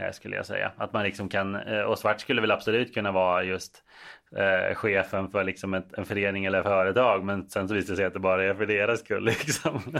Eh, 0.00 0.12
skulle 0.12 0.36
jag 0.36 0.46
säga. 0.46 0.72
Att 0.76 0.92
man 0.92 1.04
liksom 1.04 1.28
kan, 1.28 1.54
eh, 1.54 1.80
och 1.80 1.98
svart 1.98 2.20
skulle 2.20 2.40
väl 2.40 2.50
absolut 2.50 2.94
kunna 2.94 3.12
vara 3.12 3.44
just 3.44 3.82
eh, 4.36 4.74
chefen 4.74 5.30
för 5.30 5.44
liksom 5.44 5.74
ett, 5.74 5.92
en 5.98 6.04
förening 6.04 6.44
eller 6.44 6.62
företag. 6.62 7.24
Men 7.24 7.48
sen 7.50 7.68
så 7.68 7.74
visar 7.74 7.90
det 7.90 7.96
sig 7.96 8.06
att 8.06 8.12
det 8.12 8.20
bara 8.20 8.44
är 8.44 8.54
för 8.54 8.66
deras 8.66 9.00
skull 9.00 9.24
liksom. 9.38 9.98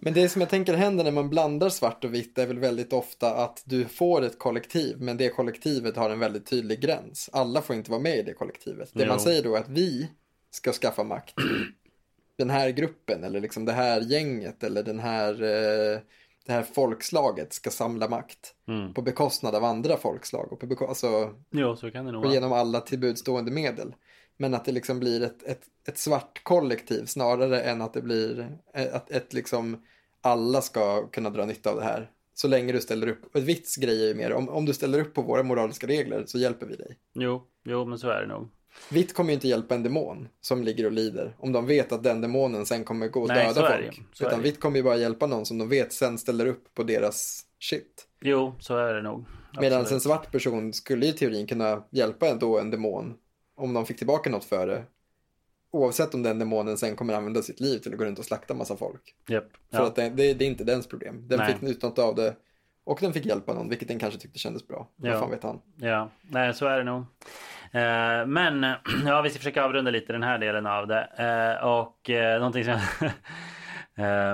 Men 0.00 0.14
det 0.14 0.28
som 0.28 0.40
jag 0.40 0.50
tänker 0.50 0.74
händer 0.74 1.04
när 1.04 1.10
man 1.10 1.30
blandar 1.30 1.68
svart 1.68 2.04
och 2.04 2.14
vitt 2.14 2.38
är 2.38 2.46
väl 2.46 2.58
väldigt 2.58 2.92
ofta 2.92 3.34
att 3.34 3.62
du 3.64 3.84
får 3.84 4.22
ett 4.22 4.38
kollektiv 4.38 4.96
men 5.00 5.16
det 5.16 5.28
kollektivet 5.28 5.96
har 5.96 6.10
en 6.10 6.20
väldigt 6.20 6.46
tydlig 6.46 6.80
gräns. 6.80 7.30
Alla 7.32 7.62
får 7.62 7.76
inte 7.76 7.90
vara 7.90 8.00
med 8.00 8.18
i 8.18 8.22
det 8.22 8.32
kollektivet. 8.32 8.90
Det 8.92 9.02
Jo. 9.02 9.08
man 9.08 9.20
säger 9.20 9.42
då 9.42 9.54
är 9.56 9.60
att 9.60 9.68
vi 9.68 10.10
ska 10.50 10.72
skaffa 10.72 11.04
makt. 11.04 11.34
Den 12.38 12.50
här 12.50 12.70
gruppen 12.70 13.24
eller 13.24 13.40
liksom 13.40 13.64
det 13.64 13.72
här 13.72 14.00
gänget 14.00 14.64
eller 14.64 14.82
den 14.82 14.98
här, 14.98 15.42
eh, 15.42 15.98
det 16.46 16.52
här 16.52 16.62
folkslaget 16.62 17.52
ska 17.52 17.70
samla 17.70 18.08
makt. 18.08 18.54
Mm. 18.68 18.94
På 18.94 19.02
bekostnad 19.02 19.54
av 19.54 19.64
andra 19.64 19.96
folkslag 19.96 20.52
och, 20.52 20.60
på 20.60 20.66
beko- 20.66 20.88
alltså, 20.88 21.34
jo, 21.50 21.76
så 21.76 21.90
kan 21.90 22.04
det 22.04 22.12
nog 22.12 22.24
och 22.24 22.32
genom 22.32 22.52
alla 22.52 22.80
tillbudstående 22.80 23.50
medel. 23.50 23.94
Men 24.36 24.54
att 24.54 24.64
det 24.64 24.72
liksom 24.72 25.00
blir 25.00 25.22
ett, 25.22 25.42
ett, 25.42 25.62
ett 25.88 25.98
svart 25.98 26.44
kollektiv 26.44 27.04
snarare 27.04 27.60
än 27.60 27.82
att 27.82 27.94
det 27.94 28.02
blir 28.02 28.58
ett, 28.74 28.94
ett, 28.94 29.10
ett 29.10 29.32
liksom 29.32 29.82
alla 30.20 30.60
ska 30.60 31.06
kunna 31.06 31.30
dra 31.30 31.44
nytta 31.44 31.70
av 31.70 31.76
det 31.76 31.84
här. 31.84 32.10
Så 32.34 32.48
länge 32.48 32.72
du 32.72 32.80
ställer 32.80 33.06
upp. 33.08 33.36
Ett 33.36 33.42
vits 33.42 33.76
grej 33.76 34.04
är 34.04 34.08
ju 34.08 34.14
mer 34.14 34.32
om, 34.32 34.48
om 34.48 34.64
du 34.64 34.72
ställer 34.72 35.00
upp 35.00 35.14
på 35.14 35.22
våra 35.22 35.42
moraliska 35.42 35.86
regler 35.86 36.24
så 36.26 36.38
hjälper 36.38 36.66
vi 36.66 36.76
dig. 36.76 36.98
Jo, 37.14 37.42
jo, 37.64 37.84
men 37.84 37.98
så 37.98 38.08
är 38.08 38.20
det 38.20 38.26
nog. 38.26 38.48
Vitt 38.90 39.14
kommer 39.14 39.30
ju 39.30 39.34
inte 39.34 39.48
hjälpa 39.48 39.74
en 39.74 39.82
demon 39.82 40.28
som 40.40 40.62
ligger 40.64 40.86
och 40.86 40.92
lider. 40.92 41.36
Om 41.38 41.52
de 41.52 41.66
vet 41.66 41.92
att 41.92 42.02
den 42.02 42.20
demonen 42.20 42.66
sen 42.66 42.84
kommer 42.84 43.08
gå 43.08 43.22
och 43.22 43.28
Nej, 43.28 43.46
döda 43.54 43.76
det 43.76 43.82
folk. 43.82 44.02
Utan 44.20 44.42
vitt 44.42 44.60
kommer 44.60 44.76
ju 44.76 44.82
bara 44.82 44.96
hjälpa 44.96 45.26
någon 45.26 45.46
som 45.46 45.58
de 45.58 45.68
vet 45.68 45.92
sen 45.92 46.18
ställer 46.18 46.46
upp 46.46 46.74
på 46.74 46.82
deras 46.82 47.44
shit. 47.60 48.06
Jo, 48.20 48.54
så 48.60 48.76
är 48.76 48.94
det 48.94 49.02
nog. 49.02 49.24
Medan 49.60 49.86
en 49.86 50.00
svart 50.00 50.32
person 50.32 50.72
skulle 50.72 51.06
i 51.06 51.12
teorin 51.12 51.46
kunna 51.46 51.84
hjälpa 51.90 52.34
då 52.34 52.58
en 52.58 52.70
demon 52.70 53.14
om 53.56 53.74
de 53.74 53.86
fick 53.86 53.98
tillbaka 53.98 54.30
något 54.30 54.44
för 54.44 54.66
det. 54.66 54.84
Oavsett 55.70 56.14
om 56.14 56.22
den 56.22 56.38
demonen 56.38 56.78
sen 56.78 56.96
kommer 56.96 57.14
använda 57.14 57.42
sitt 57.42 57.60
liv 57.60 57.78
till 57.78 57.92
att 57.92 57.98
gå 57.98 58.04
runt 58.04 58.18
och 58.18 58.24
slakta 58.24 58.54
massa 58.54 58.76
folk. 58.76 59.14
Japp. 59.28 59.48
För 59.70 59.78
Ja. 59.78 59.86
att 59.86 59.94
det, 59.96 60.08
det, 60.08 60.34
det 60.34 60.44
är 60.44 60.48
inte 60.48 60.64
dens 60.64 60.86
problem. 60.86 61.28
Den 61.28 61.38
Nej. 61.38 61.52
fick 61.54 61.62
ut 61.70 61.82
något 61.82 61.98
av 61.98 62.14
det 62.14 62.36
och 62.84 62.98
den 63.00 63.12
fick 63.12 63.26
hjälpa 63.26 63.54
någon, 63.54 63.68
vilket 63.68 63.88
den 63.88 63.98
kanske 63.98 64.20
tyckte 64.20 64.38
kändes 64.38 64.68
bra. 64.68 64.88
Ja. 64.96 65.10
Vad 65.10 65.20
fan 65.20 65.30
vet 65.30 65.42
han? 65.42 65.60
Ja, 65.76 66.10
nej 66.22 66.54
så 66.54 66.66
är 66.66 66.78
det 66.78 66.84
nog. 66.84 67.04
Eh, 67.74 68.26
men 68.26 68.62
ja, 69.06 69.22
vi 69.22 69.30
ska 69.30 69.38
försöka 69.38 69.64
avrunda 69.64 69.90
lite 69.90 70.12
den 70.12 70.22
här 70.22 70.38
delen 70.38 70.66
av 70.66 70.86
det. 70.86 71.08
Eh, 71.16 71.66
och 71.66 72.10
eh, 72.10 72.38
någonting 72.38 72.64
som 72.64 72.72
eh, 74.04 74.32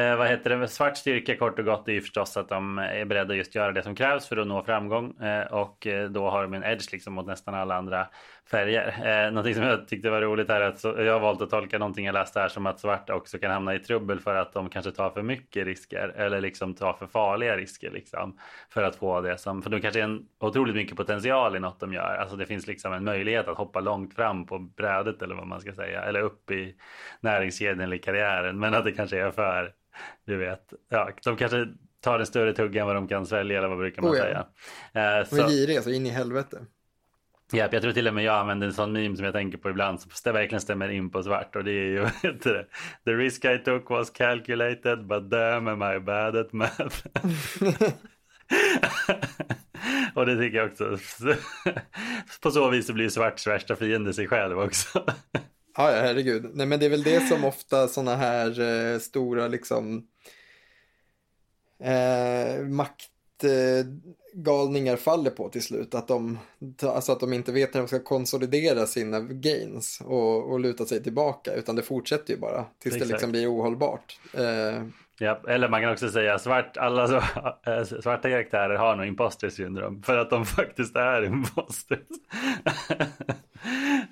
eh, 0.00 0.16
vad 0.16 0.28
heter 0.28 0.56
det? 0.56 0.68
Svart 0.68 0.96
styrka 0.96 1.36
kort 1.36 1.58
och 1.58 1.64
gott 1.64 1.88
är 1.88 1.92
ju 1.92 2.00
förstås 2.00 2.36
att 2.36 2.48
de 2.48 2.78
är 2.78 3.04
beredda 3.04 3.32
att 3.32 3.38
just 3.38 3.54
göra 3.54 3.72
det 3.72 3.82
som 3.82 3.94
krävs 3.94 4.28
för 4.28 4.36
att 4.36 4.46
nå 4.46 4.64
framgång. 4.64 5.20
Eh, 5.20 5.46
och 5.46 5.86
eh, 5.86 6.10
då 6.10 6.30
har 6.30 6.42
de 6.42 6.54
en 6.54 6.64
edge 6.64 6.92
liksom 6.92 7.14
mot 7.14 7.26
nästan 7.26 7.54
alla 7.54 7.76
andra 7.76 8.08
färger. 8.50 8.86
Eh, 9.26 9.30
någonting 9.30 9.54
som 9.54 9.62
jag 9.62 9.88
tyckte 9.88 10.10
var 10.10 10.20
roligt 10.20 10.48
här 10.48 10.60
är 10.60 10.68
att 10.68 10.78
så, 10.80 10.88
jag 10.88 11.12
har 11.12 11.20
valt 11.20 11.42
att 11.42 11.50
tolka 11.50 11.78
någonting 11.78 12.06
jag 12.06 12.12
läste 12.12 12.40
här 12.40 12.48
som 12.48 12.66
att 12.66 12.80
svart 12.80 13.10
också 13.10 13.38
kan 13.38 13.50
hamna 13.50 13.74
i 13.74 13.78
trubbel 13.78 14.20
för 14.20 14.34
att 14.34 14.52
de 14.52 14.68
kanske 14.68 14.92
tar 14.92 15.10
för 15.10 15.22
mycket 15.22 15.66
risker 15.66 16.08
eller 16.08 16.40
liksom 16.40 16.74
tar 16.74 16.92
för 16.92 17.06
farliga 17.06 17.56
risker 17.56 17.90
liksom 17.90 18.38
för 18.68 18.82
att 18.82 18.96
få 18.96 19.20
det 19.20 19.38
som, 19.38 19.62
för 19.62 19.70
de 19.70 19.80
kanske 19.80 20.00
är 20.00 20.04
en 20.04 20.26
otroligt 20.40 20.76
mycket 20.76 20.96
potential 20.96 21.56
i 21.56 21.60
något 21.60 21.80
de 21.80 21.92
gör. 21.92 22.16
Alltså 22.16 22.36
det 22.36 22.46
finns 22.46 22.66
liksom 22.66 22.92
en 22.92 23.04
möjlighet 23.04 23.48
att 23.48 23.56
hoppa 23.58 23.80
långt 23.80 24.14
fram 24.14 24.46
på 24.46 24.58
brädet 24.58 25.22
eller 25.22 25.34
vad 25.34 25.46
man 25.46 25.60
ska 25.60 25.72
säga 25.72 26.02
eller 26.02 26.20
upp 26.20 26.50
i 26.50 26.74
näringskedjan 27.20 27.80
eller 27.80 27.96
karriären 27.96 28.58
men 28.58 28.74
att 28.74 28.84
det 28.84 28.92
kanske 28.92 29.20
är 29.20 29.30
för, 29.30 29.72
du 30.24 30.36
vet, 30.36 30.72
ja, 30.88 31.10
de 31.24 31.36
kanske 31.36 31.66
tar 32.00 32.18
en 32.18 32.26
större 32.26 32.52
tugga 32.52 32.80
än 32.80 32.86
vad 32.86 32.96
de 32.96 33.08
kan 33.08 33.26
svälja 33.26 33.58
eller 33.58 33.68
vad 33.68 33.78
brukar 33.78 34.02
man 34.02 34.10
Oh 34.10 34.16
ja. 34.16 34.22
säga. 34.24 34.38
Eh, 35.20 35.26
De 35.30 35.40
är 35.40 35.48
giriga 35.48 35.82
så 35.82 35.90
in 35.90 36.06
i 36.06 36.10
helvete. 36.10 36.66
Japp, 37.54 37.72
jag 37.72 37.82
tror 37.82 37.92
till 37.92 38.08
och 38.08 38.14
med 38.14 38.24
jag 38.24 38.34
använder 38.34 38.66
en 38.66 38.72
sån 38.72 38.92
meme 38.92 39.16
som 39.16 39.24
jag 39.24 39.34
tänker 39.34 39.58
på 39.58 39.70
ibland 39.70 40.00
som 40.00 40.10
det 40.24 40.32
verkligen 40.32 40.60
stämmer 40.60 40.88
in 40.88 41.10
på 41.10 41.22
svart 41.22 41.56
och 41.56 41.64
det 41.64 41.70
är 41.70 41.86
ju 41.86 42.04
heter 42.22 42.54
det? 42.54 42.66
The 43.04 43.10
risk 43.10 43.44
I 43.44 43.58
took 43.58 43.90
was 43.90 44.10
calculated 44.10 45.06
but 45.06 45.30
damn 45.30 45.68
am 45.68 45.96
I 45.96 46.00
bad 46.00 46.36
at 46.36 46.52
math. 46.52 46.76
och 50.14 50.26
det 50.26 50.36
tycker 50.36 50.58
jag 50.58 50.70
också. 50.70 50.98
på 52.42 52.50
så 52.50 52.70
vis 52.70 52.86
så 52.86 52.92
blir 52.92 53.08
svarts 53.08 53.46
värsta 53.46 53.76
fiende 53.76 54.12
sig 54.12 54.28
själv 54.28 54.58
också. 54.58 55.04
Ja, 55.76 55.92
ja, 55.92 56.00
herregud. 56.00 56.50
Nej, 56.54 56.66
men 56.66 56.80
det 56.80 56.86
är 56.86 56.90
väl 56.90 57.02
det 57.02 57.20
som 57.20 57.44
ofta 57.44 57.88
sådana 57.88 58.16
här 58.16 58.60
eh, 58.60 58.98
stora 58.98 59.48
liksom 59.48 60.06
eh, 61.80 62.64
maktgalningar 63.42 64.96
faller 64.96 65.30
på 65.30 65.48
till 65.48 65.62
slut. 65.62 65.94
Att 65.94 66.08
de, 66.08 66.38
alltså 66.82 67.12
att 67.12 67.20
de 67.20 67.32
inte 67.32 67.52
vet 67.52 67.74
när 67.74 67.80
de 67.80 67.88
ska 67.88 68.00
konsolidera 68.00 68.86
sina 68.86 69.20
gains 69.20 70.02
och, 70.04 70.52
och 70.52 70.60
luta 70.60 70.84
sig 70.84 71.02
tillbaka. 71.02 71.54
Utan 71.54 71.76
det 71.76 71.82
fortsätter 71.82 72.34
ju 72.34 72.40
bara 72.40 72.64
tills 72.78 72.94
det 72.94 72.98
Exakt. 72.98 73.10
liksom 73.10 73.30
blir 73.30 73.52
ohållbart. 73.52 74.18
Eh, 74.32 74.84
Japp, 75.20 75.46
eller 75.46 75.68
man 75.68 75.80
kan 75.80 75.92
också 75.92 76.08
säga 76.08 76.38
svart, 76.38 76.76
alla 76.76 77.08
så, 77.08 77.16
äh, 77.70 77.84
svarta 77.84 78.30
karaktärer 78.30 78.74
har 78.76 78.96
nog 78.96 79.06
imposter 79.06 79.48
syndrom 79.48 80.02
för 80.02 80.18
att 80.18 80.30
de 80.30 80.46
faktiskt 80.46 80.96
är 80.96 81.24
imposters. 81.24 81.98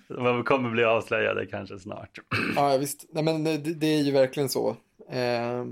Man 0.08 0.44
kommer 0.44 0.70
bli 0.70 0.84
avslöjade 0.84 1.46
kanske 1.46 1.78
snart. 1.78 2.18
ja, 2.56 2.76
visst. 2.76 3.06
Nej, 3.12 3.24
men 3.24 3.44
det, 3.44 3.56
det 3.56 3.86
är 3.86 4.02
ju 4.02 4.12
verkligen 4.12 4.48
så. 4.48 4.76
Eh, 5.10 5.64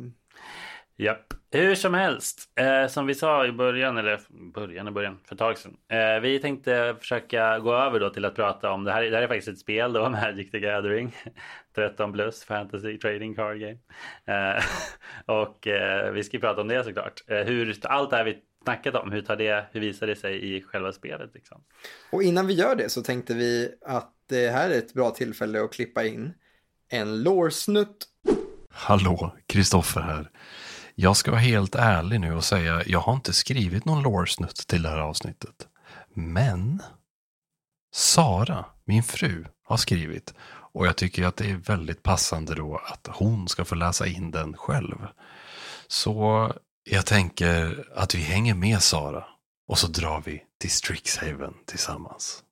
Japp. 1.01 1.35
Hur 1.53 1.75
som 1.75 1.95
helst, 1.95 2.41
eh, 2.55 2.89
som 2.89 3.07
vi 3.07 3.15
sa 3.15 3.47
i 3.47 3.53
början, 3.53 3.99
eller 3.99 4.21
början 4.55 4.87
och 4.87 4.93
början, 4.93 5.19
för 5.25 5.35
ett 5.35 5.39
tag 5.39 5.59
sedan. 5.59 5.77
Eh, 5.89 6.21
vi 6.21 6.39
tänkte 6.39 6.97
försöka 7.01 7.59
gå 7.59 7.75
över 7.75 8.01
då 8.01 8.11
till 8.11 8.25
att 8.25 8.35
prata 8.35 8.71
om, 8.71 8.85
det 8.85 8.93
här, 8.93 9.03
det 9.03 9.17
här 9.17 9.23
är 9.23 9.29
faktiskt 9.29 9.49
ett 9.49 9.59
spel 9.59 9.93
då, 9.93 10.09
Magic 10.11 10.51
the 10.51 10.61
Gathering. 10.61 11.17
13 11.75 12.13
plus, 12.13 12.45
fantasy 12.45 12.99
trading 12.99 13.35
card 13.35 13.61
game. 13.61 13.79
Eh, 14.25 14.65
och 15.35 15.67
eh, 15.67 16.13
vi 16.13 16.25
ska 16.25 16.37
ju 16.37 16.41
prata 16.41 16.61
om 16.61 16.69
det 16.69 16.85
såklart. 16.85 17.23
Eh, 17.27 17.39
hur 17.39 17.77
allt 17.83 18.11
det 18.11 18.17
här 18.17 18.25
vi 18.25 18.39
snackat 18.65 18.95
om. 18.95 19.13
Hur, 19.13 19.23
tar 19.23 19.37
det, 19.37 19.67
hur 19.73 19.81
visar 19.81 20.07
det 20.07 20.17
sig 20.17 20.57
i 20.57 20.63
själva 20.63 20.93
spelet? 20.93 21.31
Liksom? 21.35 21.63
Och 22.11 22.23
innan 22.23 22.47
vi 22.47 22.55
gör 22.55 22.77
det 22.77 22.89
så 22.89 23.03
tänkte 23.03 23.35
vi 23.35 23.75
att 23.87 24.13
det 24.29 24.49
här 24.49 24.71
är 24.71 24.79
ett 24.79 24.95
bra 24.95 25.11
tillfälle 25.11 25.65
att 25.65 25.73
klippa 25.73 26.05
in 26.05 26.33
en 26.89 27.23
lårsnutt. 27.23 28.07
Hallå, 28.71 29.37
Kristoffer 29.47 30.01
här. 30.01 30.31
Jag 31.03 31.17
ska 31.17 31.31
vara 31.31 31.41
helt 31.41 31.75
ärlig 31.75 32.21
nu 32.21 32.35
och 32.35 32.45
säga 32.45 32.83
jag 32.87 33.01
har 33.01 33.13
inte 33.13 33.33
skrivit 33.33 33.85
någon 33.85 34.03
lårsnutt 34.03 34.67
till 34.67 34.83
det 34.83 34.89
här 34.89 34.99
avsnittet. 34.99 35.69
Men 36.15 36.83
Sara, 37.95 38.65
min 38.85 39.03
fru, 39.03 39.45
har 39.65 39.77
skrivit 39.77 40.35
och 40.49 40.87
jag 40.87 40.97
tycker 40.97 41.25
att 41.25 41.37
det 41.37 41.51
är 41.51 41.55
väldigt 41.55 42.03
passande 42.03 42.55
då 42.55 42.77
att 42.77 43.09
hon 43.11 43.49
ska 43.49 43.65
få 43.65 43.75
läsa 43.75 44.07
in 44.07 44.31
den 44.31 44.57
själv. 44.57 45.07
Så 45.89 46.53
jag 46.85 47.07
tänker 47.07 47.85
att 47.95 48.15
vi 48.15 48.19
hänger 48.19 48.55
med 48.55 48.83
Sara 48.83 49.25
och 49.69 49.79
så 49.79 49.87
drar 49.87 50.23
vi 50.27 50.43
till 50.59 50.71
Strixhaven 50.71 51.55
tillsammans. 51.67 52.43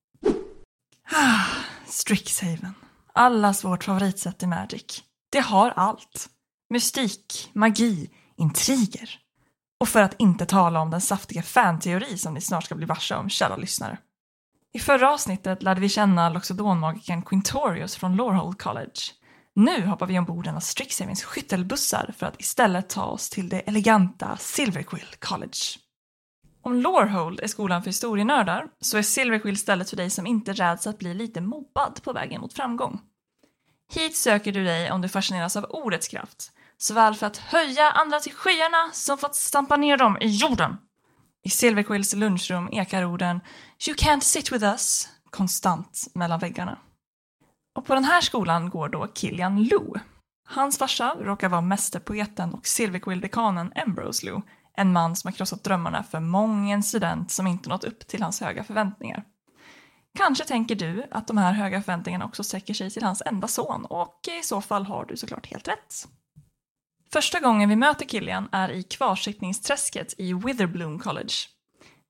Ah, 1.12 1.44
Strixhaven. 1.86 2.74
Allas 3.12 3.64
vårt 3.64 3.84
favoritsätt 3.84 4.42
i 4.42 4.46
Magic. 4.46 5.02
Det 5.30 5.40
har 5.40 5.70
allt. 5.70 6.28
Mystik, 6.70 7.50
magi, 7.52 8.10
intriger. 8.38 9.18
Och 9.80 9.88
för 9.88 10.02
att 10.02 10.14
inte 10.18 10.46
tala 10.46 10.80
om 10.80 10.90
den 10.90 11.00
saftiga 11.00 11.42
fanteori 11.42 12.18
som 12.18 12.34
ni 12.34 12.40
snart 12.40 12.64
ska 12.64 12.74
bli 12.74 12.86
varse 12.86 13.14
om, 13.14 13.28
kära 13.28 13.56
lyssnare. 13.56 13.98
I 14.72 14.78
förra 14.78 15.12
avsnittet 15.12 15.62
lärde 15.62 15.80
vi 15.80 15.88
känna 15.88 16.28
Loxodonmagikern 16.28 17.22
Quintorius 17.22 17.96
från 17.96 18.16
Lorehold 18.16 18.58
College. 18.58 19.00
Nu 19.54 19.86
hoppar 19.86 20.06
vi 20.06 20.18
ombord 20.18 20.46
en 20.46 20.56
av 20.56 20.60
Strixhavens 20.60 21.24
skyttelbussar 21.24 22.14
för 22.18 22.26
att 22.26 22.40
istället 22.40 22.88
ta 22.88 23.04
oss 23.04 23.30
till 23.30 23.48
det 23.48 23.60
eleganta 23.60 24.36
Silverquill 24.36 25.06
College. 25.18 25.58
Om 26.62 26.74
Lorehold 26.74 27.40
är 27.40 27.46
skolan 27.46 27.82
för 27.82 27.90
historienördar 27.90 28.68
så 28.80 28.98
är 28.98 29.02
Silverquill 29.02 29.56
stället 29.56 29.90
för 29.90 29.96
dig 29.96 30.10
som 30.10 30.26
inte 30.26 30.52
räds 30.52 30.86
att 30.86 30.98
bli 30.98 31.14
lite 31.14 31.40
mobbad 31.40 32.00
på 32.02 32.12
vägen 32.12 32.40
mot 32.40 32.52
framgång. 32.52 33.00
Hit 33.92 34.16
söker 34.16 34.52
du 34.52 34.64
dig 34.64 34.90
om 34.90 35.00
du 35.00 35.08
fascineras 35.08 35.56
av 35.56 35.64
ordets 35.64 36.08
kraft, 36.08 36.52
såväl 36.78 37.14
för 37.14 37.26
att 37.26 37.36
höja 37.36 37.90
andra 37.90 38.20
till 38.20 38.34
skyarna 38.34 38.90
som 38.92 39.18
för 39.18 39.26
att 39.26 39.34
stampa 39.34 39.76
ner 39.76 39.96
dem 39.96 40.18
i 40.20 40.26
jorden. 40.26 40.76
I 41.44 41.50
Silverquills 41.50 42.14
lunchrum 42.14 42.68
ekar 42.72 43.04
orden 43.04 43.40
“You 43.88 43.96
can't 43.96 44.20
sit 44.20 44.52
with 44.52 44.64
us” 44.64 45.08
konstant 45.30 46.06
mellan 46.14 46.38
väggarna. 46.38 46.78
Och 47.74 47.86
på 47.86 47.94
den 47.94 48.04
här 48.04 48.20
skolan 48.20 48.70
går 48.70 48.88
då 48.88 49.06
Killian 49.14 49.62
Lou. 49.64 49.94
Hans 50.44 50.78
farsa 50.78 51.16
råkar 51.20 51.48
vara 51.48 51.60
mästerpoeten 51.60 52.54
och 52.54 52.66
Silverquill-dekanen 52.66 53.72
Ambrose 53.74 54.26
Lou, 54.26 54.42
en 54.76 54.92
man 54.92 55.16
som 55.16 55.28
har 55.28 55.32
krossat 55.32 55.64
drömmarna 55.64 56.02
för 56.02 56.20
mången 56.20 56.82
student 56.82 57.30
som 57.30 57.46
inte 57.46 57.68
nått 57.68 57.84
upp 57.84 58.06
till 58.06 58.22
hans 58.22 58.40
höga 58.40 58.64
förväntningar. 58.64 59.24
Kanske 60.18 60.44
tänker 60.44 60.74
du 60.74 61.06
att 61.10 61.26
de 61.26 61.38
här 61.38 61.52
höga 61.52 61.82
förväntningarna 61.82 62.24
också 62.24 62.44
sträcker 62.44 62.74
sig 62.74 62.90
till 62.90 63.02
hans 63.02 63.22
enda 63.26 63.48
son 63.48 63.84
och 63.84 64.20
i 64.40 64.42
så 64.42 64.60
fall 64.60 64.86
har 64.86 65.04
du 65.04 65.16
såklart 65.16 65.46
helt 65.46 65.68
rätt. 65.68 66.08
Första 67.12 67.40
gången 67.40 67.68
vi 67.68 67.76
möter 67.76 68.06
Killian 68.06 68.48
är 68.52 68.68
i 68.70 68.82
kvarsittningsträsket 68.82 70.14
i 70.18 70.32
Witherbloom 70.32 70.98
College. 70.98 71.34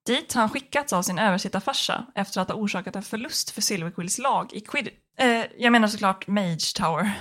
Dit 0.07 0.35
har 0.35 0.41
han 0.41 0.51
skickats 0.51 0.93
av 0.93 1.03
sin 1.03 1.19
översittarfarsa 1.19 2.07
efter 2.15 2.41
att 2.41 2.49
ha 2.49 2.57
orsakat 2.57 2.97
en 2.97 3.03
förlust 3.03 3.51
för 3.51 3.61
Silverquills 3.61 4.19
lag 4.19 4.53
i 4.53 4.61
Quid... 4.61 4.89
Eh, 5.19 5.45
jag 5.59 5.73
menar 5.73 5.89
såklart 5.89 6.27
Mage 6.27 6.75
Tower. 6.77 7.13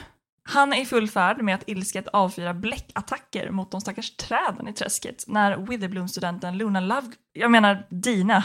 Han 0.43 0.73
är 0.73 0.81
i 0.81 0.85
full 0.85 1.09
färd 1.09 1.41
med 1.41 1.55
att 1.55 1.69
ilsket 1.69 2.07
avfyra 2.07 2.53
bläckattacker 2.53 3.51
mot 3.51 3.71
de 3.71 3.81
stackars 3.81 4.15
träden 4.15 4.67
i 4.67 4.73
träsket 4.73 5.23
när 5.27 5.57
Witherbloom-studenten 5.57 6.57
Luna 6.57 6.79
Love, 6.79 7.07
jag 7.33 7.51
menar 7.51 7.87
Dina, 7.89 8.43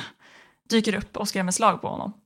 dyker 0.69 0.95
upp 0.95 1.17
och 1.17 1.29
skrämmer 1.29 1.53
slag 1.53 1.81
på 1.81 1.89
honom. 1.89 2.22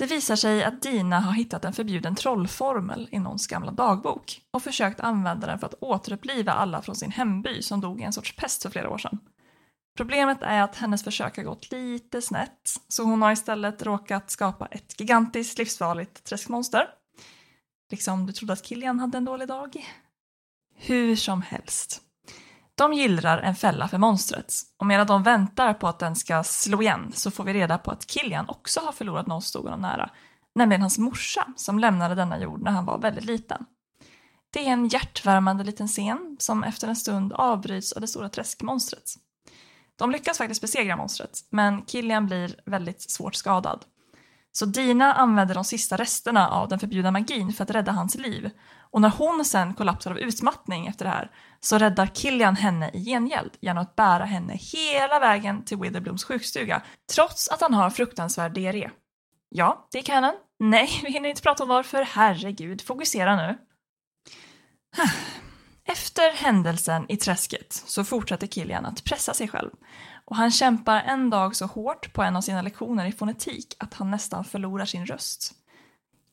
Det 0.00 0.06
visar 0.06 0.36
sig 0.36 0.64
att 0.64 0.82
Dina 0.82 1.20
har 1.20 1.32
hittat 1.32 1.64
en 1.64 1.72
förbjuden 1.72 2.14
trollformel 2.14 3.08
i 3.12 3.18
någons 3.18 3.46
gamla 3.46 3.70
dagbok 3.72 4.40
och 4.50 4.62
försökt 4.62 5.00
använda 5.00 5.46
den 5.46 5.58
för 5.58 5.66
att 5.66 5.74
återuppliva 5.80 6.52
alla 6.52 6.82
från 6.82 6.96
sin 6.96 7.10
hemby 7.10 7.62
som 7.62 7.80
dog 7.80 8.00
i 8.00 8.04
en 8.04 8.12
sorts 8.12 8.36
pest 8.36 8.62
för 8.62 8.70
flera 8.70 8.90
år 8.90 8.98
sedan. 8.98 9.18
Problemet 9.96 10.42
är 10.42 10.62
att 10.62 10.76
hennes 10.76 11.04
försök 11.04 11.36
har 11.36 11.44
gått 11.44 11.72
lite 11.72 12.22
snett, 12.22 12.80
så 12.88 13.02
hon 13.02 13.22
har 13.22 13.32
istället 13.32 13.82
råkat 13.82 14.30
skapa 14.30 14.66
ett 14.66 15.00
gigantiskt 15.00 15.58
livsfarligt 15.58 16.24
träskmonster. 16.24 16.88
Liksom 17.90 18.26
du 18.26 18.32
trodde 18.32 18.52
att 18.52 18.64
Killian 18.64 19.00
hade 19.00 19.18
en 19.18 19.24
dålig 19.24 19.48
dag. 19.48 19.86
Hur 20.74 21.16
som 21.16 21.42
helst. 21.42 22.02
De 22.80 22.92
gillrar 22.92 23.38
en 23.38 23.54
fälla 23.54 23.88
för 23.88 23.98
monstret 23.98 24.54
och 24.78 24.86
medan 24.86 25.06
de 25.06 25.22
väntar 25.22 25.74
på 25.74 25.88
att 25.88 25.98
den 25.98 26.16
ska 26.16 26.44
slå 26.44 26.82
igen 26.82 27.12
så 27.14 27.30
får 27.30 27.44
vi 27.44 27.52
reda 27.52 27.78
på 27.78 27.90
att 27.90 28.06
Killian 28.06 28.48
också 28.48 28.80
har 28.80 28.92
förlorat 28.92 29.26
någon 29.26 29.42
stod 29.42 29.64
honom 29.64 29.80
nära, 29.80 30.10
nämligen 30.54 30.80
hans 30.80 30.98
morsa 30.98 31.46
som 31.56 31.78
lämnade 31.78 32.14
denna 32.14 32.38
jord 32.38 32.62
när 32.62 32.70
han 32.70 32.84
var 32.84 32.98
väldigt 32.98 33.24
liten. 33.24 33.64
Det 34.50 34.68
är 34.68 34.72
en 34.72 34.88
hjärtvärmande 34.88 35.64
liten 35.64 35.88
scen 35.88 36.36
som 36.38 36.64
efter 36.64 36.88
en 36.88 36.96
stund 36.96 37.32
avbryts 37.32 37.92
av 37.92 38.00
det 38.00 38.06
stora 38.06 38.28
träskmonstret. 38.28 39.14
De 39.96 40.10
lyckas 40.10 40.38
faktiskt 40.38 40.60
besegra 40.60 40.96
monstret, 40.96 41.40
men 41.50 41.82
Killian 41.82 42.26
blir 42.26 42.60
väldigt 42.66 43.10
svårt 43.10 43.34
skadad. 43.34 43.84
Så 44.52 44.66
Dina 44.66 45.14
använder 45.14 45.54
de 45.54 45.64
sista 45.64 45.96
resterna 45.96 46.48
av 46.48 46.68
den 46.68 46.78
förbjudna 46.78 47.10
magin 47.10 47.52
för 47.52 47.64
att 47.64 47.70
rädda 47.70 47.92
hans 47.92 48.14
liv. 48.14 48.50
Och 48.92 49.00
när 49.00 49.08
hon 49.08 49.44
sen 49.44 49.74
kollapsar 49.74 50.10
av 50.10 50.18
utmattning 50.18 50.86
efter 50.86 51.04
det 51.04 51.10
här 51.10 51.30
så 51.60 51.78
räddar 51.78 52.06
Killian 52.06 52.56
henne 52.56 52.90
i 52.94 53.04
gengäld 53.04 53.50
genom 53.60 53.82
att 53.82 53.96
bära 53.96 54.24
henne 54.24 54.54
hela 54.54 55.18
vägen 55.18 55.64
till 55.64 55.78
Witherblooms 55.78 56.24
sjukstuga 56.24 56.82
trots 57.14 57.48
att 57.48 57.60
han 57.60 57.74
har 57.74 57.90
fruktansvärd 57.90 58.54
diarré. 58.54 58.90
Ja, 59.48 59.88
det 59.92 59.98
är 59.98 60.02
canon. 60.02 60.34
Nej, 60.58 60.88
vi 61.02 61.12
hinner 61.12 61.28
inte 61.28 61.42
prata 61.42 61.62
om 61.62 61.68
varför. 61.68 62.02
Herregud, 62.02 62.82
fokusera 62.82 63.36
nu. 63.36 63.58
Efter 65.84 66.32
händelsen 66.32 67.06
i 67.08 67.16
träsket 67.16 67.72
så 67.72 68.04
fortsätter 68.04 68.46
Killian 68.46 68.86
att 68.86 69.04
pressa 69.04 69.34
sig 69.34 69.48
själv 69.48 69.70
och 70.30 70.36
han 70.36 70.50
kämpar 70.50 71.02
en 71.02 71.30
dag 71.30 71.56
så 71.56 71.66
hårt 71.66 72.12
på 72.12 72.22
en 72.22 72.36
av 72.36 72.40
sina 72.40 72.62
lektioner 72.62 73.06
i 73.06 73.12
fonetik 73.12 73.74
att 73.78 73.94
han 73.94 74.10
nästan 74.10 74.44
förlorar 74.44 74.84
sin 74.84 75.06
röst. 75.06 75.52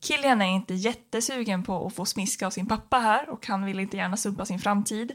Killian 0.02 0.42
är 0.42 0.56
inte 0.56 0.74
jättesugen 0.74 1.64
på 1.64 1.88
att 1.88 1.96
få 1.96 2.06
smiska 2.06 2.48
av 2.48 2.52
sin 2.52 2.68
pappa 2.68 3.00
här 3.00 3.30
och 3.30 3.48
han 3.48 3.66
vill 3.66 3.80
inte 3.80 3.98
gärna 3.98 4.18
sumpa 4.18 4.46
sin 4.46 4.60
framtid. 4.60 5.12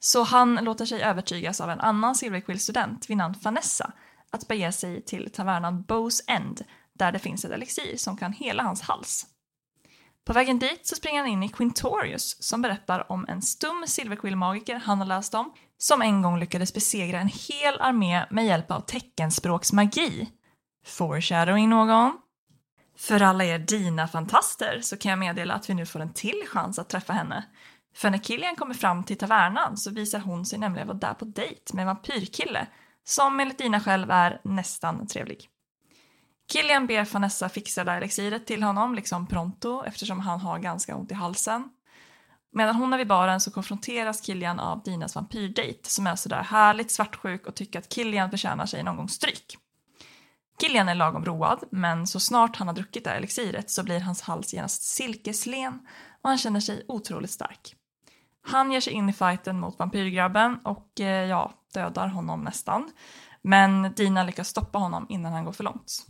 Så 0.00 0.22
han 0.22 0.54
låter 0.54 0.86
sig 0.86 1.02
övertygas 1.02 1.60
av 1.60 1.70
en 1.70 1.80
annan 1.80 2.14
Silverquill-student 2.14 3.10
vid 3.10 3.16
namn 3.16 3.34
Vanessa 3.42 3.92
att 4.30 4.48
bege 4.48 4.72
sig 4.72 5.04
till 5.04 5.30
tavernan 5.30 5.82
Bows 5.82 6.22
End 6.26 6.64
där 6.92 7.12
det 7.12 7.18
finns 7.18 7.44
ett 7.44 7.50
elixir 7.50 7.96
som 7.96 8.16
kan 8.16 8.32
hela 8.32 8.62
hans 8.62 8.82
hals. 8.82 9.26
På 10.24 10.32
vägen 10.32 10.58
dit 10.58 10.86
så 10.86 10.96
springer 10.96 11.18
han 11.20 11.30
in 11.30 11.42
i 11.42 11.48
Quintorius 11.48 12.42
som 12.42 12.62
berättar 12.62 13.12
om 13.12 13.26
en 13.28 13.42
stum 13.42 13.84
Silverquill-magiker 13.86 14.76
han 14.84 14.98
har 14.98 15.06
läst 15.06 15.34
om 15.34 15.52
som 15.78 16.02
en 16.02 16.22
gång 16.22 16.38
lyckades 16.40 16.74
besegra 16.74 17.20
en 17.20 17.28
hel 17.28 17.80
armé 17.80 18.24
med 18.30 18.46
hjälp 18.46 18.70
av 18.70 18.80
teckenspråksmagi. 18.80 20.28
Foreshadowing 20.86 21.68
någon? 21.68 22.18
För 23.00 23.22
alla 23.22 23.44
er 23.44 23.58
Dina-fantaster 23.58 24.80
så 24.82 24.96
kan 24.96 25.10
jag 25.10 25.18
meddela 25.18 25.54
att 25.54 25.70
vi 25.70 25.74
nu 25.74 25.86
får 25.86 26.00
en 26.00 26.12
till 26.12 26.42
chans 26.48 26.78
att 26.78 26.88
träffa 26.88 27.12
henne. 27.12 27.44
För 27.94 28.10
när 28.10 28.18
Killian 28.18 28.56
kommer 28.56 28.74
fram 28.74 29.04
till 29.04 29.18
tavernan 29.18 29.76
så 29.76 29.90
visar 29.90 30.18
hon 30.18 30.46
sig 30.46 30.58
nämligen 30.58 30.88
vara 30.88 30.98
där 30.98 31.14
på 31.14 31.24
dejt 31.24 31.74
med 31.74 31.82
en 31.82 31.86
vampyrkille 31.86 32.66
som 33.04 33.40
enligt 33.40 33.58
Dina 33.58 33.80
själv 33.80 34.10
är 34.10 34.40
nästan 34.44 35.06
trevlig. 35.06 35.48
Killian 36.52 36.86
ber 36.86 37.12
Vanessa 37.12 37.48
fixa 37.48 37.84
det 37.84 37.90
där 37.90 37.98
elixiret 37.98 38.46
till 38.46 38.62
honom, 38.62 38.94
liksom 38.94 39.26
pronto, 39.26 39.84
eftersom 39.86 40.20
han 40.20 40.40
har 40.40 40.58
ganska 40.58 40.96
ont 40.96 41.10
i 41.10 41.14
halsen. 41.14 41.68
Medan 42.52 42.76
hon 42.76 42.92
är 42.92 42.98
vid 42.98 43.08
baren 43.08 43.40
så 43.40 43.50
konfronteras 43.50 44.20
Killian 44.20 44.60
av 44.60 44.82
Dinas 44.82 45.14
vampyrdejt 45.14 45.86
som 45.86 46.06
är 46.06 46.16
sådär 46.16 46.42
härligt 46.42 46.92
svartsjuk 46.92 47.46
och 47.46 47.54
tycker 47.54 47.78
att 47.78 47.88
Killian 47.88 48.30
förtjänar 48.30 48.66
sig 48.66 48.82
någon 48.82 48.96
gång 48.96 49.08
stryk. 49.08 49.56
Killian 50.60 50.88
är 50.88 50.94
lagom 50.94 51.24
road, 51.24 51.64
men 51.70 52.06
så 52.06 52.20
snart 52.20 52.56
han 52.56 52.68
har 52.68 52.74
druckit 52.74 53.04
det 53.04 53.10
här 53.10 53.16
elixiret 53.16 53.70
så 53.70 53.82
blir 53.82 54.00
hans 54.00 54.22
hals 54.22 54.54
genast 54.54 54.82
silkeslen 54.82 55.78
och 56.22 56.28
han 56.28 56.38
känner 56.38 56.60
sig 56.60 56.84
otroligt 56.88 57.30
stark. 57.30 57.74
Han 58.42 58.72
ger 58.72 58.80
sig 58.80 58.92
in 58.92 59.08
i 59.08 59.12
fighten 59.12 59.60
mot 59.60 59.78
vampyrgrabben 59.78 60.58
och 60.64 61.00
eh, 61.00 61.28
ja, 61.28 61.52
dödar 61.74 62.08
honom 62.08 62.44
nästan. 62.44 62.90
Men 63.42 63.92
Dina 63.96 64.22
lyckas 64.22 64.48
stoppa 64.48 64.78
honom 64.78 65.06
innan 65.08 65.32
han 65.32 65.44
går 65.44 65.52
för 65.52 65.64
långt. 65.64 66.06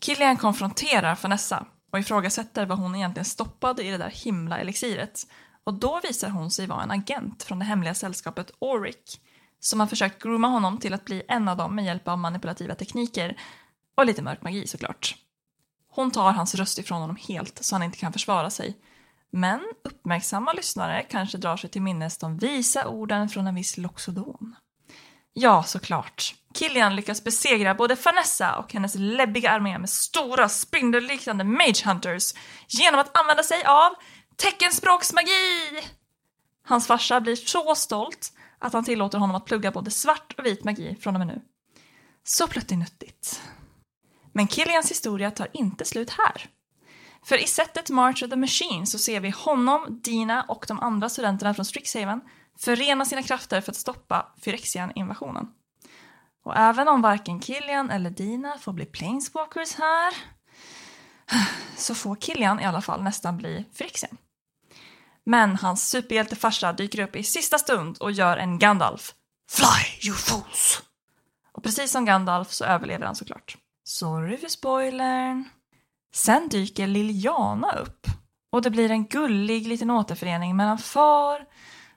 Killian 0.00 0.36
konfronterar 0.36 1.18
Vanessa 1.22 1.66
och 1.92 1.98
ifrågasätter 1.98 2.66
vad 2.66 2.78
hon 2.78 2.94
egentligen 2.94 3.24
stoppade 3.24 3.84
i 3.84 3.90
det 3.90 3.98
där 3.98 4.10
himla 4.10 4.58
elixiret. 4.58 5.20
Och 5.64 5.74
då 5.74 6.00
visar 6.02 6.28
hon 6.28 6.50
sig 6.50 6.66
vara 6.66 6.82
en 6.82 6.90
agent 6.90 7.42
från 7.42 7.58
det 7.58 7.64
hemliga 7.64 7.94
sällskapet 7.94 8.50
Auric 8.60 9.20
som 9.60 9.80
har 9.80 9.86
försökt 9.86 10.22
grooma 10.22 10.48
honom 10.48 10.78
till 10.78 10.94
att 10.94 11.04
bli 11.04 11.22
en 11.28 11.48
av 11.48 11.56
dem 11.56 11.74
med 11.74 11.84
hjälp 11.84 12.08
av 12.08 12.18
manipulativa 12.18 12.74
tekniker 12.74 13.36
och 13.94 14.06
lite 14.06 14.22
mörk 14.22 14.42
magi 14.42 14.66
såklart. 14.66 15.16
Hon 15.90 16.10
tar 16.10 16.32
hans 16.32 16.54
röst 16.54 16.78
ifrån 16.78 17.00
honom 17.00 17.16
helt 17.28 17.64
så 17.64 17.74
han 17.74 17.82
inte 17.82 17.98
kan 17.98 18.12
försvara 18.12 18.50
sig. 18.50 18.76
Men 19.30 19.60
uppmärksamma 19.84 20.52
lyssnare 20.52 21.02
kanske 21.02 21.38
drar 21.38 21.56
sig 21.56 21.70
till 21.70 21.82
minnes 21.82 22.18
de 22.18 22.38
visa 22.38 22.88
orden 22.88 23.28
från 23.28 23.46
en 23.46 23.54
viss 23.54 23.78
Loxodon. 23.78 24.56
Ja, 25.32 25.62
såklart. 25.62 26.34
Killian 26.54 26.96
lyckas 26.96 27.24
besegra 27.24 27.74
både 27.74 27.94
Vanessa 27.94 28.56
och 28.56 28.72
hennes 28.72 28.94
läbbiga 28.94 29.50
armé 29.50 29.78
med 29.78 29.90
stora 29.90 30.48
spindelliknande 30.48 31.44
Mage 31.44 31.82
Hunters 31.84 32.34
genom 32.68 33.00
att 33.00 33.18
använda 33.18 33.42
sig 33.42 33.64
av 33.64 33.94
teckenspråksmagi! 34.36 35.82
Hans 36.66 36.86
farsa 36.86 37.20
blir 37.20 37.36
så 37.36 37.74
stolt 37.74 38.32
att 38.58 38.72
han 38.72 38.84
tillåter 38.84 39.18
honom 39.18 39.36
att 39.36 39.44
plugga 39.44 39.70
både 39.70 39.90
svart 39.90 40.34
och 40.38 40.46
vit 40.46 40.64
magi 40.64 40.96
från 41.00 41.14
och 41.14 41.18
med 41.18 41.26
nu. 41.26 41.40
Så 42.24 42.46
pluttinuttigt. 42.46 43.42
Men 44.34 44.46
Killians 44.46 44.90
historia 44.90 45.30
tar 45.30 45.48
inte 45.52 45.84
slut 45.84 46.10
här. 46.10 46.46
För 47.22 47.42
i 47.42 47.46
sättet 47.46 47.90
March 47.90 48.22
of 48.22 48.30
the 48.30 48.36
Machine 48.36 48.86
så 48.86 48.98
ser 48.98 49.20
vi 49.20 49.30
honom, 49.30 50.00
Dina 50.02 50.42
och 50.42 50.64
de 50.68 50.80
andra 50.80 51.08
studenterna 51.08 51.54
från 51.54 51.64
Strixhaven 51.64 52.20
förena 52.58 53.04
sina 53.04 53.22
krafter 53.22 53.60
för 53.60 53.72
att 53.72 53.76
stoppa 53.76 54.32
Phyrexian-invasionen. 54.44 55.46
Och 56.44 56.56
även 56.56 56.88
om 56.88 57.02
varken 57.02 57.40
Killian 57.40 57.90
eller 57.90 58.10
Dina 58.10 58.58
får 58.58 58.72
bli 58.72 58.84
Planeswalkers 58.84 59.74
här 59.74 60.14
så 61.76 61.94
får 61.94 62.16
Killian 62.16 62.60
i 62.60 62.64
alla 62.64 62.82
fall 62.82 63.02
nästan 63.02 63.36
bli 63.36 63.64
Phyrexian. 63.78 64.16
Men 65.26 65.56
hans 65.56 65.88
superhjältefarsa 65.88 66.72
dyker 66.72 67.02
upp 67.02 67.16
i 67.16 67.22
sista 67.22 67.58
stund 67.58 67.98
och 67.98 68.12
gör 68.12 68.36
en 68.36 68.58
Gandalf. 68.58 69.14
Fly 69.50 70.08
you 70.08 70.16
fools! 70.16 70.82
Och 71.52 71.62
precis 71.62 71.90
som 71.90 72.04
Gandalf 72.04 72.52
så 72.52 72.64
överlever 72.64 73.06
han 73.06 73.16
såklart. 73.16 73.56
Sorry 73.86 74.36
för 74.36 74.48
spoilern. 74.48 75.48
Sen 76.14 76.48
dyker 76.48 76.86
Liliana 76.86 77.72
upp 77.72 78.06
och 78.52 78.62
det 78.62 78.70
blir 78.70 78.90
en 78.90 79.06
gullig 79.06 79.66
liten 79.66 79.90
återförening 79.90 80.56
mellan 80.56 80.78
far, 80.78 81.46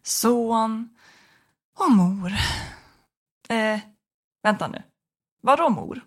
son 0.03 0.89
och 1.80 1.91
mor. 1.91 2.31
Eh, 3.49 3.80
vänta 4.43 4.68
nu. 4.68 4.84
Vadå 5.41 5.69
mor? 5.69 6.01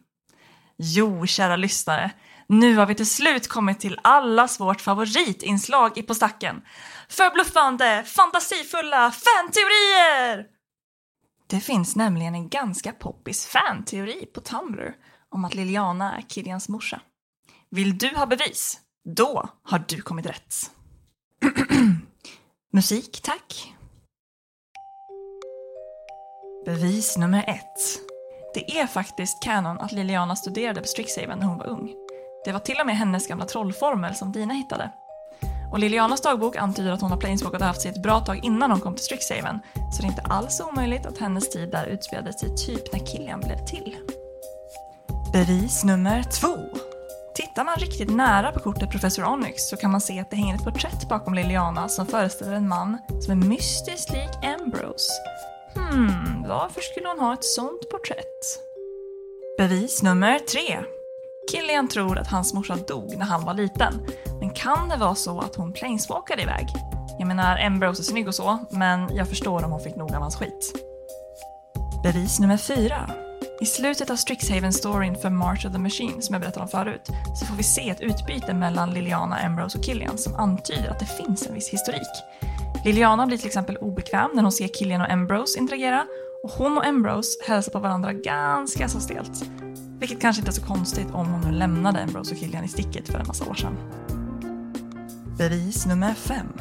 Jo, 0.76 1.26
kära 1.26 1.56
lyssnare. 1.56 2.10
Nu 2.46 2.76
har 2.76 2.86
vi 2.86 2.94
till 2.94 3.10
slut 3.10 3.48
kommit 3.48 3.80
till 3.80 3.98
allas 4.02 4.60
vårt 4.60 4.80
favoritinslag 4.80 5.98
i 5.98 6.02
På 6.02 6.14
stacken. 6.14 6.62
Förbluffande, 7.08 8.04
fantasifulla 8.06 9.10
fanteorier! 9.10 10.46
Det 11.46 11.60
finns 11.60 11.96
nämligen 11.96 12.34
en 12.34 12.48
ganska 12.48 12.92
poppis 12.92 13.46
fanteori 13.46 14.26
på 14.26 14.40
Tumblr 14.40 14.94
om 15.30 15.44
att 15.44 15.54
Liliana 15.54 16.16
är 16.16 16.22
Kilians 16.22 16.68
morsa. 16.68 17.00
Vill 17.70 17.98
du 17.98 18.16
ha 18.16 18.26
bevis? 18.26 18.80
Då 19.04 19.48
har 19.62 19.84
du 19.88 20.02
kommit 20.02 20.26
rätt. 20.26 20.70
Musik, 22.72 23.20
tack. 23.22 23.74
Bevis 26.64 27.16
nummer 27.16 27.44
ett. 27.46 28.00
Det 28.54 28.78
är 28.78 28.86
faktiskt 28.86 29.42
kanon 29.42 29.78
att 29.78 29.92
Liliana 29.92 30.36
studerade 30.36 30.80
på 30.80 30.86
Strixhaven 30.86 31.38
när 31.38 31.46
hon 31.46 31.58
var 31.58 31.66
ung. 31.66 31.94
Det 32.44 32.52
var 32.52 32.60
till 32.60 32.80
och 32.80 32.86
med 32.86 32.96
hennes 32.96 33.28
gamla 33.28 33.46
trollformel 33.46 34.14
som 34.14 34.32
Dina 34.32 34.54
hittade. 34.54 34.92
Och 35.72 35.78
Lilianas 35.78 36.20
dagbok 36.20 36.56
antyder 36.56 36.92
att 36.92 37.00
hon 37.00 37.10
har 37.10 37.18
planeswalkat 37.18 37.60
och 37.60 37.66
haft 37.66 37.82
sig 37.82 37.90
ett 37.90 38.02
bra 38.02 38.20
tag 38.20 38.44
innan 38.44 38.70
hon 38.70 38.80
kom 38.80 38.94
till 38.94 39.04
Strixhaven, 39.04 39.60
så 39.92 40.02
det 40.02 40.06
är 40.06 40.10
inte 40.10 40.22
alls 40.22 40.60
omöjligt 40.60 41.06
att 41.06 41.18
hennes 41.18 41.50
tid 41.50 41.70
där 41.70 41.86
utspelade 41.86 42.32
sig 42.32 42.56
typ 42.56 42.92
när 42.92 43.06
Killian 43.06 43.40
blev 43.40 43.66
till. 43.66 43.96
Bevis 45.32 45.84
nummer 45.84 46.22
två. 46.22 46.56
Tittar 47.34 47.64
man 47.64 47.76
riktigt 47.76 48.10
nära 48.10 48.52
på 48.52 48.60
kortet 48.60 48.90
Professor 48.90 49.24
Onyx 49.24 49.68
så 49.68 49.76
kan 49.76 49.90
man 49.90 50.00
se 50.00 50.20
att 50.20 50.30
det 50.30 50.36
hänger 50.36 50.54
ett 50.54 50.64
porträtt 50.64 51.08
bakom 51.08 51.34
Liliana 51.34 51.88
som 51.88 52.06
föreställer 52.06 52.52
en 52.52 52.68
man 52.68 52.98
som 53.20 53.42
är 53.42 53.46
mystiskt 53.46 54.12
lik 54.12 54.44
Ambrose. 54.44 55.12
Hmm, 55.74 56.44
varför 56.48 56.80
skulle 56.80 57.08
hon 57.08 57.18
ha 57.18 57.34
ett 57.34 57.44
sånt 57.44 57.90
porträtt? 57.90 58.60
Bevis 59.58 60.02
nummer 60.02 60.38
tre. 60.38 60.78
Killian 61.52 61.88
tror 61.88 62.18
att 62.18 62.30
hans 62.30 62.54
morsa 62.54 62.76
dog 62.76 63.16
när 63.18 63.26
han 63.26 63.44
var 63.44 63.54
liten, 63.54 64.06
men 64.40 64.50
kan 64.50 64.88
det 64.88 64.96
vara 64.96 65.14
så 65.14 65.40
att 65.40 65.56
hon 65.56 65.72
planeswalkade 65.72 66.42
iväg? 66.42 66.66
Jag 67.18 67.28
menar, 67.28 67.58
Ambrose 67.58 68.02
är 68.02 68.04
snygg 68.04 68.28
och 68.28 68.34
så, 68.34 68.58
men 68.70 69.16
jag 69.16 69.28
förstår 69.28 69.64
om 69.64 69.70
hon 69.70 69.80
fick 69.80 69.96
nog 69.96 70.14
av 70.14 70.22
hans 70.22 70.36
skit. 70.36 70.72
Bevis 72.02 72.40
nummer 72.40 72.56
fyra. 72.56 73.10
I 73.60 73.66
slutet 73.66 74.10
av 74.10 74.16
Strixhaven-storyn 74.16 75.14
för 75.14 75.30
March 75.30 75.66
of 75.66 75.72
the 75.72 75.78
Machine, 75.78 76.22
som 76.22 76.32
jag 76.32 76.42
berättade 76.42 76.62
om 76.62 76.68
förut, 76.68 77.10
så 77.34 77.46
får 77.46 77.56
vi 77.56 77.62
se 77.62 77.90
ett 77.90 78.00
utbyte 78.00 78.54
mellan 78.54 78.94
Liliana, 78.94 79.36
Ambrose 79.36 79.78
och 79.78 79.84
Killian 79.84 80.18
som 80.18 80.34
antyder 80.34 80.90
att 80.90 80.98
det 80.98 81.06
finns 81.06 81.46
en 81.46 81.54
viss 81.54 81.68
historik. 81.68 82.08
Liliana 82.84 83.26
blir 83.26 83.38
till 83.38 83.46
exempel 83.46 83.76
obekväm 83.76 84.30
när 84.34 84.42
hon 84.42 84.52
ser 84.52 84.68
Killian 84.68 85.00
och 85.00 85.10
Ambrose 85.10 85.58
interagera 85.58 86.06
och 86.42 86.50
hon 86.50 86.78
och 86.78 86.86
Ambrose 86.86 87.44
hälsar 87.46 87.72
på 87.72 87.78
varandra 87.78 88.12
ganska 88.12 88.88
så 88.88 89.00
stelt. 89.00 89.44
Vilket 89.98 90.20
kanske 90.20 90.40
inte 90.40 90.50
är 90.50 90.60
så 90.60 90.66
konstigt 90.66 91.08
om 91.12 91.26
hon 91.26 91.40
nu 91.40 91.58
lämnade 91.58 92.02
Ambrose 92.02 92.34
och 92.34 92.40
Killian 92.40 92.64
i 92.64 92.68
sticket 92.68 93.08
för 93.08 93.18
en 93.18 93.26
massa 93.26 93.50
år 93.50 93.54
sedan. 93.54 93.76
Bevis 95.38 95.86
nummer 95.86 96.14
fem. 96.14 96.52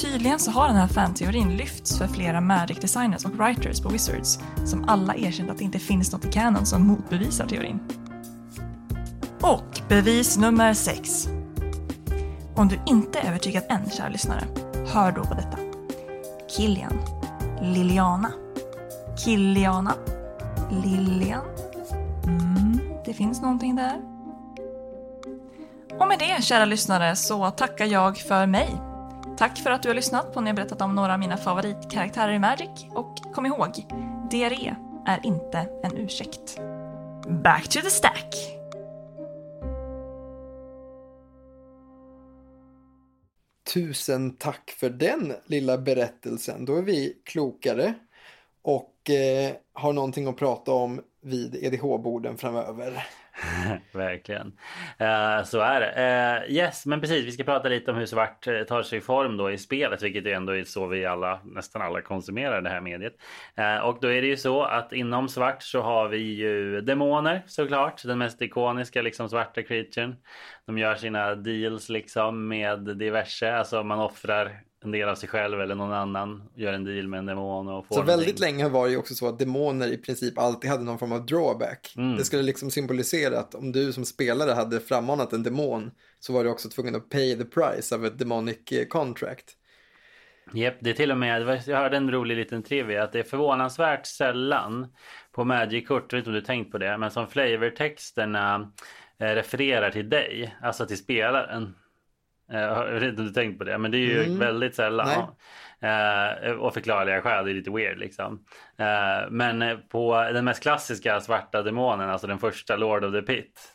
Tydligen 0.00 0.38
så 0.38 0.50
har 0.50 0.68
den 0.68 0.76
här 0.76 0.88
fanteorin 0.88 1.56
lyfts 1.56 1.98
för 1.98 2.06
flera 2.06 2.40
Magic-designers 2.40 3.24
och 3.24 3.38
writers 3.38 3.80
på 3.80 3.88
Wizards 3.88 4.38
som 4.64 4.84
alla 4.88 5.16
erkänt 5.16 5.50
att 5.50 5.58
det 5.58 5.64
inte 5.64 5.78
finns 5.78 6.12
något 6.12 6.24
i 6.24 6.32
canon 6.32 6.66
som 6.66 6.86
motbevisar 6.86 7.46
teorin. 7.46 7.80
Och 9.40 9.80
bevis 9.88 10.38
nummer 10.38 10.74
6! 10.74 11.28
Om 12.54 12.68
du 12.68 12.80
inte 12.86 13.18
är 13.18 13.28
övertygad 13.28 13.62
än, 13.68 13.90
kära 13.90 14.08
lyssnare, 14.08 14.44
hör 14.86 15.12
då 15.12 15.24
på 15.24 15.34
detta. 15.34 15.58
Killian. 16.56 16.98
Liliana. 17.62 18.32
Killiana. 19.24 19.94
Lilian. 20.84 21.44
Mm, 22.24 22.80
det 23.04 23.14
finns 23.14 23.42
någonting 23.42 23.76
där. 23.76 23.96
Och 26.00 26.08
med 26.08 26.18
det, 26.18 26.44
kära 26.44 26.64
lyssnare, 26.64 27.16
så 27.16 27.50
tackar 27.50 27.86
jag 27.86 28.18
för 28.18 28.46
mig. 28.46 28.87
Tack 29.38 29.58
för 29.58 29.70
att 29.70 29.82
du 29.82 29.88
har 29.88 29.94
lyssnat 29.94 30.34
på 30.34 30.40
när 30.40 30.48
jag 30.48 30.56
berättat 30.56 30.80
om 30.80 30.94
några 30.94 31.12
av 31.12 31.18
mina 31.18 31.36
favoritkaraktärer 31.36 32.32
i 32.32 32.38
Magic. 32.38 32.86
Och 32.90 33.16
kom 33.34 33.46
ihåg, 33.46 33.86
diarré 34.30 34.74
är 35.06 35.26
inte 35.26 35.58
en 35.82 35.96
ursäkt. 35.96 36.60
Back 37.28 37.68
to 37.68 37.80
the 37.80 37.90
stack! 37.90 38.34
Tusen 43.74 44.36
tack 44.36 44.70
för 44.70 44.90
den 44.90 45.32
lilla 45.46 45.78
berättelsen. 45.78 46.64
Då 46.64 46.76
är 46.76 46.82
vi 46.82 47.22
klokare 47.24 47.94
och 48.62 49.10
eh, 49.10 49.52
har 49.72 49.92
någonting 49.92 50.26
att 50.26 50.36
prata 50.36 50.72
om 50.72 51.00
vid 51.22 51.54
EDH-borden 51.54 52.36
framöver. 52.36 53.06
Verkligen. 53.92 54.46
Uh, 55.00 55.44
så 55.44 55.60
är 55.60 55.80
det. 55.80 56.42
Uh, 56.46 56.52
yes, 56.52 56.86
men 56.86 57.00
precis. 57.00 57.24
Vi 57.24 57.32
ska 57.32 57.44
prata 57.44 57.68
lite 57.68 57.90
om 57.90 57.96
hur 57.96 58.06
svart 58.06 58.46
eh, 58.46 58.62
tar 58.62 58.82
sig 58.82 59.00
form 59.00 59.36
då 59.36 59.50
i 59.50 59.58
spelet, 59.58 60.02
vilket 60.02 60.26
ju 60.26 60.32
ändå 60.32 60.56
är 60.56 60.64
så 60.64 60.86
vi 60.86 61.06
alla, 61.06 61.40
nästan 61.44 61.82
alla 61.82 62.00
konsumerar 62.02 62.62
det 62.62 62.70
här 62.70 62.80
mediet. 62.80 63.14
och 63.82 63.98
då 64.00 64.12
är 64.12 64.22
det 64.22 64.28
ju 64.28 64.36
så 64.36 64.62
att 64.62 64.92
inom 64.92 65.28
svart 65.28 65.62
så 65.62 65.82
har 65.82 66.08
vi 66.08 66.18
ju 66.18 66.80
demoner 66.80 67.42
såklart, 67.46 68.02
den 68.04 68.18
mest 68.18 68.42
ikoniska 68.42 69.02
liksom 69.02 69.28
svarta 69.28 69.62
creaturen. 69.62 70.16
De 70.66 70.78
gör 70.78 70.94
sina 70.94 71.34
deals 71.34 71.88
liksom 71.88 72.48
med 72.48 72.78
diverse, 72.80 73.54
alltså 73.54 73.82
man 73.82 73.98
offrar 73.98 74.60
en 74.84 74.90
del 74.90 75.08
av 75.08 75.14
sig 75.14 75.28
själv 75.28 75.60
eller 75.60 75.74
någon 75.74 75.92
annan 75.92 76.42
gör 76.54 76.72
en 76.72 76.84
deal 76.84 77.08
med 77.08 77.18
en 77.18 77.26
demon 77.26 77.68
och 77.68 77.86
får 77.86 77.94
Så 77.94 78.00
någonting. 78.00 78.16
väldigt 78.16 78.40
länge 78.40 78.68
var 78.68 78.86
det 78.86 78.90
ju 78.90 78.98
också 78.98 79.14
så 79.14 79.28
att 79.28 79.38
demoner 79.38 79.92
i 79.92 79.96
princip 79.98 80.38
alltid 80.38 80.70
hade 80.70 80.84
någon 80.84 80.98
form 80.98 81.12
av 81.12 81.26
drawback. 81.26 81.94
Mm. 81.96 82.16
Det 82.16 82.24
skulle 82.24 82.42
liksom 82.42 82.70
symbolisera 82.70 83.38
att 83.38 83.54
om 83.54 83.72
du 83.72 83.92
som 83.92 84.04
spelare 84.04 84.52
hade 84.52 84.80
frammanat 84.80 85.32
en 85.32 85.42
demon 85.42 85.90
så 86.20 86.32
var 86.32 86.44
du 86.44 86.50
också 86.50 86.68
tvungen 86.68 86.94
att 86.94 87.08
pay 87.08 87.36
the 87.36 87.44
price 87.44 87.94
av 87.94 88.04
ett 88.06 88.18
demonic 88.18 88.72
eh, 88.72 88.86
contract. 88.86 89.54
Japp, 90.54 90.74
det 90.80 90.90
är 90.90 90.94
till 90.94 91.10
och 91.10 91.18
med, 91.18 91.62
jag 91.66 91.76
hörde 91.76 91.96
en 91.96 92.10
rolig 92.10 92.36
liten 92.36 92.62
trivia 92.62 93.02
att 93.02 93.12
det 93.12 93.18
är 93.18 93.22
förvånansvärt 93.22 94.06
sällan 94.06 94.86
på 95.32 95.44
Magic-kort, 95.44 96.12
jag 96.12 96.16
vet 96.16 96.20
inte 96.22 96.30
om 96.30 96.34
du 96.34 96.40
tänkt 96.40 96.72
på 96.72 96.78
det, 96.78 96.98
men 96.98 97.10
som 97.10 97.28
flavortexterna 97.28 98.72
eh, 99.20 99.26
refererar 99.26 99.90
till 99.90 100.08
dig, 100.08 100.56
alltså 100.62 100.86
till 100.86 100.98
spelaren. 100.98 101.74
Eh, 102.52 102.60
Jag 102.60 102.92
vet 102.92 103.02
inte 103.02 103.20
om 103.22 103.26
du 103.28 103.32
tänkt 103.32 103.58
på 103.58 103.64
det, 103.64 103.78
men 103.78 103.90
det 103.90 103.98
är 103.98 104.00
ju 104.00 104.24
Mm. 104.24 104.38
väldigt 104.38 104.74
sällan. 104.74 105.08
Eh, 105.80 106.50
och 106.52 106.74
förklarliga 106.74 107.22
skäl, 107.22 107.44
det 107.44 107.50
är 107.50 107.54
lite 107.54 107.70
weird 107.70 107.98
liksom. 107.98 108.44
Eh, 108.78 109.30
men 109.30 109.62
eh, 109.62 109.76
på 109.76 110.14
den 110.32 110.44
mest 110.44 110.62
klassiska 110.62 111.20
svarta 111.20 111.62
demonen, 111.62 112.10
alltså 112.10 112.26
den 112.26 112.38
första 112.38 112.76
Lord 112.76 113.04
of 113.04 113.12
the 113.12 113.22
Pit. 113.22 113.72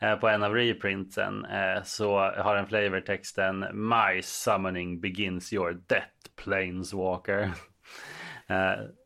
eh, 0.00 0.14
På 0.16 0.28
en 0.28 0.42
av 0.42 0.54
reprintsen 0.54 1.44
eh, 1.44 1.82
så 1.84 2.18
har 2.18 2.56
den 2.56 2.66
flavortexten 2.66 3.58
My 3.72 4.22
summoning 4.22 5.00
begins 5.00 5.52
your 5.52 5.72
death 5.86 6.06
planeswalker. 6.44 7.50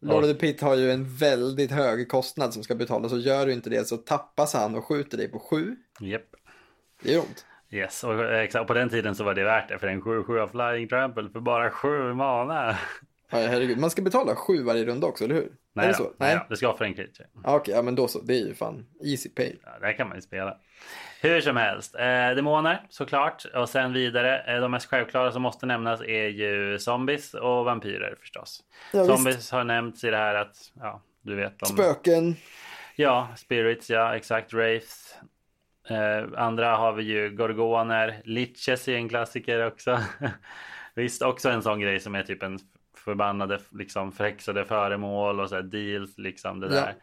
Lord 0.00 0.24
of 0.24 0.30
the 0.30 0.34
Pit 0.34 0.60
har 0.60 0.74
ju 0.74 0.90
en 0.90 1.16
väldigt 1.16 1.70
hög 1.70 2.08
kostnad 2.08 2.54
som 2.54 2.62
ska 2.62 2.74
betalas 2.74 3.12
och 3.12 3.18
gör 3.18 3.46
du 3.46 3.52
inte 3.52 3.70
det 3.70 3.88
så 3.88 3.96
tappas 3.96 4.54
han 4.54 4.74
och 4.74 4.84
skjuter 4.84 5.16
dig 5.18 5.30
på 5.30 5.38
sju. 5.38 5.76
Japp. 6.00 6.22
Det 7.02 7.12
gör 7.12 7.20
ont. 7.20 7.46
Yes, 7.74 8.04
och 8.04 8.24
eh, 8.24 8.40
exakt, 8.40 8.66
på 8.66 8.74
den 8.74 8.88
tiden 8.88 9.14
så 9.14 9.24
var 9.24 9.34
det 9.34 9.44
värt 9.44 9.68
det 9.68 9.78
för 9.78 9.86
en 9.86 10.02
7-7 10.02 10.38
av 10.38 10.48
Flying 10.48 10.88
Trample 10.88 11.28
för 11.32 11.40
bara 11.40 11.70
7 11.70 12.14
mana. 12.14 12.76
Ja, 13.30 13.38
herregud. 13.38 13.78
Man 13.78 13.90
ska 13.90 14.02
betala 14.02 14.34
sju 14.34 14.62
varje 14.62 14.84
runda 14.84 15.06
också, 15.06 15.24
eller 15.24 15.34
hur? 15.34 15.52
Nej, 15.72 15.86
är 15.86 15.92
det 15.92 15.98
då. 15.98 16.04
så? 16.04 16.12
Nej. 16.16 16.36
då. 16.36 16.46
det 16.48 16.56
ska 16.56 16.76
för 16.76 16.84
en 16.84 16.94
creature. 16.94 17.28
Ja, 17.44 17.56
Okej, 17.56 17.74
ja, 17.74 17.82
men 17.82 17.94
då 17.94 18.08
så. 18.08 18.20
Det 18.22 18.34
är 18.34 18.46
ju 18.46 18.54
fan 18.54 18.86
easy 19.04 19.28
pay. 19.28 19.52
Ja, 19.64 19.70
det 19.80 19.86
här 19.86 19.92
kan 19.92 20.08
man 20.08 20.16
ju 20.16 20.22
spela. 20.22 20.56
Hur 21.20 21.40
som 21.40 21.56
helst. 21.56 21.94
Eh, 21.94 22.30
demoner 22.36 22.86
såklart. 22.88 23.44
Och 23.54 23.68
sen 23.68 23.92
vidare. 23.92 24.54
Eh, 24.54 24.60
de 24.60 24.70
mest 24.70 24.86
självklara 24.86 25.32
som 25.32 25.42
måste 25.42 25.66
nämnas 25.66 26.00
är 26.00 26.28
ju 26.28 26.78
zombies 26.78 27.34
och 27.34 27.64
vampyrer 27.64 28.16
förstås. 28.20 28.60
Ja, 28.92 29.04
zombies 29.04 29.36
visst. 29.36 29.52
har 29.52 29.64
nämnts 29.64 30.04
i 30.04 30.10
det 30.10 30.16
här 30.16 30.34
att, 30.34 30.56
ja, 30.80 31.02
du 31.22 31.34
vet. 31.36 31.58
De, 31.58 31.66
Spöken. 31.66 32.36
Ja, 32.96 33.28
spirits, 33.36 33.90
ja 33.90 34.16
exakt. 34.16 34.52
Wraiths. 34.52 35.16
Eh, 35.88 36.24
andra 36.36 36.76
har 36.76 36.92
vi 36.92 37.02
ju 37.02 37.30
gorgoner. 37.30 38.20
Liches 38.24 38.88
är 38.88 38.96
en 38.96 39.08
klassiker 39.08 39.66
också. 39.66 40.00
Visst, 40.94 41.22
också 41.22 41.50
en 41.50 41.62
sån 41.62 41.80
grej 41.80 42.00
som 42.00 42.14
är 42.14 42.22
typ 42.22 42.42
en 42.42 42.58
förbannade, 42.96 43.58
liksom 43.70 44.12
förhäxade 44.12 44.64
föremål 44.64 45.40
och 45.40 45.48
så 45.48 45.54
här 45.54 45.62
deals 45.62 46.18
liksom 46.18 46.60
det 46.60 46.66
Ja. 46.66 46.72
där. 46.74 46.94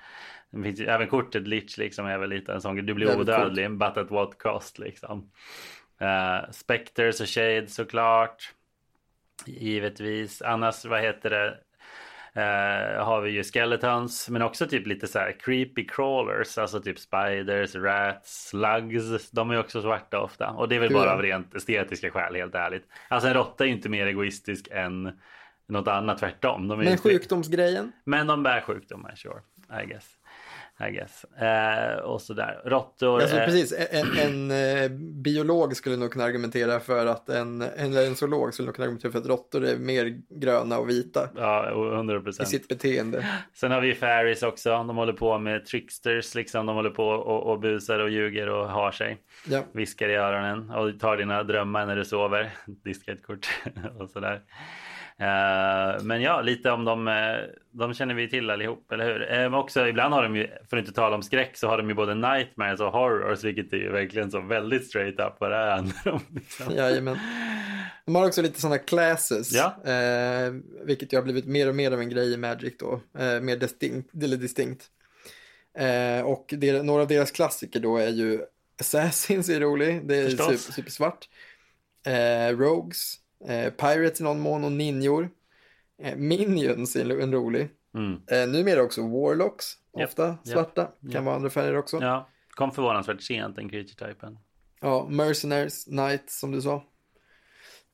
Det 0.51 0.63
finns 0.63 0.79
även 0.79 1.07
kortet 1.07 1.47
Lich 1.47 1.77
liksom 1.77 2.05
är 2.05 2.17
väl 2.17 2.29
lite 2.29 2.53
en 2.53 2.61
sån 2.61 2.75
grej. 2.75 2.85
Du 2.85 2.93
blir 2.93 3.19
odödlig, 3.19 3.71
but 3.71 3.97
at 3.97 4.11
what 4.11 4.37
cost 4.37 4.79
liksom. 4.79 5.31
Uh, 6.01 6.51
Spectres 6.51 7.21
och 7.21 7.27
Shades 7.27 7.75
såklart. 7.75 8.53
Givetvis. 9.45 10.41
Annars, 10.41 10.85
vad 10.85 11.01
heter 11.01 11.29
det? 11.29 11.57
Eh, 12.35 13.03
har 13.05 13.21
vi 13.21 13.31
ju 13.31 13.43
skeletons, 13.43 14.29
men 14.29 14.41
också 14.41 14.67
typ 14.67 14.87
lite 14.87 15.07
så 15.07 15.19
här 15.19 15.35
creepy 15.39 15.87
crawlers, 15.87 16.57
alltså 16.57 16.79
typ 16.81 16.99
spiders, 16.99 17.75
rats, 17.75 18.47
slugs. 18.49 19.31
De 19.31 19.51
är 19.51 19.59
också 19.59 19.81
svarta 19.81 20.19
ofta 20.19 20.49
och 20.49 20.69
det 20.69 20.75
är 20.75 20.79
väl 20.79 20.89
Hur 20.89 20.95
bara 20.95 21.13
av 21.13 21.21
rent 21.21 21.55
estetiska 21.55 22.11
skäl 22.11 22.35
helt 22.35 22.55
ärligt. 22.55 22.83
Alltså 23.07 23.27
en 23.27 23.33
råtta 23.33 23.63
är 23.63 23.67
ju 23.67 23.73
inte 23.73 23.89
mer 23.89 24.07
egoistisk 24.07 24.67
än 24.71 25.11
något 25.67 25.87
annat 25.87 26.17
tvärtom. 26.17 26.67
De 26.67 26.79
är 26.79 26.83
Men 26.83 26.91
ju- 26.93 26.97
sjukdomsgrejen. 26.97 27.91
men 28.05 28.27
de 28.27 28.43
bär 28.43 28.61
sjukdomar, 28.61 29.13
sure. 29.15 29.41
I 29.83 29.85
guess. 29.87 30.05
I 30.89 30.91
guess. 30.91 31.23
Eh, 31.23 31.95
och 32.03 32.21
sådär. 32.21 32.61
Råttor. 32.65 33.21
Alltså 33.21 33.37
eh, 33.37 33.45
precis, 33.45 33.73
en, 33.91 34.17
en 34.17 34.51
eh, 34.51 34.89
biolog 35.23 35.75
skulle 35.75 35.97
nog 35.97 36.11
kunna 36.11 36.25
argumentera 36.25 36.79
för 36.79 37.05
att 37.05 37.29
en, 37.29 37.61
en, 37.61 37.97
en 37.97 38.15
zoolog 38.15 38.53
skulle 38.53 38.65
nog 38.65 38.75
kunna 38.75 38.85
argumentera 38.85 39.11
för 39.11 39.19
att 39.19 39.25
råttor 39.25 39.65
är 39.65 39.77
mer 39.77 40.21
gröna 40.29 40.77
och 40.79 40.89
vita 40.89 41.29
Ja, 41.35 41.69
100 41.69 42.17
i 42.17 42.19
procent. 42.19 42.49
sitt 42.49 42.67
beteende. 42.67 43.27
Sen 43.53 43.71
har 43.71 43.81
vi 43.81 43.93
fairies 43.95 44.43
också. 44.43 44.69
De 44.69 44.97
håller 44.97 45.13
på 45.13 45.37
med 45.37 45.65
tricksters 45.65 46.35
liksom. 46.35 46.65
De 46.65 46.75
håller 46.75 46.89
på 46.89 47.07
och, 47.07 47.51
och 47.51 47.59
busar 47.59 47.99
och 47.99 48.09
ljuger 48.09 48.49
och 48.49 48.69
har 48.69 48.91
sig. 48.91 49.17
Ja. 49.47 49.63
Viskar 49.71 50.09
i 50.09 50.15
öronen 50.15 50.69
och 50.69 50.99
tar 50.99 51.17
dina 51.17 51.43
drömmar 51.43 51.85
när 51.85 51.95
du 51.95 52.05
sover. 52.05 52.51
Diska 52.83 53.11
ett 53.11 53.23
kort 53.23 53.49
och 53.99 54.09
sådär. 54.09 54.41
Eh, 55.22 56.03
men 56.03 56.22
ja, 56.22 56.41
lite 56.41 56.72
om 56.72 56.85
dem. 56.85 57.07
eh, 57.07 57.14
de 57.72 57.93
känner 57.93 58.14
vi 58.15 58.30
till 58.30 58.49
allihop, 58.49 58.91
eller 58.91 59.06
hur? 59.06 59.31
Eh, 59.31 59.38
men 59.39 59.53
också 59.53 59.88
ibland 59.88 60.14
har 60.14 60.23
de 60.23 60.35
ju, 60.35 60.48
för 60.69 60.77
att 60.77 60.81
inte 60.81 60.93
tala 60.93 61.15
om 61.15 61.23
skräck, 61.23 61.57
så 61.57 61.68
har 61.68 61.77
de 61.77 61.89
ju 61.89 61.95
både 61.95 62.15
nightmares 62.15 62.80
och 62.80 62.91
horrors, 62.91 63.43
vilket 63.43 63.73
är 63.73 63.77
ju 63.77 63.91
verkligen 63.91 64.31
så 64.31 64.41
väldigt 64.41 64.88
straight 64.88 65.19
up 65.19 65.34
vad 65.39 65.52
det 65.52 65.57
är 65.57 65.72
handlar 65.72 66.11
om. 66.11 66.22
Liksom. 66.35 66.76
Jajamän. 66.76 67.18
De 68.06 68.15
har 68.15 68.26
också 68.27 68.41
lite 68.41 68.61
sådana 68.61 68.77
classes, 68.77 69.52
Ja. 69.53 69.91
eh, 69.91 70.53
vilket 70.85 71.14
ju 71.14 71.18
har 71.18 71.23
blivit 71.23 71.45
mer 71.45 71.69
och 71.69 71.76
mer 71.76 71.91
av 71.91 71.99
en 71.99 72.10
grej 72.10 72.34
i 72.34 72.38
Magic 72.38 72.73
då, 72.80 73.02
eh, 73.19 73.41
mer 73.41 73.57
distinkt. 73.57 74.23
Eller 74.23 74.38
distinkt. 74.38 74.85
Eh, 75.77 76.26
och 76.26 76.53
det, 76.57 76.84
några 76.84 77.02
av 77.02 77.07
deras 77.07 77.31
klassiker 77.31 77.80
då 77.80 77.98
är 77.98 78.10
ju 78.10 78.41
Assassins 78.80 79.49
är 79.49 79.60
rolig, 79.60 80.07
det 80.07 80.15
är 80.18 80.26
Förstås. 80.26 80.61
super, 80.61 80.73
supersvart. 80.73 81.30
Rogues, 82.52 83.15
Pirates 83.77 84.22
i 84.22 84.23
någon 84.23 84.39
mån 84.39 84.63
och 84.63 84.72
Ninjor. 84.72 85.30
Eh, 86.01 86.15
Minions 86.15 86.95
är 86.95 87.19
en, 87.22 87.34
rolig. 87.34 87.69
Mm. 87.93 88.22
Eh, 88.27 88.47
numera 88.47 88.81
också 88.81 89.01
Warlocks, 89.01 89.65
ofta 89.91 90.27
japp, 90.27 90.47
svarta, 90.47 90.85
kan 91.01 91.11
japp. 91.11 91.23
vara 91.23 91.35
andra 91.35 91.49
färger 91.49 91.77
också. 91.77 91.97
Ja. 91.97 92.05
Ja, 92.05 92.30
kom 92.49 92.72
förvånansvärt 92.72 93.22
sent 93.22 93.55
den 93.55 93.69
creature-typen. 93.69 94.38
Mercenaries, 95.09 95.85
Knights 95.85 96.39
som 96.39 96.51
du 96.51 96.61
sa. 96.61 96.84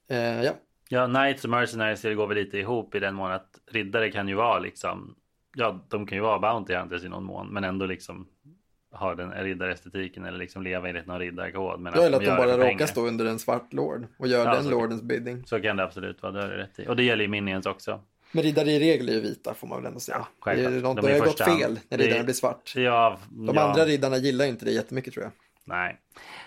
Eh, 0.09 0.43
ja, 0.43 0.53
Ja, 0.89 1.07
Knights 1.07 1.43
och 1.43 1.49
Mercenaries 1.49 2.01
det 2.01 2.15
går 2.15 2.27
väl 2.27 2.37
lite 2.37 2.57
ihop 2.57 2.95
i 2.95 2.99
den 2.99 3.15
mån 3.15 3.31
att 3.31 3.59
riddare 3.71 4.11
kan 4.11 4.27
ju 4.27 4.35
vara 4.35 4.59
liksom, 4.59 5.15
ja, 5.55 5.85
de 5.89 6.07
kan 6.07 6.17
ju 6.17 6.21
vara 6.21 6.39
Bounty 6.39 6.75
Hunters 6.75 7.03
i 7.03 7.09
någon 7.09 7.23
mån, 7.23 7.47
men 7.47 7.63
ändå 7.63 7.85
liksom 7.85 8.27
ha 8.99 9.15
den 9.15 9.31
riddarestetiken 9.31 10.25
eller 10.25 10.37
liksom 10.37 10.63
leva 10.63 10.89
enligt 10.89 11.07
någon 11.07 11.19
riddarkod. 11.19 11.79
Men 11.79 11.93
Ja, 11.95 12.01
eller 12.01 12.17
att 12.17 12.23
de 12.23 12.29
det 12.29 12.35
bara 12.37 12.47
råkar 12.57 12.67
pengar. 12.67 12.85
stå 12.85 13.07
under 13.07 13.25
en 13.25 13.39
svart 13.39 13.73
lord 13.73 14.07
och 14.19 14.27
gör 14.27 14.45
Ja, 14.45 14.53
den 14.53 14.63
så- 14.63 14.69
lordens 14.69 15.01
bidding. 15.01 15.43
Så 15.45 15.61
kan 15.61 15.77
det 15.77 15.83
absolut 15.83 16.21
vara, 16.21 16.31
det 16.33 16.41
har 16.41 16.47
du 16.49 16.55
rätt 16.57 16.79
i. 16.79 16.87
Och 16.87 16.95
det 16.95 17.03
gäller 17.03 17.23
ju 17.23 17.29
Minions 17.29 17.65
också. 17.65 18.01
Men 18.31 18.43
riddare 18.43 18.71
i 18.71 18.79
regel 18.79 19.09
är 19.09 19.13
ju 19.13 19.21
vita 19.21 19.53
får 19.53 19.67
man 19.67 19.77
väl 19.77 19.87
ändå 19.87 19.99
säga. 19.99 20.17
Ja, 20.17 20.23
det 20.25 20.41
självklart. 20.41 20.73
är 20.73 20.81
något, 20.81 20.95
De 20.95 21.05
det 21.05 21.11
är 21.15 21.19
har 21.19 21.25
i 21.27 21.29
gått 21.29 21.41
fel 21.45 21.79
när 21.89 21.97
Det- 21.97 22.03
riddarna 22.03 22.23
blir 22.23 22.33
svart. 22.33 22.73
Ja, 22.75 23.17
De 23.29 23.55
ja, 23.55 23.61
andra 23.61 23.85
riddarna 23.85 24.17
gillar 24.17 24.45
ju 24.45 24.51
inte 24.51 24.65
det 24.65 24.71
jättemycket 24.71 25.13
tror 25.13 25.23
jag. 25.23 25.31
Nej, 25.65 25.97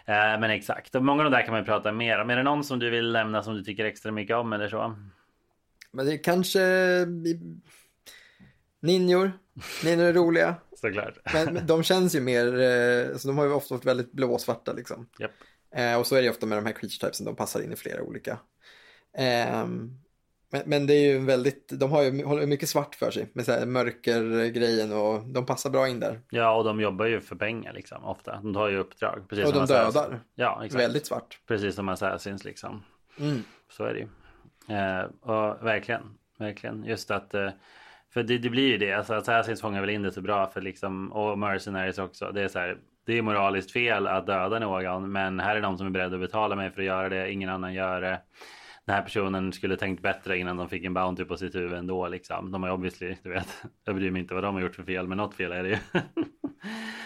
eh, 0.07 0.41
men 0.41 0.45
exakt. 0.51 0.95
Och 0.95 1.05
många 1.05 1.25
av 1.25 1.31
de 1.31 1.37
där 1.37 1.43
kan 1.45 1.53
man 1.53 1.61
ju 1.61 1.67
prata 1.67 1.93
mer 1.93 2.21
om. 2.21 2.31
Är 2.31 2.37
det 2.37 2.43
någon 2.43 2.65
som 2.65 2.79
du 2.79 2.91
vill 2.91 3.13
lämna 3.13 3.43
som 3.43 3.55
du 3.55 3.63
tycker 3.65 3.85
extra 3.85 4.13
mycket 4.13 4.37
om 4.37 4.53
eller 4.53 4.69
så? 4.69 4.95
Men 5.93 6.07
det 6.07 6.13
är 6.15 6.23
kanske... 6.25 6.61
Ninjor. 8.83 9.33
Ninjor 9.85 10.07
är 10.07 10.13
roliga. 10.13 10.55
Såklart. 10.81 11.19
Men, 11.33 11.55
men 11.55 11.67
de 11.67 11.83
känns 11.83 12.15
ju 12.15 12.21
mer... 12.21 12.61
Eh, 12.61 13.11
alltså 13.13 13.29
de 13.29 13.39
har 13.39 13.45
ju 13.45 13.53
ofta 13.53 13.75
varit 13.75 13.87
väldigt 13.87 14.13
blåsvarta 14.13 14.73
liksom. 14.73 15.09
Japp. 15.19 15.31
Eh, 15.75 15.99
och 15.99 16.07
så 16.07 16.15
är 16.15 16.19
det 16.19 16.25
ju 16.25 16.31
ofta 16.31 16.47
med 16.47 16.59
de 16.59 16.67
här 16.67 16.73
creature 16.73 16.99
typesen, 17.01 17.27
de 17.27 17.37
passar 17.37 17.63
in 17.63 17.73
i 17.73 17.77
flera 17.77 18.03
olika. 18.03 18.39
Ehm, 19.15 19.91
men, 20.53 20.63
men 20.67 20.87
det 20.87 20.95
är 20.95 21.13
ju 21.13 21.19
väldigt, 21.19 21.69
de 21.69 21.91
har 21.91 22.03
ju 22.03 22.25
håller 22.25 22.47
mycket 22.47 22.69
svart 22.69 22.95
för 22.95 23.11
sig 23.11 23.31
med 23.33 23.45
så 23.45 23.53
här 23.53 23.67
mörkergrejen 23.67 24.93
och 24.93 25.27
de 25.27 25.47
passar 25.47 25.71
bra 25.71 25.89
in 25.89 26.01
där. 26.01 26.21
Ja, 26.31 26.57
och 26.57 26.65
de 26.65 26.81
jobbar 26.81 27.07
ju 27.07 27.21
för 27.21 27.37
pengar 27.37 27.73
liksom 27.73 28.05
ofta. 28.05 28.41
De 28.43 28.55
tar 28.55 28.69
ju 28.69 28.79
uppdrag. 28.79 29.25
Precis 29.29 29.45
Och 29.45 29.51
som 29.51 29.67
de 29.67 29.73
dödar. 29.73 30.21
Ja, 30.35 30.65
exakt. 30.65 30.85
Väldigt 30.85 31.07
svart. 31.07 31.39
Precis 31.47 31.75
som 31.75 31.89
Assassins 31.89 32.45
liksom. 32.45 32.83
Mm. 33.19 33.43
Så 33.71 33.85
är 33.85 33.95
det 33.95 33.99
ju. 33.99 34.09
Eh, 34.77 35.03
och 35.21 35.67
verkligen, 35.67 36.03
verkligen. 36.39 36.85
Just 36.85 37.11
att, 37.11 37.35
eh, 37.35 37.51
för 38.15 38.23
det, 38.23 38.39
det 38.39 38.51
blir 38.51 38.69
ju 38.69 38.79
det. 38.79 38.93
Alltså 38.93 39.15
Assassins 39.15 39.61
fångar 39.61 39.81
väl 39.81 39.91
in 39.91 40.03
det 40.03 40.13
så 40.13 40.21
bra 40.21 40.47
för 40.47 40.61
liksom, 40.61 41.13
och 41.13 41.39
Mercenaries 41.39 41.99
också. 41.99 42.31
Det 42.33 42.43
är 42.43 42.49
så 42.49 42.59
här, 42.59 42.77
det 43.07 43.19
är 43.19 43.23
moraliskt 43.23 43.73
fel 43.73 44.07
att 44.07 44.27
döda 44.27 44.59
någon, 44.59 45.13
men 45.13 45.41
här 45.41 45.57
är 45.57 45.61
de 45.61 45.79
som 45.79 45.87
är 45.87 45.91
beredda 45.91 46.15
att 46.15 46.21
betala 46.21 46.57
mig 46.57 46.71
för 46.71 46.81
att 46.81 46.87
göra 46.87 47.09
det. 47.09 47.33
Ingen 47.33 47.49
annan 47.51 47.75
gör 47.75 48.01
det. 48.01 48.21
Den 48.87 48.95
här 48.95 49.03
personen 49.03 49.53
skulle 49.53 49.77
tänkt 49.77 50.03
bättre 50.03 50.39
innan 50.39 50.57
de 50.57 50.69
fick 50.69 50.85
en 50.85 50.95
bounty 50.95 51.25
på 51.25 51.37
sitt 51.37 51.55
huvud 51.55 51.79
ändå 51.79 52.09
liksom. 52.09 52.53
De 52.53 52.63
har 52.63 52.71
ju 52.71 52.75
obviously, 52.75 53.17
du 53.23 53.31
vet, 53.31 53.49
jag 53.85 53.95
bryr 53.95 54.11
mig 54.11 54.23
inte 54.23 54.35
vad 54.35 54.43
de 54.43 54.55
har 54.55 54.63
gjort 54.63 54.75
för 54.77 54.83
fel, 54.83 55.07
men 55.09 55.19
något 55.19 55.35
fel 55.35 55.53
är 55.53 55.63
det 55.63 55.69
ju. 55.69 55.77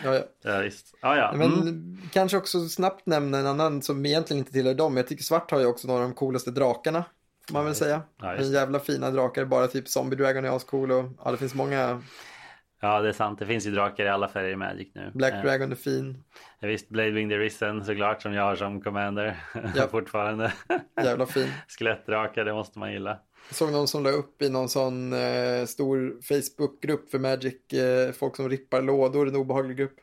Ja, 0.04 0.14
ja. 0.14 0.20
ja, 0.44 0.58
visst. 0.58 0.98
Ja, 1.02 1.16
ja. 1.16 1.32
Men 1.36 1.52
Mm. 1.52 1.98
kanske 2.12 2.36
också 2.36 2.60
snabbt 2.68 3.06
nämna 3.06 3.38
en 3.38 3.46
annan 3.46 3.82
som 3.82 4.06
egentligen 4.06 4.38
inte 4.38 4.52
tillhör 4.52 4.74
dem. 4.74 4.96
Jag 4.96 5.06
tycker 5.06 5.24
svart 5.24 5.50
har 5.50 5.60
ju 5.60 5.66
också 5.66 5.88
några 5.88 6.02
av 6.02 6.08
de 6.08 6.14
coolaste 6.14 6.50
drakarna. 6.50 7.04
Får 7.48 7.54
man 7.54 7.64
väl 7.64 7.74
säga. 7.74 8.02
Ja, 8.22 8.34
en 8.34 8.50
jävla 8.52 8.80
fina 8.80 9.10
drakar. 9.10 9.44
Bara 9.44 9.66
typ 9.66 9.88
Zombie 9.88 10.16
Dragon 10.16 10.44
är 10.44 10.56
ascool 10.56 10.92
och 10.92 11.04
ja, 11.24 11.30
det 11.30 11.36
finns 11.36 11.54
många. 11.54 12.02
ja, 12.80 13.00
det 13.00 13.08
är 13.08 13.12
sant. 13.12 13.38
Det 13.38 13.46
finns 13.46 13.66
ju 13.66 13.70
drakar 13.70 14.04
i 14.04 14.08
alla 14.08 14.28
färger 14.28 14.50
i 14.50 14.56
Magic 14.56 14.88
nu. 14.94 15.10
Black 15.14 15.34
Eh, 15.34 15.42
Dragon 15.42 15.72
är 15.72 15.76
fin. 15.76 16.24
Ja, 16.60 16.68
visst, 16.68 16.88
Blade 16.88 17.10
Wing 17.10 17.28
the 17.28 17.38
Risen 17.38 17.84
såklart 17.84 18.22
som 18.22 18.32
jag 18.34 18.42
har 18.42 18.56
som 18.56 18.80
commander 18.80 19.36
Ja. 19.76 19.88
fortfarande. 19.88 20.52
Jävla 21.04 21.26
fin. 21.26 21.48
Skelettdrakar, 21.68 22.44
det 22.44 22.52
måste 22.54 22.78
man 22.78 22.92
gilla. 22.92 23.18
Jag 23.48 23.56
såg 23.56 23.72
någon 23.72 23.88
som 23.88 24.02
la 24.02 24.10
upp 24.10 24.42
i 24.42 24.48
någon 24.50 24.68
sån 24.68 25.12
eh, 25.12 25.64
stor 25.66 26.22
Facebookgrupp 26.22 27.10
för 27.10 27.18
Magic, 27.18 27.72
eh, 27.72 28.12
folk 28.12 28.36
som 28.36 28.48
rippar 28.48 28.82
lådor, 28.82 29.28
en 29.28 29.36
obehaglig 29.36 29.76
grupp. 29.76 29.96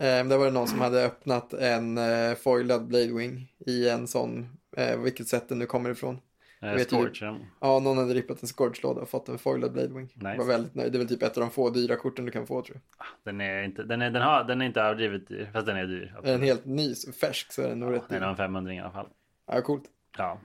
Eh, 0.00 0.24
där 0.24 0.38
var 0.38 0.44
det 0.44 0.50
någon 0.50 0.68
som 0.68 0.80
hade 0.80 1.04
öppnat 1.04 1.52
en 1.54 1.98
eh, 1.98 2.34
foilad 2.34 2.86
Bladewing 2.88 3.48
i 3.66 3.88
en 3.88 4.06
sån, 4.08 4.46
eh, 4.76 4.98
vilket 4.98 5.28
sätt 5.28 5.48
den 5.48 5.58
nu 5.58 5.66
kommer 5.66 5.90
ifrån. 5.90 6.18
Vet 6.62 6.92
ju- 6.92 6.96
Scorch, 6.96 7.22
ja. 7.22 7.38
Ja, 7.60 7.78
någon 7.78 7.98
hade 7.98 8.14
rippat 8.14 8.42
en 8.42 8.48
Scourge-låda 8.48 9.00
och 9.00 9.08
fått 9.08 9.28
en 9.28 9.38
foilad 9.38 9.72
Bladewing. 9.72 10.04
Nice. 10.14 10.36
Var 10.38 10.44
väldigt 10.44 10.74
nöjd. 10.74 10.92
Det 10.92 10.96
är 10.96 10.98
väl 10.98 11.08
typ 11.08 11.22
ett 11.22 11.36
av 11.36 11.40
de 11.40 11.50
få 11.50 11.70
dyra 11.70 11.96
korten 11.96 12.24
du 12.24 12.30
kan 12.30 12.46
få 12.46 12.62
tror 12.62 12.80
jag. 12.98 13.06
Den 13.24 13.40
är 13.40 13.62
inte, 13.62 13.82
den 13.82 14.02
är, 14.02 14.10
den 14.10 14.22
har, 14.22 14.44
den 14.44 14.60
är 14.60 14.66
inte 14.66 14.80
överdrivet 14.80 15.28
dyr, 15.28 15.50
fast 15.52 15.66
den 15.66 15.76
är 15.76 15.86
dyr. 15.86 16.02
Är 16.02 16.06
den 16.06 16.16
absolut. 16.18 16.40
helt 16.42 16.64
ny, 16.64 16.94
färsk 17.20 17.52
så 17.52 17.62
är 17.62 17.68
den 17.68 17.80
nog 17.80 17.92
rätt 17.92 18.02
Den 18.08 18.16
är 18.16 18.20
dyr. 18.20 18.28
en 18.30 18.36
500 18.36 18.74
i 18.74 18.78
alla 18.78 18.90
fall. 18.90 19.08
Ja, 19.46 19.60
coolt. 19.62 19.84
Ja, 20.18 20.38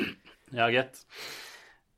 ja 0.50 0.70
gött. 0.70 1.06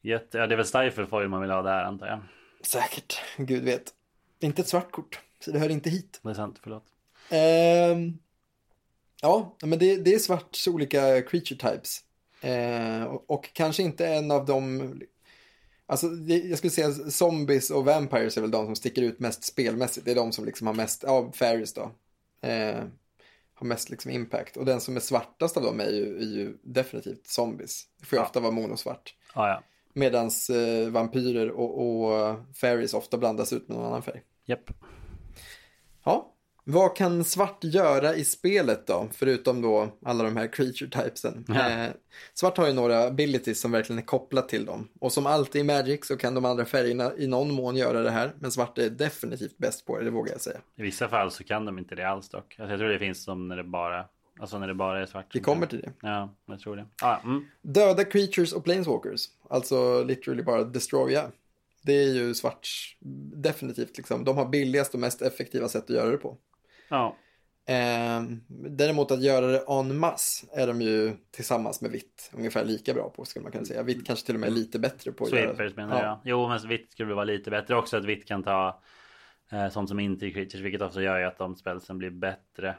gött. 0.03 0.29
Ja, 0.31 0.47
det 0.47 0.55
är 0.55 0.57
väl 0.57 0.67
Stifle 0.67 1.07
foil 1.07 1.29
man 1.29 1.41
vill 1.41 1.51
ha 1.51 1.63
där 1.63 1.85
antar 1.85 2.07
jag. 2.07 2.21
Säkert, 2.65 3.21
gud 3.37 3.63
vet. 3.65 3.95
Inte 4.41 4.63
ett 4.63 4.69
svart 4.69 4.91
kort, 4.91 5.21
så 5.41 5.51
det 5.51 5.59
hör 5.59 5.69
inte 5.69 5.91
hit. 5.91 6.21
Det 6.23 6.31
är 6.31 6.35
sant, 6.35 6.59
förlåt. 6.63 6.85
Ehm, 7.31 8.19
ja, 9.23 9.57
men 9.65 9.79
det, 9.79 9.97
det 9.97 10.15
är 10.15 10.19
svarts 10.19 10.69
olika 10.69 11.23
creature 11.23 11.57
types. 11.71 12.01
Eh, 12.43 13.05
och, 13.05 13.31
och 13.31 13.51
kanske 13.53 13.83
inte 13.83 14.07
en 14.07 14.31
av 14.31 14.47
dem... 14.47 15.01
Alltså, 15.87 16.07
jag 16.27 16.59
skulle 16.59 16.71
säga 16.71 16.93
zombies 16.93 17.71
och 17.71 17.85
vampires 17.85 18.37
är 18.37 18.41
väl 18.41 18.51
de 18.51 18.67
som 18.67 18.77
sticker 18.77 19.03
ut 19.03 19.21
mest 19.21 19.45
spelmässigt. 19.45 20.05
Det 20.07 20.11
är 20.11 20.15
de 20.15 20.33
som 20.33 20.45
liksom 20.45 20.67
har 20.67 20.75
mest, 20.75 21.03
ja, 21.07 21.33
fairies 21.35 21.75
då. 21.75 21.91
Eh, 22.49 22.85
har 23.55 23.67
mest 23.67 23.91
liksom 23.91 24.11
impact. 24.11 24.57
Och 24.57 24.65
den 24.65 24.81
som 24.81 24.97
är 24.97 25.01
svartast 25.01 25.57
av 25.57 25.63
dem 25.63 25.81
är 25.81 25.91
ju, 25.91 26.17
är 26.17 26.25
ju 26.37 26.57
definitivt 26.63 27.27
zombies. 27.27 27.87
Det 28.01 28.07
får 28.07 28.17
ju 28.17 28.21
Ja. 28.21 28.27
ofta 28.27 28.41
vara 28.41 28.53
monosvart. 28.53 29.15
Ja, 29.35 29.49
ja. 29.49 29.63
Medan 29.95 30.27
eh, 30.51 30.89
vampyrer 30.91 31.51
och, 31.51 31.81
och 32.11 32.37
fairies 32.55 32.95
ofta 32.95 33.19
blandas 33.19 33.53
ut 33.53 33.69
med 33.69 33.77
någon 33.77 33.87
annan 33.87 34.03
färg. 34.03 34.23
Japp. 34.45 34.71
Ja, 36.05 36.32
vad 36.65 36.97
kan 36.97 37.25
svart 37.25 37.65
göra 37.65 38.15
i 38.15 38.25
spelet 38.25 38.87
då? 38.87 39.09
Förutom 39.13 39.63
då 39.63 39.89
alla 40.05 40.25
de 40.25 40.37
här 40.37 40.47
creature 40.47 40.91
typesen. 40.91 41.45
Ja. 41.49 41.71
Eh, 41.71 41.91
svart 42.35 42.57
har 42.57 42.67
ju 42.67 42.73
några 42.73 43.07
abilities 43.07 43.61
som 43.61 43.73
verkligen 43.73 43.99
är 43.99 44.07
kopplat 44.07 44.49
till 44.49 44.65
dem. 44.65 44.89
Och 45.01 45.13
som 45.13 45.27
alltid 45.27 45.61
i 45.61 45.65
Magic 45.65 46.07
så 46.07 46.17
kan 46.17 46.35
de 46.35 46.45
andra 46.45 46.65
färgerna 46.65 47.13
i 47.19 47.27
någon 47.27 47.53
mån 47.53 47.77
göra 47.77 48.03
det 48.03 48.11
här. 48.11 48.33
Men 48.39 48.51
svart 48.51 48.79
är 48.79 48.91
definitivt 48.91 49.59
bäst 49.59 49.87
på 49.87 49.99
det, 49.99 50.05
det 50.05 50.11
vågar 50.11 50.33
jag 50.33 50.41
säga. 50.41 50.59
I 50.77 50.83
vissa 50.83 51.09
fall 51.09 51.31
så 51.31 51.45
kan 51.45 51.65
de 51.65 51.79
inte 51.79 51.95
det 51.95 52.09
alls 52.09 52.29
dock. 52.29 52.57
Alltså 52.59 52.73
jag 52.73 52.79
tror 52.79 52.89
det 52.89 52.99
finns 52.99 53.25
som 53.25 53.49
när 53.49 53.57
det 53.57 53.65
bara, 53.65 54.05
alltså 54.41 54.59
när 54.59 54.69
det 54.69 54.75
bara 54.75 55.03
är 55.03 55.07
svart. 55.07 55.35
Vi 55.35 55.41
kommer 55.41 55.67
till 55.67 55.81
det. 55.81 55.93
Ja, 56.03 56.35
jag 56.47 56.61
tror 56.61 56.77
det. 56.77 56.87
Ah, 57.03 57.19
mm. 57.25 57.45
Döda 57.63 58.05
creatures 58.05 58.53
och 58.53 58.65
planeswalkers. 58.65 59.27
Alltså 59.51 60.05
literally 60.05 60.43
bara 60.43 60.65
destroya. 60.65 61.25
Det 61.85 61.93
är 61.93 62.15
ju 62.15 62.35
svart 62.35 62.69
definitivt 63.35 63.97
liksom. 63.97 64.25
De 64.25 64.37
har 64.37 64.49
billigast 64.49 64.95
och 64.95 65.01
mest 65.01 65.23
effektiva 65.23 65.69
sätt 65.69 65.85
att 65.85 65.97
göra 65.97 66.11
det 66.11 66.17
på. 66.17 66.39
Ja, 66.93 67.17
Eh, 67.67 68.23
däremot 68.69 69.11
att 69.11 69.23
göra 69.23 69.47
det 69.47 69.65
en 69.69 69.99
masse 69.99 70.47
är 70.53 70.67
de 70.67 70.81
ju 70.83 71.13
tillsammans 71.31 71.81
med 71.81 71.91
vitt 71.91 72.31
ungefär 72.35 72.65
lika 72.65 72.95
bra 72.95 73.11
på 73.11 73.25
skulle 73.25 73.43
man 73.43 73.53
kunna 73.53 73.65
säga. 73.65 73.83
Vitt 73.83 74.07
kanske 74.07 74.27
till 74.27 74.35
och 74.35 74.41
med 74.41 74.47
är 74.47 74.53
lite 74.53 74.79
bättre 74.79 75.13
på 75.13 75.27
sweepers 75.27 75.77
menar 75.77 76.03
jag. 76.03 76.19
Jo, 76.25 76.49
men 76.49 76.69
vitt 76.69 76.93
skulle 76.93 77.15
vara 77.15 77.25
lite 77.25 77.51
bättre 77.51 77.77
också. 77.77 77.97
Att 77.97 78.05
vitt 78.05 78.29
kan 78.29 78.43
ta 78.43 78.83
eh, 79.53 79.69
sånt 79.69 79.89
som 79.89 80.01
inte 80.01 80.27
är 80.27 80.31
creatures, 80.31 80.65
vilket 80.65 80.83
också 80.83 81.03
gör 81.03 81.19
ju 81.19 81.25
att 81.25 81.39
de 81.39 81.57
spelsen 81.57 81.99
blir 81.99 82.11
bättre 82.11 82.77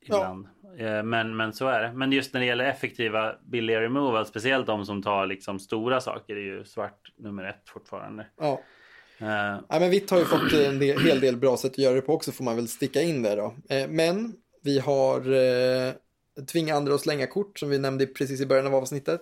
ibland. 0.00 0.48
Eh, 0.78 1.02
men, 1.02 1.36
men 1.36 1.52
så 1.52 1.68
är 1.68 1.82
det. 1.82 1.92
Men 1.92 2.12
just 2.12 2.32
när 2.32 2.40
det 2.40 2.46
gäller 2.46 2.64
effektiva 2.64 3.34
billiga 3.44 3.80
removal, 3.80 4.26
speciellt 4.26 4.66
de 4.66 4.86
som 4.86 5.02
tar 5.02 5.26
liksom 5.26 5.58
stora 5.58 6.00
saker, 6.00 6.36
är 6.36 6.40
ju 6.40 6.64
svart 6.64 7.12
nummer 7.16 7.44
ett 7.44 7.68
fortfarande. 7.68 8.26
Ja. 8.36 8.60
Eh, 9.18 9.60
Ja, 9.68 9.80
men 9.80 9.90
vitt 9.90 10.10
har 10.10 10.18
ju 10.18 10.24
fått 10.24 10.52
en 10.52 10.78
del, 10.78 11.00
hel 11.00 11.20
del 11.20 11.36
bra 11.36 11.56
sätt 11.56 11.72
att 11.72 11.78
göra 11.78 11.94
det 11.94 12.00
på 12.00 12.14
också 12.14 12.32
får 12.32 12.44
man 12.44 12.56
väl 12.56 12.68
sticka 12.68 13.02
in 13.02 13.22
där 13.22 13.36
då. 13.36 13.56
Eh, 13.68 13.88
men 13.88 14.34
vi 14.62 14.78
har 14.78 15.32
eh, 15.32 15.92
tvinga 16.52 16.74
andra 16.74 16.94
att 16.94 17.00
slänga 17.00 17.26
kort 17.26 17.58
som 17.58 17.68
vi 17.70 17.78
nämnde 17.78 18.06
precis 18.06 18.40
i 18.40 18.46
början 18.46 18.66
av 18.66 18.74
avsnittet. 18.74 19.20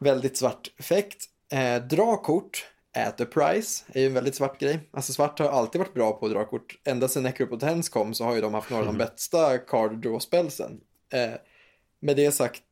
Väldigt 0.00 0.36
svart 0.36 0.70
effekt. 0.78 1.24
Eh, 1.52 1.82
dra 1.82 2.16
kort 2.16 2.66
at 2.96 3.20
a 3.20 3.24
price 3.24 3.84
är 3.92 4.00
ju 4.00 4.06
en 4.06 4.14
väldigt 4.14 4.34
svart 4.34 4.60
grej. 4.60 4.88
Alltså 4.92 5.12
svart 5.12 5.38
har 5.38 5.48
alltid 5.48 5.78
varit 5.78 5.94
bra 5.94 6.12
på 6.12 6.26
att 6.26 6.32
dra 6.32 6.44
kort. 6.44 6.78
Ända 6.84 7.08
sedan 7.08 7.22
Necropotens 7.22 7.88
kom 7.88 8.14
så 8.14 8.24
har 8.24 8.34
ju 8.34 8.40
de 8.40 8.54
haft 8.54 8.70
några 8.70 8.80
av 8.80 8.86
de 8.86 8.98
bästa 8.98 9.58
card 9.58 10.02
draw 10.02 10.18
spelsen. 10.20 10.80
Eh, 11.12 11.30
med 12.00 12.16
det 12.16 12.32
sagt 12.32 12.62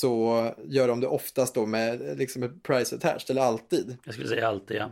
så 0.00 0.44
gör 0.64 0.88
de 0.88 1.00
det 1.00 1.06
oftast 1.06 1.54
då 1.54 1.66
med 1.66 2.18
liksom 2.18 2.42
ett 2.42 2.62
price 2.62 2.96
attached, 2.96 3.30
eller 3.30 3.42
alltid. 3.42 3.96
jag 4.04 4.14
skulle 4.14 4.28
säga 4.28 4.48
alltid 4.48 4.76
ja. 4.76 4.90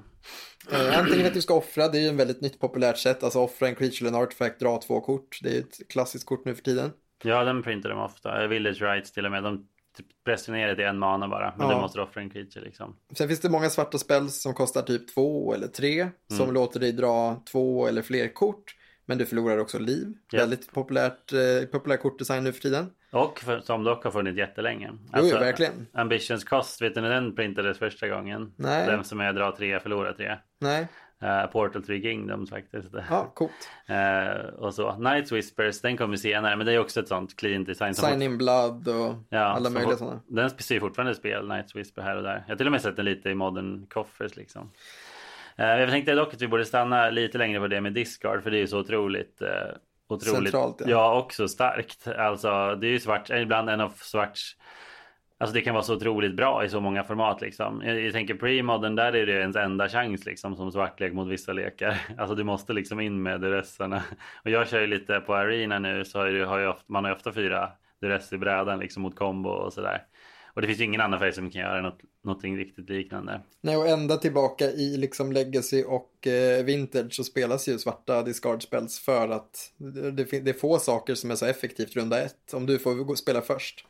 Eh, 0.72 0.98
antingen 0.98 1.26
att 1.26 1.34
du 1.34 1.42
ska 1.42 1.54
offra, 1.54 1.88
det 1.88 1.98
är 1.98 2.02
ju 2.02 2.08
en 2.08 2.16
väldigt 2.16 2.40
nytt 2.40 2.58
populärt 2.60 2.98
sätt, 2.98 3.22
alltså 3.22 3.38
offra 3.40 3.68
en 3.68 3.74
creature 3.74 4.08
eller 4.08 4.18
en 4.18 4.24
artifact, 4.24 4.60
dra 4.60 4.80
två 4.80 5.00
kort. 5.00 5.38
Det 5.42 5.48
är 5.48 5.52
ju 5.52 5.58
ett 5.60 5.88
klassiskt 5.88 6.26
kort 6.26 6.44
nu 6.44 6.54
för 6.54 6.62
tiden. 6.62 6.92
Ja, 7.24 7.44
den 7.44 7.62
printar 7.62 7.88
de 7.90 7.98
ofta. 7.98 8.46
Village 8.46 8.82
Rights 8.82 9.12
till 9.12 9.24
och 9.24 9.30
med. 9.30 9.42
De 9.42 9.66
typ 9.96 10.06
pressar 10.24 10.52
ner 10.52 10.68
det 10.68 10.74
till 10.74 10.84
en 10.84 10.98
mana 10.98 11.28
bara. 11.28 11.54
Men 11.58 11.68
Ja. 11.68 11.74
du 11.74 11.80
måste 11.80 12.00
offra 12.00 12.20
en 12.22 12.30
creature 12.30 12.64
liksom. 12.64 12.96
Sen 13.16 13.28
finns 13.28 13.40
det 13.40 13.48
många 13.50 13.70
svarta 13.70 13.98
spells 13.98 14.42
som 14.42 14.54
kostar 14.54 14.82
typ 14.82 15.14
två 15.14 15.54
eller 15.54 15.66
tre, 15.66 16.08
som 16.36 16.54
låter 16.54 16.80
dig 16.80 16.92
dra 16.92 17.42
två 17.52 17.86
eller 17.86 18.02
fler 18.02 18.28
kort. 18.34 18.74
Men 19.08 19.18
du 19.18 19.26
förlorar 19.26 19.58
också 19.58 19.78
liv. 19.78 20.12
Ja. 20.30 20.38
Väldigt 20.38 20.72
populärt, 20.72 21.32
eh, 21.32 21.68
populär 21.72 21.96
kortdesign 21.96 22.44
nu 22.44 22.52
för 22.52 22.60
tiden. 22.60 22.90
Och 23.12 23.40
för, 23.40 23.60
som 23.60 23.84
dock 23.84 24.04
har 24.04 24.10
funnits 24.10 24.38
jättelänge. 24.38 24.90
Jo, 25.16 25.22
jo, 25.22 25.38
verkligen. 25.38 25.86
Ambitions 25.92 26.44
Cost, 26.44 26.82
vet 26.82 26.94
du 26.94 27.00
när 27.00 27.10
den 27.10 27.34
printades 27.34 27.78
första 27.78 28.08
gången? 28.08 28.52
Nej. 28.56 28.86
Den 28.86 29.04
som 29.04 29.20
är 29.20 29.32
dra 29.32 29.56
tre, 29.56 29.80
förlora 29.80 30.12
tre. 30.12 30.36
Nej, 30.60 30.88
Uh, 31.22 31.46
Portal 31.46 31.82
3 31.82 32.02
Kingdoms 32.02 32.50
faktiskt. 32.50 32.88
ja, 33.10 33.32
coolt. 33.34 33.70
Eh, 33.86 34.46
och 34.46 34.74
så. 34.74 34.96
Night 34.96 35.32
Whispers, 35.32 35.80
den 35.80 35.96
kommer 35.96 36.16
senare. 36.16 36.56
Men 36.56 36.66
det 36.66 36.72
är 36.72 36.78
också 36.78 37.00
ett 37.00 37.08
sånt 37.08 37.36
clean 37.36 37.64
design. 37.64 37.94
som 37.94 38.08
Sign 38.08 38.22
in 38.22 38.38
blood 38.38 38.88
och 38.88 39.14
Ja, 39.28 39.38
alla 39.40 39.70
möjliga 39.70 39.96
sådana. 39.96 40.20
Den 40.26 40.50
ser 40.50 40.74
ju 40.74 40.80
fortfarande 40.80 41.14
spel, 41.14 41.48
Night 41.48 41.76
Whisper 41.76 42.02
här 42.02 42.16
och 42.16 42.22
där. 42.22 42.44
Jag 42.46 42.52
har 42.52 42.56
till 42.56 42.66
och 42.66 42.72
med 42.72 42.82
sett 42.82 42.96
den 42.96 43.04
lite 43.04 43.30
i 43.30 43.34
modern 43.34 43.86
coffers 43.86 44.36
liksom. 44.36 44.70
Eh, 45.56 45.66
jag 45.66 45.90
tänkte 45.90 46.14
dock 46.14 46.34
att 46.34 46.42
vi 46.42 46.48
borde 46.48 46.64
stanna 46.64 47.10
lite 47.10 47.38
längre 47.38 47.60
på 47.60 47.66
det 47.66 47.80
med 47.80 47.92
discard 47.92 48.42
för 48.42 48.50
det 48.50 48.56
är 48.56 48.60
ju 48.60 48.66
så 48.66 48.78
otroligt 48.78 49.42
Otroligt. 50.08 50.52
Centralt, 50.52 50.80
ja. 50.80 50.88
ja. 50.88 51.18
också 51.18 51.48
starkt. 51.48 52.08
Alltså 52.08 52.76
det 52.80 52.86
är 52.86 52.90
ju 52.90 53.00
svart, 53.00 53.30
ibland 53.30 53.70
en 53.70 53.80
av 53.80 53.92
svarts 53.96 54.56
Alltså 55.38 55.54
det 55.54 55.60
kan 55.60 55.74
vara 55.74 55.84
så 55.84 55.94
otroligt 55.94 56.36
bra 56.36 56.64
i 56.64 56.68
så 56.68 56.80
många 56.80 57.04
format 57.04 57.40
liksom. 57.40 57.82
Jag, 57.84 58.00
jag 58.00 58.12
tänker 58.12 58.34
pre-modern, 58.34 58.96
där 58.96 59.16
är 59.16 59.26
det 59.26 59.32
ens 59.32 59.56
enda 59.56 59.88
chans 59.88 60.26
liksom 60.26 60.56
som 60.56 60.72
svartlek 60.72 61.12
mot 61.12 61.28
vissa 61.28 61.52
lekar. 61.52 62.00
Alltså 62.18 62.34
du 62.34 62.44
måste 62.44 62.72
liksom 62.72 63.00
in 63.00 63.22
med 63.22 63.40
duressarna. 63.40 64.02
Och 64.44 64.50
jag 64.50 64.68
kör 64.68 64.80
ju 64.80 64.86
lite 64.86 65.20
på 65.20 65.34
arena 65.34 65.78
nu 65.78 66.04
så 66.04 66.18
har, 66.18 66.26
ju, 66.26 66.44
har 66.44 66.58
ju 66.58 66.66
ofta, 66.66 66.84
man 66.86 67.04
har 67.04 67.10
ju 67.10 67.16
ofta 67.16 67.32
fyra 67.32 67.70
duress 68.00 68.32
i 68.32 68.38
brädan 68.38 68.78
liksom 68.78 69.02
mot 69.02 69.16
combo 69.16 69.50
och 69.50 69.72
sådär. 69.72 70.02
Och 70.56 70.62
det 70.62 70.68
finns 70.68 70.80
ju 70.80 70.84
ingen 70.84 71.00
annan 71.00 71.18
färg 71.18 71.32
som 71.32 71.50
kan 71.50 71.60
göra 71.60 71.82
något, 71.82 72.00
någonting 72.24 72.56
riktigt 72.56 72.90
liknande. 72.90 73.40
Nej, 73.60 73.76
och 73.76 73.88
ända 73.88 74.16
tillbaka 74.16 74.64
i 74.64 74.96
liksom 74.96 75.32
Legacy 75.32 75.84
och 75.84 76.26
eh, 76.26 76.64
Vintage 76.64 77.14
så 77.14 77.24
spelas 77.24 77.68
ju 77.68 77.78
svarta 77.78 78.22
discard 78.22 78.62
spells 78.62 78.98
för 78.98 79.28
att 79.28 79.72
det, 79.76 80.40
det, 80.40 80.50
är 80.50 80.52
få 80.52 80.78
saker 80.78 81.14
som 81.14 81.30
är 81.30 81.34
så 81.34 81.46
effektivt 81.46 81.96
runda 81.96 82.22
ett. 82.22 82.54
Om 82.54 82.66
du 82.66 82.78
får 82.78 83.14
spela 83.14 83.40
först. 83.40 83.86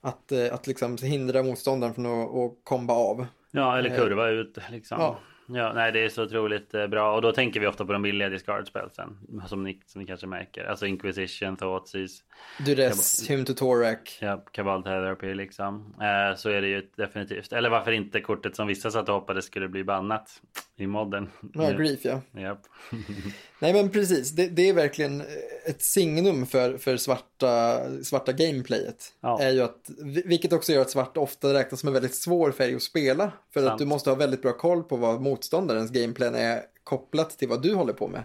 Att, 0.00 0.32
eh, 0.32 0.54
att 0.54 0.66
liksom 0.66 0.96
hindra 1.02 1.42
motståndaren 1.42 1.94
från 1.94 2.06
att, 2.06 2.34
att 2.34 2.58
komba 2.64 2.94
av. 2.94 3.26
Ja, 3.50 3.78
eller 3.78 3.96
kurva 3.96 4.28
ut 4.28 4.58
liksom. 4.70 5.00
Ja. 5.00 5.18
Ja. 5.54 5.72
nej, 5.72 5.92
det 5.92 6.04
är 6.04 6.08
så 6.08 6.22
otroligt 6.22 6.74
eh, 6.74 6.86
bra. 6.86 7.14
Och 7.14 7.22
då 7.22 7.32
tänker 7.32 7.60
vi 7.60 7.66
ofta 7.66 7.84
på 7.84 7.92
de 7.92 8.02
billiga 8.02 8.28
discard 8.28 8.68
spelsen. 8.68 9.18
Som 9.46 9.64
ni, 9.64 9.80
som 9.86 10.00
ni 10.00 10.06
kanske 10.06 10.26
märker. 10.26 10.64
Alltså 10.64 10.86
Inquisition, 10.86 11.56
Thoughtseize, 11.56 12.22
Duress, 12.66 13.30
Hymn 13.30 13.44
to 13.44 13.54
Torak. 13.54 14.18
ja, 14.20 14.44
Cabal 14.52 14.82
Therapy 14.82 15.34
liksom. 15.34 15.94
Eh, 16.00 16.36
så 16.36 16.48
är 16.48 16.62
det 16.62 16.68
ju 16.68 16.88
definitivt. 16.96 17.52
Eller 17.52 17.70
varför 17.70 17.92
inte 17.92 18.20
kortet 18.20 18.56
som 18.56 18.66
vissa 18.66 18.90
satt 18.90 19.08
och 19.08 19.14
hoppades 19.14 19.44
skulle 19.44 19.68
bli 19.68 19.84
bannat 19.84 20.40
i 20.76 20.86
modden. 20.86 21.30
Ja, 21.54 21.70
Grief 21.70 22.04
ja. 22.04 22.20
Japp. 22.40 22.62
Nej 23.58 23.72
men 23.72 23.90
precis, 23.90 24.30
det, 24.30 24.46
det 24.48 24.68
är 24.68 24.72
verkligen 24.72 25.22
ett 25.66 25.82
signum 25.82 26.46
för, 26.46 26.78
för 26.78 26.96
svarta, 26.96 27.80
svarta 28.02 28.32
gameplayet. 28.32 29.12
Ja. 29.20 29.40
Är 29.40 29.50
ju 29.50 29.62
att, 29.62 29.90
vilket 30.24 30.52
också 30.52 30.72
gör 30.72 30.80
att 30.82 30.90
svart 30.90 31.16
ofta 31.16 31.54
räknas 31.54 31.80
som 31.80 31.86
en 31.86 31.92
väldigt 31.92 32.14
svår 32.14 32.52
färg 32.52 32.74
att 32.74 32.82
spela. 32.82 33.32
För 33.54 33.60
att 33.60 33.66
Sant. 33.66 33.78
du 33.78 33.84
måste 33.84 34.10
ha 34.10 34.16
väldigt 34.16 34.42
bra 34.42 34.52
koll 34.52 34.82
på 34.82 34.96
vad 34.96 35.20
motståndarens 35.42 35.90
gameplan 35.90 36.34
är 36.34 36.62
kopplat 36.84 37.38
till 37.38 37.48
vad 37.48 37.62
du 37.62 37.74
håller 37.74 37.92
på 37.92 38.08
med. 38.08 38.22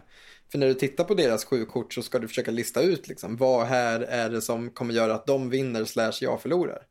För 0.52 0.58
när 0.58 0.68
du 0.68 0.74
tittar 0.74 1.04
på 1.04 1.14
deras 1.14 1.46
sju 1.46 1.66
kort 1.66 1.94
så 1.94 2.02
ska 2.02 2.20
du 2.20 2.28
försöka 2.28 2.52
lista 2.52 2.82
ut 2.82 3.08
liksom, 3.08 3.38
vad 3.38 3.68
här 3.68 4.00
är 4.02 4.30
det 4.30 4.42
som 4.42 4.70
kommer 4.70 4.94
göra 4.94 5.16
att 5.16 5.26
de 5.26 5.50
vinner 5.50 5.86
slash 5.86 6.14
jag 6.22 6.42
förlorar. 6.42 6.82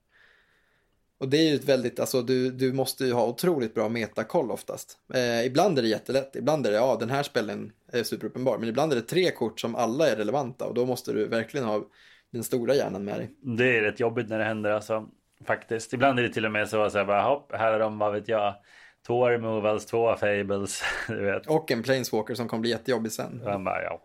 Och 1.19 1.28
det 1.28 1.36
är 1.36 1.51
ju 1.51 1.55
ett 1.55 1.65
väldigt, 1.65 2.01
alltså 2.01 2.23
du, 2.23 2.51
du 2.51 2.73
måste 2.73 3.05
ju 3.05 3.12
ha 3.12 3.27
otroligt 3.27 3.74
bra 3.74 3.89
metakoll 3.89 4.51
oftast. 4.51 4.98
Eh, 5.15 5.47
ibland 5.47 5.78
är 5.78 5.82
det 5.82 5.89
jättelätt, 5.89 6.36
ibland 6.36 6.66
är 6.66 6.70
det, 6.70 6.77
ja 6.77 6.97
den 7.01 7.11
här 7.11 7.23
spelen 7.23 7.73
är 7.93 8.03
superuppenbar, 8.03 8.59
men 8.59 8.69
ibland 8.69 8.93
är 8.93 8.97
det 8.97 9.03
tre 9.03 9.31
kort 9.31 9.61
som 9.61 9.74
alla 9.74 10.09
är 10.09 10.16
relevanta 10.16 10.65
och 10.65 10.74
då 10.74 10.86
måste 10.86 11.12
du 11.12 11.28
verkligen 11.28 11.66
ha 11.66 11.86
den 12.32 12.44
stora 12.44 12.74
hjärnan 12.74 13.05
med 13.05 13.19
dig. 13.19 13.31
Det 13.40 13.77
är 13.77 13.82
rätt 13.82 14.01
jobbigt 14.01 14.28
när 14.28 14.39
det 14.39 14.44
händer 14.44 14.70
alltså. 14.70 15.09
Faktiskt. 15.44 15.93
Ibland 15.93 16.19
är 16.19 16.23
det 16.23 16.32
till 16.32 16.44
och 16.47 16.53
med 16.53 16.69
så, 16.69 16.90
så 16.90 16.98
här, 16.98 17.05
bara, 17.05 17.23
hopp, 17.23 17.53
här 17.53 17.73
är 17.73 17.78
de, 17.78 17.98
vad 17.98 18.12
vet 18.12 18.28
jag. 18.28 18.55
Två 19.07 19.28
removals, 19.28 19.87
två 19.87 20.16
fables. 20.16 20.83
Du 21.09 21.24
vet. 21.24 21.47
Och 21.47 21.70
en 21.70 21.83
planeswalker 21.83 22.35
som 22.35 22.49
kommer 22.49 22.61
bli 22.61 22.70
jättejobbig 22.70 23.12
sen. 23.12 23.41
Bara, 23.45 23.83
ja. 23.83 24.01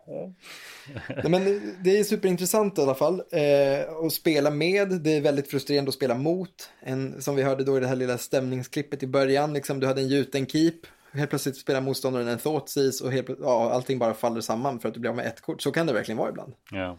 Nej, 1.08 1.28
men 1.28 1.60
det 1.84 1.98
är 1.98 2.04
superintressant 2.04 2.78
i 2.78 2.82
alla 2.82 2.94
fall 2.94 3.22
eh, 3.30 4.06
att 4.06 4.12
spela 4.12 4.50
med. 4.50 4.88
Det 4.88 5.16
är 5.16 5.20
väldigt 5.20 5.50
frustrerande 5.50 5.88
att 5.88 5.94
spela 5.94 6.14
mot. 6.14 6.70
En, 6.80 7.22
som 7.22 7.36
vi 7.36 7.42
hörde 7.42 7.64
då 7.64 7.76
i 7.76 7.80
det 7.80 7.86
här 7.86 7.96
lilla 7.96 8.18
stämningsklippet 8.18 9.02
i 9.02 9.06
början. 9.06 9.52
Liksom, 9.52 9.80
du 9.80 9.86
hade 9.86 10.00
en 10.00 10.08
gjuten 10.08 10.46
keep. 10.46 10.80
Helt 11.12 11.30
plötsligt 11.30 11.56
spelar 11.56 11.80
motståndaren 11.80 12.28
en 12.28 12.38
thoughtseize 12.38 13.04
och 13.04 13.12
helt, 13.12 13.28
ja, 13.40 13.70
allting 13.70 13.98
bara 13.98 14.14
faller 14.14 14.40
samman 14.40 14.80
för 14.80 14.88
att 14.88 14.94
du 14.94 15.00
blir 15.00 15.10
av 15.10 15.16
med 15.16 15.26
ett 15.26 15.40
kort. 15.40 15.62
Så 15.62 15.72
kan 15.72 15.86
det 15.86 15.92
verkligen 15.92 16.18
vara 16.18 16.30
ibland. 16.30 16.52
ja. 16.70 16.98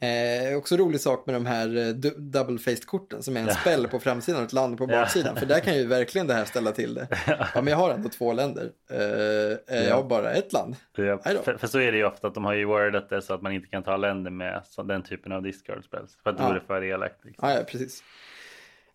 Eh, 0.00 0.56
också 0.58 0.76
rolig 0.76 1.00
sak 1.00 1.26
med 1.26 1.34
de 1.34 1.46
här 1.46 1.76
eh, 1.76 1.88
du- 1.88 2.14
double-faced-korten 2.18 3.22
som 3.22 3.36
är 3.36 3.40
en 3.40 3.54
spell 3.54 3.88
på 3.88 3.98
framsidan 4.00 4.40
och 4.40 4.46
ett 4.46 4.52
land 4.52 4.78
på 4.78 4.84
Ja. 4.84 4.86
baksidan. 4.88 5.36
För 5.36 5.46
där 5.46 5.60
kan 5.60 5.76
ju 5.76 5.86
verkligen 5.86 6.26
det 6.26 6.34
här 6.34 6.44
ställa 6.44 6.72
till 6.72 6.94
det. 6.94 7.08
Ja, 7.26 7.62
men 7.62 7.66
jag 7.66 7.76
har 7.76 7.90
ändå 7.90 8.08
två 8.08 8.32
länder. 8.32 8.70
Eh, 8.90 9.76
eh, 9.78 9.84
Jag 9.88 9.96
har 9.96 10.04
bara 10.04 10.30
ett 10.32 10.52
land. 10.52 10.76
Ja, 10.96 11.18
för, 11.18 11.56
för 11.58 11.66
så 11.66 11.78
är 11.78 11.92
det 11.92 11.98
ju 11.98 12.04
ofta 12.06 12.26
att 12.26 12.34
de 12.34 12.44
har 12.44 12.54
ju 12.54 12.64
wordat 12.64 13.08
det 13.10 13.22
så 13.22 13.34
att 13.34 13.42
man 13.42 13.52
inte 13.52 13.68
kan 13.68 13.82
ta 13.82 13.96
länder 13.96 14.30
med 14.30 14.62
så, 14.66 14.82
den 14.82 15.02
typen 15.02 15.32
av 15.32 15.42
discard 15.42 15.84
spells. 15.84 16.18
För 16.22 16.30
att 16.30 16.38
då 16.38 16.44
Ja. 16.44 16.52
det 16.52 16.60
för 16.60 16.84
elakt. 16.84 17.24
Liksom. 17.24 17.48
Ja, 17.48 17.54
ja, 17.54 17.62
precis. 17.64 18.02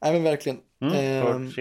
Nej, 0.01 0.13
men 0.13 0.23
verkligen. 0.23 0.57
Mm, 0.81 0.93
Ehm. 0.95 1.51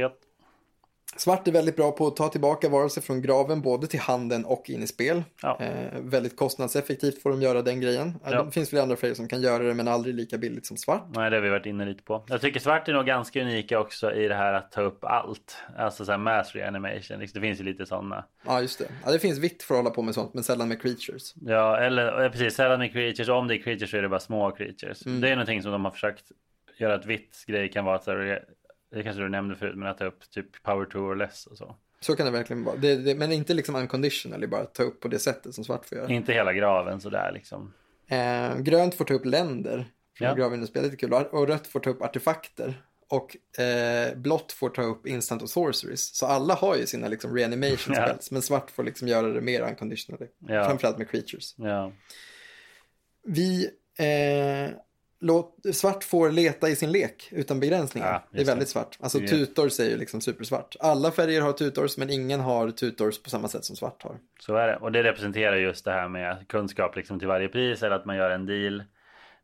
Svart 1.21 1.49
är 1.49 1.53
väldigt 1.53 1.77
bra 1.77 1.93
på 1.93 2.07
att 2.07 2.17
ta 2.17 2.29
tillbaka 2.29 2.69
varelser 2.69 3.01
från 3.01 3.23
graven 3.23 3.61
både 3.63 3.87
till 3.87 4.01
handen 4.01 4.45
och 4.45 4.71
in 4.71 4.83
i 4.83 4.87
spel. 4.87 5.23
Ja. 5.43 5.59
Eh, 5.61 6.01
väldigt 6.01 6.37
kostnadseffektivt 6.37 7.23
får 7.23 7.31
de 7.31 7.43
göra 7.43 7.63
den 7.63 7.81
grejen. 7.81 8.09
Eh, 8.09 8.33
Ja. 8.33 8.43
Det 8.43 8.51
finns 8.51 8.71
flera 8.71 8.83
andra 8.83 8.97
färger 8.97 9.15
som 9.15 9.29
kan 9.29 9.43
göra 9.43 9.63
det 9.63 9.75
men 9.75 9.89
aldrig 9.89 10.15
lika 10.15 10.39
billigt 10.39 10.67
som 10.67 10.77
svart. 10.77 11.07
Nej, 11.15 11.31
det 11.31 11.37
har 11.37 11.43
vi 11.43 11.49
varit 11.51 11.67
inne 11.67 11.85
lite 11.85 12.03
på. 12.03 12.25
Jag 12.29 12.41
tycker 12.41 12.61
svart 12.61 12.89
är 12.89 12.93
nog 12.93 13.07
ganska 13.07 13.43
unika 13.43 13.81
också 13.81 14.13
i 14.13 14.29
det 14.29 14.35
här 14.35 14.53
att 14.53 14.73
ta 14.73 14.81
upp 14.83 15.05
allt. 15.05 15.57
Alltså 15.79 16.05
så 16.05 16.11
här 16.11 16.19
mass 16.19 16.55
reanimation. 16.55 17.19
Liksom, 17.19 17.41
Det 17.41 17.47
finns 17.47 17.61
ju 17.61 17.65
lite 17.65 17.87
sådana. 17.87 18.25
Ja, 18.47 18.61
just 18.61 18.79
det. 18.79 18.87
Ja, 19.05 19.13
det 19.13 19.19
finns 19.19 19.39
vitt 19.39 19.63
för 19.63 19.75
att 19.75 19.79
hålla 19.79 19.91
på 19.91 20.03
med 20.03 20.15
sånt 20.15 20.35
men 20.35 20.45
sällan 20.45 20.69
med 20.69 20.83
creatures. 20.83 21.35
Ja, 21.41 21.79
eller 21.79 22.29
precis. 22.29 22.55
Sällan 22.55 22.79
med 22.79 22.93
creatures. 22.93 23.29
Om 23.29 23.49
det 23.49 23.55
är 23.55 23.63
creatures 23.63 23.91
så 23.91 23.97
är 23.97 24.03
det 24.03 24.09
bara 24.09 24.21
små 24.21 24.51
creatures. 24.51 25.07
Mm. 25.07 25.21
Det 25.21 25.29
är 25.29 25.37
någonting 25.37 25.63
som 25.63 25.73
de 25.73 25.85
har 25.85 25.93
försökt 25.93 26.25
göra 26.79 26.95
ett 26.95 27.07
vitt 27.07 27.45
grej 27.47 27.71
kan 27.71 27.85
vara. 27.85 28.01
Här, 28.07 28.45
det 28.91 29.03
kanske 29.03 29.23
du 29.23 29.29
nämnde 29.29 29.57
förut, 29.57 29.77
men 29.77 29.89
att 29.89 29.99
ta 29.99 30.05
upp 30.05 30.31
typ 30.31 30.63
power 30.63 30.85
two 30.85 30.99
or 30.99 31.17
less 31.17 31.47
och 31.47 31.57
så. 31.57 31.77
Så 32.01 32.17
kan 32.17 32.27
det 32.27 32.33
verkligen 32.33 32.65
vara. 32.65 32.77
Det, 32.77 32.97
det, 32.97 33.15
men 33.15 33.33
inte 33.33 33.55
liksom 33.55 33.75
unconditionally 33.77 34.47
bara 34.47 34.65
ta 34.65 34.83
upp 34.83 35.01
på 35.01 35.09
det 35.09 35.19
sättet 35.19 35.55
som 35.55 35.65
svart 35.65 35.85
får 35.87 35.99
göra. 35.99 36.09
Inte 36.13 36.33
hela 36.33 36.53
graven 36.53 37.01
sådär 37.01 37.31
liksom. 37.35 37.73
Eh, 38.09 38.59
grönt 38.59 38.95
får 38.95 39.05
ta 39.05 39.15
upp 39.15 39.25
länder 39.25 39.77
från 40.19 40.29
Ja. 40.29 40.35
graven 40.35 40.67
spel, 40.67 40.83
lite 40.83 40.97
kul. 40.97 41.13
Och 41.13 41.47
rött 41.49 41.67
får 41.67 41.81
ta 41.81 41.91
upp 41.91 42.03
artefakter. 42.03 42.83
Och 43.09 43.61
eh, 43.61 44.17
blått 44.17 44.53
får 44.53 44.71
ta 44.71 44.83
upp 44.83 45.07
instant 45.07 45.43
och 45.43 45.51
sorceries. 45.51 46.17
Så 46.17 46.27
alla 46.27 46.55
har 46.55 46.77
ju 46.77 46.87
sina 46.87 47.09
liksom 47.09 47.37
reanimation 47.37 47.95
Ja. 47.97 48.03
spells. 48.07 48.31
Men 48.31 48.43
svart 48.43 48.71
får 48.71 48.85
liksom 48.85 49.09
göra 49.09 49.27
det 49.29 49.41
mer 49.41 49.61
unconditionally. 49.63 50.27
Ja. 50.39 50.65
Framförallt 50.65 50.99
med 50.99 51.11
creatures. 51.11 51.55
Ja, 51.59 51.93
Vi, 53.23 53.65
eh, 53.99 54.71
låt, 55.21 55.57
svart 55.73 56.05
får 56.05 56.31
leta 56.31 56.69
i 56.69 56.77
sin 56.77 56.93
lek 56.93 57.29
utan 57.33 57.61
begränsningar. 57.61 58.13
Ja, 58.13 58.23
det 58.33 58.41
är 58.41 58.45
väldigt 58.47 58.69
svart. 58.69 58.99
Alltså 59.01 59.23
är- 59.23 59.27
tutors 59.27 59.81
är 59.81 59.85
ju 59.85 59.97
liksom 59.97 60.21
supersvart. 60.21 60.77
Alla 60.81 61.11
färger 61.11 61.41
har 61.41 61.53
tutors 61.53 61.97
men 61.97 62.11
ingen 62.11 62.41
har 62.41 62.71
tutors 62.71 63.23
på 63.23 63.31
samma 63.31 63.49
sätt 63.49 63.65
som 63.65 63.77
svart 63.77 64.03
har. 64.03 64.17
så 64.41 64.55
är 64.57 64.69
det. 64.69 64.77
Och 64.77 64.93
det 64.93 65.03
representerar 65.03 65.57
just 65.57 65.85
det 65.85 65.93
här 65.93 66.09
med 66.09 66.49
kunskap 66.49 66.97
liksom 66.97 67.19
till 67.19 67.29
varje 67.29 67.49
pris. 67.49 67.83
Eller 67.83 67.97
att 67.97 68.05
man 68.05 68.17
gör 68.17 68.31
en 68.31 68.47
deal. 68.47 68.83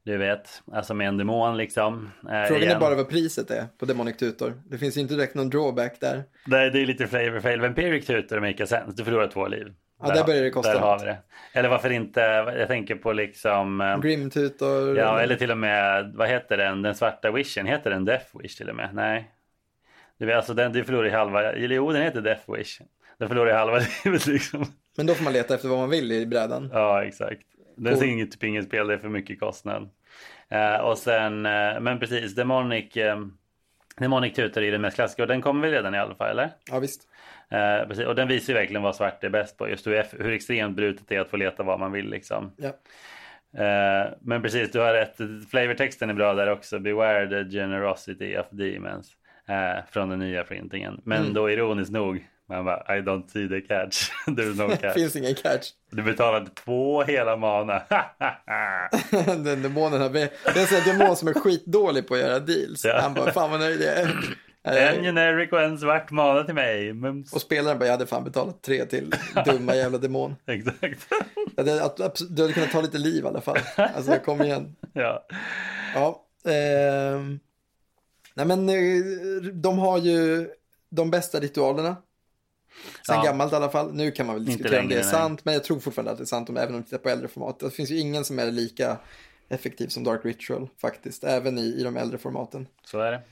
Du 0.04 0.16
vet, 0.16 0.62
alltså 0.72 0.94
med 0.94 1.08
en 1.08 1.16
demon 1.16 1.56
liksom. 1.56 2.10
Eh, 2.22 2.28
Frågan 2.28 2.62
är 2.62 2.66
igen. 2.66 2.80
bara 2.80 2.94
vad 2.94 3.08
priset 3.08 3.50
är 3.50 3.66
på 3.78 3.86
Demonic 3.86 4.16
Tutor. 4.16 4.62
Det 4.66 4.78
finns 4.78 4.96
ju 4.96 5.00
inte 5.00 5.14
direkt 5.14 5.34
någon 5.34 5.50
drawback 5.50 6.00
där. 6.00 6.24
Det, 6.46 6.70
det 6.70 6.80
är 6.82 6.86
lite 6.86 7.06
flavor 7.06 7.40
fail. 7.40 7.60
Vampiric 7.60 8.06
tutor 8.06 8.40
make 8.40 8.62
a 8.62 8.66
sense. 8.66 8.92
Du 8.96 9.04
förlorar 9.04 9.28
två 9.28 9.48
liv. 9.48 9.66
Ja, 10.02 10.09
där 10.14 10.24
börjar 10.24 10.43
det 10.43 10.51
kosta 10.51 10.73
Där 10.73 10.81
har 10.81 10.98
vi 10.98 11.05
det. 11.05 11.18
Eller 11.52 11.68
varför 11.68 11.90
inte, 11.90 12.20
jag 12.59 12.68
tänker 12.68 12.94
på 12.94 13.12
liksom... 13.12 13.81
eh, 13.81 13.98
Grim 13.98 14.31
Tutor. 14.31 14.98
Ja, 14.98 15.20
eller 15.20 15.36
till 15.36 15.51
och 15.51 15.59
med, 15.59 16.12
vad 16.14 16.28
heter 16.28 16.56
den, 16.56 16.82
den 16.82 16.94
svarta 16.94 17.31
wishen, 17.31 17.66
heter 17.66 17.90
den 17.90 18.05
Death 18.05 18.39
Wish 18.39 18.56
till 18.56 18.70
och 18.70 18.77
med? 18.77 18.90
Nej. 18.93 19.31
Du 20.18 20.32
alltså 20.32 20.55
den, 20.55 20.73
du 20.73 20.85
förlorar 20.85 21.05
ju 21.05 21.10
halva, 21.10 21.52
eller 21.52 21.74
jo 21.74 21.93
den 21.93 22.02
heter 22.02 22.20
Death 22.20 22.52
Wish. 22.52 22.81
Den 23.18 23.28
förlorar 23.28 23.47
ju 23.51 23.56
halva 23.56 23.81
livet 24.05 24.27
liksom. 24.27 24.66
Men 24.97 25.06
då 25.06 25.14
får 25.14 25.24
man 25.24 25.32
leta 25.32 25.55
efter 25.55 25.68
vad 25.68 25.78
man 25.78 25.90
vill 25.90 26.12
i 26.12 26.27
brädan. 26.27 26.70
Ja, 26.73 27.05
exakt. 27.05 27.43
Cool. 27.77 27.97
ser 27.97 28.06
inget 28.06 28.31
typ 28.32 28.44
inget 28.44 28.64
spel, 28.64 28.86
det 28.86 28.94
är 28.94 28.98
för 28.98 29.09
mycket 29.09 29.40
kostnad. 29.40 29.90
Eh, 30.48 30.77
och 30.77 30.98
sen, 30.98 31.47
eh, 31.47 31.81
men 31.81 31.98
precis, 32.01 32.35
Demonic, 32.35 32.97
eh, 32.97 33.16
Demonic 33.97 34.35
Tutor 34.35 34.62
är 34.62 34.73
den 34.73 34.81
mest 34.81 34.94
klassiska 34.94 35.23
och 35.23 35.28
den 35.28 35.43
kommer 35.43 35.60
väl 35.60 35.70
redan 35.70 35.94
i 35.94 35.98
alla 35.98 36.14
fall, 36.14 36.31
eller? 36.31 36.51
Ja, 36.70 36.78
visst. 36.78 37.09
Eh, 37.52 37.89
precis. 37.89 38.06
Och 38.06 38.14
den 38.14 38.28
visar 38.28 38.52
ju 38.52 38.59
verkligen 38.59 38.82
vad 38.82 38.97
svart 38.97 39.24
är 39.24 39.28
bäst 39.28 39.56
på, 39.59 39.68
just 39.68 39.86
hur, 39.86 40.05
hur 40.23 40.32
extremt 40.32 40.77
brutet 40.77 41.05
det 41.09 41.16
är 41.16 41.20
att 41.20 41.28
få 41.31 41.36
leta 41.36 41.62
vad 41.62 41.81
man 41.81 41.93
vill 41.93 42.10
liksom. 42.10 42.52
Ja. 42.56 42.68
Eh, 43.64 44.10
men 44.20 44.43
precis, 44.43 44.70
du 44.73 44.78
har 44.78 44.93
rätt. 44.93 45.16
Flavortexten 45.51 46.10
är 46.10 46.14
bra 46.14 46.35
där 46.35 46.51
också. 46.52 46.78
Beware 46.78 47.28
the 47.28 47.51
generosity 47.51 48.36
of 48.36 48.47
demons. 48.51 49.10
Eh, 49.48 49.85
från 49.90 50.09
den 50.09 50.18
nya 50.18 50.44
printingen. 50.44 51.01
Men 51.05 51.20
Mm. 51.23 51.35
då 51.35 51.51
ironiskt 51.51 51.93
nog. 51.93 52.27
Man 52.48 52.64
bara, 52.64 52.97
I 52.97 53.01
don't 53.01 53.28
see 53.28 53.48
the 53.48 53.60
catch. 53.60 54.10
There's 54.27 54.68
no 54.68 54.77
catch. 54.81 54.94
finns 54.94 55.16
ingen 55.16 55.35
catch. 55.35 55.66
Du 55.90 56.02
betalade 56.02 56.47
två 56.64 57.02
hela 57.02 57.36
mana. 57.36 57.82
Den 59.44 59.62
demonen 59.62 60.01
har... 60.01 60.09
Det 60.10 60.23
är 60.44 60.90
en 60.93 60.98
demon 60.98 61.16
som 61.16 61.28
är 61.28 61.32
skitdålig 61.35 62.09
på 62.09 62.14
att 62.14 62.20
göra 62.20 62.39
deals. 62.39 62.85
Ja. 62.85 62.98
Han 63.02 63.14
bara, 63.14 63.32
fan 63.32 63.51
vad 63.51 63.60
nöjd 63.60 63.81
jag 63.81 63.94
är. 63.98 64.09
en 64.66 64.97
Eh, 64.98 65.02
generic 65.02 65.52
och 65.52 65.62
en 65.62 65.78
svart 65.78 66.10
mana 66.10 66.44
till 66.44 66.55
mig. 66.55 66.93
Mums. 66.93 67.32
Och 67.32 67.40
spelaren 67.40 67.78
bara, 67.78 67.84
jag 67.84 67.93
hade 67.93 68.06
fan 68.06 68.24
betalat 68.24 68.62
tre 68.62 68.84
till. 68.84 69.14
Dumma 69.44 69.74
jävla 69.74 69.98
demon. 69.98 70.36
Exakt. 70.47 71.09
Du 72.28 72.43
hade 72.43 72.52
kunnat 72.52 72.70
ta 72.70 72.80
lite 72.80 72.98
liv 72.98 73.24
i 73.24 73.26
alla 73.26 73.40
fall. 73.40 73.59
Alltså, 73.76 74.18
kom 74.24 74.43
igen. 74.43 74.76
ja. 74.93 75.26
Ja. 75.94 76.24
ehm. 76.52 77.40
nej 78.34 78.47
men 78.47 78.68
eh, 78.68 79.43
de 79.52 79.78
har 79.78 79.98
ju 79.98 80.48
de 80.90 81.10
bästa 81.10 81.40
ritualerna. 81.40 81.97
Sen 83.06 83.16
Ja. 83.16 83.22
gammalt 83.22 83.52
i 83.52 83.56
alla 83.56 83.68
fall. 83.70 83.94
Nu 83.94 84.10
kan 84.10 84.26
man 84.26 84.34
väl 84.36 84.44
diskutera 84.44 84.80
om 84.80 84.88
det 84.88 84.94
är 84.94 84.98
nej. 84.98 85.10
sant. 85.10 85.44
Men 85.44 85.55
jag 85.55 85.64
tror 85.64 85.80
fortfarande 85.80 86.12
att 86.12 86.18
det 86.18 86.24
är 86.24 86.26
sant 86.26 86.48
om, 86.48 86.56
även 86.56 86.74
om 86.74 86.80
vi 86.80 86.84
tittar 86.84 86.98
på 86.98 87.09
äldre 87.09 87.28
format. 87.28 87.59
Det 87.60 87.70
finns 87.70 87.90
ju 87.90 87.98
ingen 87.98 88.24
som 88.24 88.38
är 88.38 88.51
lika 88.51 88.97
effektiv 89.48 89.88
som 89.88 90.05
Dark 90.05 90.24
Ritual 90.24 90.68
faktiskt. 90.80 91.24
Även 91.24 91.59
i, 91.59 91.62
i 91.62 91.82
de 91.82 91.97
äldre 91.97 92.18
formaten. 92.18 92.68
Så 92.84 93.01
är 93.01 93.12
det. 93.12 93.22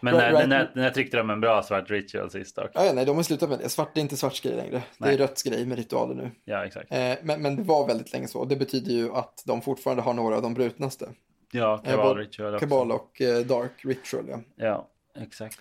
Men 0.00 0.14
när, 0.14 0.32
right. 0.32 0.48
när, 0.48 0.70
när 0.74 0.90
tryckte 0.90 1.16
de 1.16 1.30
en 1.30 1.40
bra 1.40 1.62
svart 1.62 1.90
ritual 1.90 2.30
sist 2.30 2.56
dock? 2.56 2.70
Ja, 2.74 2.92
nej, 2.92 3.04
de 3.04 3.16
har 3.16 3.22
slutat 3.22 3.48
med 3.48 3.58
det. 3.58 3.68
Svart 3.68 3.90
det 3.94 4.00
är 4.00 4.02
inte 4.02 4.16
svarts 4.16 4.40
grej 4.40 4.56
längre. 4.56 4.70
Det 4.70 4.82
Nej. 4.98 5.14
är 5.14 5.18
rötts 5.18 5.42
grej 5.42 5.66
med 5.66 5.78
ritualer 5.78 6.14
nu. 6.14 6.30
Ja, 6.44 6.64
exakt. 6.64 6.92
Eh, 6.92 7.14
men, 7.22 7.42
men 7.42 7.56
det 7.56 7.62
var 7.62 7.86
väldigt 7.86 8.12
länge 8.12 8.28
så. 8.28 8.44
Det 8.44 8.56
betyder 8.56 8.92
ju 8.92 9.12
att 9.12 9.42
de 9.46 9.62
fortfarande 9.62 10.02
har 10.02 10.14
några 10.14 10.36
av 10.36 10.42
de 10.42 10.54
brutnaste. 10.54 11.08
Ja, 11.52 11.82
Eh, 11.84 11.90
kabal 11.90 12.06
både 12.06 12.20
ritual 12.20 12.54
också. 12.54 12.66
Kabal 12.66 12.92
och 12.92 13.20
eh, 13.20 13.38
Dark 13.38 13.84
Ritual, 13.84 14.24
ja. 14.28 14.40
Ja, 14.56 14.88
exakt. 15.20 15.58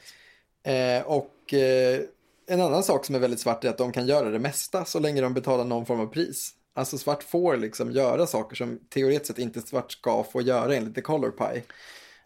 Eh, 0.64 1.07
och 1.07 1.53
eh, 1.53 1.99
en 2.47 2.61
annan 2.61 2.84
sak 2.84 3.05
som 3.05 3.15
är 3.15 3.19
väldigt 3.19 3.39
svart 3.39 3.64
är 3.64 3.69
att 3.69 3.77
de 3.77 3.91
kan 3.91 4.07
göra 4.07 4.30
det 4.30 4.39
mesta 4.39 4.85
så 4.85 4.99
länge 4.99 5.22
de 5.22 5.34
betalar 5.34 5.64
någon 5.64 5.85
form 5.85 5.99
av 5.99 6.07
pris. 6.07 6.53
Alltså 6.73 6.97
svart 6.97 7.23
får 7.23 7.57
liksom 7.57 7.91
göra 7.91 8.27
saker 8.27 8.55
som 8.55 8.80
teoretiskt 8.89 9.27
sett 9.27 9.39
inte 9.39 9.61
svart 9.61 9.91
ska 9.91 10.23
få 10.23 10.41
göra 10.41 10.76
enligt 10.76 10.95
The 10.95 11.01
Color 11.01 11.31
Pie. 11.31 11.64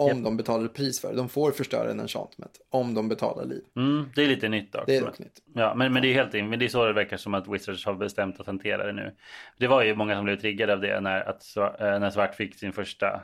Om 0.02 0.10
Japp. 0.10 0.24
de 0.24 0.38
betalar 0.38 0.68
pris 0.68 1.02
för 1.02 1.10
det. 1.10 1.16
De 1.16 1.30
får 1.30 1.52
förstöra 1.52 1.92
en 1.92 2.00
enchantment 2.00 2.60
om 2.70 2.94
de 2.94 3.10
betalar 3.10 3.46
liv. 3.46 3.64
Mm, 3.76 4.10
det 4.16 4.24
är 4.24 4.28
lite 4.28 4.50
nytt 4.50 4.76
också. 4.76 4.86
Det 4.88 4.98
är 4.98 5.02
dock 5.02 5.20
nytt. 5.20 5.42
Ja, 5.54 5.76
men, 5.76 5.94
men 5.94 6.02
det 6.02 6.08
är 6.08 6.14
helt 6.14 6.34
in, 6.34 6.50
men 6.50 6.60
det 6.60 6.66
är 6.66 6.70
så 6.70 6.86
det 6.86 6.94
verkar 6.94 7.18
som 7.18 7.34
att 7.34 7.48
Wizards 7.48 7.86
har 7.86 7.94
bestämt 7.94 8.40
att 8.40 8.48
hantera 8.48 8.86
det 8.86 8.94
nu. 8.94 9.16
Det 9.58 9.68
var 9.68 9.84
ju 9.84 9.96
många 9.96 10.16
som 10.16 10.26
blev 10.26 10.40
triggade 10.40 10.74
av 10.74 10.82
det 10.82 11.00
när, 11.02 11.30
att, 11.30 11.58
eh, 11.58 12.00
när 12.00 12.10
Svart 12.10 12.36
fick 12.36 12.56
sin 12.56 12.74
första 12.74 13.22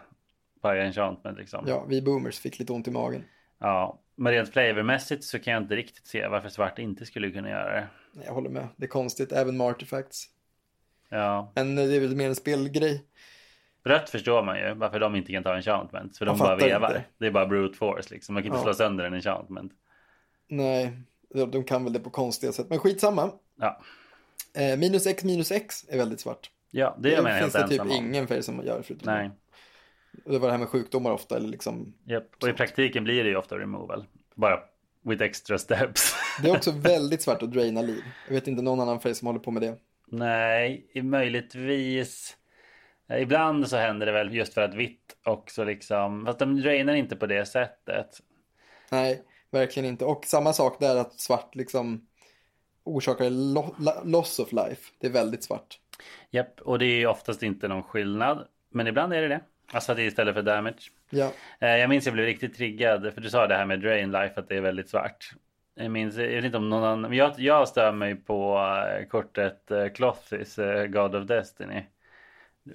Pie 0.61 0.85
Enchantment 0.85 1.37
liksom. 1.37 1.65
Ja, 1.67 1.85
vi 1.89 2.01
boomers 2.01 2.39
fick 2.39 2.59
lite 2.59 2.73
ont 2.73 2.87
i 2.87 2.91
magen. 2.91 3.23
ja. 3.59 3.99
Men 4.19 4.33
rent 4.33 4.49
flavormässigt 4.49 5.23
så 5.23 5.39
kan 5.39 5.53
jag 5.53 5.63
inte 5.63 5.75
riktigt 5.75 6.07
se 6.07 6.27
varför 6.27 6.49
Svart 6.49 6.79
inte 6.79 7.05
skulle 7.05 7.31
kunna 7.31 7.49
göra 7.49 7.73
det. 7.75 7.87
Jag 8.25 8.33
håller 8.33 8.49
med. 8.49 8.67
Det 8.75 8.85
är 8.85 8.89
konstigt, 8.89 9.31
även 9.31 9.57
med 9.57 9.67
artifacts. 9.67 10.25
Ja. 11.09 11.51
Men 11.55 11.75
det 11.75 11.95
är 11.95 11.99
väl 11.99 12.15
mer 12.15 12.27
en 12.27 12.35
spelgrej. 12.35 13.03
Rött 13.87 14.09
förstår 14.09 14.43
man 14.43 14.57
ju 14.59 14.73
varför 14.73 14.99
de 14.99 15.15
inte 15.15 15.31
kan 15.31 15.43
ta 15.43 15.55
enchantments. 15.55 16.17
För 16.19 16.25
de 16.25 16.37
Man 16.37 16.47
bara 16.47 16.55
vevar. 16.55 16.87
inte. 16.89 17.03
Det 17.17 17.27
är 17.27 17.31
bara 17.31 17.45
brute 17.45 17.77
force 17.77 18.13
liksom. 18.13 18.33
Man 18.33 18.43
kan 18.43 18.47
inte 18.47 18.57
Ja. 18.59 18.63
slå 18.63 18.73
sönder 18.73 19.03
en 19.05 19.13
enchantment. 19.13 19.71
Nej, 20.47 20.91
de 21.51 21.63
kan 21.63 21.83
väl 21.83 21.93
det 21.93 21.99
på 21.99 22.09
konstiga 22.09 22.51
sätt. 22.51 22.69
Men 22.69 22.79
skitsamma. 22.79 23.31
Ja, 23.59 23.81
Eh, 24.53 24.77
minus 24.77 25.07
x 25.07 25.23
minus 25.23 25.51
x 25.51 25.85
är 25.89 25.97
väldigt 25.97 26.19
svart. 26.19 26.51
ja 26.71 26.95
det 26.99 27.21
med 27.23 27.41
finns 27.41 27.55
helt 27.55 27.69
det 27.69 27.75
typ 27.77 27.81
ensam 27.81 27.97
om. 27.99 28.05
ingen 28.05 28.27
färg 28.27 28.43
som 28.43 28.65
gör 28.65 28.81
förutom 28.81 29.13
Nej. 29.13 29.31
Och 30.25 30.31
Det 30.31 30.39
var 30.39 30.47
det 30.47 30.51
här 30.53 30.59
med 30.59 30.67
sjukdomar 30.69 31.11
ofta, 31.11 31.35
eller 31.37 31.47
liksom. 31.47 31.93
Japp. 32.05 32.23
Och 32.41 32.49
i 32.49 32.53
praktiken 32.53 33.03
blir 33.03 33.23
det 33.23 33.29
ju 33.29 33.35
ofta 33.35 33.57
removal. 33.59 34.05
Bara 34.35 34.59
with 35.01 35.23
extra 35.23 35.57
steps. 35.57 36.15
Det 36.41 36.49
är 36.49 36.55
också 36.55 36.71
väldigt 36.71 37.21
svart 37.21 37.43
att 37.43 37.51
draina 37.51 37.81
liv. 37.81 38.03
Jag 38.27 38.33
vet 38.33 38.47
inte 38.47 38.61
någon 38.61 38.79
annan 38.79 38.99
färg 38.99 39.15
som 39.15 39.25
håller 39.27 39.39
på 39.39 39.51
med 39.51 39.61
det. 39.61 39.75
Nej, 40.07 40.85
möjligtvis. 41.03 42.37
Eh, 43.09 43.21
Ibland 43.21 43.67
så 43.67 43.77
händer 43.77 44.05
det 44.05 44.11
väl 44.11 44.33
just 44.35 44.53
för 44.53 44.61
att 44.61 44.73
vitt 44.73 45.17
också 45.25 45.63
liksom. 45.63 46.25
Fast 46.25 46.39
de 46.39 46.61
drainar 46.61 46.93
inte 46.93 47.15
på 47.15 47.25
det 47.25 47.45
sättet. 47.45 48.09
Nej, 48.91 49.23
verkligen 49.51 49.89
inte. 49.89 50.05
Och 50.05 50.25
samma 50.25 50.53
sak 50.53 50.79
där 50.79 50.95
att 50.95 51.19
svart 51.19 51.55
liksom 51.55 52.07
orsakar 52.83 53.29
lo- 53.29 53.75
loss 54.05 54.39
of 54.39 54.51
life. 54.51 54.91
Det 54.99 55.07
är 55.07 55.11
väldigt 55.11 55.43
svart. 55.43 55.79
Japp, 56.31 56.61
och 56.61 56.79
det 56.79 56.85
är 56.85 57.07
oftast 57.07 57.43
inte 57.43 57.67
någon 57.67 57.83
skillnad. 57.83 58.47
Men 58.69 58.87
ibland 58.87 59.13
är 59.13 59.21
det 59.21 59.27
det. 59.27 59.41
Alltså 59.71 59.91
att 59.91 59.95
det 59.97 60.03
är 60.03 60.07
istället 60.07 60.35
för 60.35 60.41
damage. 60.41 60.91
Ja, 61.09 61.31
Eh, 61.59 61.69
Jag 61.77 61.89
minns 61.89 62.05
jag 62.05 62.13
blev 62.13 62.25
riktigt 62.25 62.55
triggad. 62.57 63.13
För 63.13 63.21
du 63.21 63.29
sa 63.29 63.47
det 63.47 63.55
här 63.55 63.65
med 63.65 63.79
drain 63.79 64.11
life 64.11 64.33
att 64.39 64.49
det 64.49 64.55
är 64.57 64.61
väldigt 64.61 64.89
svart. 64.89 65.31
Jag 65.75 65.91
minns, 65.91 66.15
jag 66.17 66.27
vet 66.27 66.45
inte 66.45 66.57
om 66.57 66.69
någon 66.69 66.83
annan. 66.83 67.13
Jag, 67.13 67.33
jag 67.37 67.67
stör 67.67 67.91
mig 67.91 68.15
på 68.15 68.57
eh, 68.99 69.07
kortet 69.07 69.71
Clothis, 69.95 70.55
God 70.89 71.15
of 71.15 71.27
Destiny. 71.27 71.83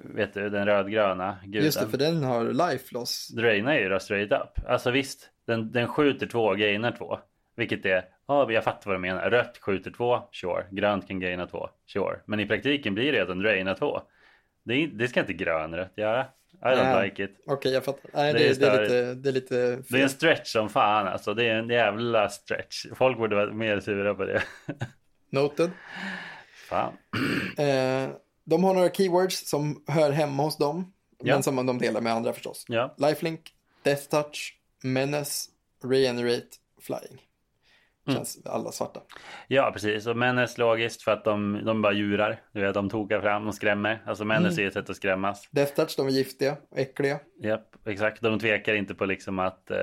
Vet 0.05 0.35
du, 0.35 0.49
den 0.51 0.67
rödgröna 0.67 1.37
guden. 1.45 1.65
just 1.65 1.81
det, 1.81 1.89
för 1.89 1.99
den 1.99 2.23
har 2.25 2.45
life 2.45 2.95
loss. 2.95 3.29
drainar 3.29 3.75
ju 3.75 3.89
då 3.89 3.99
straight 4.01 4.33
up. 4.33 4.69
Alltså 4.69 4.91
visst, 4.91 5.31
den, 5.47 5.73
den 5.73 5.89
skjuter 5.89 6.27
två 6.27 6.45
och 6.45 6.59
gainar 6.59 6.93
två. 6.99 7.19
Vilket 7.57 7.87
är, 7.87 8.05
ja 8.29 8.53
jag 8.53 8.65
fattar 8.65 8.91
vad 8.91 8.95
du 8.97 9.01
menar. 9.01 9.31
Rött 9.31 9.59
skjuter 9.59 9.91
två, 9.91 10.21
sure. 10.33 10.67
Grönt 10.71 11.09
kan 11.09 11.21
gaina 11.21 11.47
två, 11.47 11.69
sure. 11.93 12.17
Men 12.27 12.41
i 12.41 12.47
praktiken 12.47 12.95
blir 12.95 13.13
det 13.13 13.21
att 13.21 13.29
den 13.29 13.39
drainar 13.39 13.75
två. 13.75 14.01
Det, 14.65 14.87
det 14.87 15.09
ska 15.09 15.21
inte 15.21 15.33
grönrött 15.33 15.93
göra. 15.97 16.27
I 16.53 16.65
don't 16.65 16.77
Nej. 16.95 17.05
like 17.09 17.25
it. 17.25 17.31
Okej, 17.47 17.73
jag 17.73 17.85
fattar. 17.85 18.11
Nej, 18.15 18.33
Det 18.33 18.39
det, 18.39 18.67
är 18.67 18.71
det, 18.71 18.77
är 18.77 18.83
lite, 18.83 19.15
det 19.15 19.29
är 19.29 19.33
lite 19.33 19.83
Det 19.89 19.99
är 19.99 20.03
en 20.03 20.09
stretch 20.09 20.53
som 20.53 20.69
fan 20.69 21.07
alltså. 21.09 21.35
Det 21.35 21.45
är 21.45 21.55
en 21.55 21.69
jävla 21.69 22.29
stretch. 22.29 22.87
Folk 22.95 23.19
borde 23.19 23.37
vara 23.37 23.53
mer 23.53 23.81
sura 23.81 24.15
på 24.15 24.25
det. 24.25 24.43
Noted. 25.31 25.71
fan. 26.69 26.93
Eh, 27.59 28.09
de 28.53 28.65
har 28.65 28.75
några 28.75 28.91
keywords 28.91 29.49
som 29.49 29.85
hör 29.87 30.11
hemma 30.11 30.43
hos 30.43 30.57
dem. 30.59 30.93
Ja. 31.25 31.35
Men 31.35 31.43
som 31.43 31.67
de 31.67 31.79
delar 31.79 32.01
med 32.01 32.13
andra 32.13 32.33
förstås. 32.33 32.65
Ja, 32.69 32.95
Lifelink, 32.99 33.41
Death 33.83 34.03
Touch, 34.09 34.59
Menace, 34.83 35.51
Regenerate, 35.85 36.47
Flying. 36.81 37.23
Mm. 38.07 38.17
Känns 38.17 38.47
alla 38.47 38.73
svarta. 38.73 39.01
ja 39.49 39.71
precis. 39.73 40.07
Och 40.07 40.17
Menace 40.17 40.61
logiskt 40.61 41.03
för 41.03 41.13
att 41.13 41.25
de, 41.25 41.61
de 41.65 41.83
bara 41.83 41.93
djurar. 41.93 42.41
Du 42.53 42.61
vet, 42.61 42.75
de 42.75 42.91
tokar 42.91 43.21
fram 43.21 43.49
och 43.49 43.55
skrämmer. 43.55 44.03
Alltså 44.07 44.25
Menace 44.25 44.55
Mm. 44.55 44.65
är 44.65 44.67
ett 44.69 44.75
sätt 44.75 44.91
att 44.91 44.97
skrämmas. 44.97 45.49
Death 45.51 45.75
Touch, 45.75 45.95
de 45.97 46.07
är 46.07 46.11
giftiga 46.11 46.57
och 46.71 46.79
äckliga. 46.79 47.19
Japp, 47.43 47.89
exakt. 47.89 48.23
De 48.23 48.39
tvekar 48.39 48.75
inte 48.75 48.95
på 48.95 49.05
liksom 49.05 49.39
att, 49.39 49.71
eh, 49.71 49.77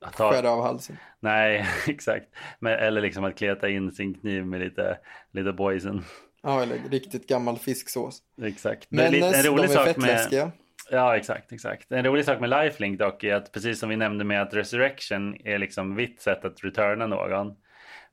att 0.00 0.16
ta... 0.16 0.32
Skära 0.32 0.50
av 0.50 0.62
halsen. 0.62 0.96
Nej, 1.20 1.66
exakt. 1.88 2.26
Men, 2.58 2.72
eller 2.72 3.00
liksom 3.00 3.24
att 3.24 3.36
kleta 3.38 3.68
in 3.68 3.92
sin 3.92 4.14
kniv 4.14 4.46
med 4.46 4.60
lite, 4.60 4.98
lite 5.32 5.52
poison. 5.52 6.04
Ja, 6.44 6.62
eller 6.62 6.78
riktigt 6.90 7.28
gammal 7.28 7.58
fisksås. 7.58 8.18
Exakt. 8.42 8.86
Det 8.90 9.02
är 9.02 9.10
lite- 9.10 9.26
Menace, 9.26 9.42
de 9.48 9.58
är 9.58 9.84
fett 9.84 9.96
med... 9.96 10.50
Ja, 10.90 11.16
exakt, 11.16 11.52
exakt. 11.52 11.92
En 11.92 12.04
rolig 12.04 12.24
sak 12.24 12.40
med 12.40 12.50
lifelink 12.50 12.98
dock 12.98 13.24
är 13.24 13.34
att 13.34 13.52
precis 13.52 13.78
som 13.78 13.88
vi 13.88 13.96
nämnde 13.96 14.24
med 14.24 14.42
att 14.42 14.54
resurrection 14.54 15.46
är 15.46 15.58
liksom 15.58 15.96
vitt 15.96 16.20
sätt 16.20 16.44
att 16.44 16.64
returna 16.64 17.06
någon. 17.06 17.52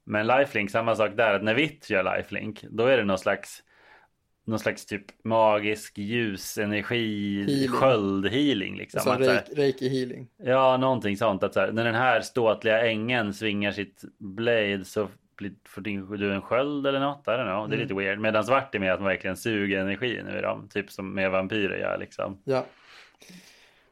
Men 0.05 0.27
lifelink, 0.27 0.71
samma 0.71 0.95
sak 0.95 1.11
där, 1.17 1.33
att 1.33 1.43
när 1.43 1.53
vitt 1.55 1.89
gör 1.89 2.17
lifelink, 2.17 2.65
då 2.69 2.85
är 2.85 2.97
det 2.97 3.03
någon 3.03 3.17
slags 3.17 3.63
någon 4.45 4.59
slags 4.59 4.85
typ 4.85 5.05
magisk 5.23 5.97
ljusenergi 5.97 7.43
Healing. 7.47 7.69
sköld 7.69 8.27
healing 8.27 8.77
liksom. 8.77 9.01
Som 9.01 9.11
Att, 9.11 9.25
så 9.25 9.31
här, 9.31 9.43
reik, 9.51 9.57
reiki 9.57 9.89
healing. 9.89 10.27
ja, 10.43 10.77
någonting 10.77 11.17
sånt 11.17 11.43
att 11.43 11.53
så 11.53 11.59
här, 11.59 11.71
när 11.71 11.83
den 11.85 11.95
här 11.95 12.21
ståtliga 12.21 12.87
ängen 12.87 13.33
svingar 13.33 13.71
sitt 13.71 14.01
blade 14.19 14.85
så 14.85 15.07
får 15.65 15.81
din- 15.81 16.09
du 16.11 16.33
en 16.33 16.41
sköld 16.41 16.87
eller 16.87 16.99
något. 16.99 17.27
I 17.27 17.29
don't 17.29 17.43
know. 17.43 17.69
Det 17.69 17.75
är 17.75 17.77
Mm. 17.77 17.79
lite 17.79 17.93
weird. 17.93 18.19
Medan 18.19 18.43
svart 18.43 18.75
är 18.75 18.79
med 18.79 18.93
att 18.93 18.99
man 18.99 19.07
verkligen 19.07 19.37
suger 19.37 19.77
energi 19.79 20.21
nu 20.25 20.37
i 20.37 20.41
dem. 20.41 20.69
Typ 20.69 20.91
som 20.91 21.13
med 21.13 21.31
vampyrer 21.31 21.77
gör 21.79 21.97
liksom. 21.97 22.41
Ja. 22.43 22.65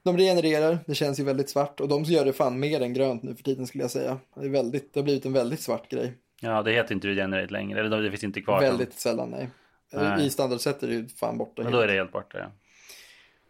De 0.04 0.18
regenererar, 0.18 0.78
det 0.88 0.96
känns 0.96 1.20
ju 1.20 1.24
väldigt 1.24 1.50
svart. 1.50 1.80
Och 1.80 1.88
de 1.88 2.04
gör 2.04 2.26
det 2.26 2.34
fan 2.34 2.60
mer 2.60 2.82
än 2.82 2.94
grönt 2.94 3.24
nu 3.24 3.36
för 3.36 3.44
tiden 3.44 3.68
skulle 3.68 3.84
jag 3.84 3.92
säga. 3.92 4.18
Det, 4.36 4.46
är 4.46 4.50
väldigt, 4.50 4.94
det 4.94 5.00
har 5.00 5.04
blivit 5.04 5.26
en 5.26 5.34
väldigt 5.34 5.60
svart 5.62 5.90
grej. 5.90 6.14
Ja, 6.42 6.62
det 6.64 6.72
heter 6.72 6.96
inte 6.96 7.08
regenerate 7.08 7.54
längre. 7.54 7.80
Eller 7.80 8.02
det 8.02 8.10
finns 8.12 8.24
inte 8.24 8.42
kvar. 8.42 8.62
väldigt 8.62 8.94
sällan, 8.94 9.30
nej. 9.30 9.50
Nej. 9.94 10.26
I 10.26 10.30
standardset 10.30 10.84
är 10.84 10.88
det 10.88 10.94
ju 10.94 11.08
fan 11.08 11.38
borta. 11.38 11.64
Men 11.64 11.72
då 11.72 11.80
är 11.80 11.88
det 11.88 11.94
helt 11.94 12.12
borta. 12.12 12.38
Ja, 12.40 12.46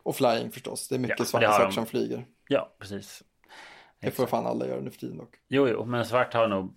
Och 0.03 0.15
flying 0.15 0.51
förstås. 0.51 0.87
Det 0.87 0.95
är 0.95 0.97
Ja, 0.97 1.01
mycket 1.01 1.19
har 1.19 1.25
saker 1.25 1.63
de. 1.65 1.71
som 1.71 1.85
flyger. 1.85 2.25
ja 2.47 2.75
precis. 2.79 3.23
Det 4.01 4.11
får 4.11 4.25
fan 4.25 4.45
alla 4.45 4.67
göra 4.67 4.81
nu 4.81 4.89
för 4.91 4.99
tiden 4.99 5.17
dock. 5.17 5.35
Jo, 5.47 5.67
jo, 5.67 5.85
men 5.85 6.05
svart 6.05 6.33
har 6.33 6.47
nog 6.47 6.73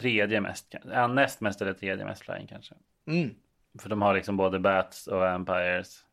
tredje 0.00 0.40
mest. 0.40 0.74
Ja, 0.92 1.06
näst 1.06 1.40
mest 1.40 1.62
eller 1.62 1.72
tredje 1.72 2.04
mest 2.04 2.22
flying 2.22 2.46
kanske. 2.46 2.74
Mm. 3.06 3.34
För 3.78 3.88
de 3.88 4.02
har 4.02 4.14
liksom 4.14 4.36
både 4.36 4.58
bats 4.58 5.06
och 5.06 5.18
vampires. 5.18 6.04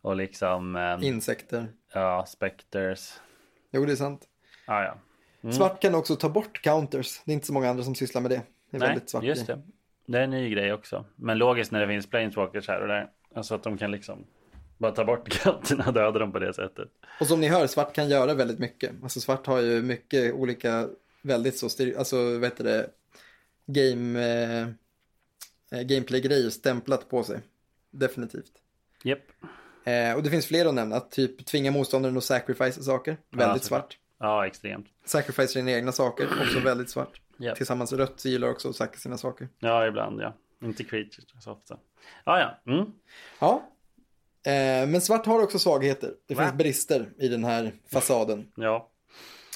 Och 0.00 0.16
liksom, 0.16 0.76
ehm, 0.76 1.02
Insekter. 1.02 1.68
ja, 1.92 2.24
specters. 2.28 3.12
Jo, 3.70 3.84
det 3.84 3.92
är 3.92 3.96
sant. 3.96 4.28
Ja, 4.66 4.82
ja. 4.84 4.98
Mm. 5.42 5.52
Svart 5.52 5.82
kan 5.82 5.94
också 5.94 6.16
ta 6.16 6.28
bort 6.28 6.62
counters. 6.62 7.22
Det 7.24 7.32
är 7.32 7.34
inte 7.34 7.46
så 7.46 7.52
många 7.52 7.70
andra 7.70 7.84
som 7.84 7.94
sysslar 7.94 8.22
med 8.22 8.30
det. 8.30 8.42
Det 8.70 8.76
är 8.76 8.80
Nej, 8.80 8.88
väldigt 8.88 9.10
svart 9.10 9.24
just 9.24 9.46
det. 9.46 9.62
Det 10.06 10.18
är 10.18 10.22
en 10.22 10.30
ny 10.30 10.50
grej 10.50 10.72
också. 10.72 11.04
Men 11.16 11.38
logiskt 11.38 11.72
när 11.72 11.80
det 11.80 11.86
finns 11.86 12.06
planeswalkers 12.06 12.68
här 12.68 12.80
och 12.80 12.88
där. 12.88 13.10
Alltså 13.34 13.54
att 13.54 13.62
de 13.62 13.78
kan 13.78 13.90
liksom 13.90 14.26
bara 14.78 14.92
ta 14.92 15.04
bort 15.04 15.28
kanterna 15.42 15.84
och 15.86 15.92
döda 15.92 16.18
dem 16.18 16.32
på 16.32 16.38
det 16.38 16.54
sättet. 16.54 16.88
Och 17.20 17.26
som 17.26 17.40
ni 17.40 17.48
hör, 17.48 17.66
svart 17.66 17.92
kan 17.94 18.08
göra 18.08 18.34
väldigt 18.34 18.58
mycket. 18.58 18.92
Alltså 19.02 19.20
svart 19.20 19.46
har 19.46 19.60
ju 19.60 19.82
mycket 19.82 20.34
olika, 20.34 20.88
väldigt 21.22 21.58
så, 21.58 21.68
styr, 21.68 21.98
alltså 21.98 22.16
vad 22.16 22.44
heter 22.44 22.64
det, 22.64 22.90
game, 23.66 24.20
eh, 24.20 24.68
eh, 25.78 25.82
gameplay-grejer 25.82 26.50
stämplat 26.50 27.08
på 27.08 27.24
sig. 27.24 27.40
Definitivt. 27.90 28.52
Japp. 29.02 29.18
Eh, 29.84 30.14
och 30.16 30.22
det 30.22 30.30
finns 30.30 30.46
fler 30.46 30.66
att 30.66 30.74
nämna, 30.74 31.00
typ 31.00 31.46
tvinga 31.46 31.70
motståndaren 31.70 32.16
att 32.16 32.24
sacrifice 32.24 32.82
saker, 32.82 33.16
väldigt 33.30 33.62
såklart. 33.62 33.92
svart. 33.92 33.98
Ja, 34.18 34.46
extremt. 34.46 34.86
Sacrifice 35.04 35.48
sina 35.48 35.70
egna 35.70 35.92
saker, 35.92 36.28
också 36.42 36.60
väldigt 36.64 36.90
svart. 36.90 37.20
Japp. 37.36 37.56
Tillsammans 37.56 37.92
rött 37.92 38.24
gillar 38.24 38.48
också 38.48 38.68
att 38.68 38.76
sacka 38.76 38.98
sina 38.98 39.18
saker. 39.18 39.48
Ja, 39.58 39.86
ibland 39.86 40.20
ja. 40.20 40.34
Inte 40.62 40.84
creatures 40.84 41.24
så 41.40 41.52
ofta. 41.52 41.78
Ja, 42.24 42.58
ja. 42.64 42.72
Mm. 42.72 42.92
Ja, 43.38 43.70
eh, 44.52 44.88
men 44.88 45.00
svart 45.00 45.26
har 45.26 45.42
också 45.42 45.58
svagheter. 45.58 46.14
Det 46.26 46.34
Va? 46.34 46.42
finns 46.42 46.54
brister 46.54 47.12
i 47.18 47.28
den 47.28 47.44
här 47.44 47.72
fasaden. 47.92 48.52
Ja. 48.56 48.90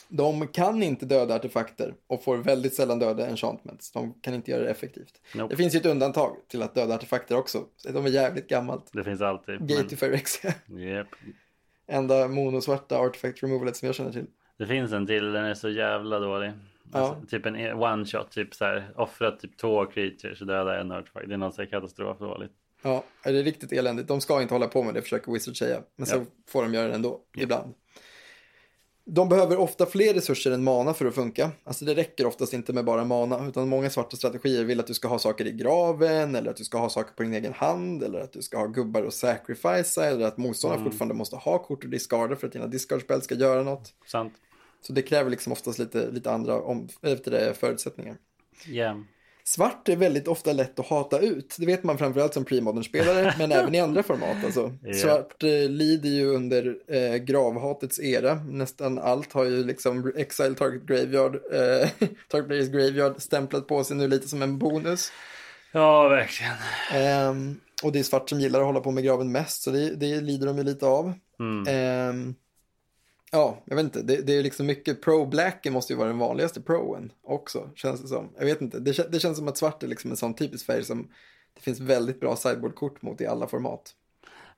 De 0.08 0.46
kan 0.48 0.82
inte 0.82 1.06
döda 1.06 1.34
artefakter 1.34 1.94
och 2.06 2.24
får 2.24 2.36
väldigt 2.36 2.74
sällan 2.74 2.98
döda 2.98 3.26
enchantments. 3.28 3.92
De 3.92 4.14
kan 4.20 4.34
inte 4.34 4.50
göra 4.50 4.62
det 4.64 4.70
effektivt. 4.70 5.20
Nope. 5.34 5.52
Det 5.52 5.56
finns 5.56 5.74
ju 5.74 5.78
ett 5.78 5.86
undantag 5.86 6.36
till 6.48 6.62
att 6.62 6.74
döda 6.74 6.94
artefakter 6.94 7.36
också. 7.36 7.64
Så 7.76 7.92
De 7.92 8.04
är 8.06 8.10
jävligt 8.10 8.48
gammalt. 8.48 8.86
Det 8.92 9.04
finns 9.04 9.20
alltid. 9.20 9.68
Gate 9.68 9.88
to 9.88 9.96
Phyrexia. 9.96 10.54
Japp. 10.66 11.06
Enda 11.86 12.28
monosvarta 12.28 12.98
artifact 12.98 13.42
removalet 13.42 13.76
som 13.76 13.86
jag 13.86 13.94
känner 13.94 14.12
till. 14.12 14.26
Det 14.58 14.66
finns 14.66 14.92
en 14.92 15.06
till, 15.06 15.32
den 15.32 15.44
är 15.44 15.54
så 15.54 15.68
jävla 15.70 16.18
dålig. 16.18 16.52
Alltså, 16.92 17.26
Typ 17.28 17.46
en 17.46 17.72
one 17.82 18.04
shot, 18.04 18.30
typ 18.30 18.54
så 18.54 18.64
här, 18.64 18.92
offra 18.96 19.30
typ 19.30 19.56
två 19.56 19.86
creatures 19.86 20.40
och 20.40 20.46
döda 20.46 20.80
en 20.80 20.92
artefakt. 20.92 21.28
Det 21.28 21.34
är 21.34 21.38
något 21.38 21.54
så 21.54 21.62
här 21.62 21.68
katastrofdåligt. 21.70 22.52
Ja, 22.82 23.04
är 23.22 23.32
det 23.32 23.42
riktigt 23.42 23.72
eländigt. 23.72 24.08
De 24.08 24.20
ska 24.20 24.42
inte 24.42 24.54
hålla 24.54 24.66
på 24.68 24.82
med 24.82 24.94
det, 24.94 25.02
försöker 25.02 25.32
Wizard 25.32 25.56
säga. 25.56 25.82
Men 25.96 26.06
så 26.06 26.16
Ja. 26.16 26.24
får 26.48 26.62
de 26.62 26.74
göra 26.74 26.88
det 26.88 26.94
ändå, 26.94 27.20
ibland. 27.36 27.74
De 29.10 29.28
behöver 29.28 29.56
ofta 29.56 29.86
fler 29.86 30.14
resurser 30.14 30.50
än 30.50 30.64
mana 30.64 30.94
för 30.94 31.06
att 31.06 31.14
funka. 31.14 31.50
Alltså 31.64 31.84
det 31.84 31.94
räcker 31.94 32.26
oftast 32.26 32.52
inte 32.52 32.72
med 32.72 32.84
bara 32.84 33.04
mana, 33.04 33.48
utan 33.48 33.68
många 33.68 33.90
svarta 33.90 34.16
strategier 34.16 34.64
vill 34.64 34.80
att 34.80 34.86
du 34.86 34.94
ska 34.94 35.08
ha 35.08 35.18
saker 35.18 35.46
i 35.46 35.52
graven, 35.52 36.34
eller 36.34 36.50
att 36.50 36.56
du 36.56 36.64
ska 36.64 36.78
ha 36.78 36.88
saker 36.88 37.14
på 37.14 37.22
din 37.22 37.34
egen 37.34 37.52
hand, 37.52 38.02
eller 38.02 38.20
att 38.20 38.32
du 38.32 38.42
ska 38.42 38.58
ha 38.58 38.66
gubbar 38.66 39.02
och 39.02 39.12
sacrifice, 39.12 40.04
eller 40.04 40.26
att 40.26 40.36
motståndaren 40.36 40.84
fortfarande 40.84 41.14
måste 41.14 41.36
ha 41.36 41.58
kort 41.58 41.84
och 41.84 41.90
discarda 41.90 42.36
för 42.36 42.46
att 42.46 42.52
dina 42.52 42.66
discard 42.66 43.00
spel 43.00 43.22
ska 43.22 43.34
göra 43.34 43.62
något. 43.62 43.94
Sant. 44.06 44.32
Så 44.80 44.92
det 44.92 45.02
kräver 45.02 45.30
liksom 45.30 45.52
oftast 45.52 45.78
lite, 45.78 46.10
lite 46.10 46.30
andra 46.30 46.60
om, 46.62 46.88
det, 47.00 47.56
förutsättningar. 47.58 48.16
Ja. 48.66 48.96
Svart 49.48 49.88
är 49.88 49.96
väldigt 49.96 50.28
ofta 50.28 50.52
lätt 50.52 50.78
att 50.78 50.86
hata 50.86 51.18
ut. 51.18 51.56
Det 51.58 51.66
vet 51.66 51.84
man 51.84 51.98
framförallt 51.98 52.34
som 52.34 52.44
premodern-spelare, 52.44 53.34
men 53.38 53.52
även 53.52 53.74
i 53.74 53.80
andra 53.80 54.02
format. 54.02 54.44
Alltså. 54.44 54.72
Ja. 54.82 54.94
Svart 54.94 55.42
eh, 55.42 55.68
lider 55.68 56.08
ju 56.08 56.26
under 56.26 56.76
eh, 56.88 57.16
gravhatets 57.16 58.00
era. 58.00 58.34
Nästan 58.34 58.98
allt 58.98 59.32
har 59.32 59.44
ju 59.44 59.64
liksom 59.64 60.12
Exile 60.16 60.54
Target 60.54 60.82
Graveyard, 60.82 61.34
eh, 61.34 61.88
Target 62.28 62.48
Players 62.48 62.68
Graveyard 62.68 63.22
stämplat 63.22 63.66
på 63.66 63.84
sig 63.84 63.96
nu 63.96 64.08
lite 64.08 64.28
som 64.28 64.42
en 64.42 64.58
bonus. 64.58 65.12
Ja, 65.72 66.08
verkligen. 66.08 66.54
Ehm, 66.92 67.60
och 67.82 67.92
det 67.92 67.98
är 67.98 68.02
svart 68.02 68.28
som 68.28 68.40
gillar 68.40 68.60
att 68.60 68.66
hålla 68.66 68.80
på 68.80 68.90
med 68.90 69.04
graven 69.04 69.32
mest, 69.32 69.62
så 69.62 69.70
det, 69.70 69.94
det 69.94 70.20
lider 70.20 70.46
de 70.46 70.58
ju 70.58 70.64
lite 70.64 70.86
av. 70.86 71.12
Mm. 71.40 72.34
Ja, 73.32 73.62
jag 73.64 73.76
vet 73.76 73.84
inte. 73.84 74.02
Det, 74.02 74.26
det 74.26 74.38
är 74.38 74.42
liksom 74.42 74.66
mycket 74.66 75.02
pro-blacken 75.02 75.72
måste 75.72 75.92
ju 75.92 75.96
vara 75.96 76.08
den 76.08 76.18
vanligaste 76.18 76.60
proen 76.60 77.12
också, 77.22 77.70
känns 77.74 78.02
det 78.02 78.08
som. 78.08 78.32
Jag 78.38 78.44
vet 78.44 78.60
inte. 78.60 78.78
Det, 78.78 79.12
det 79.12 79.20
känns 79.20 79.38
som 79.38 79.48
att 79.48 79.56
svart 79.56 79.82
är 79.82 79.86
liksom 79.86 80.10
en 80.10 80.16
sån 80.16 80.34
typisk 80.34 80.66
färg 80.66 80.84
som 80.84 81.08
det 81.54 81.60
finns 81.60 81.80
väldigt 81.80 82.20
bra 82.20 82.36
sideboardkort 82.36 83.02
mot 83.02 83.20
i 83.20 83.26
alla 83.26 83.46
format. 83.46 83.94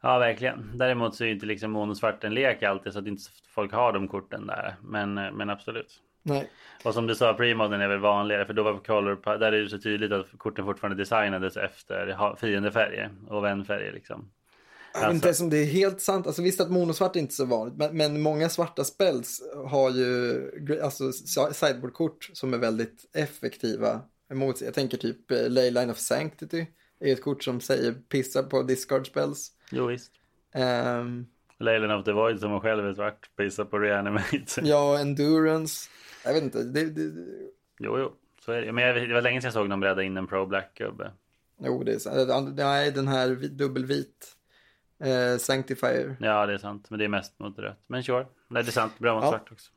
Ja, 0.00 0.18
verkligen. 0.18 0.70
Däremot 0.74 1.14
så 1.14 1.24
är 1.24 1.28
ju 1.28 1.34
inte 1.34 1.46
liksom 1.46 1.70
monosvart 1.70 2.24
en 2.24 2.34
lek 2.34 2.62
alltid 2.62 2.92
så 2.92 2.98
att 2.98 3.06
inte 3.06 3.22
folk 3.48 3.72
har 3.72 3.92
de 3.92 4.08
korten 4.08 4.46
där. 4.46 4.76
Men, 4.82 5.18
eh, 5.18 5.32
men 5.32 5.50
absolut. 5.50 6.00
Nej, 6.22 6.50
Och 6.84 6.94
som 6.94 7.06
du 7.06 7.14
sa, 7.14 7.34
premoden 7.34 7.80
är 7.80 7.88
väl 7.88 7.98
vanligare 7.98 8.46
för 8.46 8.54
då 8.54 8.62
var 8.62 8.78
color, 8.78 9.38
där 9.38 9.52
är 9.52 9.62
det 9.62 9.68
så 9.68 9.78
tydligt 9.78 10.12
att 10.12 10.26
korten 10.38 10.64
fortfarande 10.64 11.02
designades 11.02 11.56
efter 11.56 12.36
fiendefärger 12.36 13.10
och 13.28 13.44
vänfärger 13.44 13.92
liksom. 13.92 14.30
Jag 14.94 15.00
vet 15.06 15.14
inte 15.14 15.26
ens 15.28 15.40
om 15.40 15.50
det 15.50 15.56
är 15.58 15.64
helt 15.64 16.00
sant. 16.00 16.26
Alltså 16.26 16.42
visst 16.42 16.60
att 16.60 16.70
monosvart 16.70 17.16
är 17.16 17.20
inte 17.20 17.34
så 17.34 17.44
vanligt, 17.44 17.76
men, 17.76 17.96
men 17.96 18.20
många 18.20 18.48
svarta 18.48 18.84
spells 18.84 19.42
har 19.66 19.90
ju 19.90 20.80
alltså, 20.82 21.12
si- 21.12 21.54
sideboardkort 21.54 22.30
som 22.32 22.54
är 22.54 22.58
väldigt 22.58 23.10
effektiva 23.14 24.00
emot. 24.30 24.60
Jag 24.60 24.74
tänker 24.74 24.96
typ 24.98 25.30
eh, 25.30 25.48
Leyline 25.48 25.90
of 25.90 25.98
Sanctity. 25.98 26.66
är 27.00 27.12
ett 27.12 27.22
kort 27.22 27.44
som 27.44 27.60
säger 27.60 27.92
pissa 27.92 28.42
på 28.42 28.62
discard 28.62 29.06
spells. 29.06 29.52
Jo 29.70 29.86
visst. 29.86 30.12
Ehm, 30.54 31.26
Leyland 31.58 31.92
of 31.92 32.04
the 32.04 32.12
Void 32.12 32.40
som 32.40 32.60
själv 32.60 32.86
är 32.86 32.94
svart, 32.94 33.30
pissar 33.36 33.64
på 33.64 33.78
reanimate. 33.78 34.38
Ja, 34.62 34.98
endurance. 34.98 35.88
Jag 36.24 36.32
vet 36.34 36.42
inte. 36.42 36.62
Det, 36.62 36.84
det, 36.84 37.12
Jo, 37.78 37.98
jo, 37.98 38.12
så 38.44 38.52
är 38.52 38.62
det. 38.62 38.72
Men 38.72 38.84
jag, 38.84 39.08
det 39.08 39.14
var 39.14 39.22
länge 39.22 39.40
sedan 39.40 39.46
jag 39.48 39.54
såg 39.54 39.68
någon 39.68 39.80
bredda 39.80 40.02
in 40.02 40.16
en 40.16 40.26
pro 40.26 40.46
black 40.46 40.74
gubbe. 40.74 41.12
jo, 41.62 41.82
det 41.84 41.92
är 41.92 41.98
sant. 41.98 42.56
Nej, 42.56 42.90
den 42.92 43.08
här 43.08 43.28
vi- 43.28 43.48
dubbelvit. 43.48 44.36
Eh, 45.00 45.38
Sanctifier. 45.38 46.16
Ja, 46.20 46.46
det 46.46 46.54
är 46.54 46.58
sant, 46.58 46.86
men 46.90 46.98
det 46.98 47.04
är 47.04 47.08
mest 47.08 47.38
mot 47.38 47.58
rött. 47.58 47.78
Men 47.86 48.02
sure, 48.04 48.26
Nej, 48.48 48.62
det 48.62 48.68
är 48.68 48.72
sant, 48.72 48.92
bra 48.98 49.14
mot 49.14 49.24
Ja. 49.24 49.30
svart 49.30 49.52
också. 49.52 49.70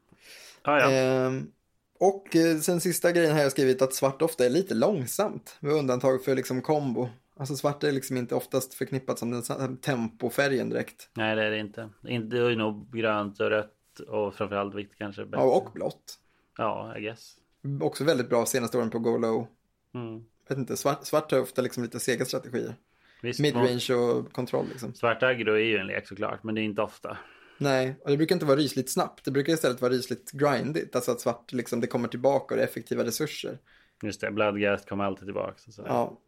Ah, 0.62 0.80
ja, 0.80 0.92
Ehm, 0.92 1.52
och 2.00 2.36
eh, 2.36 2.58
sen 2.58 2.82
sista 2.82 3.12
grejen 3.12 3.32
har 3.36 3.42
jag 3.42 3.52
skrivit 3.52 3.82
att 3.82 3.94
svart 3.94 4.22
ofta 4.22 4.46
är 4.46 4.50
lite 4.50 4.74
långsamt. 4.74 5.58
Med 5.60 5.72
undantag 5.74 6.24
för 6.24 6.36
liksom 6.36 6.62
kombo. 6.62 7.10
Alltså 7.38 7.56
svart 7.56 7.84
är 7.84 7.92
liksom 7.92 8.18
inte 8.18 8.36
oftast 8.36 8.74
förknippat 8.74 9.20
som 9.20 9.32
den 9.32 9.78
tempofärgen 9.78 10.70
direkt. 10.70 11.10
Nej, 11.14 11.36
det 11.36 11.44
är 11.44 11.52
det 11.52 11.60
inte. 11.60 11.90
Inte 12.08 12.36
det 12.36 12.52
är 12.52 12.56
nog 12.56 12.94
grönt 12.94 13.40
och 13.40 13.50
rött 13.50 14.00
och 14.08 14.34
framförallt 14.36 14.76
vitt 14.76 14.92
kanske. 14.98 15.26
Bättre. 15.26 15.42
Ja, 15.46 15.52
och 15.56 15.72
blått. 15.74 16.20
Ja, 16.58 16.98
I 16.98 17.02
guess. 17.02 17.36
Också 17.82 18.04
väldigt 18.04 18.30
bra 18.30 18.46
senaste 18.46 18.78
åren 18.78 18.90
på 18.90 19.00
Go 19.00 19.18
Low. 19.18 19.48
Mm. 19.94 20.24
Vet 20.50 20.58
inte, 20.58 20.78
svart, 20.78 21.06
svart 21.06 21.32
har 21.32 21.40
ofta 21.40 21.62
liksom 21.62 21.84
lite 21.84 22.00
sega 22.00 22.26
strategier. 22.26 22.76
Visst, 23.24 23.40
Midrange 23.40 23.94
och 23.94 24.34
kontroll 24.34 24.66
liksom. 24.70 24.94
Svart 24.94 25.24
aggro 25.24 25.54
är 25.54 25.60
ju 25.60 25.78
en 25.78 25.88
lek 25.88 26.08
såklart, 26.08 26.44
men 26.44 26.56
det 26.56 26.62
är 26.62 26.64
inte 26.64 26.82
ofta. 26.82 27.18
Nej, 27.58 27.96
och 28.04 28.10
det 28.12 28.18
brukar 28.18 28.36
inte 28.36 28.46
vara 28.46 28.58
rysligt 28.58 28.90
snabbt. 28.90 29.26
Det 29.26 29.32
brukar 29.32 29.54
istället 29.54 29.82
vara 29.82 29.94
rysligt 29.94 30.32
grindigt. 30.32 30.96
Alltså 30.96 31.12
att 31.12 31.22
svart 31.22 31.54
liksom, 31.54 31.82
det 31.82 31.88
kommer 31.88 32.08
tillbaka 32.08 32.54
och 32.54 32.58
det 32.58 32.64
är 32.64 32.68
effektiva 32.68 33.04
resurser. 33.04 33.58
Just 34.04 34.22
det, 34.22 34.32
Bloodgast 34.32 34.90
kommer 34.90 35.04
alltid 35.04 35.28
tillbaka. 35.28 35.54
Så. 35.58 35.84
Ja. 35.86 36.20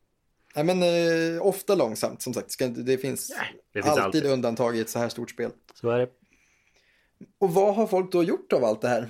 Nej, 0.56 0.66
men 0.66 0.84
eh, 0.84 1.46
ofta 1.46 1.76
långsamt 1.76 2.22
som 2.22 2.34
sagt. 2.34 2.60
Det 2.60 2.98
finns, 2.98 3.28
det 3.74 3.82
finns 3.82 3.88
alltid, 3.88 4.04
alltid. 4.04 4.26
undantag 4.26 4.78
i 4.78 4.80
ett 4.82 4.90
så 4.90 5.00
här 5.00 5.10
stort 5.10 5.30
spel. 5.30 5.52
Så 5.74 5.90
är 5.90 6.00
det. 6.00 6.10
Och 7.38 7.54
vad 7.54 7.76
har 7.76 7.88
folk 7.88 8.12
då 8.12 8.24
gjort 8.24 8.54
av 8.54 8.64
allt 8.64 8.82
det 8.82 8.88
här? 8.88 9.10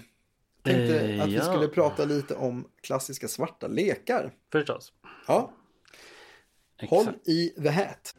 Tänkte 0.64 1.00
Eh, 1.00 1.24
att 1.24 1.30
vi 1.30 1.36
ja. 1.36 1.44
skulle 1.44 1.68
prata 1.68 2.06
lite 2.06 2.36
om 2.36 2.68
klassiska 2.82 3.28
svarta 3.28 3.68
lekar. 3.68 4.34
Förstås. 4.52 4.94
Ja, 5.28 5.52
håll 6.82 7.00
Exakt. 7.08 7.28
i 7.28 7.50
the 7.64 7.70
hat. 7.70 8.14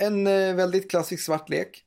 En 0.00 0.26
eh, 0.26 0.54
väldigt 0.54 0.90
klassisk 0.90 1.24
svart 1.24 1.48
lek. 1.48 1.84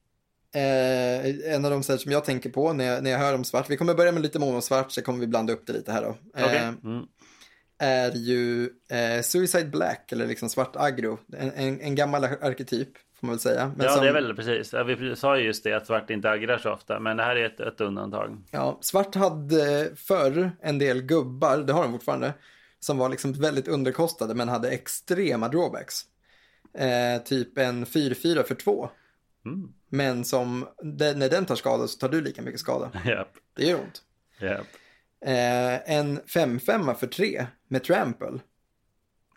Eh, 0.55 1.53
en 1.53 1.65
av 1.65 1.71
de 1.71 1.83
sätt 1.83 2.01
som 2.01 2.11
jag 2.11 2.25
tänker 2.25 2.49
på 2.49 2.73
när 2.73 2.85
jag, 2.85 3.03
när 3.03 3.11
jag 3.11 3.19
hör 3.19 3.33
om 3.35 3.43
svart. 3.43 3.69
Vi 3.69 3.77
kommer 3.77 3.93
börja 3.93 4.11
med 4.11 4.21
lite 4.21 4.39
monosvart 4.39 4.91
så 4.91 5.01
kommer 5.01 5.19
vi 5.19 5.27
blanda 5.27 5.53
upp 5.53 5.67
det 5.67 5.73
lite 5.73 5.91
här 5.91 6.01
då. 6.01 6.39
Eh, 6.39 6.67
Mm. 6.67 7.05
är 7.79 8.11
ju 8.11 8.69
eh, 8.89 9.21
Suicide 9.21 9.65
Black 9.69 10.11
eller 10.11 10.27
liksom 10.27 10.49
svart 10.49 10.75
aggro. 10.75 11.19
En, 11.37 11.51
en, 11.51 11.81
en 11.81 11.95
gammal 11.95 12.23
arketyp 12.23 12.89
får 13.19 13.27
man 13.27 13.33
väl 13.35 13.39
säga. 13.39 13.71
Men 13.77 13.85
Ja, 13.85 13.91
som, 13.91 14.03
det 14.03 14.09
är 14.09 14.13
väl 14.13 14.35
precis. 14.35 14.73
Vi 14.73 15.15
sa 15.15 15.37
ju 15.37 15.43
just 15.45 15.63
det 15.63 15.73
att 15.73 15.87
svart 15.87 16.09
inte 16.09 16.29
aggrar 16.29 16.57
så 16.57 16.71
ofta, 16.73 16.99
men 16.99 17.17
det 17.17 17.23
här 17.23 17.35
är 17.35 17.45
ett, 17.45 17.59
ett 17.59 17.81
undantag. 17.81 18.37
Ja, 18.51 18.77
svart 18.81 19.15
hade 19.15 19.91
förr 19.95 20.51
en 20.61 20.79
del 20.79 21.01
gubbar, 21.01 21.57
det 21.57 21.73
har 21.73 21.83
de 21.83 21.91
fortfarande, 21.91 22.33
som 22.79 22.97
var 22.97 23.09
liksom 23.09 23.33
väldigt 23.33 23.67
underkostade 23.67 24.35
men 24.35 24.49
hade 24.49 24.69
extrema 24.69 25.47
drawbacks. 25.47 26.01
Eh, 26.77 27.23
typ 27.23 27.57
en 27.57 27.85
4-4 27.85 28.43
för 28.43 28.55
2. 28.55 28.89
Mm. 29.45 29.69
Men 29.89 30.25
som, 30.25 30.67
den- 30.83 31.19
när 31.19 31.29
den 31.29 31.45
tar 31.45 31.55
skada 31.55 31.87
så 31.87 31.99
tar 31.99 32.09
du 32.09 32.21
lika 32.21 32.41
mycket 32.41 32.59
skada. 32.59 32.91
Japp, 33.05 33.31
Det 33.55 33.65
gör 33.65 33.79
ont. 33.79 34.01
japp. 34.39 34.67
Eh, 35.25 35.91
en 35.95 36.19
5-5 36.21 36.93
för 36.93 37.07
3 37.07 37.45
med 37.67 37.83
trample. 37.83 38.39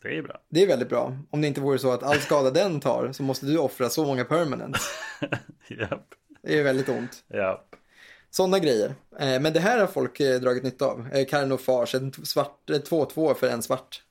Det 0.02 0.18
är 0.18 0.22
bra. 0.22 0.40
Det 0.48 0.62
är 0.62 0.66
väldigt 0.66 0.88
bra. 0.88 1.16
Om 1.30 1.40
det 1.40 1.46
inte 1.48 1.60
vore 1.60 1.78
så 1.78 1.92
att 1.92 2.02
all 2.02 2.18
skada 2.20 2.50
den 2.50 2.80
tar 2.80 3.12
så 3.12 3.22
måste 3.22 3.46
du 3.46 3.58
offra 3.58 3.88
så 3.88 4.04
många 4.04 4.24
permanents. 4.24 4.80
Japp, 5.68 6.06
Det 6.42 6.58
är 6.58 6.62
väldigt 6.64 6.88
ont. 6.88 7.24
japp. 7.28 7.74
Sådana 8.30 8.58
grejer. 8.58 8.94
Eh, 9.20 9.40
men 9.40 9.52
det 9.52 9.60
här 9.60 9.78
har 9.80 9.86
folk 9.86 10.20
eh, 10.20 10.40
dragit 10.40 10.62
nytta 10.62 10.86
av. 10.86 11.08
Carnofage, 11.28 11.94
en 11.94 12.06
eh, 12.06 12.10
2-2 12.80 13.34
för 13.34 13.48
en 13.48 13.62
svart. 13.62 14.02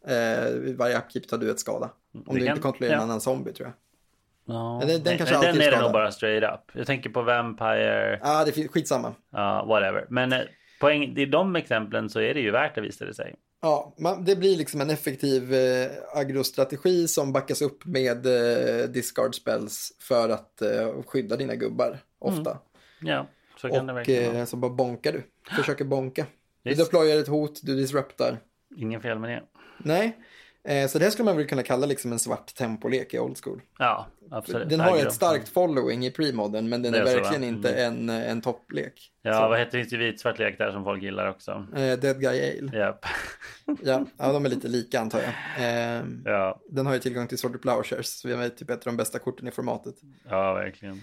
Varje 0.77 0.98
upkeep 0.98 1.27
tar 1.27 1.38
du 1.38 1.52
ett 1.52 1.60
skada. 1.60 1.89
Om 2.14 2.23
Det 2.26 2.34
du 2.39 2.45
kan- 2.45 2.48
inte 2.56 2.61
kontrollerar 2.61 2.94
en 2.94 2.99
ja. 2.99 3.03
annan 3.03 3.22
zombie 3.22 3.53
tror 3.53 3.68
jag. 3.68 3.73
Ja, 4.56 4.80
Ja, 4.81 4.88
den- 4.88 4.95
den 4.95 5.02
nej, 5.06 5.18
kanske 5.18 5.38
nej, 5.38 5.48
alltid 5.48 5.61
den 5.61 5.68
är 5.73 5.76
det 5.77 5.81
nog 5.84 5.91
bara 5.91 6.11
straight 6.11 6.44
up. 6.53 6.72
Jag 6.73 6.88
tänker 6.88 7.10
på 7.10 7.22
Vampire, 7.22 8.19
Ja, 8.23 8.41
ah, 8.41 8.45
det 8.45 8.57
är 8.57 8.68
skitsamma. 8.68 9.14
ja, 9.31 9.65
whatever. 9.68 10.06
Men 10.10 10.34
eh, 10.34 10.39
poäng, 10.80 11.18
i 11.18 11.26
de 11.26 11.56
exemplen 11.56 12.10
så 12.10 12.19
är 12.19 12.34
det 12.34 12.39
ju 12.39 12.52
värt 12.52 12.76
det 12.76 12.81
visar 12.81 13.06
det 13.06 13.14
sig. 13.14 13.35
Ja, 13.61 13.94
man, 13.98 14.26
det 14.26 14.35
blir 14.35 14.57
liksom 14.57 14.81
en 14.81 14.89
effektiv 14.89 15.53
eh, 15.53 15.88
agrostrategi 16.14 17.07
som 17.07 17.34
backas 17.34 17.61
upp 17.61 17.85
med 17.85 18.26
eh, 18.26 18.85
discard 18.89 19.35
spells 19.35 19.91
för 19.99 20.30
att 20.30 20.61
eh, 20.61 21.02
skydda 21.07 21.35
dina 21.35 21.56
gubbar 21.56 21.99
ofta. 22.19 22.57
Ja, 23.02 23.27
så 23.60 23.70
kan 23.70 23.88
det 23.88 23.94
Och 23.94 24.08
vara. 24.08 24.40
eh, 24.40 24.46
så 24.46 24.58
bara 24.58 24.72
bonkar 24.72 25.12
du. 25.14 25.24
Försöker 25.56 25.86
bonka. 25.86 26.26
Du 26.64 26.70
Visst. 26.70 26.84
deployar 26.86 27.18
ett 27.20 27.28
hot, 27.28 27.60
du 27.64 27.76
disruptar. 27.76 28.38
Ingen 28.78 29.02
fel 29.02 29.20
med 29.20 29.30
det. 29.30 29.44
Nej, 29.78 30.18
eh, 30.64 30.88
så 30.88 30.98
det 31.00 31.04
här 31.06 31.12
skulle 31.12 31.26
man 31.26 31.38
väl 31.38 31.48
kunna 31.48 31.64
kalla 31.64 31.86
liksom 31.86 32.12
en 32.12 32.20
svart 32.20 32.56
tempolek 32.56 33.14
i 33.14 33.20
old 33.20 33.38
school. 33.44 33.62
Ja, 33.80 34.08
absolut. 34.32 34.70
Den 34.70 34.80
har 34.80 34.98
ett 34.98 35.14
starkt 35.14 35.50
following 35.50 36.06
i 36.06 36.12
premodern 36.12 36.70
men 36.70 36.82
den 36.82 36.92
Det 36.92 37.00
är, 37.00 37.06
så, 37.06 37.14
verkligen 37.22 37.42
va? 37.42 37.48
inte 37.48 37.74
en, 37.74 38.10
en 38.10 38.42
topplek. 38.42 39.12
Ja, 39.22 39.34
Så, 39.34 39.40
vad 39.50 39.60
heter 39.60 39.78
det? 39.78 39.84
finns 39.84 39.94
ju 39.94 39.98
vitsvart 39.98 40.40
lek 40.40 40.58
där 40.58 40.72
som 40.72 40.84
folk 40.84 41.04
gillar 41.04 41.30
också. 41.30 41.52
eh, 41.76 42.00
Dead 42.00 42.22
Guy 42.22 42.42
Ale. 42.60 42.78
Japp. 42.78 43.06
Ja, 43.84 44.06
ja, 44.18 44.34
de 44.34 44.46
är 44.46 44.50
lite 44.50 44.68
lika 44.68 45.00
antar 45.00 45.20
jag. 45.20 45.30
Eh, 45.98 46.04
Ja, 46.26 46.60
den 46.70 46.86
har 46.86 46.94
ju 46.94 47.00
tillgång 47.00 47.28
till 47.28 47.38
Sorted 47.38 47.62
Plowshares, 47.62 48.20
så 48.20 48.28
vi 48.28 48.34
har 48.34 48.50
typ 48.50 48.70
ett 48.70 48.78
av 48.88 48.94
de 48.94 48.98
bästa 48.98 49.20
korten 49.20 49.48
i 49.48 49.52
formatet. 49.52 49.96
ja, 50.30 50.54
verkligen. 50.54 51.02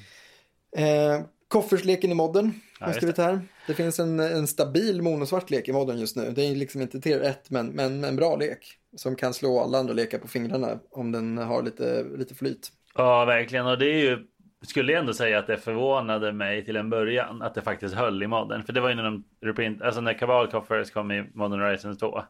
Koffersleken 1.48 2.10
i 2.10 2.14
modden 2.14 2.60
har 2.80 2.92
skrivit 2.92 3.18
här. 3.18 3.40
Det 3.66 3.74
finns 3.74 4.00
en, 4.00 4.20
en 4.20 4.46
stabil 4.46 5.02
monosvart 5.02 5.50
lek 5.50 5.68
i 5.68 5.72
modden 5.72 5.98
just 5.98 6.16
nu. 6.16 6.30
Det 6.30 6.42
är 6.42 6.54
liksom 6.54 6.80
inte 6.80 7.00
tier 7.00 7.20
1 7.20 7.50
men, 7.50 7.66
men 7.66 8.04
en 8.04 8.16
bra 8.16 8.36
lek. 8.36 8.78
Som 8.96 9.16
kan 9.16 9.34
slå 9.34 9.60
alla 9.60 9.78
andra 9.78 9.94
lekar 9.94 10.18
på 10.18 10.28
fingrarna 10.28 10.78
om 10.90 11.12
den 11.12 11.38
har 11.38 11.62
lite, 11.62 12.04
lite 12.16 12.34
flyt. 12.34 12.68
Ja, 12.94 13.24
verkligen. 13.24 13.66
Och 13.66 13.78
det 13.78 13.86
är 13.86 13.98
ju, 13.98 14.26
skulle 14.62 14.92
jag 14.92 15.00
ändå 15.00 15.14
säga 15.14 15.38
att 15.38 15.46
det 15.46 15.56
förvånade 15.56 16.32
mig 16.32 16.64
till 16.64 16.76
en 16.76 16.90
början 16.90 17.42
att 17.42 17.54
det 17.54 17.62
faktiskt 17.62 17.94
höll 17.94 18.22
i 18.22 18.26
modden. 18.26 18.64
För 18.64 18.72
det 18.72 18.80
var 18.80 18.88
ju 18.88 18.94
när 18.94 19.04
de 19.04 19.24
reprint, 19.42 19.82
alltså 19.82 20.00
när 20.00 20.18
Cabal 20.18 20.50
Coffers 20.50 20.90
kom 20.90 21.12
i 21.12 21.24
Modern 21.34 21.60
Horizons 21.60 21.98
2. 21.98 22.22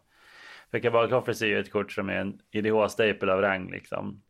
För 0.70 0.78
Cabal 0.78 1.08
Coffers 1.08 1.42
är 1.42 1.46
ju 1.46 1.60
ett 1.60 1.72
kort 1.72 1.92
som 1.92 2.08
är 2.08 2.14
en 2.14 2.38
IDH-staple 2.52 3.32
av 3.32 3.40
rang 3.40 3.70
liksom. 3.70 4.22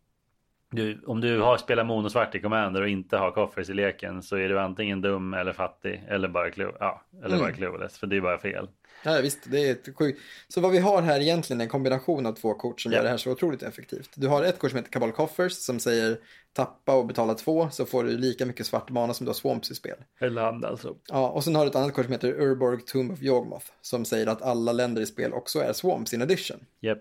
Du, 0.75 1.01
om 1.07 1.21
du 1.21 1.41
har 1.41 1.57
spelat 1.57 1.87
monosvart 1.87 2.35
i 2.35 2.41
Commander 2.41 2.83
och 2.83 2.89
inte 2.89 3.17
har 3.17 3.31
Coffers 3.31 3.71
i 3.71 3.75
leken 3.75 4.23
så 4.23 4.37
är 4.37 4.49
du 4.49 4.61
antingen 4.61 5.01
dum 5.01 5.35
eller 5.35 5.53
fattig 5.53 6.03
eller 6.09 6.29
bara, 6.29 6.51
clue, 6.51 6.73
ja, 6.81 7.03
eller 7.25 7.37
bara 7.37 7.49
Mm. 7.49 7.57
clueless. 7.57 7.99
För 7.99 8.07
det 8.07 8.17
är 8.17 8.21
bara 8.21 8.39
fel. 8.39 8.69
Ja, 9.05 9.19
visst, 9.23 9.39
det 9.51 9.69
är 9.71 9.93
sjukt. 9.95 10.21
Så 10.49 10.61
vad 10.61 10.73
vi 10.73 10.79
har 10.79 11.03
här 11.03 11.21
egentligen 11.21 11.61
är 11.61 11.65
en 11.65 11.71
kombination 11.71 12.27
av 12.27 12.33
två 12.33 12.55
kort 12.55 12.81
som 12.81 12.93
Ja. 12.93 12.97
gör 12.99 13.05
det 13.05 13.11
här 13.11 13.17
så 13.17 13.31
otroligt 13.31 13.63
effektivt. 13.63 14.11
Du 14.15 14.29
har 14.29 14.43
ett 14.43 14.59
kort 14.59 14.71
som 14.71 14.77
heter 14.77 14.91
Cabal 14.93 15.13
Coffers 15.13 15.53
som 15.53 15.81
säger 15.81 16.17
tappa 16.53 16.95
och 16.95 17.07
betala 17.07 17.35
två 17.35 17.69
så 17.71 17.87
får 17.87 18.05
du 18.05 18.11
lika 18.19 18.47
mycket 18.47 18.67
svart 18.67 18.91
mana 18.91 19.15
som 19.15 19.25
du 19.25 19.29
har 19.29 19.35
Swamps 19.35 19.71
i 19.71 19.75
spel. 19.75 19.97
Eller 20.21 20.31
land 20.31 20.65
alltså. 20.65 20.95
Ja, 21.09 21.29
och 21.31 21.45
sen 21.45 21.55
har 21.55 21.65
du 21.65 21.71
ett 21.71 21.77
annat 21.77 21.95
kort 21.95 22.05
som 22.05 22.13
heter 22.13 22.41
Urborg 22.41 22.81
Tomb 22.87 23.13
of 23.13 23.23
Yawgmoth 23.23 23.67
som 23.81 24.05
säger 24.05 24.27
att 24.27 24.43
alla 24.43 24.73
länder 24.73 25.03
i 25.03 25.07
spel 25.07 25.33
också 25.33 25.59
är 25.59 25.73
Swamps 25.73 26.15
in 26.15 26.23
addition. 26.23 26.57
Japp. 26.81 26.99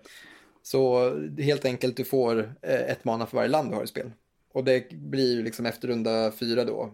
Så 0.64 1.10
helt 1.38 1.64
enkelt 1.64 1.96
du 1.96 2.04
får 2.04 2.38
eh, 2.62 2.90
ett 2.90 3.04
mana 3.04 3.26
för 3.26 3.36
varje 3.36 3.48
land 3.48 3.70
du 3.70 3.74
har 3.74 3.84
i 3.84 3.86
spel. 3.86 4.10
Och 4.52 4.64
det 4.64 4.90
blir 4.90 5.34
ju 5.36 5.42
liksom 5.42 5.66
efter 5.66 5.88
runda 5.88 6.32
fyra 6.32 6.64
då 6.64 6.90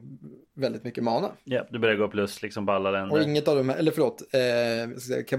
väldigt 0.55 0.85
mycket 0.85 1.05
mana. 1.05 1.33
Japp, 1.45 1.67
du 1.71 1.79
börjar 1.79 1.97
gå 1.97 2.09
plus 2.09 2.43
liksom 2.43 2.67
på 2.67 2.73
alla 2.73 2.91
länder. 2.91 3.17
Och 3.17 3.23
inget 3.23 3.49
av 3.49 3.57
de 3.57 3.69
här, 3.69 3.77
eller 3.77 3.93
förlåt, 3.93 4.23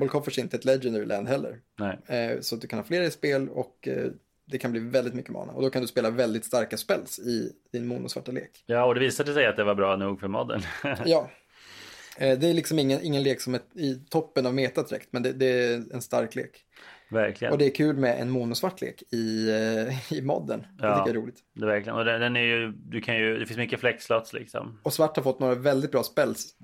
eh, 0.01 0.07
Coffers 0.07 0.37
är 0.37 0.41
inte 0.41 0.57
ett 0.57 0.65
Legendary 0.65 1.05
Land 1.05 1.27
heller. 1.27 1.57
Nej. 1.79 1.97
Eh, 2.07 2.39
så 2.41 2.55
att 2.55 2.61
du 2.61 2.67
kan 2.67 2.79
ha 2.79 2.83
flera 2.83 3.03
i 3.03 3.11
spel 3.11 3.49
och 3.49 3.87
eh, 3.87 4.07
det 4.45 4.57
kan 4.57 4.71
bli 4.71 4.79
väldigt 4.79 5.13
mycket 5.13 5.31
mana. 5.31 5.51
Och 5.51 5.61
då 5.61 5.69
kan 5.69 5.81
du 5.81 5.87
spela 5.87 6.09
väldigt 6.09 6.45
starka 6.45 6.77
spells 6.77 7.19
i 7.19 7.51
din 7.71 7.87
monosvarta 7.87 8.31
lek. 8.31 8.63
Ja, 8.65 8.85
och 8.85 8.93
det 8.93 8.99
visade 8.99 9.33
sig 9.33 9.45
att 9.45 9.57
det 9.57 9.63
var 9.63 9.75
bra 9.75 9.95
nog 9.95 10.19
för 10.19 10.27
modden. 10.27 10.61
Ja. 11.05 11.29
Eh, 12.17 12.39
det 12.39 12.47
är 12.47 12.53
liksom 12.53 12.79
ingen, 12.79 12.99
ingen 13.03 13.23
lek 13.23 13.41
som 13.41 13.53
är 13.53 13.61
i 13.73 13.95
toppen 14.09 14.45
av 14.45 14.53
metat 14.53 14.89
direkt, 14.89 15.07
men 15.11 15.23
det, 15.23 15.33
det 15.33 15.45
är 15.45 15.83
en 15.93 16.01
stark 16.01 16.35
lek. 16.35 16.65
Verkligen. 17.11 17.51
Och 17.51 17.57
det 17.57 17.65
är 17.65 17.69
kul 17.75 17.97
med 17.97 18.21
en 18.21 18.29
monosvart 18.29 18.81
lek 18.81 19.03
i, 19.13 19.49
eh, 19.49 20.13
i 20.13 20.21
modden. 20.21 20.59
Det 20.59 20.87
Ja. 20.87 20.95
tycker 20.95 20.99
jag 20.99 21.09
är 21.09 21.13
roligt. 21.21 21.39
Det 21.53 21.63
är 21.63 21.67
verkligen. 21.67 21.97
Och 21.97 22.05
den, 22.05 22.21
den 22.21 22.35
är 22.35 22.41
ju, 22.41 22.71
du 22.71 23.01
kan 23.01 23.17
ju, 23.17 23.37
det 23.39 23.45
finns 23.45 23.57
mycket 23.57 23.79
flexslots 23.79 24.33
liksom. 24.33 24.79
Och 24.83 24.93
svart 24.93 25.15
har 25.15 25.23
fått 25.23 25.39
några 25.39 25.55
väldigt 25.55 25.91
bra 25.91 26.03
spells 26.03 26.55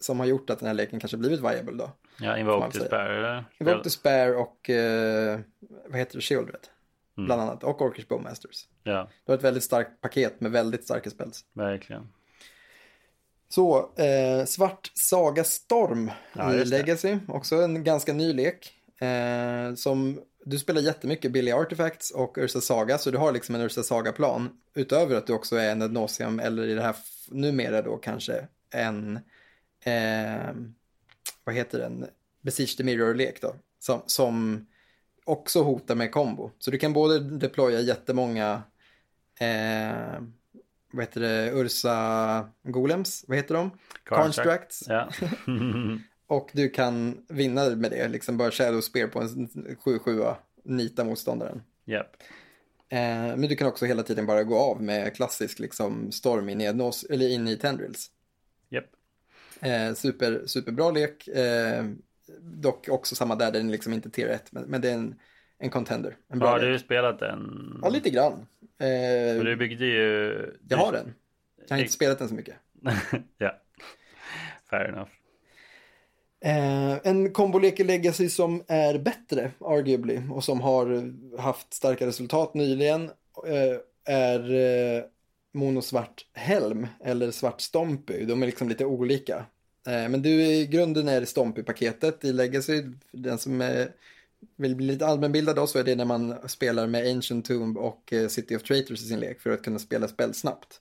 som 0.00 0.18
har 0.20 0.26
gjort 0.26 0.50
att 0.50 0.58
den 0.58 0.66
här 0.68 0.74
leken 0.74 1.00
kanske 1.00 1.16
blivit 1.16 1.40
viable 1.40 1.72
då. 1.78 1.90
Ja, 2.20 2.38
Invoke. 2.38 2.80
Spare 2.80 3.16
eller? 3.18 3.44
Invoke 3.60 3.90
Spare 3.90 4.34
och, 4.34 4.70
eh, 4.70 5.40
vad 5.88 5.98
heter 5.98 6.14
det, 6.16 6.20
Shieldred. 6.22 6.60
Mm. 7.16 7.26
Bland 7.26 7.42
annat, 7.42 7.64
och 7.64 7.82
Orkish 7.82 8.08
Bowmasters. 8.08 8.66
Ja, 8.82 9.08
Du 9.24 9.32
har 9.32 9.38
ett 9.38 9.44
väldigt 9.44 9.62
starkt 9.64 10.00
paket 10.00 10.40
med 10.40 10.50
väldigt 10.52 10.84
starka 10.84 11.10
spells. 11.10 11.44
verkligen. 11.52 12.08
Så, 13.48 13.78
eh, 13.96 14.44
Svart 14.46 14.90
Saga 14.94 15.44
Storm 15.44 16.10
Ja, 16.32 16.54
i 16.54 16.58
det. 16.58 16.64
Legacy, 16.64 17.18
också 17.28 17.56
en 17.56 17.84
ganska 17.84 18.12
ny 18.12 18.32
lek. 18.32 18.72
Eh, 19.00 19.74
som, 19.74 20.20
du 20.44 20.58
spelar 20.58 20.80
jättemycket 20.80 21.32
Billy 21.32 21.52
Artifacts 21.52 22.10
och 22.10 22.38
Ursa 22.38 22.60
Saga, 22.60 22.98
så 22.98 23.10
du 23.10 23.18
har 23.18 23.32
liksom 23.32 23.54
en 23.54 23.60
Ursa 23.60 23.82
Saga-plan. 23.82 24.50
Utöver 24.74 25.16
att 25.16 25.26
du 25.26 25.32
också 25.32 25.56
är 25.56 25.70
en 25.70 25.78
Nauseam, 25.78 26.40
eller 26.40 26.66
i 26.66 26.74
det 26.74 26.82
här 26.82 26.96
numera 27.28 27.82
då 27.82 27.96
kanske 27.96 28.46
en, 28.70 29.16
eh, 29.84 30.54
vad 31.44 31.54
heter 31.54 31.78
den, 31.78 32.06
Besiege 32.40 32.76
the 32.76 32.84
Mirror-lek 32.84 33.40
då. 33.40 33.56
Som, 33.78 34.02
som 34.06 34.66
också 35.24 35.62
hotar 35.62 35.94
med 35.94 36.12
kombo. 36.12 36.50
Så 36.58 36.70
du 36.70 36.78
kan 36.78 36.92
både 36.92 37.18
deploya 37.20 37.80
jättemånga 37.80 38.62
eh, 39.40 40.20
vad 40.92 41.04
heter 41.04 41.20
det, 41.20 41.50
Ursa 41.52 42.48
Golems, 42.62 43.24
vad 43.28 43.36
heter 43.36 43.54
de? 43.54 43.70
Carnstracts. 44.04 44.84
Ja. 44.88 45.08
Och 46.26 46.50
du 46.52 46.68
kan 46.68 47.24
vinna 47.28 47.70
med 47.70 47.90
det, 47.90 48.08
liksom 48.08 48.36
bara 48.36 48.50
Shadow 48.50 48.80
Spear 48.80 49.08
på 49.08 49.20
en 49.20 49.48
7-7 49.48 50.34
nita 50.64 51.04
motståndaren. 51.04 51.62
Japp. 51.84 52.16
Eh, 52.88 52.98
men 53.36 53.40
du 53.40 53.56
kan 53.56 53.68
också 53.68 53.86
hela 53.86 54.02
tiden 54.02 54.26
bara 54.26 54.44
gå 54.44 54.58
av 54.58 54.82
med 54.82 55.14
klassisk 55.16 55.58
liksom, 55.58 56.12
storm 56.12 56.48
in 56.48 56.60
i, 56.60 56.64
Ednos, 56.64 57.04
eller 57.04 57.28
in 57.28 57.48
i 57.48 57.56
tendrils. 57.56 58.10
Japp. 58.68 58.90
Eh, 59.60 59.94
super, 59.94 60.42
superbra 60.46 60.90
lek. 60.90 61.28
Eh, 61.28 61.84
dock 62.40 62.88
också 62.88 63.14
samma 63.14 63.34
där, 63.34 63.52
den 63.52 63.68
är 63.68 63.72
liksom 63.72 63.92
inte 63.92 64.10
tier 64.10 64.28
1, 64.28 64.52
men, 64.52 64.62
men 64.62 64.80
det 64.80 64.90
är 64.90 64.94
en, 64.94 65.14
en 65.58 65.70
contender. 65.70 66.16
En 66.28 66.38
bra 66.38 66.48
Har 66.48 66.60
lek. 66.60 66.68
du 66.68 66.78
spelat 66.78 67.18
den? 67.18 67.78
Ja, 67.82 67.88
lite 67.88 68.10
grann. 68.10 68.46
Eh, 68.78 69.44
du 69.44 69.56
byggde 69.56 69.86
ju... 69.86 70.58
jag 70.68 70.78
har 70.78 70.92
den. 70.92 71.14
Jag 71.68 71.76
har 71.76 71.80
inte 71.80 71.92
spelat 71.92 72.18
den 72.18 72.28
så 72.28 72.34
mycket. 72.34 72.56
ja. 73.38 73.62
Fair 74.70 74.88
enough. 74.88 75.10
Eh, 76.44 76.98
en 77.04 77.32
kombolek 77.32 77.80
i 77.80 77.84
Legacy 77.84 78.28
som 78.28 78.62
är 78.68 78.98
bättre, 78.98 79.50
arguably, 79.60 80.20
och 80.30 80.44
som 80.44 80.60
har 80.60 81.12
haft 81.40 81.74
starka 81.74 82.06
resultat 82.06 82.54
nyligen 82.54 83.10
eh, 83.46 84.14
är 84.14 84.54
eh, 84.54 85.02
monosvart 85.54 86.26
Helm 86.32 86.86
eller 87.04 87.30
svart 87.30 87.60
Stompy. 87.60 88.24
De 88.24 88.42
är 88.42 88.46
liksom 88.46 88.68
lite 88.68 88.84
olika. 88.84 89.36
Eh, 89.86 90.08
men 90.08 90.22
du, 90.22 90.30
i 90.30 90.66
grunden 90.66 91.08
är 91.08 91.20
det 91.20 91.26
Stompy-paketet 91.26 92.24
i 92.24 92.32
Legacy. 92.32 92.84
Den 93.12 93.38
som 93.38 93.60
är, 93.60 93.88
vill 94.56 94.76
bli 94.76 94.86
lite 94.86 95.06
allmänbildad 95.06 95.56
då 95.56 95.66
så 95.66 95.78
är 95.78 95.84
det 95.84 95.94
när 95.94 96.04
man 96.04 96.48
spelar 96.48 96.86
med 96.86 97.10
Ancient 97.10 97.44
Tomb 97.44 97.78
och 97.78 98.12
eh, 98.12 98.28
City 98.28 98.56
of 98.56 98.62
Traitors 98.62 99.02
i 99.02 99.08
sin 99.08 99.20
lek 99.20 99.40
för 99.40 99.50
att 99.50 99.62
kunna 99.62 99.78
spela 99.78 100.08
spel 100.08 100.34
snabbt. 100.34 100.80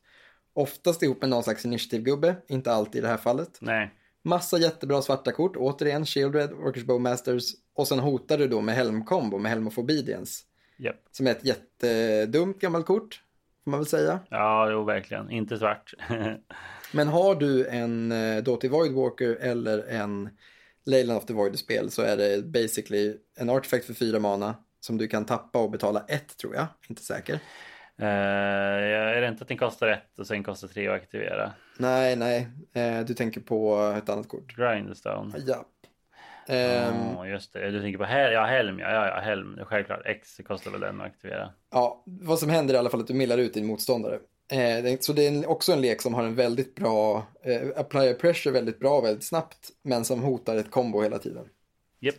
Oftast 0.53 1.03
ihop 1.03 1.21
med 1.21 1.29
någon 1.29 1.43
slags 1.43 1.65
initiativgubbe, 1.65 2.35
inte 2.47 2.71
alltid 2.71 2.99
i 2.99 3.01
det 3.01 3.07
här 3.07 3.17
fallet. 3.17 3.57
Nej. 3.59 3.93
Massa 4.25 4.57
jättebra 4.57 5.01
svarta 5.01 5.31
kort, 5.31 5.55
återigen 5.55 6.05
Shieldred, 6.05 6.53
Orkish 6.53 6.85
Bowmasters 6.85 7.53
och 7.73 7.87
sen 7.87 7.99
hotar 7.99 8.37
du 8.37 8.47
då 8.47 8.61
med 8.61 8.75
Helm-kombo 8.75 9.37
med 9.37 9.51
Helm 9.51 9.67
of 9.67 9.77
Obedience. 9.77 10.43
Japp. 10.77 10.95
Som 11.11 11.27
är 11.27 11.31
ett 11.31 11.45
jättedumt 11.45 12.59
gammalt 12.59 12.85
kort, 12.85 13.23
får 13.63 13.71
man 13.71 13.79
väl 13.79 13.87
säga. 13.87 14.19
Ja, 14.29 14.71
jo, 14.71 14.83
verkligen. 14.83 15.31
Inte 15.31 15.57
svart. 15.57 15.93
Men 16.91 17.07
har 17.07 17.35
du 17.35 17.67
en 17.67 18.11
eh, 18.11 18.43
Doty 18.43 18.67
Voidwalker 18.67 19.35
eller 19.35 19.87
en 19.87 20.29
Leyland 20.85 21.17
of 21.17 21.25
the 21.25 21.33
Void 21.33 21.53
i 21.53 21.57
spel 21.57 21.91
så 21.91 22.01
är 22.01 22.17
det 22.17 22.45
basically 22.45 23.17
en 23.35 23.49
artifact 23.49 23.85
för 23.85 23.93
fyra 23.93 24.19
mana 24.19 24.55
som 24.79 24.97
du 24.97 25.07
kan 25.07 25.25
tappa 25.25 25.59
och 25.59 25.71
betala 25.71 26.05
ett 26.07 26.37
tror 26.37 26.55
jag, 26.55 26.67
inte 26.89 27.01
säker. 27.01 27.39
Eh, 27.99 28.07
är 28.07 29.21
det 29.21 29.27
inte 29.27 29.41
att 29.41 29.47
den 29.47 29.57
kostar 29.57 29.87
ett 29.87 30.19
och 30.19 30.27
sen 30.27 30.43
kostar 30.43 30.67
tre 30.67 30.87
att 30.87 30.95
aktivera? 30.95 31.51
Nej, 31.77 32.15
nej, 32.15 32.47
eh, 32.73 32.99
du 32.99 33.13
tänker 33.13 33.41
på 33.41 33.93
ett 33.97 34.09
annat 34.09 34.27
kort. 34.27 34.55
Grindstone. 34.55 35.33
Ja. 35.45 35.65
Ja, 36.47 37.27
just 37.27 37.53
det. 37.53 37.71
Du 37.71 37.81
tänker 37.81 37.97
på 37.97 38.05
Hel 38.05 38.33
ja, 38.33 38.45
Helm, 38.45 38.79
ja, 38.79 38.91
ja, 38.91 39.07
ja, 39.07 39.19
Helm. 39.19 39.59
Självklart. 39.65 40.01
X 40.05 40.41
kostar 40.47 40.71
väl 40.71 40.81
den 40.81 41.01
att 41.01 41.07
aktivera. 41.07 41.49
Ja, 41.71 42.03
vad 42.05 42.39
som 42.39 42.49
händer 42.49 42.73
är 42.73 42.75
i 42.75 42.79
alla 42.79 42.89
fall 42.89 42.99
att 42.99 43.07
du 43.07 43.13
millar 43.13 43.37
ut 43.37 43.53
din 43.53 43.65
motståndare. 43.65 44.19
Eh, 44.51 44.97
så 44.99 45.13
det 45.13 45.27
är 45.27 45.49
också 45.49 45.71
en 45.73 45.81
lek 45.81 46.01
som 46.01 46.13
har 46.13 46.23
en 46.23 46.35
väldigt 46.35 46.75
bra, 46.75 47.27
eh, 47.43 47.61
apply 47.75 48.13
pressure 48.13 48.53
väldigt 48.53 48.79
bra 48.79 49.01
väldigt 49.01 49.23
snabbt, 49.23 49.69
men 49.81 50.05
som 50.05 50.21
hotar 50.21 50.55
ett 50.55 50.71
kombo 50.71 51.01
hela 51.01 51.17
tiden. 51.17 51.45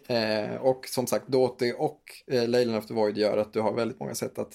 Eh, 0.08 0.56
och 0.56 0.86
som 0.86 1.06
sagt, 1.06 1.28
Doty 1.28 1.72
och 1.72 2.02
eh, 2.26 2.48
Leyland 2.48 2.78
of 2.78 2.86
the 2.86 2.94
Void 2.94 3.18
gör 3.18 3.38
att 3.38 3.52
du 3.52 3.60
har 3.60 3.72
väldigt 3.72 4.00
många 4.00 4.14
sätt 4.14 4.38
att 4.38 4.54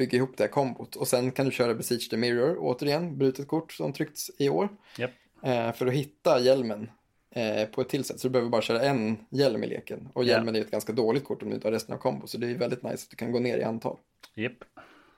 bygga 0.00 0.16
ihop 0.16 0.36
det 0.36 0.42
här 0.44 0.48
kombot. 0.50 0.96
Och 0.96 1.08
sen 1.08 1.30
kan 1.32 1.46
du 1.46 1.52
köra 1.52 1.74
Besiege 1.74 2.10
the 2.10 2.16
Mirror, 2.16 2.56
återigen, 2.60 3.18
brutet 3.18 3.48
kort 3.48 3.72
som 3.72 3.92
tryckts 3.92 4.30
i 4.38 4.48
år, 4.48 4.68
Japp. 4.98 5.10
eh, 5.42 5.72
för 5.72 5.86
att 5.86 5.92
hitta 5.92 6.40
hjälmen 6.40 6.90
eh, 7.30 7.64
på 7.68 7.80
ett 7.80 7.88
till 7.88 8.04
sätt. 8.04 8.20
Så 8.20 8.28
du 8.28 8.32
behöver 8.32 8.50
bara 8.50 8.62
köra 8.62 8.80
en 8.82 9.16
hjälm 9.30 9.64
i 9.64 9.66
leken. 9.66 10.08
Och 10.12 10.24
hjälmen 10.24 10.56
är 10.56 10.60
ett 10.60 10.70
ganska 10.70 10.92
dåligt 10.92 11.24
kort 11.24 11.42
om 11.42 11.48
du 11.48 11.54
inte 11.54 11.66
har 11.66 11.72
resten 11.72 11.94
av 11.94 11.98
kombo, 11.98 12.26
så 12.26 12.38
det 12.38 12.50
är 12.50 12.54
väldigt 12.54 12.82
nice 12.82 12.94
att 12.94 13.10
du 13.10 13.16
kan 13.16 13.32
gå 13.32 13.38
ner 13.38 13.58
i 13.58 13.62
antal. 13.62 13.96
Japp. 14.34 14.52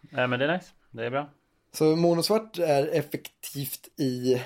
Nej, 0.00 0.28
men 0.28 0.38
det 0.38 0.44
är 0.44 0.52
nice. 0.52 0.70
Det 0.90 1.06
är 1.06 1.10
bra. 1.10 1.30
Så 1.72 1.96
monosvart 1.96 2.58
är 2.58 2.86
effektivt 2.88 3.88
i, 3.96 4.42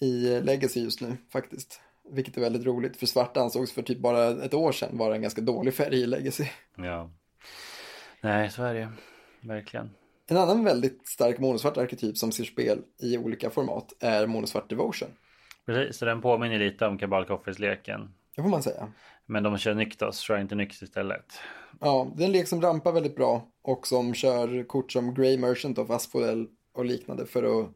i 0.00 0.40
Legacy 0.40 0.80
just 0.84 1.00
nu 1.00 1.16
faktiskt. 1.32 1.80
Vilket 2.10 2.36
är 2.36 2.40
väldigt 2.40 2.66
roligt 2.66 2.96
för 2.96 3.06
svart 3.06 3.36
ansågs 3.36 3.72
för 3.72 3.82
typ 3.82 3.98
bara 3.98 4.44
ett 4.44 4.54
år 4.54 4.72
sedan 4.72 4.98
vara 4.98 5.14
en 5.14 5.22
ganska 5.22 5.40
dålig 5.40 5.74
färg 5.74 6.00
i 6.00 6.06
Legacy. 6.06 6.44
Ja. 6.76 7.10
Nej, 8.20 8.50
så 8.50 8.62
är 8.62 8.74
det. 8.74 8.88
Verkligen. 9.40 9.90
En 10.26 10.36
annan 10.36 10.64
väldigt 10.64 11.08
stark 11.08 11.38
monosvart 11.38 11.76
arketyp 11.76 12.16
som 12.16 12.32
ser 12.32 12.44
spel 12.44 12.78
i 12.98 13.18
olika 13.18 13.50
format 13.50 13.92
är 14.00 14.26
monosvart 14.26 14.70
Devotion. 14.70 15.08
Precis, 15.66 15.98
så 15.98 16.04
den 16.04 16.20
påminner 16.20 16.58
lite 16.58 16.86
om 16.86 16.98
Cabal 16.98 17.24
Coffers-leken. 17.24 18.14
Det 18.36 18.42
får 18.42 18.48
man 18.48 18.62
säga. 18.62 18.88
Men 19.26 19.42
de 19.42 19.58
kör 19.58 19.74
Nyktos, 19.74 20.18
kör 20.18 20.38
inte 20.38 20.54
Nyx 20.54 20.82
istället. 20.82 21.24
Ja, 21.80 22.12
det 22.16 22.22
är 22.22 22.26
en 22.26 22.32
lek 22.32 22.48
som 22.48 22.62
rampar 22.62 22.92
väldigt 22.92 23.16
bra 23.16 23.46
och 23.62 23.86
som 23.86 24.14
kör 24.14 24.64
kort 24.64 24.92
som 24.92 25.14
Grey 25.14 25.38
Merchant 25.38 25.78
of 25.78 25.90
Asphodel 25.90 26.46
och 26.72 26.84
liknande 26.84 27.26
för 27.26 27.42
att 27.42 27.70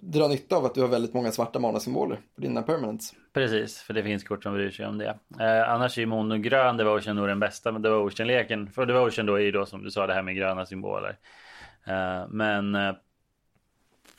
dra 0.00 0.28
nytta 0.28 0.56
av 0.56 0.64
att 0.64 0.74
du 0.74 0.80
har 0.80 0.88
väldigt 0.88 1.14
många 1.14 1.32
svarta 1.32 1.58
manasymboler 1.58 2.20
på 2.34 2.40
dina 2.40 2.62
permanents. 2.62 3.14
Precis, 3.32 3.78
för 3.78 3.94
det 3.94 4.02
finns 4.02 4.24
kort 4.24 4.42
som 4.42 4.54
bryr 4.54 4.70
sig 4.70 4.86
om 4.86 4.98
det. 4.98 5.18
Eh, 5.40 5.70
annars 5.70 5.98
är 5.98 6.02
ju 6.02 6.06
monogrön 6.06 6.76
Devotion 6.76 7.16
nog 7.16 7.28
den 7.28 7.40
bästa 7.40 7.72
med 7.72 7.82
Devotion-leken. 7.82 8.70
För 8.70 8.86
Devotion 8.86 9.26
då 9.26 9.34
är 9.34 9.40
ju 9.40 9.52
då 9.52 9.66
som 9.66 9.84
du 9.84 9.90
sa 9.90 10.06
det 10.06 10.14
här 10.14 10.22
med 10.22 10.36
gröna 10.36 10.66
symboler. 10.66 11.18
Eh, 11.86 12.28
men 12.28 12.74
eh, 12.74 12.92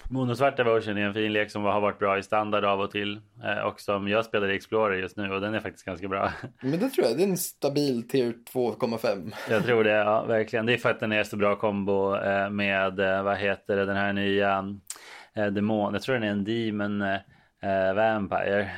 monosvart 0.10 0.57
Devotion 0.57 0.98
är 0.98 1.02
en 1.02 1.14
fin 1.14 1.34
lek 1.34 1.52
som 1.52 1.64
har 1.64 1.82
varit 1.82 1.99
bra 1.99 2.18
i 2.18 2.24
standard 2.24 2.65
av 2.65 2.80
och 2.80 2.91
till. 2.91 3.22
Eh, 3.44 3.57
och 3.57 3.80
som 3.80 4.07
jag 4.07 4.26
spelar 4.26 4.52
i 4.52 4.56
Explorer 4.56 4.98
just 4.98 5.18
nu 5.18 5.32
och 5.32 5.41
den 5.41 5.53
är 5.53 5.60
faktiskt 5.60 5.86
ganska 5.86 6.07
bra. 6.07 6.32
Men 6.61 6.80
det 6.80 6.90
tror 6.90 7.07
jag, 7.07 7.18
det 7.18 7.24
är 7.24 7.28
en 7.28 7.38
stabil 7.38 8.07
tier 8.10 8.34
2,5. 8.53 9.34
Jag 9.49 9.65
tror 9.65 9.84
det, 9.84 9.90
ja 9.90 10.26
verkligen. 10.26 10.65
Det 10.65 10.74
är 10.74 10.78
för 10.78 10.90
att 10.90 10.99
den 10.99 11.11
är 11.11 11.24
så 11.24 11.38
bra 11.38 11.56
kombo 11.56 12.15
eh, 12.15 12.49
med, 12.49 12.99
eh, 12.99 13.24
vad 13.24 13.38
heter 13.38 13.76
det, 13.76 13.86
den 13.86 13.98
här 13.98 14.14
nya 14.14 14.64
demon. 15.45 15.93
Jag 15.93 16.01
tror 16.01 16.15
den 16.15 16.23
är 16.23 16.31
en 16.31 16.43
demon 16.43 17.01
eh, 17.01 17.19
eh, 17.61 17.93
vampire. 17.93 18.72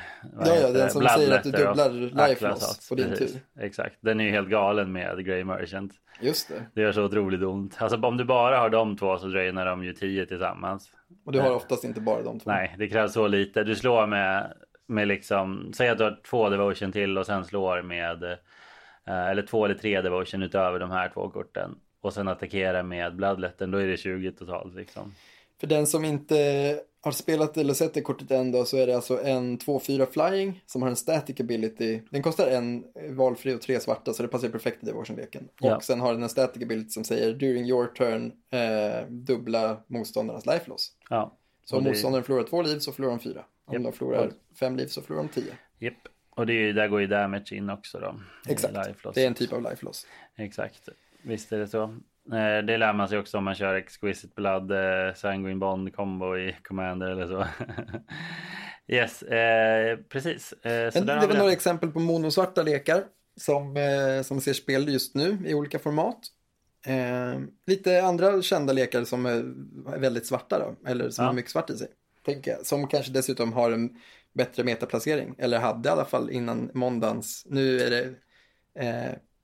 Ja, 0.44 0.56
ja, 0.56 0.70
den 0.70 0.90
som 0.90 1.02
säger 1.08 1.38
att 1.38 1.44
du 1.44 1.50
dubblar 1.50 1.90
life 2.28 2.48
loss 2.48 2.88
på 2.88 2.94
din 2.94 3.08
precis. 3.08 3.32
tur. 3.32 3.40
Exakt, 3.60 3.96
den 4.00 4.20
är 4.20 4.24
ju 4.24 4.30
helt 4.30 4.48
galen 4.48 4.92
med 4.92 5.24
Grey 5.24 5.44
Merchant. 5.44 5.92
Just 6.20 6.48
det. 6.48 6.66
Det 6.74 6.80
gör 6.80 6.92
så 6.92 7.04
otroligt 7.04 7.42
ont. 7.42 7.76
Alltså 7.78 7.98
om 7.98 8.16
du 8.16 8.24
bara 8.24 8.58
har 8.58 8.70
de 8.70 8.96
två 8.96 9.18
så 9.18 9.26
drainar 9.26 9.66
de 9.66 9.84
ju 9.84 9.92
10 9.92 10.26
tillsammans. 10.26 10.90
Och 11.24 11.32
du 11.32 11.40
har 11.40 11.50
oftast 11.50 11.84
inte 11.84 12.00
bara 12.00 12.22
de 12.22 12.40
två. 12.40 12.50
Nej, 12.50 12.74
det 12.78 12.88
krävs 12.88 13.12
så 13.12 13.26
lite. 13.26 13.64
Du 13.64 13.74
slår 13.74 14.06
med, 14.06 14.52
med 14.86 15.08
liksom, 15.08 15.72
säg 15.74 15.88
att 15.88 15.98
du 15.98 16.04
har 16.04 16.20
två 16.30 16.48
devotion 16.48 16.92
till 16.92 17.18
och 17.18 17.26
sen 17.26 17.44
slår 17.44 17.82
med, 17.82 18.22
eh, 18.22 19.28
eller 19.30 19.42
två 19.42 19.64
eller 19.64 19.74
tre 19.74 20.00
devotion 20.00 20.42
utöver 20.42 20.78
de 20.78 20.90
här 20.90 21.08
två 21.08 21.30
korten. 21.30 21.78
Och 22.00 22.12
sen 22.12 22.28
attackera 22.28 22.82
med 22.82 23.16
bloodletten, 23.16 23.70
då 23.70 23.78
är 23.78 23.86
det 23.86 23.96
20 23.96 24.32
totalt 24.32 24.74
liksom. 24.74 25.14
För 25.60 25.66
den 25.66 25.86
som 25.86 26.04
inte 26.04 26.80
har 27.02 27.12
spelat 27.12 27.56
eller 27.56 27.74
sett 27.74 27.94
det 27.94 28.00
kortet 28.02 28.30
än 28.30 28.52
då 28.52 28.64
så 28.64 28.76
är 28.76 28.86
det 28.86 28.94
alltså 28.96 29.22
en 29.24 29.58
2-4 29.58 30.06
flying 30.10 30.62
som 30.66 30.82
har 30.82 30.88
en 30.88 30.96
static 30.96 31.40
ability. 31.40 32.00
Den 32.10 32.22
kostar 32.22 32.46
en 32.50 32.84
valfri 33.16 33.54
och 33.54 33.60
tre 33.62 33.80
svarta 33.80 34.12
så 34.12 34.22
det 34.22 34.28
passar 34.28 34.48
perfekt 34.48 34.82
i 34.82 34.86
Devotion-leken. 34.86 35.48
Ja. 35.60 35.76
Och 35.76 35.84
sen 35.84 36.00
har 36.00 36.12
den 36.12 36.22
en 36.22 36.28
static 36.28 36.62
ability 36.62 36.90
som 36.90 37.04
säger 37.04 37.34
during 37.34 37.64
your 37.64 37.86
turn 37.86 38.32
eh, 38.50 39.06
dubbla 39.08 39.80
motståndarnas 39.86 40.46
life 40.46 40.70
loss. 40.70 40.92
Ja. 41.10 41.36
Så 41.64 41.76
om 41.76 41.84
det- 41.84 41.90
motståndaren 41.90 42.24
förlorar 42.24 42.44
två 42.44 42.62
liv 42.62 42.78
så 42.78 42.92
förlorar 42.92 43.12
de 43.16 43.20
fyra. 43.20 43.44
Om 43.64 43.74
Japp. 43.74 43.82
de 43.82 43.92
förlorar 43.92 44.32
fem 44.60 44.76
liv 44.76 44.86
så 44.86 45.02
förlorar 45.02 45.22
de 45.22 45.28
tio. 45.40 45.52
Japp. 45.78 45.94
Och 46.30 46.46
det 46.46 46.52
är 46.52 46.72
där 46.72 46.88
går 46.88 47.00
ju 47.00 47.06
damage 47.06 47.52
in 47.52 47.70
också 47.70 47.98
då. 47.98 48.14
Exakt, 48.48 48.74
life 48.74 48.94
loss. 49.04 49.14
det 49.14 49.22
är 49.22 49.26
en 49.26 49.34
typ 49.34 49.52
av 49.52 49.62
life 49.62 49.84
loss. 49.84 50.06
Exakt, 50.36 50.88
visst 51.22 51.52
är 51.52 51.58
det 51.58 51.68
så. 51.68 51.96
Eh, 52.32 52.64
Det 52.66 52.76
lär 52.78 52.92
man 52.92 53.08
sig 53.08 53.18
också 53.18 53.38
om 53.38 53.44
man 53.44 53.54
kör 53.54 53.74
Exquisite 53.74 54.32
Blood, 54.36 54.70
eh, 54.72 55.14
Sanguine 55.14 55.58
Bond 55.58 55.94
combo 55.94 56.36
i 56.38 56.56
Commander 56.62 57.06
eller 57.10 57.26
så. 57.26 57.46
yes, 58.94 59.22
eh, 59.22 59.96
precis. 60.08 60.52
Eh, 60.52 60.92
det 61.04 61.26
var 61.26 61.34
några 61.38 61.52
exempel 61.52 61.90
på 61.90 62.00
monosvarta 62.00 62.62
lekar 62.62 63.04
som, 63.36 63.76
eh, 63.76 64.22
som 64.22 64.40
ser 64.40 64.52
spel 64.52 64.88
just 64.88 65.14
nu 65.14 65.38
i 65.46 65.54
olika 65.54 65.78
format. 65.78 66.18
Eh, 66.86 67.40
lite 67.66 68.02
andra 68.02 68.42
kända 68.42 68.72
lekar 68.72 69.04
som 69.04 69.26
är 69.26 69.44
väldigt 70.00 70.26
svarta 70.26 70.58
då, 70.58 70.88
eller 70.90 71.10
som 71.10 71.22
Ja. 71.22 71.28
har 71.28 71.34
mycket 71.34 71.50
svart 71.50 71.70
i 71.70 71.76
sig. 71.76 71.88
Tänker 72.26 72.50
jag. 72.50 72.66
Som 72.66 72.86
kanske 72.86 73.12
dessutom 73.12 73.52
har 73.52 73.70
en 73.70 73.90
bättre 74.34 74.64
metaplacering, 74.64 75.34
eller 75.38 75.58
hade 75.58 75.88
i 75.88 75.92
alla 75.92 76.04
fall 76.04 76.30
innan 76.30 76.70
måndagens. 76.74 77.46
Nu 77.48 77.80
är 77.80 77.90
det 77.90 78.14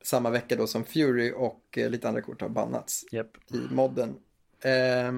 samma 0.07 0.31
vecka 0.31 0.57
då 0.57 0.67
som 0.67 0.85
Fury 0.85 1.33
och 1.37 1.79
eh, 1.79 1.91
lite 1.91 2.09
andra 2.09 2.23
kort 2.23 2.41
har 2.41 2.49
bannats 2.49 3.05
Japp. 3.13 3.37
i 3.51 3.75
modden. 3.75 4.17
Eh, 4.65 5.13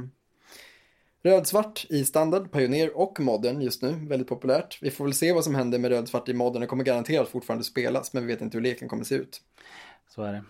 Rödsvart 1.23 1.87
i 1.89 2.05
standard, 2.05 2.53
Pioneer 2.53 2.97
och 2.97 3.21
modern 3.21 3.61
just 3.61 3.83
nu, 3.83 3.93
väldigt 3.93 4.29
populärt. 4.29 4.79
Vi 4.83 4.91
får 4.91 5.05
väl 5.05 5.15
se 5.15 5.33
vad 5.33 5.45
som 5.45 5.55
händer 5.55 5.79
med 5.79 5.91
rödsvart 5.91 6.29
i 6.29 6.35
modern. 6.35 6.61
Det 6.61 6.67
kommer 6.67 6.85
garanterat 6.85 7.29
fortfarande 7.29 7.65
spelas, 7.65 8.13
men 8.13 8.27
vi 8.27 8.33
vet 8.33 8.43
inte 8.43 8.57
hur 8.57 8.63
leken 8.63 8.89
kommer 8.89 9.05
se 9.05 9.15
ut. 9.15 9.41
Så 10.09 10.23
är 10.23 10.33
det. 10.33 10.45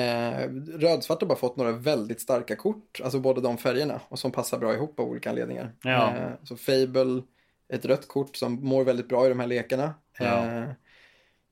Eh, 0.00 0.50
rödsvart 0.78 1.20
har 1.20 1.28
bara 1.28 1.38
fått 1.38 1.56
några 1.56 1.72
väldigt 1.72 2.20
starka 2.20 2.56
kort, 2.56 3.00
alltså 3.04 3.20
båda 3.20 3.40
de 3.40 3.58
färgerna, 3.58 4.00
och 4.08 4.18
som 4.18 4.32
passar 4.32 4.58
bra 4.58 4.74
ihop 4.74 5.00
av 5.00 5.06
olika 5.06 5.30
anledningar. 5.30 5.72
Ja. 5.82 6.16
Eh, 6.16 6.30
så 6.42 6.56
Fable, 6.56 7.22
ett 7.68 7.84
rött 7.84 8.08
kort 8.08 8.36
som 8.36 8.54
mår 8.54 8.84
väldigt 8.84 9.08
bra 9.08 9.26
i 9.26 9.28
de 9.28 9.40
här 9.40 9.46
lekarna. 9.46 9.94
Ja. 10.18 10.46
Eh, 10.46 10.68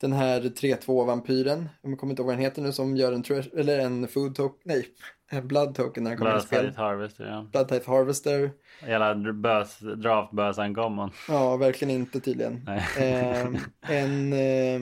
Den 0.00 0.12
här 0.12 0.40
3-2-vampyren, 0.40 1.68
jag 1.82 1.98
kommer 1.98 2.10
inte 2.10 2.22
ihåg 2.22 2.26
vad 2.26 2.36
den 2.36 2.44
heter 2.44 2.62
nu, 2.62 2.72
som 2.72 2.96
gör 2.96 3.12
en, 3.12 3.24
eller 3.58 3.78
en 3.78 4.08
food 4.08 4.34
token, 4.34 4.60
nej, 4.64 4.86
en 5.30 5.48
blood 5.48 5.74
token 5.74 6.04
när 6.04 6.10
den 6.10 6.18
kommer 6.18 6.38
i 6.38 6.40
spel. 6.40 6.60
Bloodfight 6.60 6.76
Harvester, 6.78 7.24
ja. 7.24 7.46
Blood 7.52 7.68
Type 7.68 7.90
Harvester, 7.90 8.50
Jävla 8.86 9.32
bös, 9.32 9.78
draftbösan 9.78 10.74
common. 10.74 11.10
ja 11.28 11.56
verkligen 11.56 11.94
inte 11.94 12.20
tydligen. 12.20 12.68
Eh, 12.98 13.46
en, 13.80 14.32
eh, 14.32 14.80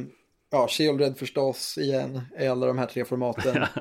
ja, 0.50 0.68
Shieldred 0.68 1.18
förstås 1.18 1.78
igen, 1.78 2.20
i 2.38 2.46
alla 2.46 2.66
de 2.66 2.78
här 2.78 2.86
tre 2.86 3.04
formaten. 3.04 3.64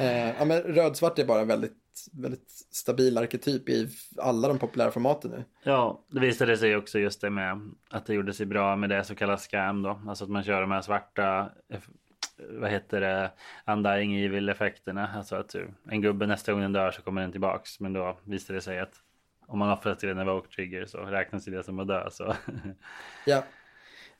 Eh, 0.00 0.28
ja, 0.38 0.44
men 0.44 0.62
rödsvart 0.62 1.18
är 1.18 1.24
bara 1.24 1.44
väldigt, 1.44 1.72
väldigt 2.12 2.50
stabil 2.70 3.18
arketyp 3.18 3.68
i 3.68 3.88
alla 4.18 4.48
de 4.48 4.58
populära 4.58 4.90
formaten 4.90 5.30
nu. 5.30 5.44
Ja, 5.62 6.04
det 6.08 6.20
visade 6.20 6.56
sig 6.56 6.76
också 6.76 6.98
just 6.98 7.20
det 7.20 7.30
med 7.30 7.60
att 7.90 8.06
det 8.06 8.14
gjorde 8.14 8.32
sig 8.32 8.46
bra 8.46 8.76
med 8.76 8.90
det 8.90 9.04
så 9.04 9.14
kallade 9.14 9.38
scam 9.38 9.82
då. 9.82 10.00
Alltså 10.08 10.24
att 10.24 10.30
man 10.30 10.44
kör 10.44 10.60
de 10.60 10.70
här 10.70 10.82
svarta, 10.82 11.50
vad 12.50 12.70
heter 12.70 13.00
det, 13.00 13.30
undying 13.66 14.16
evil 14.16 14.48
effekterna. 14.48 15.10
Alltså 15.16 15.36
att 15.36 15.54
en 15.90 16.00
gubbe 16.00 16.26
nästa 16.26 16.52
gång 16.52 16.60
den 16.60 16.72
dör 16.72 16.90
så 16.90 17.02
kommer 17.02 17.20
den 17.20 17.32
tillbaks. 17.32 17.80
Men 17.80 17.92
då 17.92 18.18
visade 18.24 18.56
det 18.56 18.62
sig 18.62 18.80
att 18.80 18.94
om 19.46 19.58
man 19.58 19.70
offrar 19.70 19.94
till 19.94 20.08
en 20.08 20.18
evoke 20.18 20.54
trigger 20.54 20.86
så 20.86 20.98
räknas 20.98 21.44
det 21.44 21.62
som 21.62 21.78
att 21.78 21.88
dö. 21.88 22.10
Så 22.10 22.34
Ja. 23.26 23.44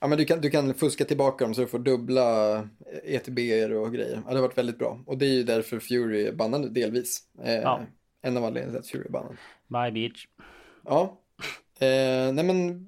Ja, 0.04 0.08
men 0.08 0.18
du 0.18 0.24
kan, 0.24 0.40
du 0.40 0.50
kan 0.50 0.74
fuska 0.74 1.04
tillbaka 1.04 1.44
dem 1.44 1.54
så 1.54 1.60
du 1.60 1.66
får 1.66 1.78
dubbla 1.78 2.56
ETB 3.04 3.38
och 3.76 3.92
grejer. 3.92 4.22
Ja, 4.26 4.30
det 4.30 4.34
har 4.34 4.42
varit 4.42 4.58
väldigt 4.58 4.78
bra. 4.78 5.00
Och 5.06 5.18
det 5.18 5.26
är 5.26 5.30
ju 5.32 5.42
därför 5.42 5.78
Fury 5.78 6.26
är 6.26 6.32
bannad 6.32 6.60
nu, 6.60 6.68
delvis. 6.68 7.20
Eh, 7.44 7.54
Ja. 7.54 7.80
En 8.22 8.36
av 8.36 8.44
anledningarna 8.44 8.72
till 8.72 8.80
att 8.80 8.86
Fury 8.90 9.04
är 9.04 9.10
bannad. 9.10 9.36
bye 9.68 9.92
beach. 10.08 10.26
Ja. 10.84 11.20
Eh, 11.78 12.32
nej 12.32 12.44
men, 12.44 12.86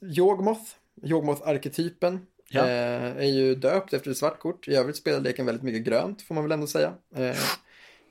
Yogmoth, 0.00 0.70
Yogmoth-arketypen 1.02 2.18
Ja. 2.48 2.60
eh, 2.60 3.16
är 3.16 3.32
ju 3.32 3.54
döpt 3.54 3.92
efter 3.92 4.10
ett 4.10 4.16
svart 4.16 4.38
kort. 4.38 4.68
I 4.68 4.74
övrigt 4.74 4.96
spelar 4.96 5.20
leken 5.20 5.46
väldigt 5.46 5.64
mycket 5.64 5.84
grönt, 5.84 6.22
får 6.22 6.34
man 6.34 6.44
väl 6.44 6.52
ändå 6.52 6.66
säga. 6.66 6.94
Eh, 7.14 7.36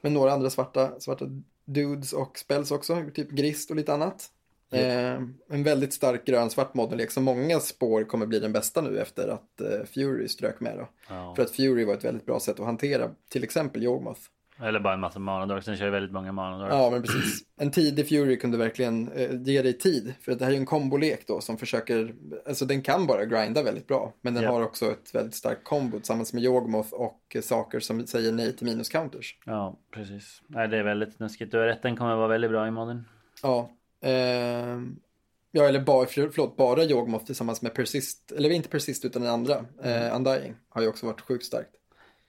med 0.01 0.11
några 0.11 0.31
andra 0.33 0.49
svarta, 0.49 0.99
svarta 0.99 1.25
dudes 1.65 2.13
och 2.13 2.37
spells 2.39 2.71
också, 2.71 3.03
typ 3.13 3.29
grist 3.31 3.69
och 3.69 3.75
lite 3.75 3.93
annat. 3.93 4.29
Eh, 4.71 5.21
en 5.49 5.63
väldigt 5.63 5.93
stark 5.93 6.25
grön-svart 6.25 6.73
modellek 6.73 7.11
som 7.11 7.23
många 7.23 7.59
spår 7.59 8.03
kommer 8.03 8.25
bli 8.25 8.39
den 8.39 8.53
bästa 8.53 8.81
nu 8.81 8.99
efter 8.99 9.27
att 9.27 9.61
eh, 9.61 9.85
Fury 9.93 10.27
strök 10.27 10.59
med. 10.59 10.85
Ja. 11.09 11.33
För 11.35 11.43
att 11.43 11.51
Fury 11.51 11.85
var 11.85 11.93
ett 11.93 12.05
väldigt 12.05 12.25
bra 12.25 12.39
sätt 12.39 12.59
att 12.59 12.65
hantera 12.65 13.09
till 13.29 13.43
exempel 13.43 13.83
Yogmoth. 13.83 14.21
Eller 14.61 14.79
bara 14.79 14.93
en 14.93 14.99
massa 14.99 15.19
manadorks. 15.19 15.65
Den 15.65 15.77
kör 15.77 15.89
väldigt 15.89 16.11
många 16.11 16.31
manadorks. 16.31 16.73
Ja, 16.75 16.89
men 16.89 17.01
precis. 17.01 17.39
En 17.57 17.71
tidig 17.71 18.09
Fury 18.09 18.37
kunde 18.39 18.57
verkligen 18.57 19.11
eh, 19.11 19.41
ge 19.41 19.61
dig 19.61 19.73
tid. 19.77 20.13
För 20.21 20.31
att 20.31 20.39
det 20.39 20.45
här 20.45 20.51
är 20.51 20.55
ju 20.55 20.59
en 20.59 20.65
kombolek 20.65 21.27
då 21.27 21.41
som 21.41 21.57
försöker, 21.57 22.13
alltså 22.47 22.65
den 22.65 22.81
kan 22.81 23.07
bara 23.07 23.25
grinda 23.25 23.63
väldigt 23.63 23.87
bra. 23.87 24.13
Men 24.21 24.33
den 24.33 24.43
Ja. 24.43 24.51
har 24.51 24.61
också 24.61 24.91
ett 24.91 25.15
väldigt 25.15 25.35
starkt 25.35 25.63
kombo 25.63 25.97
tillsammans 25.97 26.33
med 26.33 26.43
Yogmoth 26.43 26.93
och 26.93 27.21
eh, 27.35 27.41
saker 27.41 27.79
som 27.79 28.07
säger 28.07 28.31
nej 28.31 28.55
till 28.55 28.67
minus-counters. 28.67 29.35
Ja, 29.45 29.79
precis. 29.91 30.41
Nej, 30.47 30.67
det 30.67 30.77
är 30.77 30.83
väldigt 30.83 31.13
snuskigt. 31.13 31.51
Du 31.51 31.57
har 31.57 31.65
rätt, 31.65 31.81
den 31.81 31.95
kommer 31.97 32.15
vara 32.15 32.27
väldigt 32.27 32.51
bra 32.51 32.67
i 32.67 32.71
modden. 32.71 33.05
Ja, 33.43 33.69
ehm, 34.01 34.99
ja 35.51 35.63
eller 35.67 35.79
bara, 35.79 36.05
för- 36.05 36.29
förlåt, 36.29 36.57
bara 36.57 36.83
Yogmoth 36.83 37.25
tillsammans 37.25 37.61
med 37.61 37.73
Persist, 37.73 38.31
eller 38.31 38.49
inte 38.49 38.69
Persist 38.69 39.05
utan 39.05 39.21
den 39.21 39.31
andra, 39.31 39.65
eh, 39.83 40.15
Undying, 40.15 40.55
har 40.69 40.81
ju 40.81 40.87
också 40.87 41.05
varit 41.05 41.21
sjukt 41.21 41.45
starkt. 41.45 41.69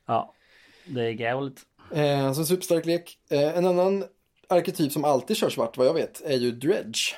Ja, 0.07 0.35
det 0.87 1.03
är 1.05 1.13
gault. 1.13 1.61
Eh, 1.95 2.33
så 2.33 2.45
superstark 2.45 2.87
lek. 2.87 3.19
Eh, 3.31 3.57
en 3.59 3.67
annan 3.67 4.05
arketyp 4.49 4.93
som 4.93 5.05
alltid 5.05 5.37
kör 5.37 5.51
svart 5.51 5.77
vad 5.77 5.87
jag 5.87 5.95
vet 5.95 6.23
är 6.25 6.37
ju 6.37 6.51
Dredge 6.51 7.15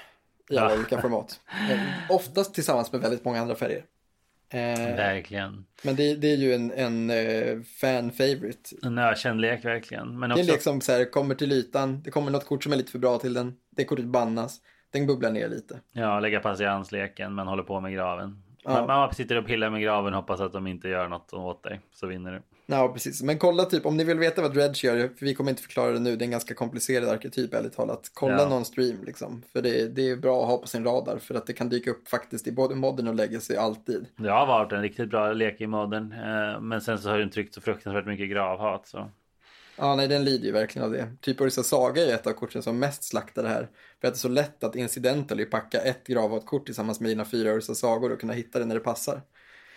i 0.51 0.57
alla 0.57 0.71
Ja. 0.71 0.77
olika 0.79 1.01
format. 1.01 1.41
Eh, 1.71 1.81
oftast 2.11 2.55
tillsammans 2.55 2.93
med 2.93 3.01
väldigt 3.01 3.25
många 3.25 3.41
andra 3.41 3.55
färger. 3.55 3.85
Eh, 4.49 4.97
Verkligen. 4.97 5.65
men 5.83 5.97
det, 5.97 6.15
det 6.15 6.33
är 6.33 6.37
ju 6.37 6.55
en, 6.55 6.73
en 6.73 7.11
eh, 7.11 7.61
fan 7.63 8.11
favorite. 8.13 8.77
En 8.83 8.99
ökänd 8.99 9.41
lek 9.41 9.65
verkligen. 9.65 10.19
Men 10.19 10.31
Det 10.31 10.35
är 10.37 10.43
också, 10.43 10.53
liksom 10.53 10.81
så 10.81 10.93
här, 10.93 11.05
kommer 11.11 11.35
till 11.35 11.53
ytan, 11.53 12.03
det 12.03 12.11
kommer 12.11 12.31
något 12.31 12.47
kort 12.47 12.63
som 12.63 12.73
är 12.73 12.77
lite 12.77 12.91
för 12.93 12.99
bra 12.99 13.19
till 13.19 13.35
den, 13.35 13.57
det 13.77 13.85
kortet 13.85 14.05
bannas, 14.07 14.61
den 14.91 15.07
bubblar 15.07 15.31
ner 15.31 15.49
lite. 15.49 15.81
ja, 15.93 16.21
lägga 16.21 16.41
patiensleken, 16.41 17.35
men 17.35 17.47
håller 17.47 17.63
på 17.63 17.81
med 17.81 17.93
graven. 17.93 18.43
Ja. 18.65 18.71
Man, 18.73 18.87
man 18.87 19.15
sitter 19.15 19.37
och 19.39 19.47
pillar 19.47 19.71
med 19.71 19.83
graven, 19.83 20.13
hoppas 20.15 20.41
att 20.41 20.53
de 20.53 20.67
inte 20.67 20.89
gör 20.89 21.09
något 21.09 21.33
åt 21.33 21.63
dig, 21.63 21.81
så 21.93 22.07
vinner 22.07 22.33
du. 22.33 22.43
Ja, 22.67 22.89
precis. 22.93 23.23
Men 23.23 23.39
kolla 23.39 23.65
typ, 23.65 23.87
om 23.87 23.97
ni 23.97 24.05
vill 24.05 24.19
veta 24.19 24.43
vad 24.43 24.55
Dredge 24.55 24.87
gör, 24.87 24.97
för 25.09 25.27
vi 25.27 25.35
kommer 25.35 25.51
inte 25.51 25.63
förklara 25.63 25.91
det 25.91 25.99
nu, 25.99 26.17
det 26.17 26.23
är 26.23 26.27
en 26.27 26.31
ganska 26.31 26.55
komplicerad 26.55 27.09
arketyp 27.09 27.55
ärligt 27.55 27.73
talat. 27.77 28.11
Kolla 28.15 28.43
Ja. 28.43 28.49
någon 28.49 28.65
stream 28.65 29.05
liksom, 29.05 29.43
för 29.53 29.63
det, 29.63 29.89
det 29.89 30.11
är 30.11 30.17
bra 30.17 30.43
att 30.43 30.49
ha 30.49 30.59
på 30.59 30.67
sin 30.67 30.85
radar, 30.85 31.19
för 31.19 31.35
att 31.35 31.47
det 31.47 31.53
kan 31.53 31.69
dyka 31.69 31.91
upp 31.91 32.09
faktiskt 32.09 32.47
i 32.47 32.53
både 32.53 32.75
modern 32.75 33.09
och 33.09 33.15
legacy 33.15 33.57
alltid. 33.57 34.07
Det 34.17 34.29
har 34.31 34.47
varit 34.47 34.73
en 34.73 34.83
riktigt 34.83 35.11
bra 35.11 35.33
lek 35.33 35.61
i 35.61 35.67
modden, 35.67 36.13
eh, 36.13 36.61
men 36.61 36.81
sen 36.81 36.99
så 36.99 37.11
har 37.11 37.19
den 37.19 37.31
tryckt 37.31 37.55
så 37.55 37.61
fruktansvärt 37.61 38.07
mycket 38.07 38.31
gravhat. 38.31 38.87
Så. 38.87 39.11
Ja, 39.83 39.97
nej, 39.97 40.09
den 40.09 40.25
lider 40.25 40.47
ju 40.47 40.53
verkligen 40.53 40.87
av 40.87 40.93
det. 40.93 41.09
Typ 41.21 41.41
Orisa 41.41 41.63
Saga 41.63 42.07
är 42.07 42.15
ett 42.15 42.27
av 42.27 42.33
korten 42.33 42.63
som 42.63 42.79
mest 42.79 43.05
slaktar 43.05 43.43
det 43.43 43.49
här. 43.49 43.69
För 44.01 44.09
att 44.09 44.15
det 44.15 44.17
är 44.17 44.21
så 44.21 44.29
lätt 44.29 44.65
att 44.65 44.77
incidentally 44.77 45.45
packa 45.45 45.81
ett 45.81 46.07
gravhat-kort 46.07 46.67
tillsammans 46.67 47.01
med 47.01 47.11
dina 47.11 47.25
fyra 47.25 47.53
Orisa 47.53 47.75
Sagor 47.75 48.13
och 48.13 48.21
kunna 48.21 48.33
hitta 48.33 48.59
det 48.59 48.65
när 48.65 48.75
det 48.75 48.81
passar. 48.81 49.23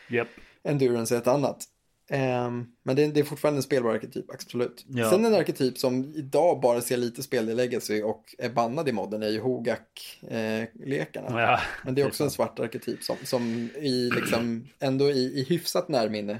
Yep. 0.10 0.27
Endurance 0.64 1.15
är 1.15 1.19
ett 1.19 1.27
annat. 1.27 1.64
Ehm, 2.10 2.65
men 2.84 2.95
det, 2.95 3.07
det 3.07 3.19
är 3.19 3.23
fortfarande 3.23 3.57
en 3.57 3.64
spelbar 3.64 3.94
arketyp, 3.94 4.34
absolut. 4.34 4.86
Ja. 4.88 5.10
Sen 5.10 5.26
en 5.26 5.36
arketyp 5.36 5.77
som 5.77 6.14
idag 6.15 6.61
bara 6.61 6.82
ser 6.82 6.98
lite 6.98 7.23
spel 7.23 7.49
i 7.49 7.56
Legacy 7.56 8.02
och 8.02 8.36
är 8.38 8.49
bannad 8.49 8.90
i 8.90 8.91
modden 8.91 9.23
är 9.23 9.30
ju 9.30 9.40
Hogak-lekarna. 9.40 11.41
Ja, 11.41 11.60
Men 11.84 11.95
det 11.95 12.02
är 12.02 12.07
också 12.07 12.23
en 12.23 12.32
svart 12.32 12.60
arketyp 12.60 13.03
som, 13.03 13.15
som 13.23 13.69
i 13.76 14.10
liksom, 14.15 14.68
ändå 14.80 15.11
i, 15.11 15.40
i 15.40 15.44
hyfsat 15.44 15.90
närminne 15.90 16.40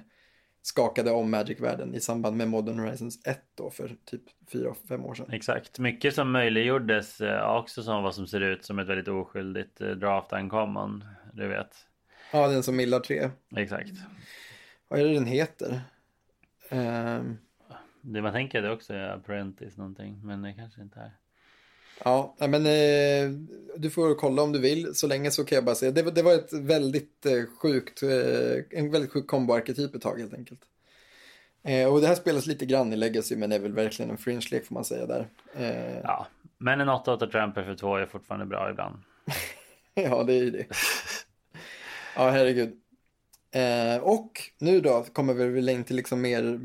skakade 0.66 1.12
om 1.12 1.32
Magic-världen 1.32 1.96
i 1.96 2.00
samband 2.00 2.38
med 2.38 2.48
Modern 2.48 2.80
Horizons 2.80 3.28
1 3.28 3.40
då 3.56 3.70
för 3.70 3.96
typ 4.06 4.22
4-5 4.52 5.06
år 5.06 5.14
sedan. 5.16 5.32
Exakt. 5.32 5.80
Mycket 5.80 6.16
som 6.16 6.32
möjliggjordes 6.32 7.22
eh, 7.22 7.56
också 7.58 7.84
som 7.84 8.04
vad 8.04 8.16
som 8.16 8.28
ser 8.28 8.42
ut 8.42 8.66
som 8.66 8.80
ett 8.80 8.88
väldigt 8.88 9.08
oskyldigt 9.08 9.82
eh, 9.82 9.90
draft 9.90 10.34
uncommon. 10.34 11.06
Du 11.34 11.48
vet. 11.48 11.76
Ja, 12.32 12.48
den 12.48 12.64
som 12.64 12.76
Millar 12.76 13.00
3. 13.00 13.30
Exakt. 13.56 13.92
Vad 14.88 15.00
är 15.00 15.06
det 15.06 15.14
den 15.14 15.26
heter? 15.26 15.82
Ehm, 16.70 17.38
Det 18.02 18.22
man 18.22 18.34
tänker 18.34 18.62
det 18.62 18.72
också 18.72 18.94
är 18.94 19.10
apprentice 19.10 19.78
någonting, 19.78 20.20
men 20.24 20.42
det 20.42 20.54
kanske 20.54 20.82
inte 20.82 21.00
är. 21.00 21.12
Ja, 22.04 22.36
men 22.40 22.66
eh, 22.66 23.30
du 23.78 23.90
får 23.90 24.16
kolla 24.16 24.42
om 24.42 24.52
du 24.52 24.60
vill. 24.60 24.96
Så 24.96 25.08
länge 25.08 25.32
så 25.32 25.46
kan 25.46 25.56
jag 25.56 25.66
bara 25.66 25.76
säga. 25.76 25.92
Det, 25.92 26.04
var- 26.04 26.12
det 26.12 26.22
var 26.22 26.34
ett 26.34 26.54
väldigt 26.54 27.26
eh, 27.26 27.44
sjukt, 27.62 28.04
eh, 28.04 28.80
en 28.80 28.92
väldigt 28.92 29.12
sjuk 29.12 29.28
kombo-arketyp 29.28 29.96
ett 29.96 30.02
tag 30.02 30.20
helt 30.20 30.34
enkelt. 30.34 30.60
Eh, 31.64 31.94
och 31.94 32.02
det 32.02 32.08
här 32.08 32.16
spelas 32.16 32.46
lite 32.46 32.66
grann 32.66 32.94
i 32.94 32.96
Legacy 32.96 33.36
men 33.36 33.52
är 33.52 33.60
väl 33.60 33.74
verkligen 33.74 34.12
en 34.12 34.18
fringe-lek 34.18 34.66
får 34.66 34.74
man 34.74 34.86
säga 34.86 35.06
där. 35.06 35.28
Eh, 35.56 36.00
Ja, 36.04 36.28
men 36.58 36.82
en 36.82 36.90
8-8 36.90 37.32
tramper 37.32 37.64
för 37.64 37.76
två 37.76 37.96
är 37.96 38.06
fortfarande 38.06 38.46
bra 38.46 38.70
ibland. 38.72 38.96
Ja, 39.94 40.24
det 40.24 40.34
är 40.34 40.44
ju 40.44 40.52
det. 40.52 40.66
Ja, 42.16 42.30
herregud. 42.30 42.74
Eh, 43.52 44.04
och 44.04 44.32
nu 44.60 44.82
då 44.82 45.04
kommer 45.14 45.34
vi 45.34 45.48
väl 45.48 45.70
in 45.70 45.84
till 45.84 45.96
liksom 45.96 46.22
mer, 46.22 46.60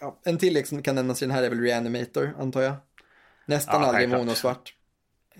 ja, 0.00 0.20
en 0.24 0.38
till 0.38 0.54
lek 0.54 0.66
som 0.66 0.82
kan 0.82 0.94
nämnas 0.94 1.22
i 1.22 1.24
den 1.24 1.34
här 1.34 1.42
är 1.42 1.48
väl 1.48 1.60
Reanimator, 1.60 2.34
antar 2.38 2.62
jag. 2.62 2.74
Nästan 3.46 3.82
Ja, 3.82 3.88
aldrig 3.88 4.08
monosvart. 4.08 4.74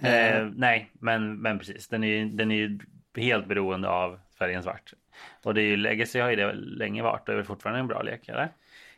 Eh, 0.00 0.48
nej, 0.56 0.90
men, 0.92 1.42
men 1.42 1.58
precis. 1.58 1.88
Den 1.88 2.04
är, 2.04 2.08
ju, 2.08 2.24
den 2.24 2.50
är 2.50 2.78
helt 3.16 3.48
beroende 3.48 3.88
av 3.88 4.20
färgen 4.38 4.62
svart. 4.62 4.92
Och 5.42 5.54
det 5.54 5.60
är 5.60 5.66
ju 5.66 5.76
Legacy 5.76 6.20
har 6.20 6.30
ju 6.30 6.36
det 6.36 6.52
länge 6.54 7.02
varit 7.02 7.28
och 7.28 7.32
är 7.32 7.36
väl 7.36 7.46
fortfarande 7.46 7.80
en 7.80 7.86
bra 7.86 8.02
lek, 8.02 8.28
eller? 8.28 8.52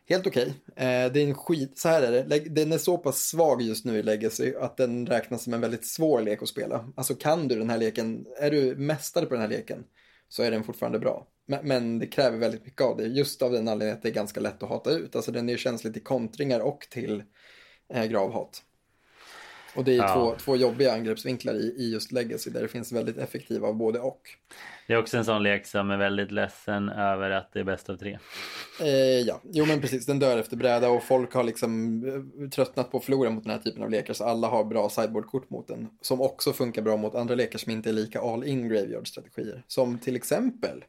Helt 0.09 0.27
okej. 0.27 0.55
Eh, 0.77 1.13
det 1.13 1.21
är 1.21 1.29
en 1.29 1.35
skit, 1.35 1.79
så 1.79 1.89
här 1.89 2.03
är 2.03 2.25
det. 2.25 2.39
Den 2.39 2.73
är 2.73 2.79
så 2.79 2.99
pass 2.99 3.19
svag 3.19 3.63
just 3.63 3.85
nu 3.85 3.99
i 3.99 4.03
Legacy 4.03 4.55
att 4.61 4.77
den 4.77 5.07
räknas 5.07 5.45
som 5.45 5.55
en 5.55 5.61
väldigt 5.61 5.87
svår 5.87 6.21
lek 6.21 6.43
att 6.43 6.49
spela. 6.49 6.89
Alltså 6.97 7.15
kan 7.15 7.49
du 7.49 7.59
den 7.59 7.71
här 7.71 7.79
leken, 7.79 8.27
är 8.41 8.51
du 8.51 8.77
mästare 8.77 9.27
på 9.27 9.35
den 9.35 9.41
här 9.41 9.49
leken 9.49 9.85
så 10.29 10.43
är 10.43 10.51
den 10.51 10.65
fortfarande 10.65 10.99
bra. 10.99 11.27
Men, 11.47 11.69
men 11.69 11.99
det 11.99 12.07
kräver 12.07 12.39
väldigt 12.39 12.65
mycket 12.65 12.83
av 12.83 12.97
dig, 12.97 13.19
just 13.19 13.43
av 13.43 13.53
den 13.53 13.69
anledningen 13.69 13.97
att 13.97 14.03
det 14.03 14.09
är 14.09 14.13
ganska 14.13 14.41
lätt 14.41 14.63
att 14.63 14.69
hata 14.69 14.91
ut. 14.91 15.17
Alltså 15.17 15.33
den 15.33 15.49
är 15.49 15.53
ju 15.53 15.59
känslig 15.59 15.93
till 15.93 16.05
kontringar 16.05 16.61
och 16.61 16.87
till 16.91 17.23
eh, 17.89 18.05
gravhat. 18.05 18.63
Och 19.79 19.85
det 19.85 19.93
är 19.93 19.97
Ja. 19.97 20.15
två, 20.15 20.35
två 20.45 20.57
jobbiga 20.57 20.93
angreppsvinklar 20.93 21.55
i, 21.55 21.75
i 21.79 21.93
just 21.93 22.13
Legacy 22.13 22.51
där 22.51 22.63
det 22.63 22.69
finns 22.69 22.93
väldigt 22.93 23.19
effektiva 23.19 23.69
av 23.69 23.77
både 23.77 24.01
och. 24.01 24.21
Det 24.87 24.93
är 24.93 24.99
också 24.99 25.17
en 25.17 25.25
sån 25.25 25.43
lek 25.43 25.67
som 25.67 25.91
är 25.91 25.97
väldigt 25.97 26.33
ledsen 26.33 26.89
över 26.89 27.31
att 27.31 27.53
det 27.53 27.61
är 27.61 27.65
bäst 27.65 27.91
av 27.91 27.97
tre. 27.97 28.19
Eh, 28.83 28.89
ja, 29.21 29.41
jo 29.45 29.65
men 29.67 29.81
precis, 29.81 30.07
den 30.07 30.19
dör 30.19 30.39
efter 30.39 30.57
bräda 30.57 30.89
och 30.91 31.03
folk 31.03 31.35
har 31.35 31.45
liksom 31.45 32.03
eh, 32.43 32.49
tröttnat 32.49 32.91
på 32.91 32.99
att 32.99 33.05
förlora 33.05 33.31
mot 33.31 33.45
den 33.45 33.53
här 33.53 33.59
typen 33.59 33.83
av 33.83 33.91
lekar 33.91 34.15
så 34.15 34.25
alla 34.25 34.49
har 34.49 34.65
bra 34.65 34.89
sideboardkort 34.89 35.51
mot 35.51 35.69
den. 35.69 35.89
Som 36.01 36.21
också 36.21 36.53
funkar 36.53 36.83
bra 36.83 36.97
mot 36.97 37.15
andra 37.15 37.35
lekar 37.35 37.59
som 37.59 37.73
inte 37.73 37.89
är 37.89 37.93
lika 37.93 38.21
all-in 38.21 38.69
graveyard-strategier. 38.69 39.63
Som 39.67 39.99
till 39.99 40.17
exempel 40.17 40.85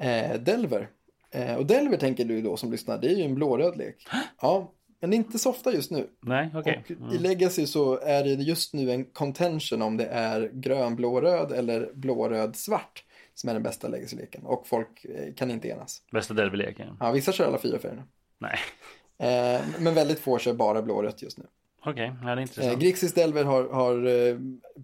eh, 0.00 0.40
Delver. 0.40 0.88
Eh, 1.30 1.54
och 1.54 1.66
Delver 1.66 1.96
tänker 1.96 2.24
du 2.24 2.40
då 2.42 2.56
som 2.56 2.72
lyssnar, 2.72 2.98
det 2.98 3.06
är 3.08 3.16
ju 3.16 3.22
en 3.22 3.34
blåröd 3.34 3.76
lek. 3.76 4.08
Ja, 4.40 4.72
men 5.06 5.10
det 5.10 5.16
är 5.16 5.18
inte 5.18 5.38
så 5.38 5.50
ofta 5.50 5.72
just 5.72 5.90
nu. 5.90 6.06
Nej, 6.20 6.50
okej. 6.54 6.82
Och 6.84 6.90
Mm. 6.90 7.10
i 7.14 7.18
Legacy 7.18 7.66
så 7.66 7.98
är 7.98 8.24
det 8.24 8.30
just 8.30 8.74
nu 8.74 8.90
en 8.90 9.04
contention 9.04 9.82
om 9.82 9.96
det 9.96 10.06
är 10.06 10.50
grön, 10.52 10.96
blå, 10.96 11.20
röd 11.20 11.52
eller 11.52 11.90
blå, 11.94 12.28
röd, 12.28 12.56
svart. 12.56 13.02
som 13.34 13.50
är 13.50 13.54
den 13.54 13.62
bästa 13.62 13.88
legacy-leken. 13.88 14.42
Och 14.44 14.66
folk 14.66 15.04
eh, 15.04 15.34
kan 15.34 15.50
inte 15.50 15.68
enas. 15.68 16.02
Bästa 16.12 16.34
Delby-leken? 16.34 16.96
Ja, 17.00 17.10
vissa 17.12 17.32
kör 17.32 17.46
alla 17.46 17.58
fyra 17.58 17.78
färgerna. 17.78 18.02
Nej. 18.38 18.58
Eh, 19.18 19.60
men 19.78 19.94
väldigt 19.94 20.18
få 20.20 20.38
kör 20.38 20.52
bara 20.54 20.82
blå 20.82 20.94
och 20.96 21.02
rött 21.02 21.22
just 21.22 21.38
nu. 21.38 21.44
Okej, 21.84 22.12
ja, 22.22 22.26
det 22.26 22.32
är 22.32 22.36
Eh, 22.36 22.42
intressant. 22.42 22.78
Grixis 22.80 23.14
Delver 23.14 23.44
har, 23.44 23.68
har 23.68 24.06
eh, 24.06 24.36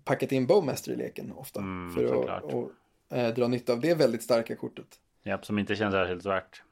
packat 0.04 0.32
in 0.32 0.46
Bowmaster 0.46 0.92
i 0.92 0.96
leken 0.96 1.32
ofta. 1.32 1.60
Mm, 1.60 1.94
för 1.94 2.08
såklart. 2.08 2.44
att 2.44 2.54
och, 2.54 2.70
eh, 3.16 3.34
dra 3.34 3.48
nytta 3.48 3.72
av 3.72 3.80
det 3.80 3.94
väldigt 3.94 4.22
starka 4.22 4.56
kortet. 4.56 4.86
Japp, 5.22 5.46
som 5.46 5.58
inte 5.58 5.76
känns 5.76 5.92
särskilt 5.92 6.22
svart. 6.22 6.62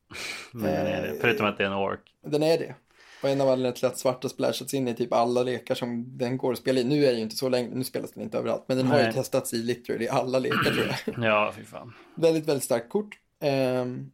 Men. 0.52 0.86
Eh, 0.86 1.12
Förutom 1.20 1.46
att 1.46 1.58
det 1.58 1.64
är 1.64 1.68
en 1.68 1.74
ork. 1.74 2.14
Den 2.22 2.42
är 2.42 2.58
det. 2.58 2.74
Och 3.22 3.28
en 3.28 3.40
av 3.40 3.48
anledningarna 3.48 3.76
till 3.76 3.86
att 3.86 3.98
svarta 3.98 4.28
splashats 4.28 4.74
in 4.74 4.88
i 4.88 4.94
typ 4.94 5.12
alla 5.12 5.42
lekar 5.42 5.74
som 5.74 6.18
den 6.18 6.36
går 6.36 6.52
att 6.52 6.58
spela 6.58 6.80
i. 6.80 6.84
Nu 6.84 7.04
är 7.06 7.10
det 7.10 7.16
ju 7.16 7.22
inte 7.22 7.36
så 7.36 7.48
länge, 7.48 7.68
nu 7.74 7.84
spelas 7.84 8.12
den 8.12 8.22
inte 8.22 8.38
överallt. 8.38 8.64
Men 8.66 8.76
den 8.76 8.86
har 8.86 8.98
ju 8.98 9.04
Nej. 9.04 9.12
testats 9.12 9.54
i 9.54 9.56
literally 9.56 10.08
alla 10.08 10.38
lekar 10.38 10.70
tror 10.70 10.86
jag. 10.86 11.24
Ja, 11.24 11.52
fy 11.56 11.64
fan. 11.64 11.92
väldigt, 12.14 12.46
väldigt 12.48 12.64
starkt 12.64 12.88
kort. 12.88 13.18
Ehm, 13.42 14.10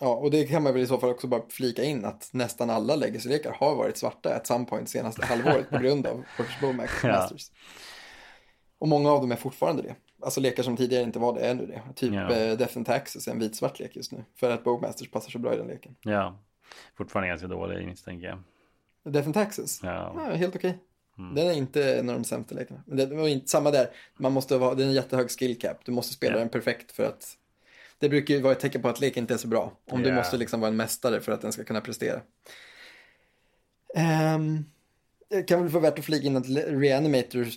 ja, 0.00 0.14
och 0.14 0.30
det 0.30 0.44
kan 0.46 0.62
man 0.62 0.72
väl 0.74 0.82
i 0.82 0.86
så 0.86 0.98
fall 0.98 1.10
också 1.10 1.26
bara 1.26 1.42
flika 1.48 1.84
in 1.84 2.04
att 2.04 2.28
nästan 2.32 2.70
alla 2.70 2.96
legacy-lekar 2.96 3.52
har 3.60 3.74
varit 3.76 3.96
svarta 3.96 4.34
at 4.34 4.46
some 4.46 4.64
point 4.64 4.88
senaste 4.88 5.26
halvåret 5.26 5.70
på 5.70 5.78
grund 5.78 6.06
av 6.06 6.16
Workers 6.38 6.60
Bowmax 6.60 6.92
Ja. 7.02 7.08
Masters. 7.08 7.46
Och 8.78 8.88
många 8.88 9.10
av 9.10 9.20
dem 9.20 9.32
är 9.32 9.36
fortfarande 9.36 9.82
det. 9.82 9.94
Alltså 10.22 10.40
lekar 10.40 10.62
som 10.62 10.76
tidigare 10.76 11.02
inte 11.04 11.18
var 11.18 11.34
det 11.34 11.40
är 11.40 11.54
nu 11.54 11.66
det. 11.66 11.82
Typ 11.96 12.14
Ja. 12.14 12.34
ja. 12.36 12.56
Death 12.56 12.76
and 12.76 12.86
Taxes 12.86 13.26
är 13.28 13.32
en 13.32 13.38
vit-svart 13.38 13.78
lek 13.80 13.96
just 13.96 14.12
nu. 14.12 14.24
För 14.40 14.50
att 14.50 14.64
Bowmasters 14.64 15.10
passar 15.10 15.30
så 15.30 15.38
bra 15.38 15.54
i 15.54 15.56
den 15.56 15.66
leken. 15.66 15.96
Ja. 16.02 16.38
Fortfarande 16.96 17.28
ganska 17.28 17.46
dålig 17.46 17.86
misstänker 17.86 18.26
jag. 18.26 18.38
Death 19.12 19.26
and 19.28 19.34
Taxes? 19.34 19.80
Ja. 19.82 20.12
Ja, 20.16 20.34
helt 20.34 20.56
okej. 20.56 20.78
Mm. 21.18 21.34
Den 21.34 21.46
är 21.46 21.52
inte 21.52 21.94
en 21.98 22.08
av 22.08 22.14
de 22.14 22.24
sämsta 22.24 22.54
lekarna. 22.54 22.82
Men 22.86 22.96
det 22.96 23.06
var 23.06 23.28
inte 23.28 23.48
samma 23.48 23.70
där. 23.70 23.90
Man 24.18 24.32
måste 24.32 24.56
ha, 24.56 24.74
det 24.74 24.82
är 24.82 24.86
en 24.86 24.92
jättehög 24.92 25.30
skill 25.30 25.58
cap. 25.58 25.84
Du 25.84 25.92
måste 25.92 26.14
spela 26.14 26.32
Ja. 26.34 26.38
den 26.38 26.48
perfekt 26.48 26.92
för 26.92 27.04
att 27.04 27.36
det 27.98 28.08
brukar 28.08 28.34
ju 28.34 28.40
vara 28.40 28.52
ett 28.52 28.60
tecken 28.60 28.82
på 28.82 28.88
att 28.88 29.00
leken 29.00 29.24
inte 29.24 29.34
är 29.34 29.38
så 29.38 29.48
bra. 29.48 29.72
Om 29.90 30.02
du 30.02 30.08
Ja. 30.08 30.14
måste 30.14 30.36
liksom 30.36 30.60
vara 30.60 30.70
en 30.70 30.76
mästare 30.76 31.20
för 31.20 31.32
att 31.32 31.40
den 31.40 31.52
ska 31.52 31.64
kunna 31.64 31.80
prestera. 31.80 32.20
Um, 34.34 34.64
det 35.28 35.42
kan 35.42 35.62
väl 35.62 35.70
få 35.70 35.78
värt 35.80 35.98
att 35.98 36.04
flyga 36.04 36.26
in 36.26 36.36
att 36.36 36.48
reanimators 36.68 37.54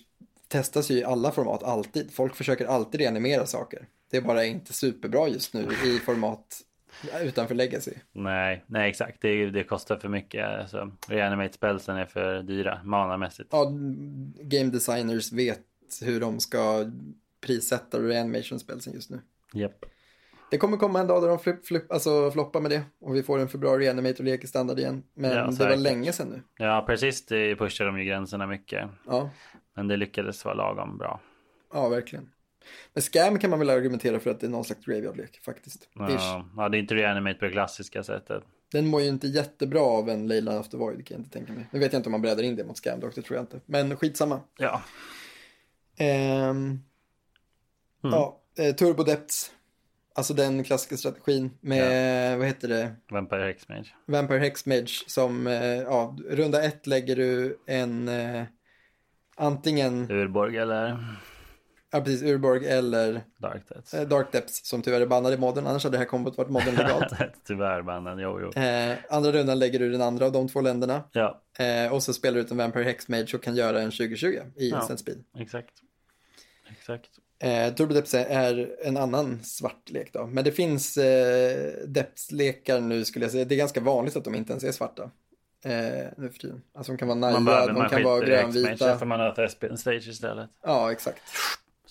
testas 0.47 0.91
ju 0.91 0.95
i 0.97 1.03
alla 1.03 1.31
format 1.31 1.63
alltid. 1.63 2.11
Folk 2.13 2.35
försöker 2.35 2.65
alltid 2.65 3.01
reanimera 3.01 3.45
saker. 3.45 3.87
Det 4.11 4.17
är 4.17 4.21
bara 4.21 4.45
inte 4.45 4.73
superbra 4.73 5.27
just 5.27 5.53
nu 5.53 5.67
i 5.85 5.99
format 5.99 6.61
utanför 7.23 7.55
legacy. 7.55 7.91
Nej, 8.11 8.63
nej 8.67 8.89
exakt. 8.89 9.21
Det, 9.21 9.49
det 9.49 9.63
kostar 9.63 9.97
för 9.97 10.09
mycket. 10.09 10.47
Alltså, 10.59 10.91
reanimate 11.07 11.53
spelsen 11.53 11.97
är 11.97 12.05
för 12.05 12.41
dyra 12.43 12.81
manamässigt. 12.83 13.49
ja, 13.51 13.65
game 14.41 14.69
designers 14.71 15.31
vet 15.31 15.61
hur 16.01 16.19
de 16.19 16.39
ska 16.39 16.85
prissätta 17.45 17.99
reanimation 17.99 18.59
spelsen 18.59 18.93
just 18.93 19.09
nu. 19.09 19.19
Japp. 19.53 19.85
Det 20.51 20.57
kommer 20.57 20.77
komma 20.77 20.99
en 20.99 21.07
dag 21.07 21.21
där 21.23 21.27
de 21.29 21.39
flipp, 21.39 21.65
flipp, 21.65 21.91
alltså 21.91 22.31
floppar 22.31 22.61
med 22.61 22.71
det 22.71 22.81
och 22.99 23.15
vi 23.15 23.23
får 23.23 23.39
en 23.39 23.47
februari 23.49 23.85
reanimator 23.85 24.23
lek 24.23 24.43
i 24.43 24.47
standard 24.47 24.79
igen. 24.79 25.03
Men 25.13 25.31
Ja, 25.31 25.45
det 25.51 25.65
var 25.69 25.75
länge 25.75 26.11
sedan 26.13 26.27
nu. 26.27 26.41
Ja, 26.65 26.83
precis. 26.87 27.25
Det 27.25 27.55
pushar 27.55 27.85
de 27.85 27.99
ju 27.99 28.05
gränserna 28.05 28.47
mycket. 28.47 28.89
Ja, 29.07 29.29
Men 29.75 29.87
det 29.87 29.97
lyckades 29.97 30.45
vara 30.45 30.55
lagom 30.55 30.97
bra. 30.97 31.19
ja 31.73 31.89
verkligen. 31.89 32.29
Men 32.93 33.01
scam 33.01 33.39
kan 33.39 33.49
man 33.49 33.59
väl 33.59 33.69
argumentera 33.69 34.19
för 34.19 34.29
att 34.29 34.39
det 34.39 34.45
är 34.45 34.49
någon 34.49 34.63
slags 34.65 34.85
graveyard-lek 34.85 35.39
faktiskt. 35.45 35.89
Ja, 35.93 36.45
ja, 36.57 36.69
det 36.69 36.77
är 36.77 36.79
inte 36.79 36.95
reanimate 36.95 37.39
på 37.39 37.45
det 37.45 37.51
klassiska 37.51 38.03
sättet. 38.03 38.43
Den 38.71 38.87
mår 38.87 39.01
ju 39.01 39.07
inte 39.07 39.27
jättebra 39.27 39.81
av 39.81 40.09
en 40.09 40.27
Leyland 40.27 40.59
of 40.59 40.69
the 40.69 40.77
Void 40.77 41.07
kan 41.07 41.15
jag 41.15 41.19
inte 41.19 41.37
tänka 41.37 41.53
mig. 41.53 41.67
Nu 41.71 41.79
vet 41.79 41.93
jag 41.93 41.99
inte 41.99 42.07
om 42.07 42.11
man 42.11 42.21
breddar 42.21 42.43
in 42.43 42.55
det 42.55 42.63
mot 42.63 42.77
scam 42.77 42.99
dock, 42.99 43.15
det 43.15 43.21
tror 43.21 43.35
jag 43.37 43.43
inte. 43.43 43.59
Men 43.65 43.95
skitsamma. 43.97 44.39
Ja, 44.57 44.81
Ehm, 45.97 46.79
Mm. 48.03 48.13
Ja, 48.13 48.41
eh, 48.57 48.75
Turbo 48.75 49.03
Depths. 49.03 49.51
Alltså 50.15 50.33
den 50.33 50.63
klassiska 50.63 50.97
strategin 50.97 51.51
med, 51.61 52.37
vad 52.37 52.47
heter 52.47 52.67
det? 52.67 52.95
Vampire 53.11 53.43
Hexmage. 53.45 53.95
Vampire 54.05 54.39
Hexmage 54.39 55.03
som, 55.07 55.47
eh, 55.47 55.63
ja, 55.65 56.17
runda 56.29 56.63
ett 56.63 56.87
lägger 56.87 57.15
du 57.15 57.57
en 57.67 58.07
eh, 58.07 58.43
antingen, 59.35 60.11
Urborg 60.11 60.57
eller 60.57 61.05
ja 61.91 62.01
precis, 62.01 62.23
Urborg 62.23 62.67
eller 62.67 63.21
Dark 63.37 63.61
Deaths. 63.69 63.93
eh, 63.93 64.07
Dark 64.07 64.31
Depths 64.31 64.65
som 64.65 64.81
tyvärr 64.81 65.01
är 65.01 65.05
bannad 65.05 65.33
i 65.33 65.37
modden, 65.37 65.67
annars 65.67 65.83
hade 65.83 65.93
det 65.93 65.99
här 65.99 66.05
kombot 66.05 66.37
varit 66.37 66.49
modden 66.49 66.75
legalt. 66.75 67.13
Tyvärr 67.47 67.81
banden, 67.81 68.19
jo 68.19 68.39
jo. 68.55 68.61
eh, 68.61 68.97
andra 69.09 69.31
rundan 69.31 69.59
lägger 69.59 69.79
du 69.79 69.91
den 69.91 70.01
andra 70.01 70.25
av 70.25 70.31
de 70.31 70.47
två 70.47 70.61
länderna 70.61 71.03
Ja, 71.11 71.41
eh, 71.59 71.93
och 71.93 72.03
så 72.03 72.13
spelar 72.13 72.35
du 72.35 72.41
ut 72.41 72.51
en 72.51 72.57
Vampire 72.57 72.83
Hexmage 72.83 73.35
och 73.35 73.43
kan 73.43 73.55
göra 73.55 73.81
en 73.81 73.91
2020 73.91 74.39
i 74.55 74.69
Ja. 74.69 74.77
instant 74.77 74.99
speed. 74.99 75.23
exakt. 75.39 75.73
Exakt. 76.71 77.09
Eh, 77.39 77.73
Turbo 77.73 77.93
Depths 77.93 78.13
är 78.13 78.75
en 78.83 78.97
annan 78.97 79.43
svart 79.43 79.89
lek 79.89 80.13
då, 80.13 80.25
men 80.27 80.43
det 80.43 80.51
finns 80.51 80.97
eh, 80.97 81.73
Depths-lekar 81.87 82.79
nu 82.81 83.05
skulle 83.05 83.25
jag 83.25 83.31
säga, 83.31 83.45
det 83.45 83.55
är 83.55 83.57
ganska 83.57 83.81
vanligt 83.81 84.15
att 84.15 84.23
de 84.23 84.35
inte 84.35 84.51
ens 84.53 84.63
är 84.63 84.71
svarta. 84.71 85.11
Eh, 85.65 85.71
nu 86.17 86.29
för 86.29 86.39
tiden. 86.39 86.61
Alltså 86.73 86.91
de 86.91 86.97
kan 86.97 87.07
vara 87.07 87.17
Man 87.19 87.45
behöver 87.45 87.67
de 87.67 87.79
man 87.79 87.89
kan 87.89 88.03
vara 88.03 88.25
grönvita. 88.25 88.97
för 88.99 89.05
man 89.05 89.35
Thespian 89.35 89.77
Stage 89.77 90.07
istället. 90.07 90.49
Ja, 90.63 90.91
exakt. 90.91 91.21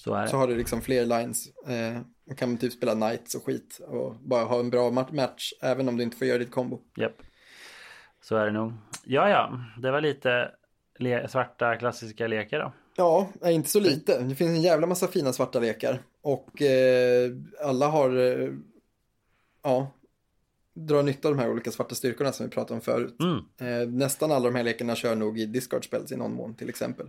Så 0.04 0.14
är 0.14 0.22
det. 0.22 0.28
Så 0.28 0.36
har 0.36 0.46
du 0.48 0.56
liksom 0.56 0.80
fler 0.82 1.06
lines. 1.06 1.46
Eh, 1.66 2.00
och 2.30 2.38
kan 2.38 2.56
typ 2.56 2.72
spela 2.72 2.92
knights 2.94 3.34
och 3.34 3.44
skit 3.44 3.80
och 3.88 4.14
bara 4.14 4.44
ha 4.44 4.60
en 4.60 4.70
bra 4.70 4.90
ma- 4.90 5.14
match 5.14 5.52
även 5.62 5.88
om 5.88 5.96
du 5.96 6.02
inte 6.02 6.16
får 6.16 6.26
göra 6.26 6.38
ditt 6.38 6.50
kombo. 6.50 6.80
Japp. 6.96 7.16
Så 8.22 8.36
är 8.36 8.46
det 8.46 8.52
nog. 8.52 8.72
Ja, 9.04 9.28
ja, 9.28 9.60
det 9.82 9.90
var 9.90 10.00
lite 10.00 10.50
le- 10.98 11.28
svarta 11.28 11.76
klassiska 11.76 12.26
lekar 12.26 12.58
då. 12.58 12.72
Ja, 12.96 13.28
nej, 13.40 13.54
inte 13.54 13.68
så 13.70 13.80
lite. 13.80 14.18
Det 14.20 14.34
finns 14.34 14.50
en 14.56 14.62
jävla 14.62 14.86
massa 14.86 15.06
fina 15.08 15.32
svarta 15.32 15.60
lekar. 15.60 16.02
Och 16.22 16.62
eh, 16.62 17.30
alla 17.64 17.86
har, 17.88 18.16
eh, 18.16 18.48
ja, 19.62 19.90
drar 20.74 21.02
nytta 21.02 21.28
av 21.28 21.34
de 21.34 21.40
här 21.40 21.50
olika 21.50 21.70
svarta 21.70 21.94
styrkorna 21.94 22.32
som 22.32 22.46
vi 22.46 22.52
pratade 22.52 22.74
om 22.74 22.80
förut. 22.80 23.16
Mm. 23.20 23.82
Eh, 23.82 23.88
nästan 23.88 24.32
alla 24.32 24.48
de 24.50 24.54
här 24.54 24.64
lekarna 24.64 24.94
kör 24.94 25.14
nog 25.16 25.38
i 25.38 25.46
discard 25.46 25.84
spells 25.84 26.12
i 26.12 26.16
någon 26.16 26.34
mån 26.34 26.54
till 26.54 26.68
exempel. 26.68 27.06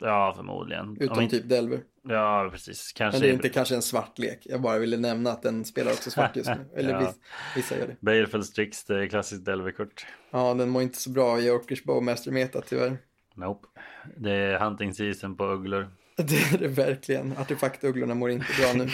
Ja, 0.00 0.32
förmodligen. 0.36 0.96
Utom 1.00 1.16
Om 1.16 1.22
inte- 1.24 1.36
typ 1.36 1.48
Delver. 1.48 1.80
Ja, 2.08 2.48
precis. 2.52 2.92
Kanske. 2.92 3.18
Men 3.18 3.22
det 3.26 3.32
är 3.32 3.34
inte 3.34 3.48
kanske 3.48 3.74
en 3.74 3.82
svart 3.82 4.18
lek. 4.18 4.38
Jag 4.44 4.60
bara 4.60 4.78
ville 4.78 4.96
nämna 4.96 5.30
att 5.30 5.42
den 5.42 5.64
spelar 5.64 5.92
också 5.92 6.10
svart 6.10 6.36
just 6.36 6.48
nu. 6.50 6.68
Eller 6.76 6.90
Ja. 6.90 6.98
viss, 7.00 7.16
vissa 7.56 7.78
gör 7.78 7.86
det. 7.86 7.96
Baleful 8.00 8.44
Strix, 8.44 8.84
det 8.84 9.02
är 9.02 9.06
klassiskt 9.06 9.44
Delver-kort. 9.44 10.06
Ja, 10.30 10.54
den 10.54 10.68
mår 10.68 10.82
inte 10.82 10.98
så 10.98 11.10
bra 11.10 11.40
i 11.40 11.50
Orkish 11.50 11.84
Bowmaster-meta 11.84 12.60
tyvärr. 12.60 12.98
Nope. 13.34 13.68
Det 14.16 14.32
är 14.32 14.58
hunting 14.58 14.94
season 14.94 15.36
på 15.36 15.44
ugglor. 15.44 15.90
Det 16.16 16.36
är 16.54 16.58
det 16.58 16.68
verkligen. 16.68 17.36
Artefaktugglorna 17.38 18.14
mår 18.14 18.30
inte 18.30 18.46
bra 18.60 18.72
nu. 18.84 18.88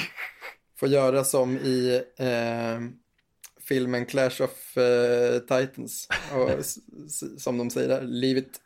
Får 0.81 0.89
göra 0.89 1.25
som 1.25 1.57
i 1.57 2.03
eh, 2.19 2.81
filmen 3.69 4.07
Clash 4.07 4.43
of 4.43 4.77
eh, 4.77 5.39
Titans. 5.39 6.09
Och, 6.35 6.51
som 7.41 7.59
de 7.59 7.71
säger 7.71 7.89
där, 7.89 8.03
leave 8.03 8.41
it. 8.41 8.61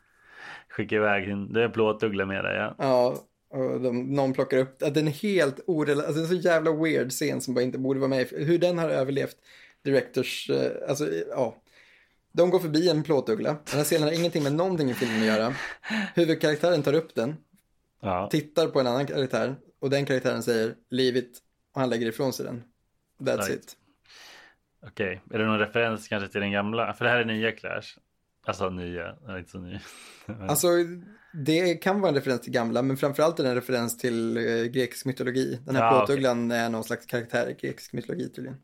Skicka 0.71 0.95
iväg 0.95 1.27
din, 1.27 1.53
det 1.53 1.63
är 1.63 1.69
plåtuggla 1.69 2.25
med 2.25 2.43
dig, 2.43 2.55
ja. 2.57 2.75
Ja, 2.77 3.15
och 3.49 3.81
de, 3.81 4.13
någon 4.15 4.33
plockar 4.33 4.57
upp, 4.57 4.79
den 4.79 5.07
är 5.07 5.11
helt 5.11 5.59
orelevant, 5.67 6.07
alltså 6.07 6.21
det 6.21 6.27
är 6.27 6.35
en 6.37 6.41
så 6.41 6.47
jävla 6.47 6.71
weird 6.71 7.09
scen 7.11 7.41
som 7.41 7.53
bara 7.53 7.61
inte 7.61 7.77
borde 7.77 7.99
vara 7.99 8.09
med. 8.09 8.27
Hur 8.31 8.57
den 8.57 8.77
har 8.77 8.89
överlevt 8.89 9.35
Directors, 9.83 10.49
eh, 10.49 10.71
alltså 10.89 11.07
ja. 11.29 11.55
De 12.31 12.49
går 12.49 12.59
förbi 12.59 12.89
en 12.89 13.03
plåtuggla, 13.03 13.49
den 13.49 13.77
här 13.77 13.83
scenen 13.83 14.03
har 14.03 14.11
ingenting 14.11 14.43
med 14.43 14.53
någonting 14.53 14.89
i 14.89 14.93
filmen 14.93 15.19
att 15.19 15.25
göra. 15.25 15.53
Huvudkaraktären 16.15 16.83
tar 16.83 16.93
upp 16.93 17.15
den, 17.15 17.35
Ja, 18.01 18.27
tittar 18.31 18.67
på 18.67 18.79
en 18.79 18.87
annan 18.87 19.05
karaktär 19.07 19.55
och 19.79 19.89
den 19.89 20.05
karaktären 20.05 20.43
säger 20.43 20.75
leave 20.89 21.19
it 21.19 21.39
och 21.73 21.81
han 21.81 21.89
lägger 21.89 22.07
ifrån 22.07 22.33
sig 22.33 22.45
den. 22.45 22.63
That's 23.19 23.37
Right. 23.37 23.49
it. 23.49 23.77
okej. 24.87 25.21
Är 25.33 25.37
det 25.39 25.45
någon 25.45 25.59
referens 25.59 26.07
kanske 26.07 26.29
till 26.29 26.41
den 26.41 26.51
gamla? 26.51 26.93
För 26.93 27.05
det 27.05 27.11
här 27.11 27.17
är 27.17 27.25
nya 27.25 27.51
Clash. 27.51 27.97
Alltså 28.45 28.69
nya, 28.69 29.15
ja, 29.27 29.37
inte 29.39 29.51
så 29.51 29.59
ny. 29.59 29.79
Men- 30.25 30.49
Alltså, 30.49 30.67
det 31.33 31.75
kan 31.75 32.01
vara 32.01 32.09
en 32.09 32.15
referens 32.15 32.41
till 32.41 32.53
gamla, 32.53 32.81
men 32.81 32.97
framförallt 32.97 33.39
är 33.39 33.43
det 33.43 33.49
en 33.49 33.55
referens 33.55 33.97
till 33.97 34.37
eh, 34.37 34.63
grekisk 34.63 35.05
mytologi. 35.05 35.59
Den 35.65 35.75
här 35.75 35.83
Ja, 35.83 35.97
plåtugglan 36.05 36.51
är 36.51 36.69
någon 36.69 36.83
slags 36.83 37.05
karaktär 37.05 37.49
i 37.49 37.53
grekisk 37.67 37.93
mytologi 37.93 38.29
tydligen. 38.29 38.57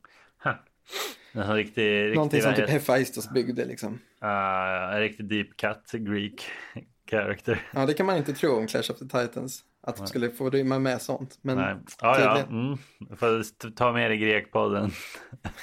En 1.32 1.44
sån 1.46 1.56
riktig, 1.56 2.02
riktig, 2.04 2.16
Någonting 2.16 2.42
som 2.42 2.54
typ 2.56 2.70
Hephaistos 2.70 3.30
byggde 3.30 3.66
liksom. 3.66 4.00
Ah, 4.20 4.92
en 4.94 5.00
riktig 5.00 5.26
deep 5.30 5.48
cut 5.58 5.92
Greek 5.92 6.42
character. 7.12 7.62
Ja, 7.74 7.86
det 7.86 7.94
kan 7.94 8.06
man 8.06 8.18
inte 8.18 8.34
tro 8.34 8.56
om 8.58 8.68
Clash 8.68 8.92
of 8.92 9.00
the 9.00 9.06
Titans. 9.06 9.64
Att 9.82 9.98
de 9.98 10.08
skulle 10.08 10.30
få 10.32 10.50
rymma 10.50 10.80
med 10.80 11.02
sånt. 11.02 11.40
Men 11.42 11.58
Nej. 11.58 11.76
Ja, 12.02 12.20
ja. 12.20 12.36
tydligen. 12.36 12.66
Mm. 12.68 13.18
Får 13.18 13.70
ta 13.72 13.92
med 13.92 14.12
dig 14.12 14.18
Grekpodden. 14.18 14.92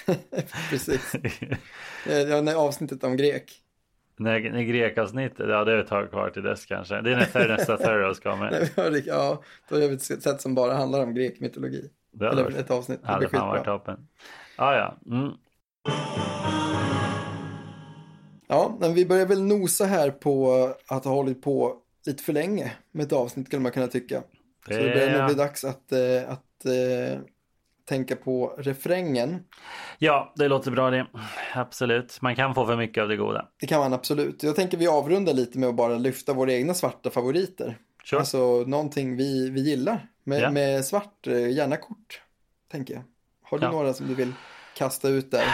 precis. 0.70 1.12
Ja, 2.08 2.40
när 2.40 2.54
avsnittet 2.54 3.04
om 3.04 3.16
grek. 3.16 3.60
När, 4.16 4.50
när 4.50 4.62
Grekavsnittet, 4.62 5.46
ja 5.48 5.64
det 5.64 5.72
är 5.72 5.78
ett 5.78 5.86
tag 5.88 6.10
kvar 6.10 6.30
till 6.30 6.42
dess 6.42 6.66
kanske. 6.66 7.00
Det 7.00 7.12
är 7.12 7.16
nästa, 7.16 7.38
nästa. 7.38 7.76
När 8.52 8.60
vi 8.60 8.82
hörde- 8.82 9.02
Ja, 9.06 9.42
då 9.68 9.80
gör 9.80 9.88
vi 9.88 9.94
ett 9.94 10.02
sätt 10.22 10.40
som 10.40 10.54
bara 10.54 10.74
handlar 10.74 11.02
om 11.02 11.14
grek 11.14 11.40
mytologi. 11.40 11.90
Det 12.12 12.26
hade 12.26 12.42
varit- 12.42 12.56
ett 12.56 12.70
avsnitt. 12.70 13.00
Det 13.02 13.08
hade 13.08 13.28
fan 13.28 13.48
varit 13.48 13.64
toppen. 13.64 14.06
Ja, 14.58 14.76
ja. 15.06 15.14
Mm. 15.16 15.32
Ja, 18.48 18.76
men 18.80 18.94
vi 18.94 19.06
börjar 19.06 19.26
väl 19.26 19.42
nosa 19.42 19.84
här 19.84 20.10
på 20.10 20.68
att 20.88 21.04
ha 21.04 21.12
hållit 21.14 21.42
på 21.42 21.76
lite 22.06 22.22
för 22.22 22.32
länge 22.32 22.72
med 22.92 23.06
ett 23.06 23.12
avsnitt 23.12 23.46
skulle 23.46 23.62
man 23.62 23.72
kunna 23.72 23.86
tycka. 23.86 24.22
Så 24.66 24.72
det 24.72 24.94
börjar 24.94 25.18
nog 25.18 25.26
bli 25.26 25.34
dags 25.34 25.64
att, 25.64 25.92
eh, 25.92 25.98
att 26.32 26.64
eh, 26.66 27.18
tänka 27.84 28.16
på 28.16 28.54
refrängen. 28.58 29.44
Ja, 29.98 30.32
det 30.36 30.48
låter 30.48 30.70
bra 30.70 30.90
det. 30.90 31.06
Absolut. 31.54 32.18
Man 32.22 32.36
kan 32.36 32.54
få 32.54 32.66
för 32.66 32.76
mycket 32.76 33.02
av 33.02 33.08
det 33.08 33.16
goda. 33.16 33.48
Det 33.60 33.66
kan 33.66 33.80
man 33.80 33.92
absolut. 33.92 34.42
Jag 34.42 34.56
tänker 34.56 34.76
vi 34.78 34.88
avrundar 34.88 35.32
lite 35.32 35.58
med 35.58 35.68
att 35.68 35.74
bara 35.74 35.94
lyfta 35.94 36.32
våra 36.32 36.52
egna 36.52 36.74
svarta 36.74 37.10
favoriter. 37.10 37.76
Sure. 38.04 38.18
Alltså 38.20 38.64
någonting 38.66 39.16
vi, 39.16 39.50
vi 39.50 39.60
gillar 39.60 40.08
med, 40.24 40.40
Ja. 40.42 40.50
med 40.50 40.84
svart, 40.84 41.26
eh, 41.26 41.48
gärna 41.50 41.76
kort, 41.76 42.20
tänker 42.72 42.94
jag. 42.94 43.02
Har 43.42 43.58
du 43.58 43.64
Ja. 43.64 43.70
några 43.72 43.92
som 43.92 44.06
du 44.08 44.14
vill 44.14 44.32
kasta 44.76 45.08
ut 45.08 45.30
där? 45.30 45.44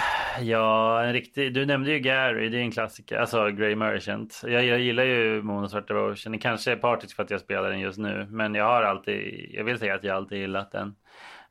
Ja, 0.40 1.02
en 1.05 1.12
riktig, 1.12 1.55
du 1.55 1.66
nämnde 1.66 1.90
ju 1.90 1.98
Gary, 1.98 2.48
det 2.48 2.57
är 2.59 2.61
en 2.62 2.70
klassiker. 2.70 3.16
Alltså 3.16 3.51
Grey 3.51 3.77
Merchant. 3.77 4.40
Jag, 4.44 4.65
jag 4.65 4.81
gillar 4.81 5.05
ju 5.05 5.43
Moon 5.43 5.65
och 5.65 5.70
Svart 5.70 5.89
Devotion. 5.89 6.32
Det 6.32 6.39
kanske 6.39 6.73
är 6.73 6.77
partisk 6.77 7.16
för 7.16 7.23
att 7.23 7.31
jag 7.31 7.40
spelar 7.40 7.70
den 7.70 7.81
just 7.81 7.98
nu. 7.98 8.27
Men 8.31 8.55
jag 8.55 8.65
har 8.65 8.82
alltid, 8.82 9.51
jag 9.52 9.65
vill 9.65 9.78
säga 9.78 9.94
att 9.94 10.05
jag 10.05 10.16
alltid 10.16 10.39
gillat 10.39 10.73
den. 10.73 10.94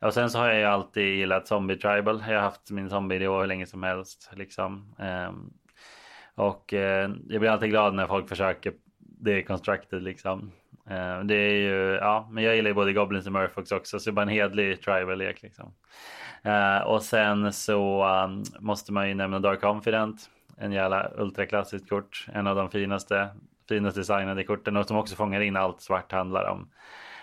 Och 0.02 0.14
sen 0.14 0.30
så 0.30 0.40
har 0.40 0.48
jag 0.48 0.58
ju 0.58 0.66
alltid 0.66 1.16
gillat 1.16 1.48
Zombie 1.48 1.76
Tribal. 1.76 2.24
Jag 2.28 2.36
har 2.36 2.42
haft 2.42 2.72
min 2.72 2.90
zombie-idé 2.90 3.28
hur 3.28 3.48
länge 3.48 3.66
som 3.66 3.84
helst. 3.84 4.32
Liksom. 4.34 4.96
Ehm, 5.00 5.54
och 6.36 6.74
eh, 6.74 7.10
jag 7.28 7.42
blir 7.42 7.50
alltid 7.50 7.70
glad 7.70 7.94
när 7.94 8.08
folk 8.08 8.30
försöker 8.30 8.74
deconstructed 9.00 10.04
liksom. 10.04 10.52
Ehm, 10.90 11.28
det 11.28 11.36
är 11.36 11.54
ju, 11.54 11.96
ja, 11.96 12.28
men 12.32 12.44
jag 12.44 12.56
gillar 12.56 12.70
ju 12.70 12.74
både 12.74 12.94
Goblins 12.94 13.26
och 13.26 13.32
Murfolks 13.32 13.72
också. 13.72 14.00
Så 14.00 14.10
det 14.10 14.14
är 14.14 14.16
bara 14.16 14.22
en 14.22 14.28
hedlig 14.28 14.82
tribal-lek 14.82 15.42
liksom. 15.42 15.74
Eh, 16.44 16.80
och 16.80 17.04
sen 17.04 17.54
så 17.54 18.06
um, 18.06 18.44
måste 18.60 18.94
man 18.94 19.08
ju 19.08 19.14
nämna 19.14 19.40
Dark 19.40 19.62
Confident. 19.62 20.30
En 20.58 20.72
jävla 20.72 21.12
ultraklassiskt 21.18 21.90
kort. 21.90 22.26
En 22.34 22.48
av 22.48 22.56
de 22.56 22.70
finaste, 22.72 23.30
finast 23.70 23.98
designade 23.98 24.44
korten 24.44 24.78
och 24.78 24.86
som 24.86 24.98
också 24.98 25.16
fångar 25.16 25.42
in 25.42 25.56
allt 25.56 25.82
svart 25.82 26.12
handlar 26.12 26.50
om. 26.50 26.70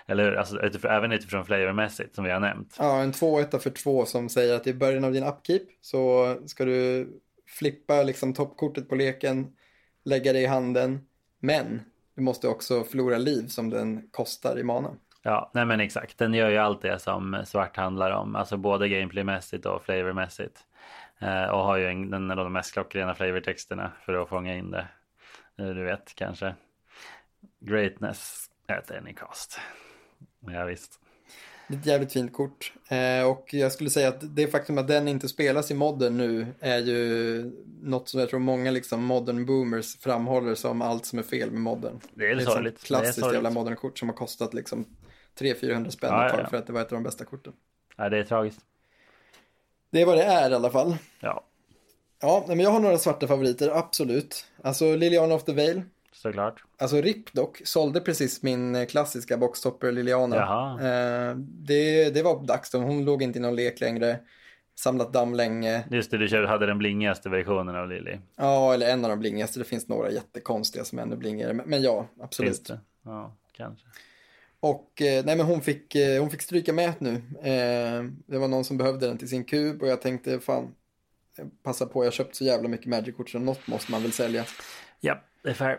Eller 0.08 0.24
hur? 0.24 0.36
Alltså, 0.36 0.62
utifrån, 0.62 0.90
även 0.90 1.12
utifrån 1.12 1.44
flavormässigt 1.46 2.14
som 2.14 2.24
vi 2.24 2.30
har 2.30 2.40
nämnt. 2.40 2.76
Ja, 2.78 3.00
en 3.00 3.12
2 3.12 3.40
1 3.40 3.62
för 3.62 3.70
2 3.70 4.06
som 4.06 4.28
säger 4.28 4.56
att 4.56 4.66
i 4.66 4.74
början 4.74 5.04
av 5.04 5.12
din 5.12 5.24
upkeep 5.24 5.62
så 5.80 6.34
ska 6.46 6.64
du 6.64 7.08
flippa 7.48 8.02
liksom 8.02 8.34
toppkortet 8.34 8.88
på 8.88 8.94
leken, 8.94 9.56
lägga 10.04 10.32
det 10.32 10.40
i 10.40 10.46
handen, 10.46 11.06
men 11.40 11.80
du 12.14 12.22
måste 12.22 12.48
också 12.48 12.84
förlora 12.84 13.18
liv 13.18 13.46
som 13.46 13.70
den 13.70 14.08
kostar 14.10 14.58
i 14.58 14.62
mana. 14.62 14.90
Ja, 15.22 15.50
nej 15.54 15.66
men 15.66 15.80
exakt. 15.80 16.18
Den 16.18 16.34
gör 16.34 16.50
ju 16.50 16.56
allt 16.56 16.82
det 16.82 16.98
som 16.98 17.42
svart 17.46 17.76
handlar 17.76 18.10
om. 18.10 18.36
Alltså 18.36 18.56
både 18.56 18.88
gameplaymässigt 18.88 19.66
och 19.66 19.82
flavormässigt. 19.82 20.60
Eh, 21.18 21.44
och 21.44 21.58
har 21.64 21.76
ju 21.76 21.86
en, 21.86 22.10
den, 22.10 22.28
de 22.28 22.52
mest 22.52 22.72
klockrena 22.72 23.14
flavortexterna 23.14 23.92
för 24.04 24.22
att 24.22 24.28
fånga 24.28 24.56
in 24.56 24.70
det. 24.70 24.88
Eh, 25.58 25.66
Du 25.66 25.84
vet 25.84 26.14
kanske. 26.14 26.54
Greatness 27.60 28.50
at 28.68 28.90
any 28.90 29.14
cost. 29.14 29.60
Ja, 30.40 30.64
visst. 30.64 31.00
Det 31.68 31.74
är 31.74 31.78
ett 31.78 31.86
jävligt 31.86 32.12
fint 32.12 32.32
kort. 32.32 32.72
Eh, 32.88 33.28
och 33.30 33.54
jag 33.54 33.72
skulle 33.72 33.90
säga 33.90 34.08
att 34.08 34.36
det 34.36 34.46
faktum 34.46 34.78
att 34.78 34.88
den 34.88 35.08
inte 35.08 35.28
spelas 35.28 35.70
i 35.70 35.74
modern 35.74 36.16
nu 36.16 36.46
är 36.60 36.78
ju 36.78 37.52
något 37.82 38.08
som 38.08 38.20
jag 38.20 38.28
tror 38.28 38.40
många 38.40 38.70
liksom 38.70 39.04
modern 39.04 39.46
boomers 39.46 39.96
framhåller 39.96 40.54
som 40.54 40.82
allt 40.82 41.06
som 41.06 41.18
är 41.18 41.22
fel 41.22 41.50
med 41.50 41.60
modern. 41.60 42.00
Det 42.14 42.30
är 42.30 42.36
ett. 42.36 42.44
Det 42.44 42.52
är 42.52 42.86
klassiskt 42.86 43.18
sorgligt. 43.18 43.34
jävla 43.34 43.50
modern 43.50 43.76
kort 43.76 43.98
som 43.98 44.08
har 44.08 44.16
kostat 44.16 44.54
liksom 44.54 44.84
300-400 45.38 45.90
spänn 45.90 46.10
Ja, 46.12 46.26
ett 46.26 46.32
ja, 46.36 46.40
ja. 46.42 46.48
för 46.48 46.56
att 46.56 46.66
det 46.66 46.72
var 46.72 46.80
ett 46.80 46.92
av 46.92 46.96
de 46.96 47.02
bästa 47.02 47.24
korten. 47.24 47.52
Ja, 47.96 48.08
det 48.08 48.18
är 48.18 48.24
tragiskt. 48.24 48.60
Det 49.90 50.02
är 50.02 50.06
vad 50.06 50.18
det 50.18 50.24
är 50.24 50.50
i 50.50 50.54
alla 50.54 50.70
fall. 50.70 50.96
Ja, 51.20 51.44
Ja, 52.20 52.44
men 52.48 52.60
jag 52.60 52.70
har 52.70 52.80
några 52.80 52.98
svarta 52.98 53.26
favoriter, 53.26 53.70
absolut. 53.70 54.46
Alltså 54.62 54.96
Liliana 54.96 55.34
of 55.34 55.44
the 55.44 55.52
Veil. 55.52 55.82
Såklart. 56.16 56.64
Alltså 56.78 57.00
RIP 57.00 57.32
dock, 57.32 57.60
sålde 57.64 58.00
precis 58.00 58.42
min 58.42 58.74
eh, 58.74 58.86
klassiska 58.86 59.36
boxtopper 59.36 59.92
Liliana. 59.92 60.36
Eh, 60.80 61.36
det, 61.38 62.10
det 62.10 62.22
var 62.22 62.46
dags 62.46 62.70
då, 62.70 62.78
hon 62.78 63.04
låg 63.04 63.22
inte 63.22 63.38
i 63.38 63.42
någon 63.42 63.56
lek 63.56 63.80
längre. 63.80 64.18
Samlat 64.78 65.12
damm 65.12 65.34
länge. 65.34 65.84
Just 65.90 66.10
det, 66.10 66.18
du 66.18 66.46
hade 66.46 66.66
den 66.66 66.78
blingigaste 66.78 67.28
versionen 67.28 67.76
av 67.76 67.88
Lily. 67.88 68.18
Ja, 68.36 68.74
eller 68.74 68.90
en 68.92 69.04
av 69.04 69.10
de 69.10 69.18
blingigaste. 69.18 69.58
Det 69.58 69.64
finns 69.64 69.88
några 69.88 70.10
jättekonstiga 70.10 70.84
som 70.84 70.98
är 70.98 71.02
ännu 71.02 71.16
blingigare. 71.16 71.52
Men, 71.52 71.82
ja, 71.82 72.06
Finns 72.14 72.22
absolut. 72.24 72.66
det? 72.66 72.80
Ja, 73.02 73.36
kanske. 73.52 73.86
Och 74.60 75.02
eh, 75.02 75.24
nej, 75.24 75.36
men 75.36 75.46
hon 75.46 75.60
fick, 75.60 75.94
eh, 75.94 76.20
hon 76.20 76.30
fick 76.30 76.42
stryka 76.42 76.72
med 76.72 76.92
nu. 76.98 77.14
Eh, 77.42 78.04
det 78.26 78.38
var 78.38 78.48
någon 78.48 78.64
som 78.64 78.76
behövde 78.76 79.06
den 79.06 79.18
till 79.18 79.28
sin 79.28 79.44
kub 79.44 79.82
och 79.82 79.88
jag 79.88 80.02
tänkte 80.02 80.40
fan, 80.40 80.74
passa 81.62 81.86
på, 81.86 82.04
jag 82.04 82.12
köpt 82.12 82.34
så 82.34 82.44
jävla 82.44 82.68
mycket 82.68 82.86
Magic-kort 82.86 83.30
så 83.30 83.38
något 83.38 83.66
måste 83.66 83.92
man 83.92 84.02
väl 84.02 84.12
sälja. 84.12 84.44
Ja, 85.00 85.22
det 85.42 85.50
är 85.50 85.54
fair. 85.54 85.78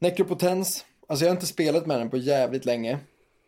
Necropotens, 0.00 0.84
alltså 1.08 1.24
jag 1.24 1.30
har 1.30 1.36
inte 1.36 1.46
spelat 1.46 1.86
med 1.86 1.98
den 1.98 2.10
på 2.10 2.16
jävligt 2.16 2.64
länge. 2.64 2.98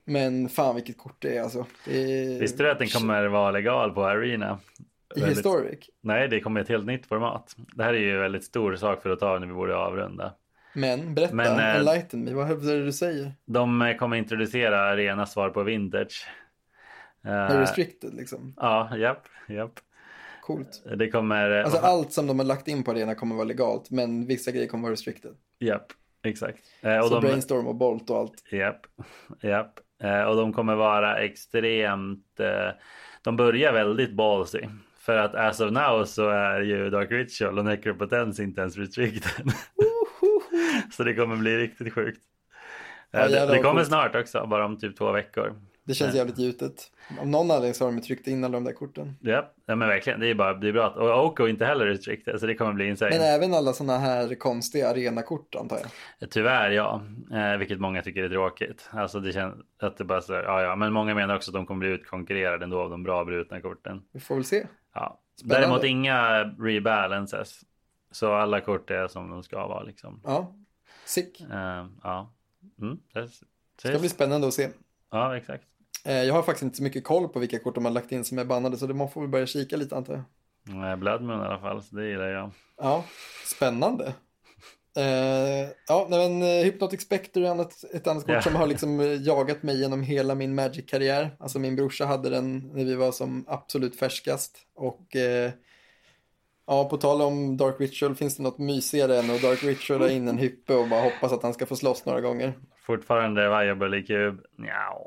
Men 0.05 0.49
fan 0.49 0.75
vilket 0.75 0.99
kort 0.99 1.17
det 1.23 1.37
är 1.37 1.43
alltså. 1.43 1.67
Det 1.85 1.99
är... 2.25 2.41
Visste 2.41 2.63
du 2.63 2.71
att 2.71 2.79
den 2.79 2.89
kommer 2.89 3.27
vara 3.27 3.51
legal 3.51 3.91
på 3.91 4.05
Arena? 4.05 4.59
I 5.17 5.21
Väldigt- 5.21 5.39
Historic? 5.39 5.79
Nej, 6.01 6.29
det 6.29 6.41
kommer 6.41 6.61
ett 6.61 6.69
helt 6.69 6.87
nytt 6.87 7.07
format. 7.07 7.57
Det 7.77 7.83
här 7.85 7.95
är 7.95 7.99
ju 7.99 8.15
en 8.15 8.21
väldigt 8.21 8.45
stor 8.45 8.77
sak 8.77 9.03
för 9.03 9.11
att 9.11 9.21
ta 9.21 9.39
när 9.39 9.47
vi 9.47 9.53
borde 9.53 9.77
avrunda. 9.77 10.35
Men 10.75 11.15
berätta, 11.15 11.35
Men, 11.35 11.47
eh, 11.59 11.77
enlighten 11.77 12.25
me, 12.25 12.33
vad 12.33 12.51
är 12.51 12.57
det 12.77 12.85
du 12.85 12.93
säger? 12.93 13.33
De 13.47 13.83
eh, 13.83 13.97
kommer 13.97 14.17
introducera 14.17 14.81
Arena 14.81 15.27
svar 15.27 15.51
på 15.51 15.63
Vintage. 15.63 16.27
Är 17.25 17.61
restricted 17.61 18.15
liksom? 18.15 18.55
Ja, 18.57 18.97
japp, 18.97 19.23
japp. 19.49 19.73
Coolt. 20.43 20.83
Det 20.99 21.11
kommer... 21.11 21.51
eh, 21.59 21.65
Alltså 21.65 21.79
allt 21.81 22.13
som 22.13 22.27
de 22.27 22.39
har 22.39 22.47
lagt 22.47 22.69
in 22.69 22.83
på 22.85 22.91
arena 22.91 23.15
kommer 23.15 23.35
vara 23.35 23.45
legalt, 23.45 23.91
men 23.91 24.27
vissa 24.27 24.51
grejer 24.51 24.67
kommer 24.67 24.83
vara 24.83 24.93
restricted. 24.93 25.33
Japp, 25.59 25.87
exakt. 26.23 26.59
Eh, 26.81 26.99
och 26.99 27.05
Så 27.05 27.15
de, 27.15 27.21
brainstorm 27.21 27.67
och 27.67 27.75
bolt 27.75 28.11
och 28.11 28.19
allt. 28.19 28.53
Japp, 28.53 28.87
japp. 29.43 29.81
Eh, 30.03 30.23
och 30.23 30.37
de 30.37 30.53
kommer 30.53 30.75
vara 30.75 31.19
extremt... 31.19 32.41
Eh, 32.41 32.71
de 33.23 33.37
börjar 33.37 33.73
väldigt 33.73 34.13
ballsy. 34.13 34.61
För 34.99 35.17
att 35.17 35.35
as 35.35 35.61
of 35.61 35.71
now 35.71 36.05
så 36.05 36.29
är 36.29 36.61
ju 36.61 36.91
Dark 36.91 37.11
Ritual 37.11 37.59
och 37.59 37.65
Necropotence 37.65 38.43
inte 38.43 38.61
ens 38.61 38.77
restricted. 38.77 39.53
så 40.93 41.05
det 41.05 41.15
kommer 41.15 41.37
bli 41.37 41.59
riktigt 41.59 41.93
sjukt. 41.93 42.23
Eh, 43.13 43.21
Ja, 43.21 43.29
det, 43.29 43.47
det 43.47 43.59
kommer 43.59 43.85
snart 43.85 44.15
också, 44.15 44.47
bara 44.47 44.65
om 44.65 44.79
typ 44.79 44.97
två 44.97 45.13
veckor. 45.13 45.55
Det 45.85 45.95
känns 45.95 46.15
jävligt 46.15 46.39
gjutet. 46.39 46.91
Om 47.21 47.31
någon 47.31 47.51
anledning 47.51 47.75
så 47.75 47.85
har 47.85 47.93
de 47.93 48.01
tryckt 48.01 48.27
in 48.27 48.45
alla 48.45 48.53
de 48.53 48.65
där 48.65 48.73
korten. 48.73 49.17
Japp, 49.21 49.55
ja, 49.67 49.77
men 49.77 49.89
verkligen. 49.89 50.21
Det 50.21 50.31
är 50.31 50.35
bara 50.35 50.55
det 50.55 50.69
är 50.69 50.73
bra. 50.73 50.91
Och 50.91 51.27
Oko 51.27 51.45
är 51.45 51.49
inte 51.49 51.65
heller 51.65 51.87
restricted, 51.87 52.41
så 52.41 52.47
det 52.47 52.55
kommer 52.55 52.73
bli 52.73 52.89
insane. 52.89 53.11
Men 53.11 53.21
även 53.21 53.55
alla 53.55 53.73
sådana 53.73 53.99
här 53.99 54.35
konstiga 54.35 54.91
arenakort 54.91 55.55
antar 55.55 55.79
jag. 56.19 56.31
Tyvärr 56.31 56.71
ja, 56.71 57.03
eh, 57.33 57.57
vilket 57.59 57.81
många 57.81 58.03
tycker 58.03 58.25
är 58.25 58.29
tråkigt. 58.29 58.89
Alltså 58.91 59.21
det 59.21 59.33
känns 59.33 59.55
att 59.81 59.97
det 59.97 60.05
bara 60.05 60.21
så, 60.21 60.33
ja 60.33 60.63
ja, 60.63 60.77
men 60.77 60.93
många 60.93 61.15
menar 61.15 61.37
också 61.37 61.51
att 61.51 61.55
de 61.55 61.67
kommer 61.67 61.79
bli 61.79 61.89
utkonkurrerade 61.89 62.65
ändå 62.65 62.81
av 62.81 62.91
de 62.91 63.03
bra 63.03 63.25
brutna 63.25 63.61
korten. 63.61 64.03
Vi 64.13 64.21
får 64.21 64.35
väl 64.35 64.45
se. 64.45 64.67
Ja. 64.95 65.21
Spännande. 65.37 65.67
Däremot 65.67 65.85
inga 65.85 66.45
rebalances. 66.59 67.61
Så 68.11 68.33
alla 68.33 68.61
kort 68.61 68.91
är 68.91 69.09
som 69.09 69.31
de 69.31 69.43
ska 69.43 69.67
vara 69.67 69.83
liksom. 69.83 70.21
Ja, 70.25 70.55
sick. 71.05 71.41
Eh, 71.41 71.87
ja. 72.03 72.33
Mm, 72.81 72.99
det, 73.13 73.21
Det 73.83 73.89
ska 73.89 73.99
bli 73.99 74.09
spännande 74.09 74.47
att 74.47 74.55
se. 74.55 74.69
Ja, 75.11 75.37
exakt. 75.37 75.65
Eh, 76.07 76.23
Jag 76.23 76.35
har 76.35 76.43
faktiskt 76.43 76.63
inte 76.63 76.77
så 76.77 76.83
mycket 76.83 77.05
koll 77.05 77.29
på 77.29 77.39
vilka 77.39 77.59
kort 77.59 77.75
de 77.75 77.85
har 77.85 77.93
lagt 77.93 78.13
in 78.13 78.25
som 78.25 78.39
är 78.39 78.45
bannade, 78.45 78.77
så 78.77 78.87
det 78.87 78.95
man 78.95 79.11
får 79.11 79.21
väl 79.21 79.31
börja 79.31 79.47
kika 79.47 79.77
lite 79.77 79.97
antar 79.97 80.13
jag. 80.69 80.91
Eh, 80.91 80.97
Blood 80.97 81.23
Moon 81.23 81.41
i 81.41 81.45
alla 81.45 81.59
fall, 81.61 81.83
så 81.83 81.97
det 81.97 82.09
gillar 82.09 82.29
jag. 82.29 82.51
Ja, 82.81 83.05
spännande. 83.47 84.13
Eh, 84.97 85.69
ja, 85.89 86.07
nej, 86.11 86.29
men 86.29 86.43
uh, 86.43 86.65
Hypnotic 86.65 87.01
Spectre 87.03 87.47
är 87.47 87.51
annat, 87.51 87.85
ett 87.95 88.07
annat 88.07 88.23
kort 88.27 88.35
Ja. 88.35 88.43
som 88.43 88.55
har 88.55 88.67
liksom 88.67 89.01
eh, 89.01 89.07
jagat 89.23 89.63
mig 89.63 89.81
genom 89.81 90.03
hela 90.03 90.35
min 90.35 90.55
Magic-karriär. 90.55 91.37
Alltså 91.39 91.59
min 91.59 91.77
brorsa 91.77 92.05
hade 92.07 92.31
den 92.31 92.59
när 92.75 92.85
vi 92.85 92.95
var 92.95 93.13
som 93.13 93.45
absolut 93.49 93.97
färskast. 93.99 94.59
Och 94.75 95.17
eh, 95.17 95.51
ja, 96.67 96.89
på 96.89 96.97
tal 96.97 97.23
om 97.23 97.57
Dark 97.57 97.81
Ritual 97.81 98.15
finns 98.15 98.37
det 98.37 98.43
något 98.43 98.59
mysigare 98.59 99.19
än 99.19 99.31
att 99.31 99.43
Dark 99.43 99.63
Ritual 99.65 100.11
in 100.11 100.29
en 100.29 100.39
hyppe 100.39 100.75
och 100.75 100.89
bara 100.89 101.03
hoppas 101.03 101.33
att 101.33 101.43
han 101.43 101.55
ska 101.55 101.67
få 101.67 101.77
slåss 101.77 102.07
några 102.07 102.21
gånger. 102.21 102.53
Fortfarande 102.87 103.49
viable 103.65 103.99
i 103.99 104.03
kub. 104.03 104.41
Ja, 104.59 105.07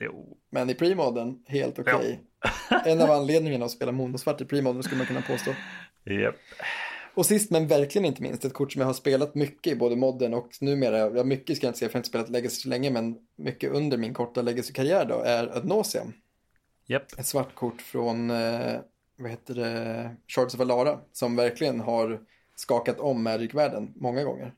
jo. 0.00 0.36
Men 0.50 0.70
i 0.70 0.74
premodern, 0.74 1.42
helt 1.46 1.78
okej. 1.78 2.20
En 2.84 3.00
av 3.00 3.10
anledningarna 3.10 3.64
att 3.64 3.70
spela 3.70 3.92
monosvart 3.92 4.40
i 4.40 4.44
premodern 4.44 4.82
skulle 4.82 4.98
man 4.98 5.06
kunna 5.06 5.22
påstå. 5.22 5.50
Japp. 6.04 6.36
Och 7.14 7.26
sist 7.26 7.50
men 7.50 7.66
verkligen 7.66 8.04
inte 8.04 8.22
minst, 8.22 8.44
ett 8.44 8.52
kort 8.52 8.72
som 8.72 8.80
jag 8.80 8.86
har 8.86 8.94
spelat 8.94 9.34
mycket 9.34 9.72
i 9.72 9.76
både 9.76 9.96
modden 9.96 10.34
och 10.34 10.48
numera, 10.60 10.98
ja 11.16 11.24
mycket 11.24 11.56
ska 11.56 11.66
jag 11.66 11.70
inte 11.70 11.78
säga 11.78 11.88
för 11.88 11.92
jag 11.92 11.98
har 11.98 12.00
inte 12.00 12.08
spelat 12.08 12.30
Legacy 12.30 12.56
så 12.56 12.68
länge, 12.68 12.90
men 12.90 13.16
mycket 13.36 13.72
under 13.72 13.96
min 13.96 14.14
korta 14.14 14.42
Legacy-karriär 14.42 15.04
då, 15.04 15.20
är 15.20 15.56
Ad 15.56 15.68
Nauseam. 15.68 16.12
Japp. 16.86 17.18
Ett 17.18 17.26
svart 17.26 17.54
kort 17.54 17.80
från, 17.80 18.30
eh, 18.30 18.80
vad 19.16 19.30
heter 19.30 19.54
det, 19.54 20.16
Shards 20.28 20.54
of 20.54 20.60
Alara, 20.60 20.98
som 21.12 21.36
verkligen 21.36 21.80
har 21.80 22.20
skakat 22.56 23.00
om 23.00 23.22
Magic-världen 23.22 23.92
många 23.96 24.24
gånger. 24.24 24.54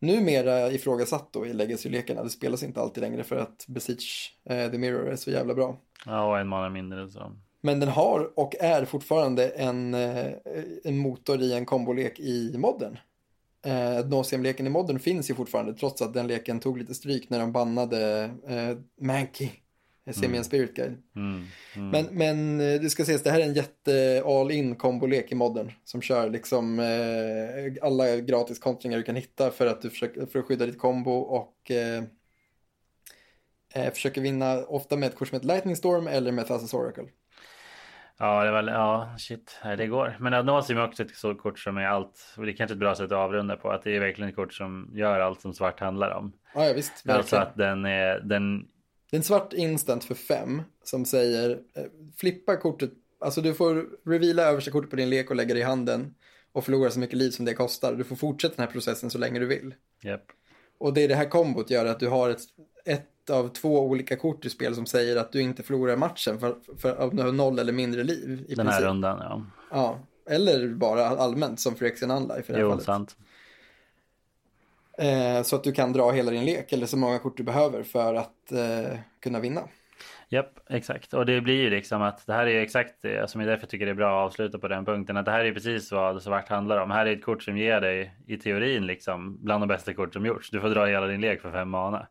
Numera 0.00 0.72
ifrågasatt 0.72 1.32
då 1.32 1.46
i 1.46 1.52
Legacy-lekarna, 1.52 2.22
det 2.22 2.30
spelas 2.30 2.62
inte 2.62 2.80
alltid 2.80 3.02
längre 3.02 3.24
för 3.24 3.36
att 3.36 3.64
Besiege 3.68 4.32
eh, 4.50 4.70
the 4.70 4.78
Mirror 4.78 5.08
är 5.08 5.16
så 5.16 5.30
jävla 5.30 5.54
bra. 5.54 5.76
Ja, 6.06 6.30
och 6.30 6.38
en 6.38 6.48
mana 6.48 6.68
mindre 6.68 7.10
så. 7.10 7.32
Men 7.60 7.80
den 7.80 7.88
har 7.88 8.38
och 8.38 8.54
är 8.60 8.84
fortfarande 8.84 9.48
en, 9.48 9.94
eh, 9.94 10.32
en 10.84 10.98
motor 10.98 11.42
i 11.42 11.52
en 11.52 11.66
kombolek 11.66 12.20
i 12.20 12.54
modden. 12.58 12.98
Eh, 13.66 14.06
Nauseam-leken 14.06 14.66
i 14.66 14.70
modden 14.70 14.98
finns 14.98 15.30
ju 15.30 15.34
fortfarande 15.34 15.74
trots 15.74 16.02
att 16.02 16.14
den 16.14 16.26
leken 16.26 16.60
tog 16.60 16.78
lite 16.78 16.94
stryk 16.94 17.30
när 17.30 17.38
de 17.38 17.52
bannade 17.52 18.30
eh, 18.48 19.04
Mankey 19.06 19.50
Semian 20.12 20.44
Spirit 20.44 20.74
Guide. 20.74 21.02
Mm. 21.16 21.44
Mm. 21.76 21.90
Men, 21.90 22.06
men 22.12 22.60
eh, 22.60 22.80
det 22.80 22.90
ska 22.90 23.02
ses, 23.02 23.22
det 23.22 23.30
här 23.30 23.40
är 23.40 23.44
en 23.44 23.54
jätte 23.54 24.22
all-in 24.26 24.76
kombolek 24.76 25.32
i 25.32 25.34
modden 25.34 25.72
som 25.84 26.02
kör 26.02 26.30
liksom 26.30 26.78
eh, 26.78 27.86
alla 27.86 28.16
gratis 28.16 28.58
kontringar 28.58 28.98
du 28.98 29.02
kan 29.02 29.16
hitta 29.16 29.50
för 29.50 29.66
att 29.66 29.82
du 29.82 29.90
försöker, 29.90 30.26
för 30.26 30.38
att 30.38 30.44
skydda 30.44 30.66
ditt 30.66 30.78
kombo 30.78 31.12
och 31.12 31.70
eh, 31.70 32.02
eh, 33.74 33.92
försöker 33.92 34.20
vinna 34.20 34.58
ofta 34.58 34.96
med 34.96 35.06
ett 35.06 35.16
kort 35.16 35.28
som 35.28 35.36
heter 35.36 35.48
Lightning 35.48 35.76
Storm 35.76 36.06
eller 36.06 36.32
med 36.32 36.46
Thassa's 36.46 36.74
Oracle. 36.74 37.04
Ja, 38.20 38.44
det 38.44 38.50
var, 38.50 38.62
ja, 38.62 39.14
shit, 39.18 39.60
det 39.78 39.86
går. 39.86 40.16
Men 40.20 40.34
Adnosium 40.34 40.78
är 40.78 40.84
också 40.84 41.02
ett 41.02 41.16
sådant 41.16 41.40
kort 41.40 41.58
som 41.58 41.76
är 41.76 41.86
allt. 41.86 42.34
Det 42.36 42.42
är 42.42 42.56
kanske 42.56 42.74
ett 42.74 42.78
bra 42.78 42.94
sätt 42.94 43.04
att 43.04 43.12
avrunda 43.12 43.56
på. 43.56 43.70
Att 43.70 43.82
det 43.82 43.96
är 43.96 44.00
verkligen 44.00 44.30
ett 44.30 44.36
kort 44.36 44.54
som 44.54 44.90
gör 44.94 45.20
allt 45.20 45.40
som 45.40 45.54
svart 45.54 45.80
handlar 45.80 46.10
om. 46.10 46.32
Ja, 46.54 46.66
ja 46.66 46.72
visst, 46.72 46.92
verkligen. 46.92 47.16
Alltså 47.16 47.36
att 47.36 47.56
den 47.56 47.84
är, 47.84 48.20
den, 48.20 48.68
Det 49.10 49.16
är 49.16 49.18
en 49.18 49.24
svart 49.24 49.52
instant 49.52 50.04
för 50.04 50.14
fem 50.14 50.62
som 50.84 51.04
säger 51.04 51.50
eh, 51.74 51.82
flippa 52.16 52.56
kortet, 52.56 52.90
alltså 53.20 53.40
du 53.40 53.54
får 53.54 53.86
reveala 54.10 54.42
översta 54.42 54.70
kortet 54.70 54.90
på 54.90 54.96
din 54.96 55.10
lek 55.10 55.30
och 55.30 55.36
lägga 55.36 55.54
det 55.54 55.60
i 55.60 55.62
handen 55.62 56.14
och 56.52 56.64
förlora 56.64 56.90
så 56.90 56.98
mycket 56.98 57.16
liv 57.18 57.30
som 57.30 57.44
det 57.44 57.54
kostar. 57.54 57.94
Du 57.94 58.04
får 58.04 58.16
fortsätta 58.16 58.54
den 58.56 58.64
här 58.66 58.72
processen 58.72 59.10
så 59.10 59.18
länge 59.18 59.38
du 59.40 59.46
vill. 59.46 59.74
japp. 60.02 60.24
Och 60.78 60.94
det 60.94 61.00
är 61.04 61.08
det 61.08 61.14
här 61.14 61.28
kombot 61.30 61.70
gör 61.70 61.86
att 61.86 62.00
du 62.00 62.08
har 62.08 62.30
ett, 62.30 62.40
ett 62.84 63.30
av 63.30 63.48
två 63.48 63.80
olika 63.86 64.16
kort 64.16 64.44
i 64.44 64.50
spel 64.50 64.74
som 64.74 64.86
säger 64.86 65.16
att 65.16 65.32
du 65.32 65.40
inte 65.40 65.62
förlorar 65.62 65.96
matchen 65.96 66.40
för, 66.40 66.56
för 66.78 66.96
att 66.96 67.16
du 67.16 67.22
har 67.22 67.32
noll 67.32 67.58
eller 67.58 67.72
mindre 67.72 68.04
liv. 68.04 68.44
I 68.48 68.54
Den 68.54 68.66
här 68.66 68.72
princip. 68.74 68.88
rundan, 68.88 69.18
ja. 69.20 69.42
Ja, 69.70 69.98
eller 70.30 70.68
bara 70.68 71.06
allmänt 71.06 71.60
som 71.60 71.74
Phyrexian 71.74 72.10
Unlife 72.10 72.40
i 72.40 72.46
det 72.46 72.52
här 72.52 72.60
Jo, 72.60 72.70
fallet. 72.70 72.84
sant. 72.84 73.16
Eh, 74.98 75.42
så 75.42 75.56
att 75.56 75.64
du 75.64 75.72
kan 75.72 75.92
dra 75.92 76.10
hela 76.10 76.30
din 76.30 76.44
lek 76.44 76.72
eller 76.72 76.86
så 76.86 76.96
många 76.96 77.18
kort 77.18 77.36
du 77.36 77.42
behöver 77.42 77.82
för 77.82 78.14
att 78.14 78.52
eh, 78.52 78.98
kunna 79.22 79.40
vinna. 79.40 79.60
Japp, 80.28 80.58
exakt. 80.70 81.14
Och 81.14 81.26
det 81.26 81.40
blir 81.40 81.62
ju 81.62 81.70
liksom 81.70 82.02
att 82.02 82.26
det 82.26 82.32
här 82.32 82.46
är 82.46 82.60
exakt 82.60 83.02
det 83.02 83.30
som 83.30 83.40
är 83.40 83.46
därför 83.46 83.62
jag 83.62 83.70
tycker 83.70 83.86
det 83.86 83.92
är 83.92 83.94
bra 83.94 84.20
att 84.20 84.26
avsluta 84.26 84.58
på 84.58 84.68
den 84.68 84.84
punkten. 84.84 85.16
Att 85.16 85.24
det 85.24 85.30
här 85.30 85.44
är 85.44 85.52
precis 85.52 85.92
vad 85.92 86.22
svart 86.22 86.48
handlar 86.48 86.78
om. 86.78 86.90
Här 86.90 87.06
är 87.06 87.12
ett 87.12 87.24
kort 87.24 87.42
som 87.42 87.58
ger 87.58 87.80
dig 87.80 88.14
i 88.26 88.36
teorin 88.36 88.86
liksom 88.86 89.44
bland 89.44 89.62
de 89.62 89.68
bästa 89.68 89.94
kort 89.94 90.12
som 90.12 90.26
gjorts. 90.26 90.50
Du 90.50 90.60
får 90.60 90.68
dra 90.68 90.86
hela 90.86 91.06
din 91.06 91.20
lek 91.20 91.42
för 91.42 91.52
fem 91.52 91.68
mana. 91.68 92.06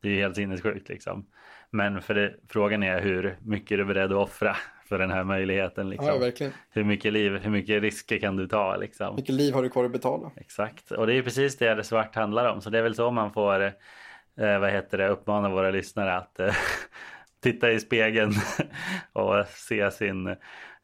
Det 0.00 0.08
är 0.08 0.12
ju 0.12 0.20
helt 0.20 0.36
sinnessjukt 0.36 0.88
liksom. 0.88 1.26
Men 1.70 2.02
för 2.02 2.14
det, 2.14 2.34
frågan 2.48 2.82
är 2.82 3.00
hur 3.00 3.36
mycket 3.42 3.78
du 3.78 3.80
är 3.80 3.86
beredd 3.86 4.12
att 4.12 4.18
offra 4.18 4.56
för 4.88 4.98
den 4.98 5.10
här 5.10 5.24
möjligheten. 5.24 5.90
Liksom. 5.90 6.08
Ja, 6.08 6.18
verkligen. 6.18 6.52
hur 6.70 6.84
mycket 6.84 7.12
liv, 7.12 7.38
hur 7.42 7.50
mycket 7.50 7.82
risker 7.82 8.18
kan 8.18 8.36
du 8.36 8.48
ta 8.48 8.76
liksom. 8.76 9.16
Vilket 9.16 9.34
liv 9.34 9.54
har 9.54 9.62
du 9.62 9.68
kvar 9.68 9.84
att 9.84 9.92
betala? 9.92 10.30
Exakt, 10.36 10.90
och 10.90 11.06
det 11.06 11.14
är 11.14 11.22
precis 11.22 11.58
det 11.58 11.74
det 11.74 11.84
svart 11.84 12.14
handlar 12.14 12.52
om. 12.52 12.60
Så 12.60 12.70
det 12.70 12.78
är 12.78 12.82
väl 12.82 12.94
så 12.94 13.10
man 13.10 13.32
får, 13.32 13.62
eh, 13.62 14.58
vad 14.58 14.70
heter 14.70 14.98
det, 14.98 15.08
uppmana 15.08 15.48
våra 15.48 15.70
lyssnare 15.70 16.16
att 16.16 16.40
eh, 16.40 16.54
titta 17.42 17.72
i 17.72 17.80
spegeln 17.80 18.32
och 19.12 19.46
se 19.46 19.90
sin, 19.90 20.36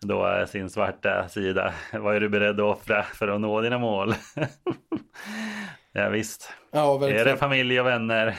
då, 0.06 0.46
sin 0.48 0.70
svarta 0.70 1.28
sida. 1.28 1.74
Vad 1.92 2.16
är 2.16 2.20
du 2.20 2.28
beredd 2.28 2.60
att 2.60 2.78
offra 2.78 3.02
för 3.02 3.28
att 3.28 3.40
nå 3.40 3.60
dina 3.60 3.78
mål? 3.78 4.14
ja, 5.92 6.08
visst. 6.08 6.52
Ja, 6.70 7.08
Är 7.08 7.24
det 7.24 7.36
familj 7.36 7.80
och 7.80 7.86
vänner? 7.86 8.38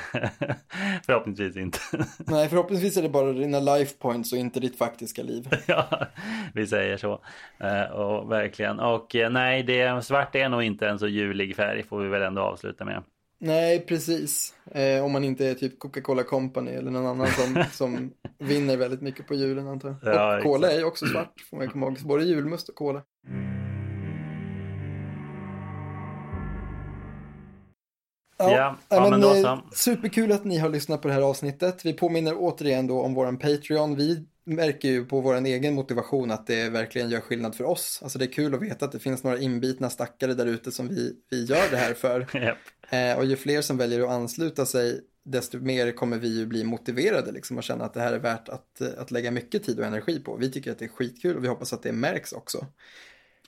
Förhoppningsvis 1.06 1.57
inte. 1.57 1.80
Nej, 2.18 2.49
förhoppningsvis 2.49 2.98
är 2.98 3.02
det 3.02 3.10
bara 3.10 3.34
dina 3.34 3.60
life 3.60 3.98
points 3.99 4.34
och 4.34 4.40
inte 4.40 4.60
ditt 4.60 4.77
faktiska 4.77 5.23
liv. 5.23 5.48
ja, 5.68 6.07
vi 6.53 6.68
säger 6.68 6.98
så. 6.98 7.22
Eh, 7.60 7.91
och 7.91 8.31
verkligen. 8.31 8.80
Och 8.80 9.15
eh, 9.15 9.30
nej, 9.30 9.64
det, 9.64 10.06
svart 10.06 10.36
är 10.36 10.49
nog 10.49 10.64
inte 10.64 10.88
en 10.88 10.99
så 10.99 11.07
julig 11.07 11.56
färg 11.56 11.84
får 11.84 11.99
vi 11.99 12.10
väl 12.10 12.22
ändå 12.22 12.41
avsluta 12.41 12.86
med. 12.86 13.03
Nej, 13.41 13.80
precis. 13.86 14.53
Eh, 14.72 15.06
om 15.06 15.11
man 15.11 15.24
inte 15.24 15.45
är 15.48 15.53
typ 15.53 15.80
Coca-Cola 15.80 16.24
Company 16.24 16.72
eller 16.72 16.91
någon 16.91 17.06
annan 17.07 17.28
som, 17.28 17.64
som 17.72 18.11
vinner 18.40 18.78
väldigt 18.78 19.02
mycket 19.02 19.28
på 19.28 19.34
julen 19.36 19.68
antar 19.68 19.95
jag. 20.02 20.16
Ja, 20.16 20.38
och 20.38 20.44
cola 20.44 20.72
är 20.72 20.78
ju 20.78 20.84
också 20.84 21.06
svart, 21.06 21.34
får 21.49 21.57
man 21.57 21.70
komma 21.70 21.86
ihåg. 21.86 21.98
Både 22.06 22.24
julmust 22.24 22.70
och 22.70 22.76
cola. 22.76 23.03
Ja, 28.38 28.78
ja, 28.90 29.10
men 29.10 29.22
då 29.22 29.30
så. 29.34 29.48
eh, 29.48 29.60
Superkul 29.72 30.32
att 30.32 30.45
ni 30.45 30.57
har 30.57 30.70
lyssnat 30.70 31.02
på 31.02 31.07
det 31.07 31.14
här 31.14 31.22
avsnittet. 31.22 31.86
Vi 31.86 31.94
påminner 31.94 32.34
återigen 32.38 32.88
då 32.88 33.02
om 33.02 33.14
våran 33.14 33.38
Patreon. 33.38 33.95
Vi 33.95 34.26
märker 34.49 34.89
ju 34.89 35.05
på 35.05 35.21
våran 35.21 35.45
egen 35.45 35.73
motivation 35.73 36.31
att 36.31 36.47
det 36.47 36.69
verkligen 36.69 37.09
gör 37.09 37.19
skillnad 37.19 37.55
för 37.55 37.63
oss. 37.63 37.99
Alltså 38.03 38.19
det 38.19 38.26
är 38.26 38.31
kul 38.31 38.55
att 38.55 38.61
veta 38.61 38.85
att 38.85 38.91
det 38.91 38.99
finns 38.99 39.23
några 39.23 39.38
inbitna 39.38 39.89
stackare 39.89 40.34
där 40.34 40.45
ute 40.45 40.71
som 40.71 40.88
vi, 40.88 41.15
vi 41.30 41.45
gör 41.45 41.71
det 41.71 41.77
här 41.77 41.93
för. 41.93 42.27
Japp. 42.34 42.57
Eh, 42.89 43.17
och 43.17 43.26
ju 43.26 43.35
fler 43.35 43.61
som 43.61 43.77
väljer 43.77 44.01
att 44.01 44.09
ansluta 44.09 44.65
sig, 44.65 45.01
desto 45.23 45.59
mer 45.59 45.91
kommer 45.91 46.17
vi 46.17 46.38
ju 46.38 46.45
bli 46.45 46.63
motiverade 46.63 47.31
liksom 47.31 47.57
och 47.57 47.63
känna 47.63 47.85
att 47.85 47.93
det 47.93 48.01
här 48.01 48.13
är 48.13 48.19
värt 48.19 48.49
att, 48.49 48.81
eh, 48.81 48.88
att 48.97 49.11
lägga 49.11 49.31
mycket 49.31 49.63
tid 49.63 49.80
och 49.80 49.85
energi 49.85 50.19
på. 50.19 50.35
Vi 50.35 50.51
tycker 50.51 50.71
att 50.71 50.80
det 50.80 50.85
är 50.85 50.89
skitkul 50.89 51.38
och 51.38 51.43
vi 51.43 51.47
hoppas 51.47 51.73
att 51.73 51.84
det 51.84 51.91
märks 51.91 52.31
också. 52.31 52.65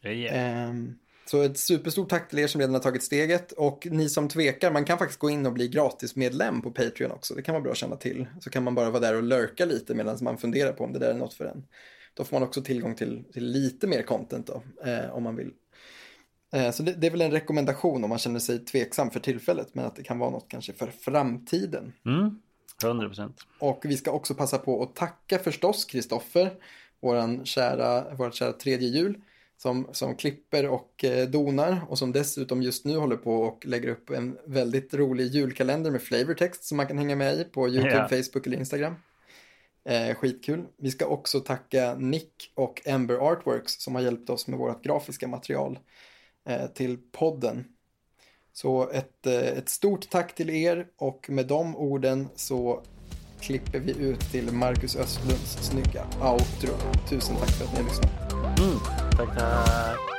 Yeah. 0.03 0.69
Ehm, 0.69 0.95
så 1.31 1.41
ett 1.41 1.57
superstort 1.57 2.09
tack 2.09 2.29
till 2.29 2.39
er 2.39 2.47
som 2.47 2.61
redan 2.61 2.73
har 2.73 2.81
tagit 2.81 3.03
steget 3.03 3.51
och 3.51 3.87
ni 3.91 4.09
som 4.09 4.27
tvekar, 4.27 4.71
man 4.71 4.85
kan 4.85 4.97
faktiskt 4.97 5.19
gå 5.19 5.29
in 5.29 5.45
och 5.45 5.53
bli 5.53 5.67
gratismedlem 5.67 6.61
på 6.61 6.71
Patreon 6.71 7.11
också. 7.11 7.33
Det 7.33 7.41
kan 7.41 7.53
vara 7.53 7.63
bra 7.63 7.71
att 7.71 7.77
känna 7.77 7.95
till. 7.95 8.27
Så 8.39 8.49
kan 8.49 8.63
man 8.63 8.75
bara 8.75 8.89
vara 8.89 8.99
där 8.99 9.15
och 9.15 9.23
lurka 9.23 9.65
lite 9.65 9.93
medan 9.93 10.17
man 10.21 10.37
funderar 10.37 10.73
på 10.73 10.83
om 10.83 10.93
det 10.93 10.99
där 10.99 11.09
är 11.09 11.17
något 11.17 11.33
för 11.33 11.45
en. 11.45 11.63
Då 12.13 12.23
får 12.23 12.35
man 12.35 12.47
också 12.47 12.61
tillgång 12.61 12.95
till, 12.95 13.23
till 13.33 13.45
lite 13.45 13.87
mer 13.87 14.01
content 14.01 14.47
då, 14.47 14.63
eh, 14.89 15.11
om 15.11 15.23
man 15.23 15.35
vill. 15.35 15.51
Eh, 16.53 16.71
så 16.71 16.83
det, 16.83 16.93
det 16.93 17.07
är 17.07 17.11
väl 17.11 17.21
en 17.21 17.31
rekommendation 17.31 18.03
om 18.03 18.09
man 18.09 18.19
känner 18.19 18.39
sig 18.39 18.65
tveksam 18.65 19.09
för 19.09 19.19
tillfället, 19.19 19.67
men 19.73 19.85
att 19.85 19.95
det 19.95 20.03
kan 20.03 20.19
vara 20.19 20.29
något 20.29 20.45
kanske 20.47 20.73
för 20.73 20.87
framtiden. 20.87 21.93
Mm, 22.05 22.41
100 22.83 23.07
procent. 23.07 23.35
Och 23.59 23.81
vi 23.83 23.97
ska 23.97 24.11
också 24.11 24.35
passa 24.35 24.57
på 24.57 24.83
att 24.83 24.95
tacka 24.95 25.39
förstås 25.39 25.85
Kristoffer, 25.85 26.53
vårt 27.01 27.47
kära 28.35 28.53
tredje 28.53 28.87
jul, 28.87 29.21
som, 29.61 29.87
som 29.91 30.15
klipper 30.15 30.69
och 30.69 31.03
eh, 31.03 31.29
donar 31.29 31.81
och 31.89 31.97
som 31.97 32.11
dessutom 32.11 32.61
just 32.61 32.85
nu 32.85 32.97
håller 32.97 33.15
på 33.15 33.35
och 33.35 33.65
lägger 33.65 33.89
upp 33.89 34.09
en 34.09 34.37
väldigt 34.45 34.93
rolig 34.93 35.27
julkalender 35.27 35.91
med 35.91 36.01
flavortext 36.01 36.63
som 36.63 36.77
man 36.77 36.87
kan 36.87 36.97
hänga 36.97 37.15
med 37.15 37.35
i 37.35 37.43
på 37.43 37.69
YouTube, 37.69 37.95
Ja. 37.95 38.07
Facebook 38.07 38.47
eller 38.47 38.57
Instagram. 38.57 38.95
Eh, 39.85 40.15
skitkul. 40.15 40.63
Vi 40.77 40.91
ska 40.91 41.05
också 41.05 41.39
tacka 41.39 41.95
Nick 41.95 42.51
och 42.55 42.81
Ember 42.85 43.15
Artworks 43.15 43.81
som 43.83 43.95
har 43.95 44.01
hjälpt 44.01 44.29
oss 44.29 44.47
med 44.47 44.59
vårt 44.59 44.83
grafiska 44.83 45.27
material 45.27 45.79
eh, 46.49 46.67
till 46.67 46.97
podden. 47.11 47.65
Så 48.53 48.89
ett, 48.89 49.27
eh, 49.27 49.33
ett 49.35 49.69
stort 49.69 50.09
tack 50.09 50.35
till 50.35 50.49
er 50.49 50.87
och 50.97 51.29
med 51.29 51.47
de 51.47 51.75
orden 51.75 52.27
så 52.35 52.81
klipper 53.41 53.79
vi 53.79 53.91
ut 53.91 54.19
till 54.19 54.51
Marcus 54.51 54.95
Östlunds 54.95 55.69
snygga 55.69 56.05
outro. 56.21 56.73
Tusen 57.09 57.35
tack 57.35 57.49
för 57.49 57.65
att 57.65 57.73
ni 57.73 57.77
har 57.77 57.89
lyssnat. 57.89 58.31
Mm, 58.59 58.77
tack, 59.11 59.35
tack. 59.35 60.10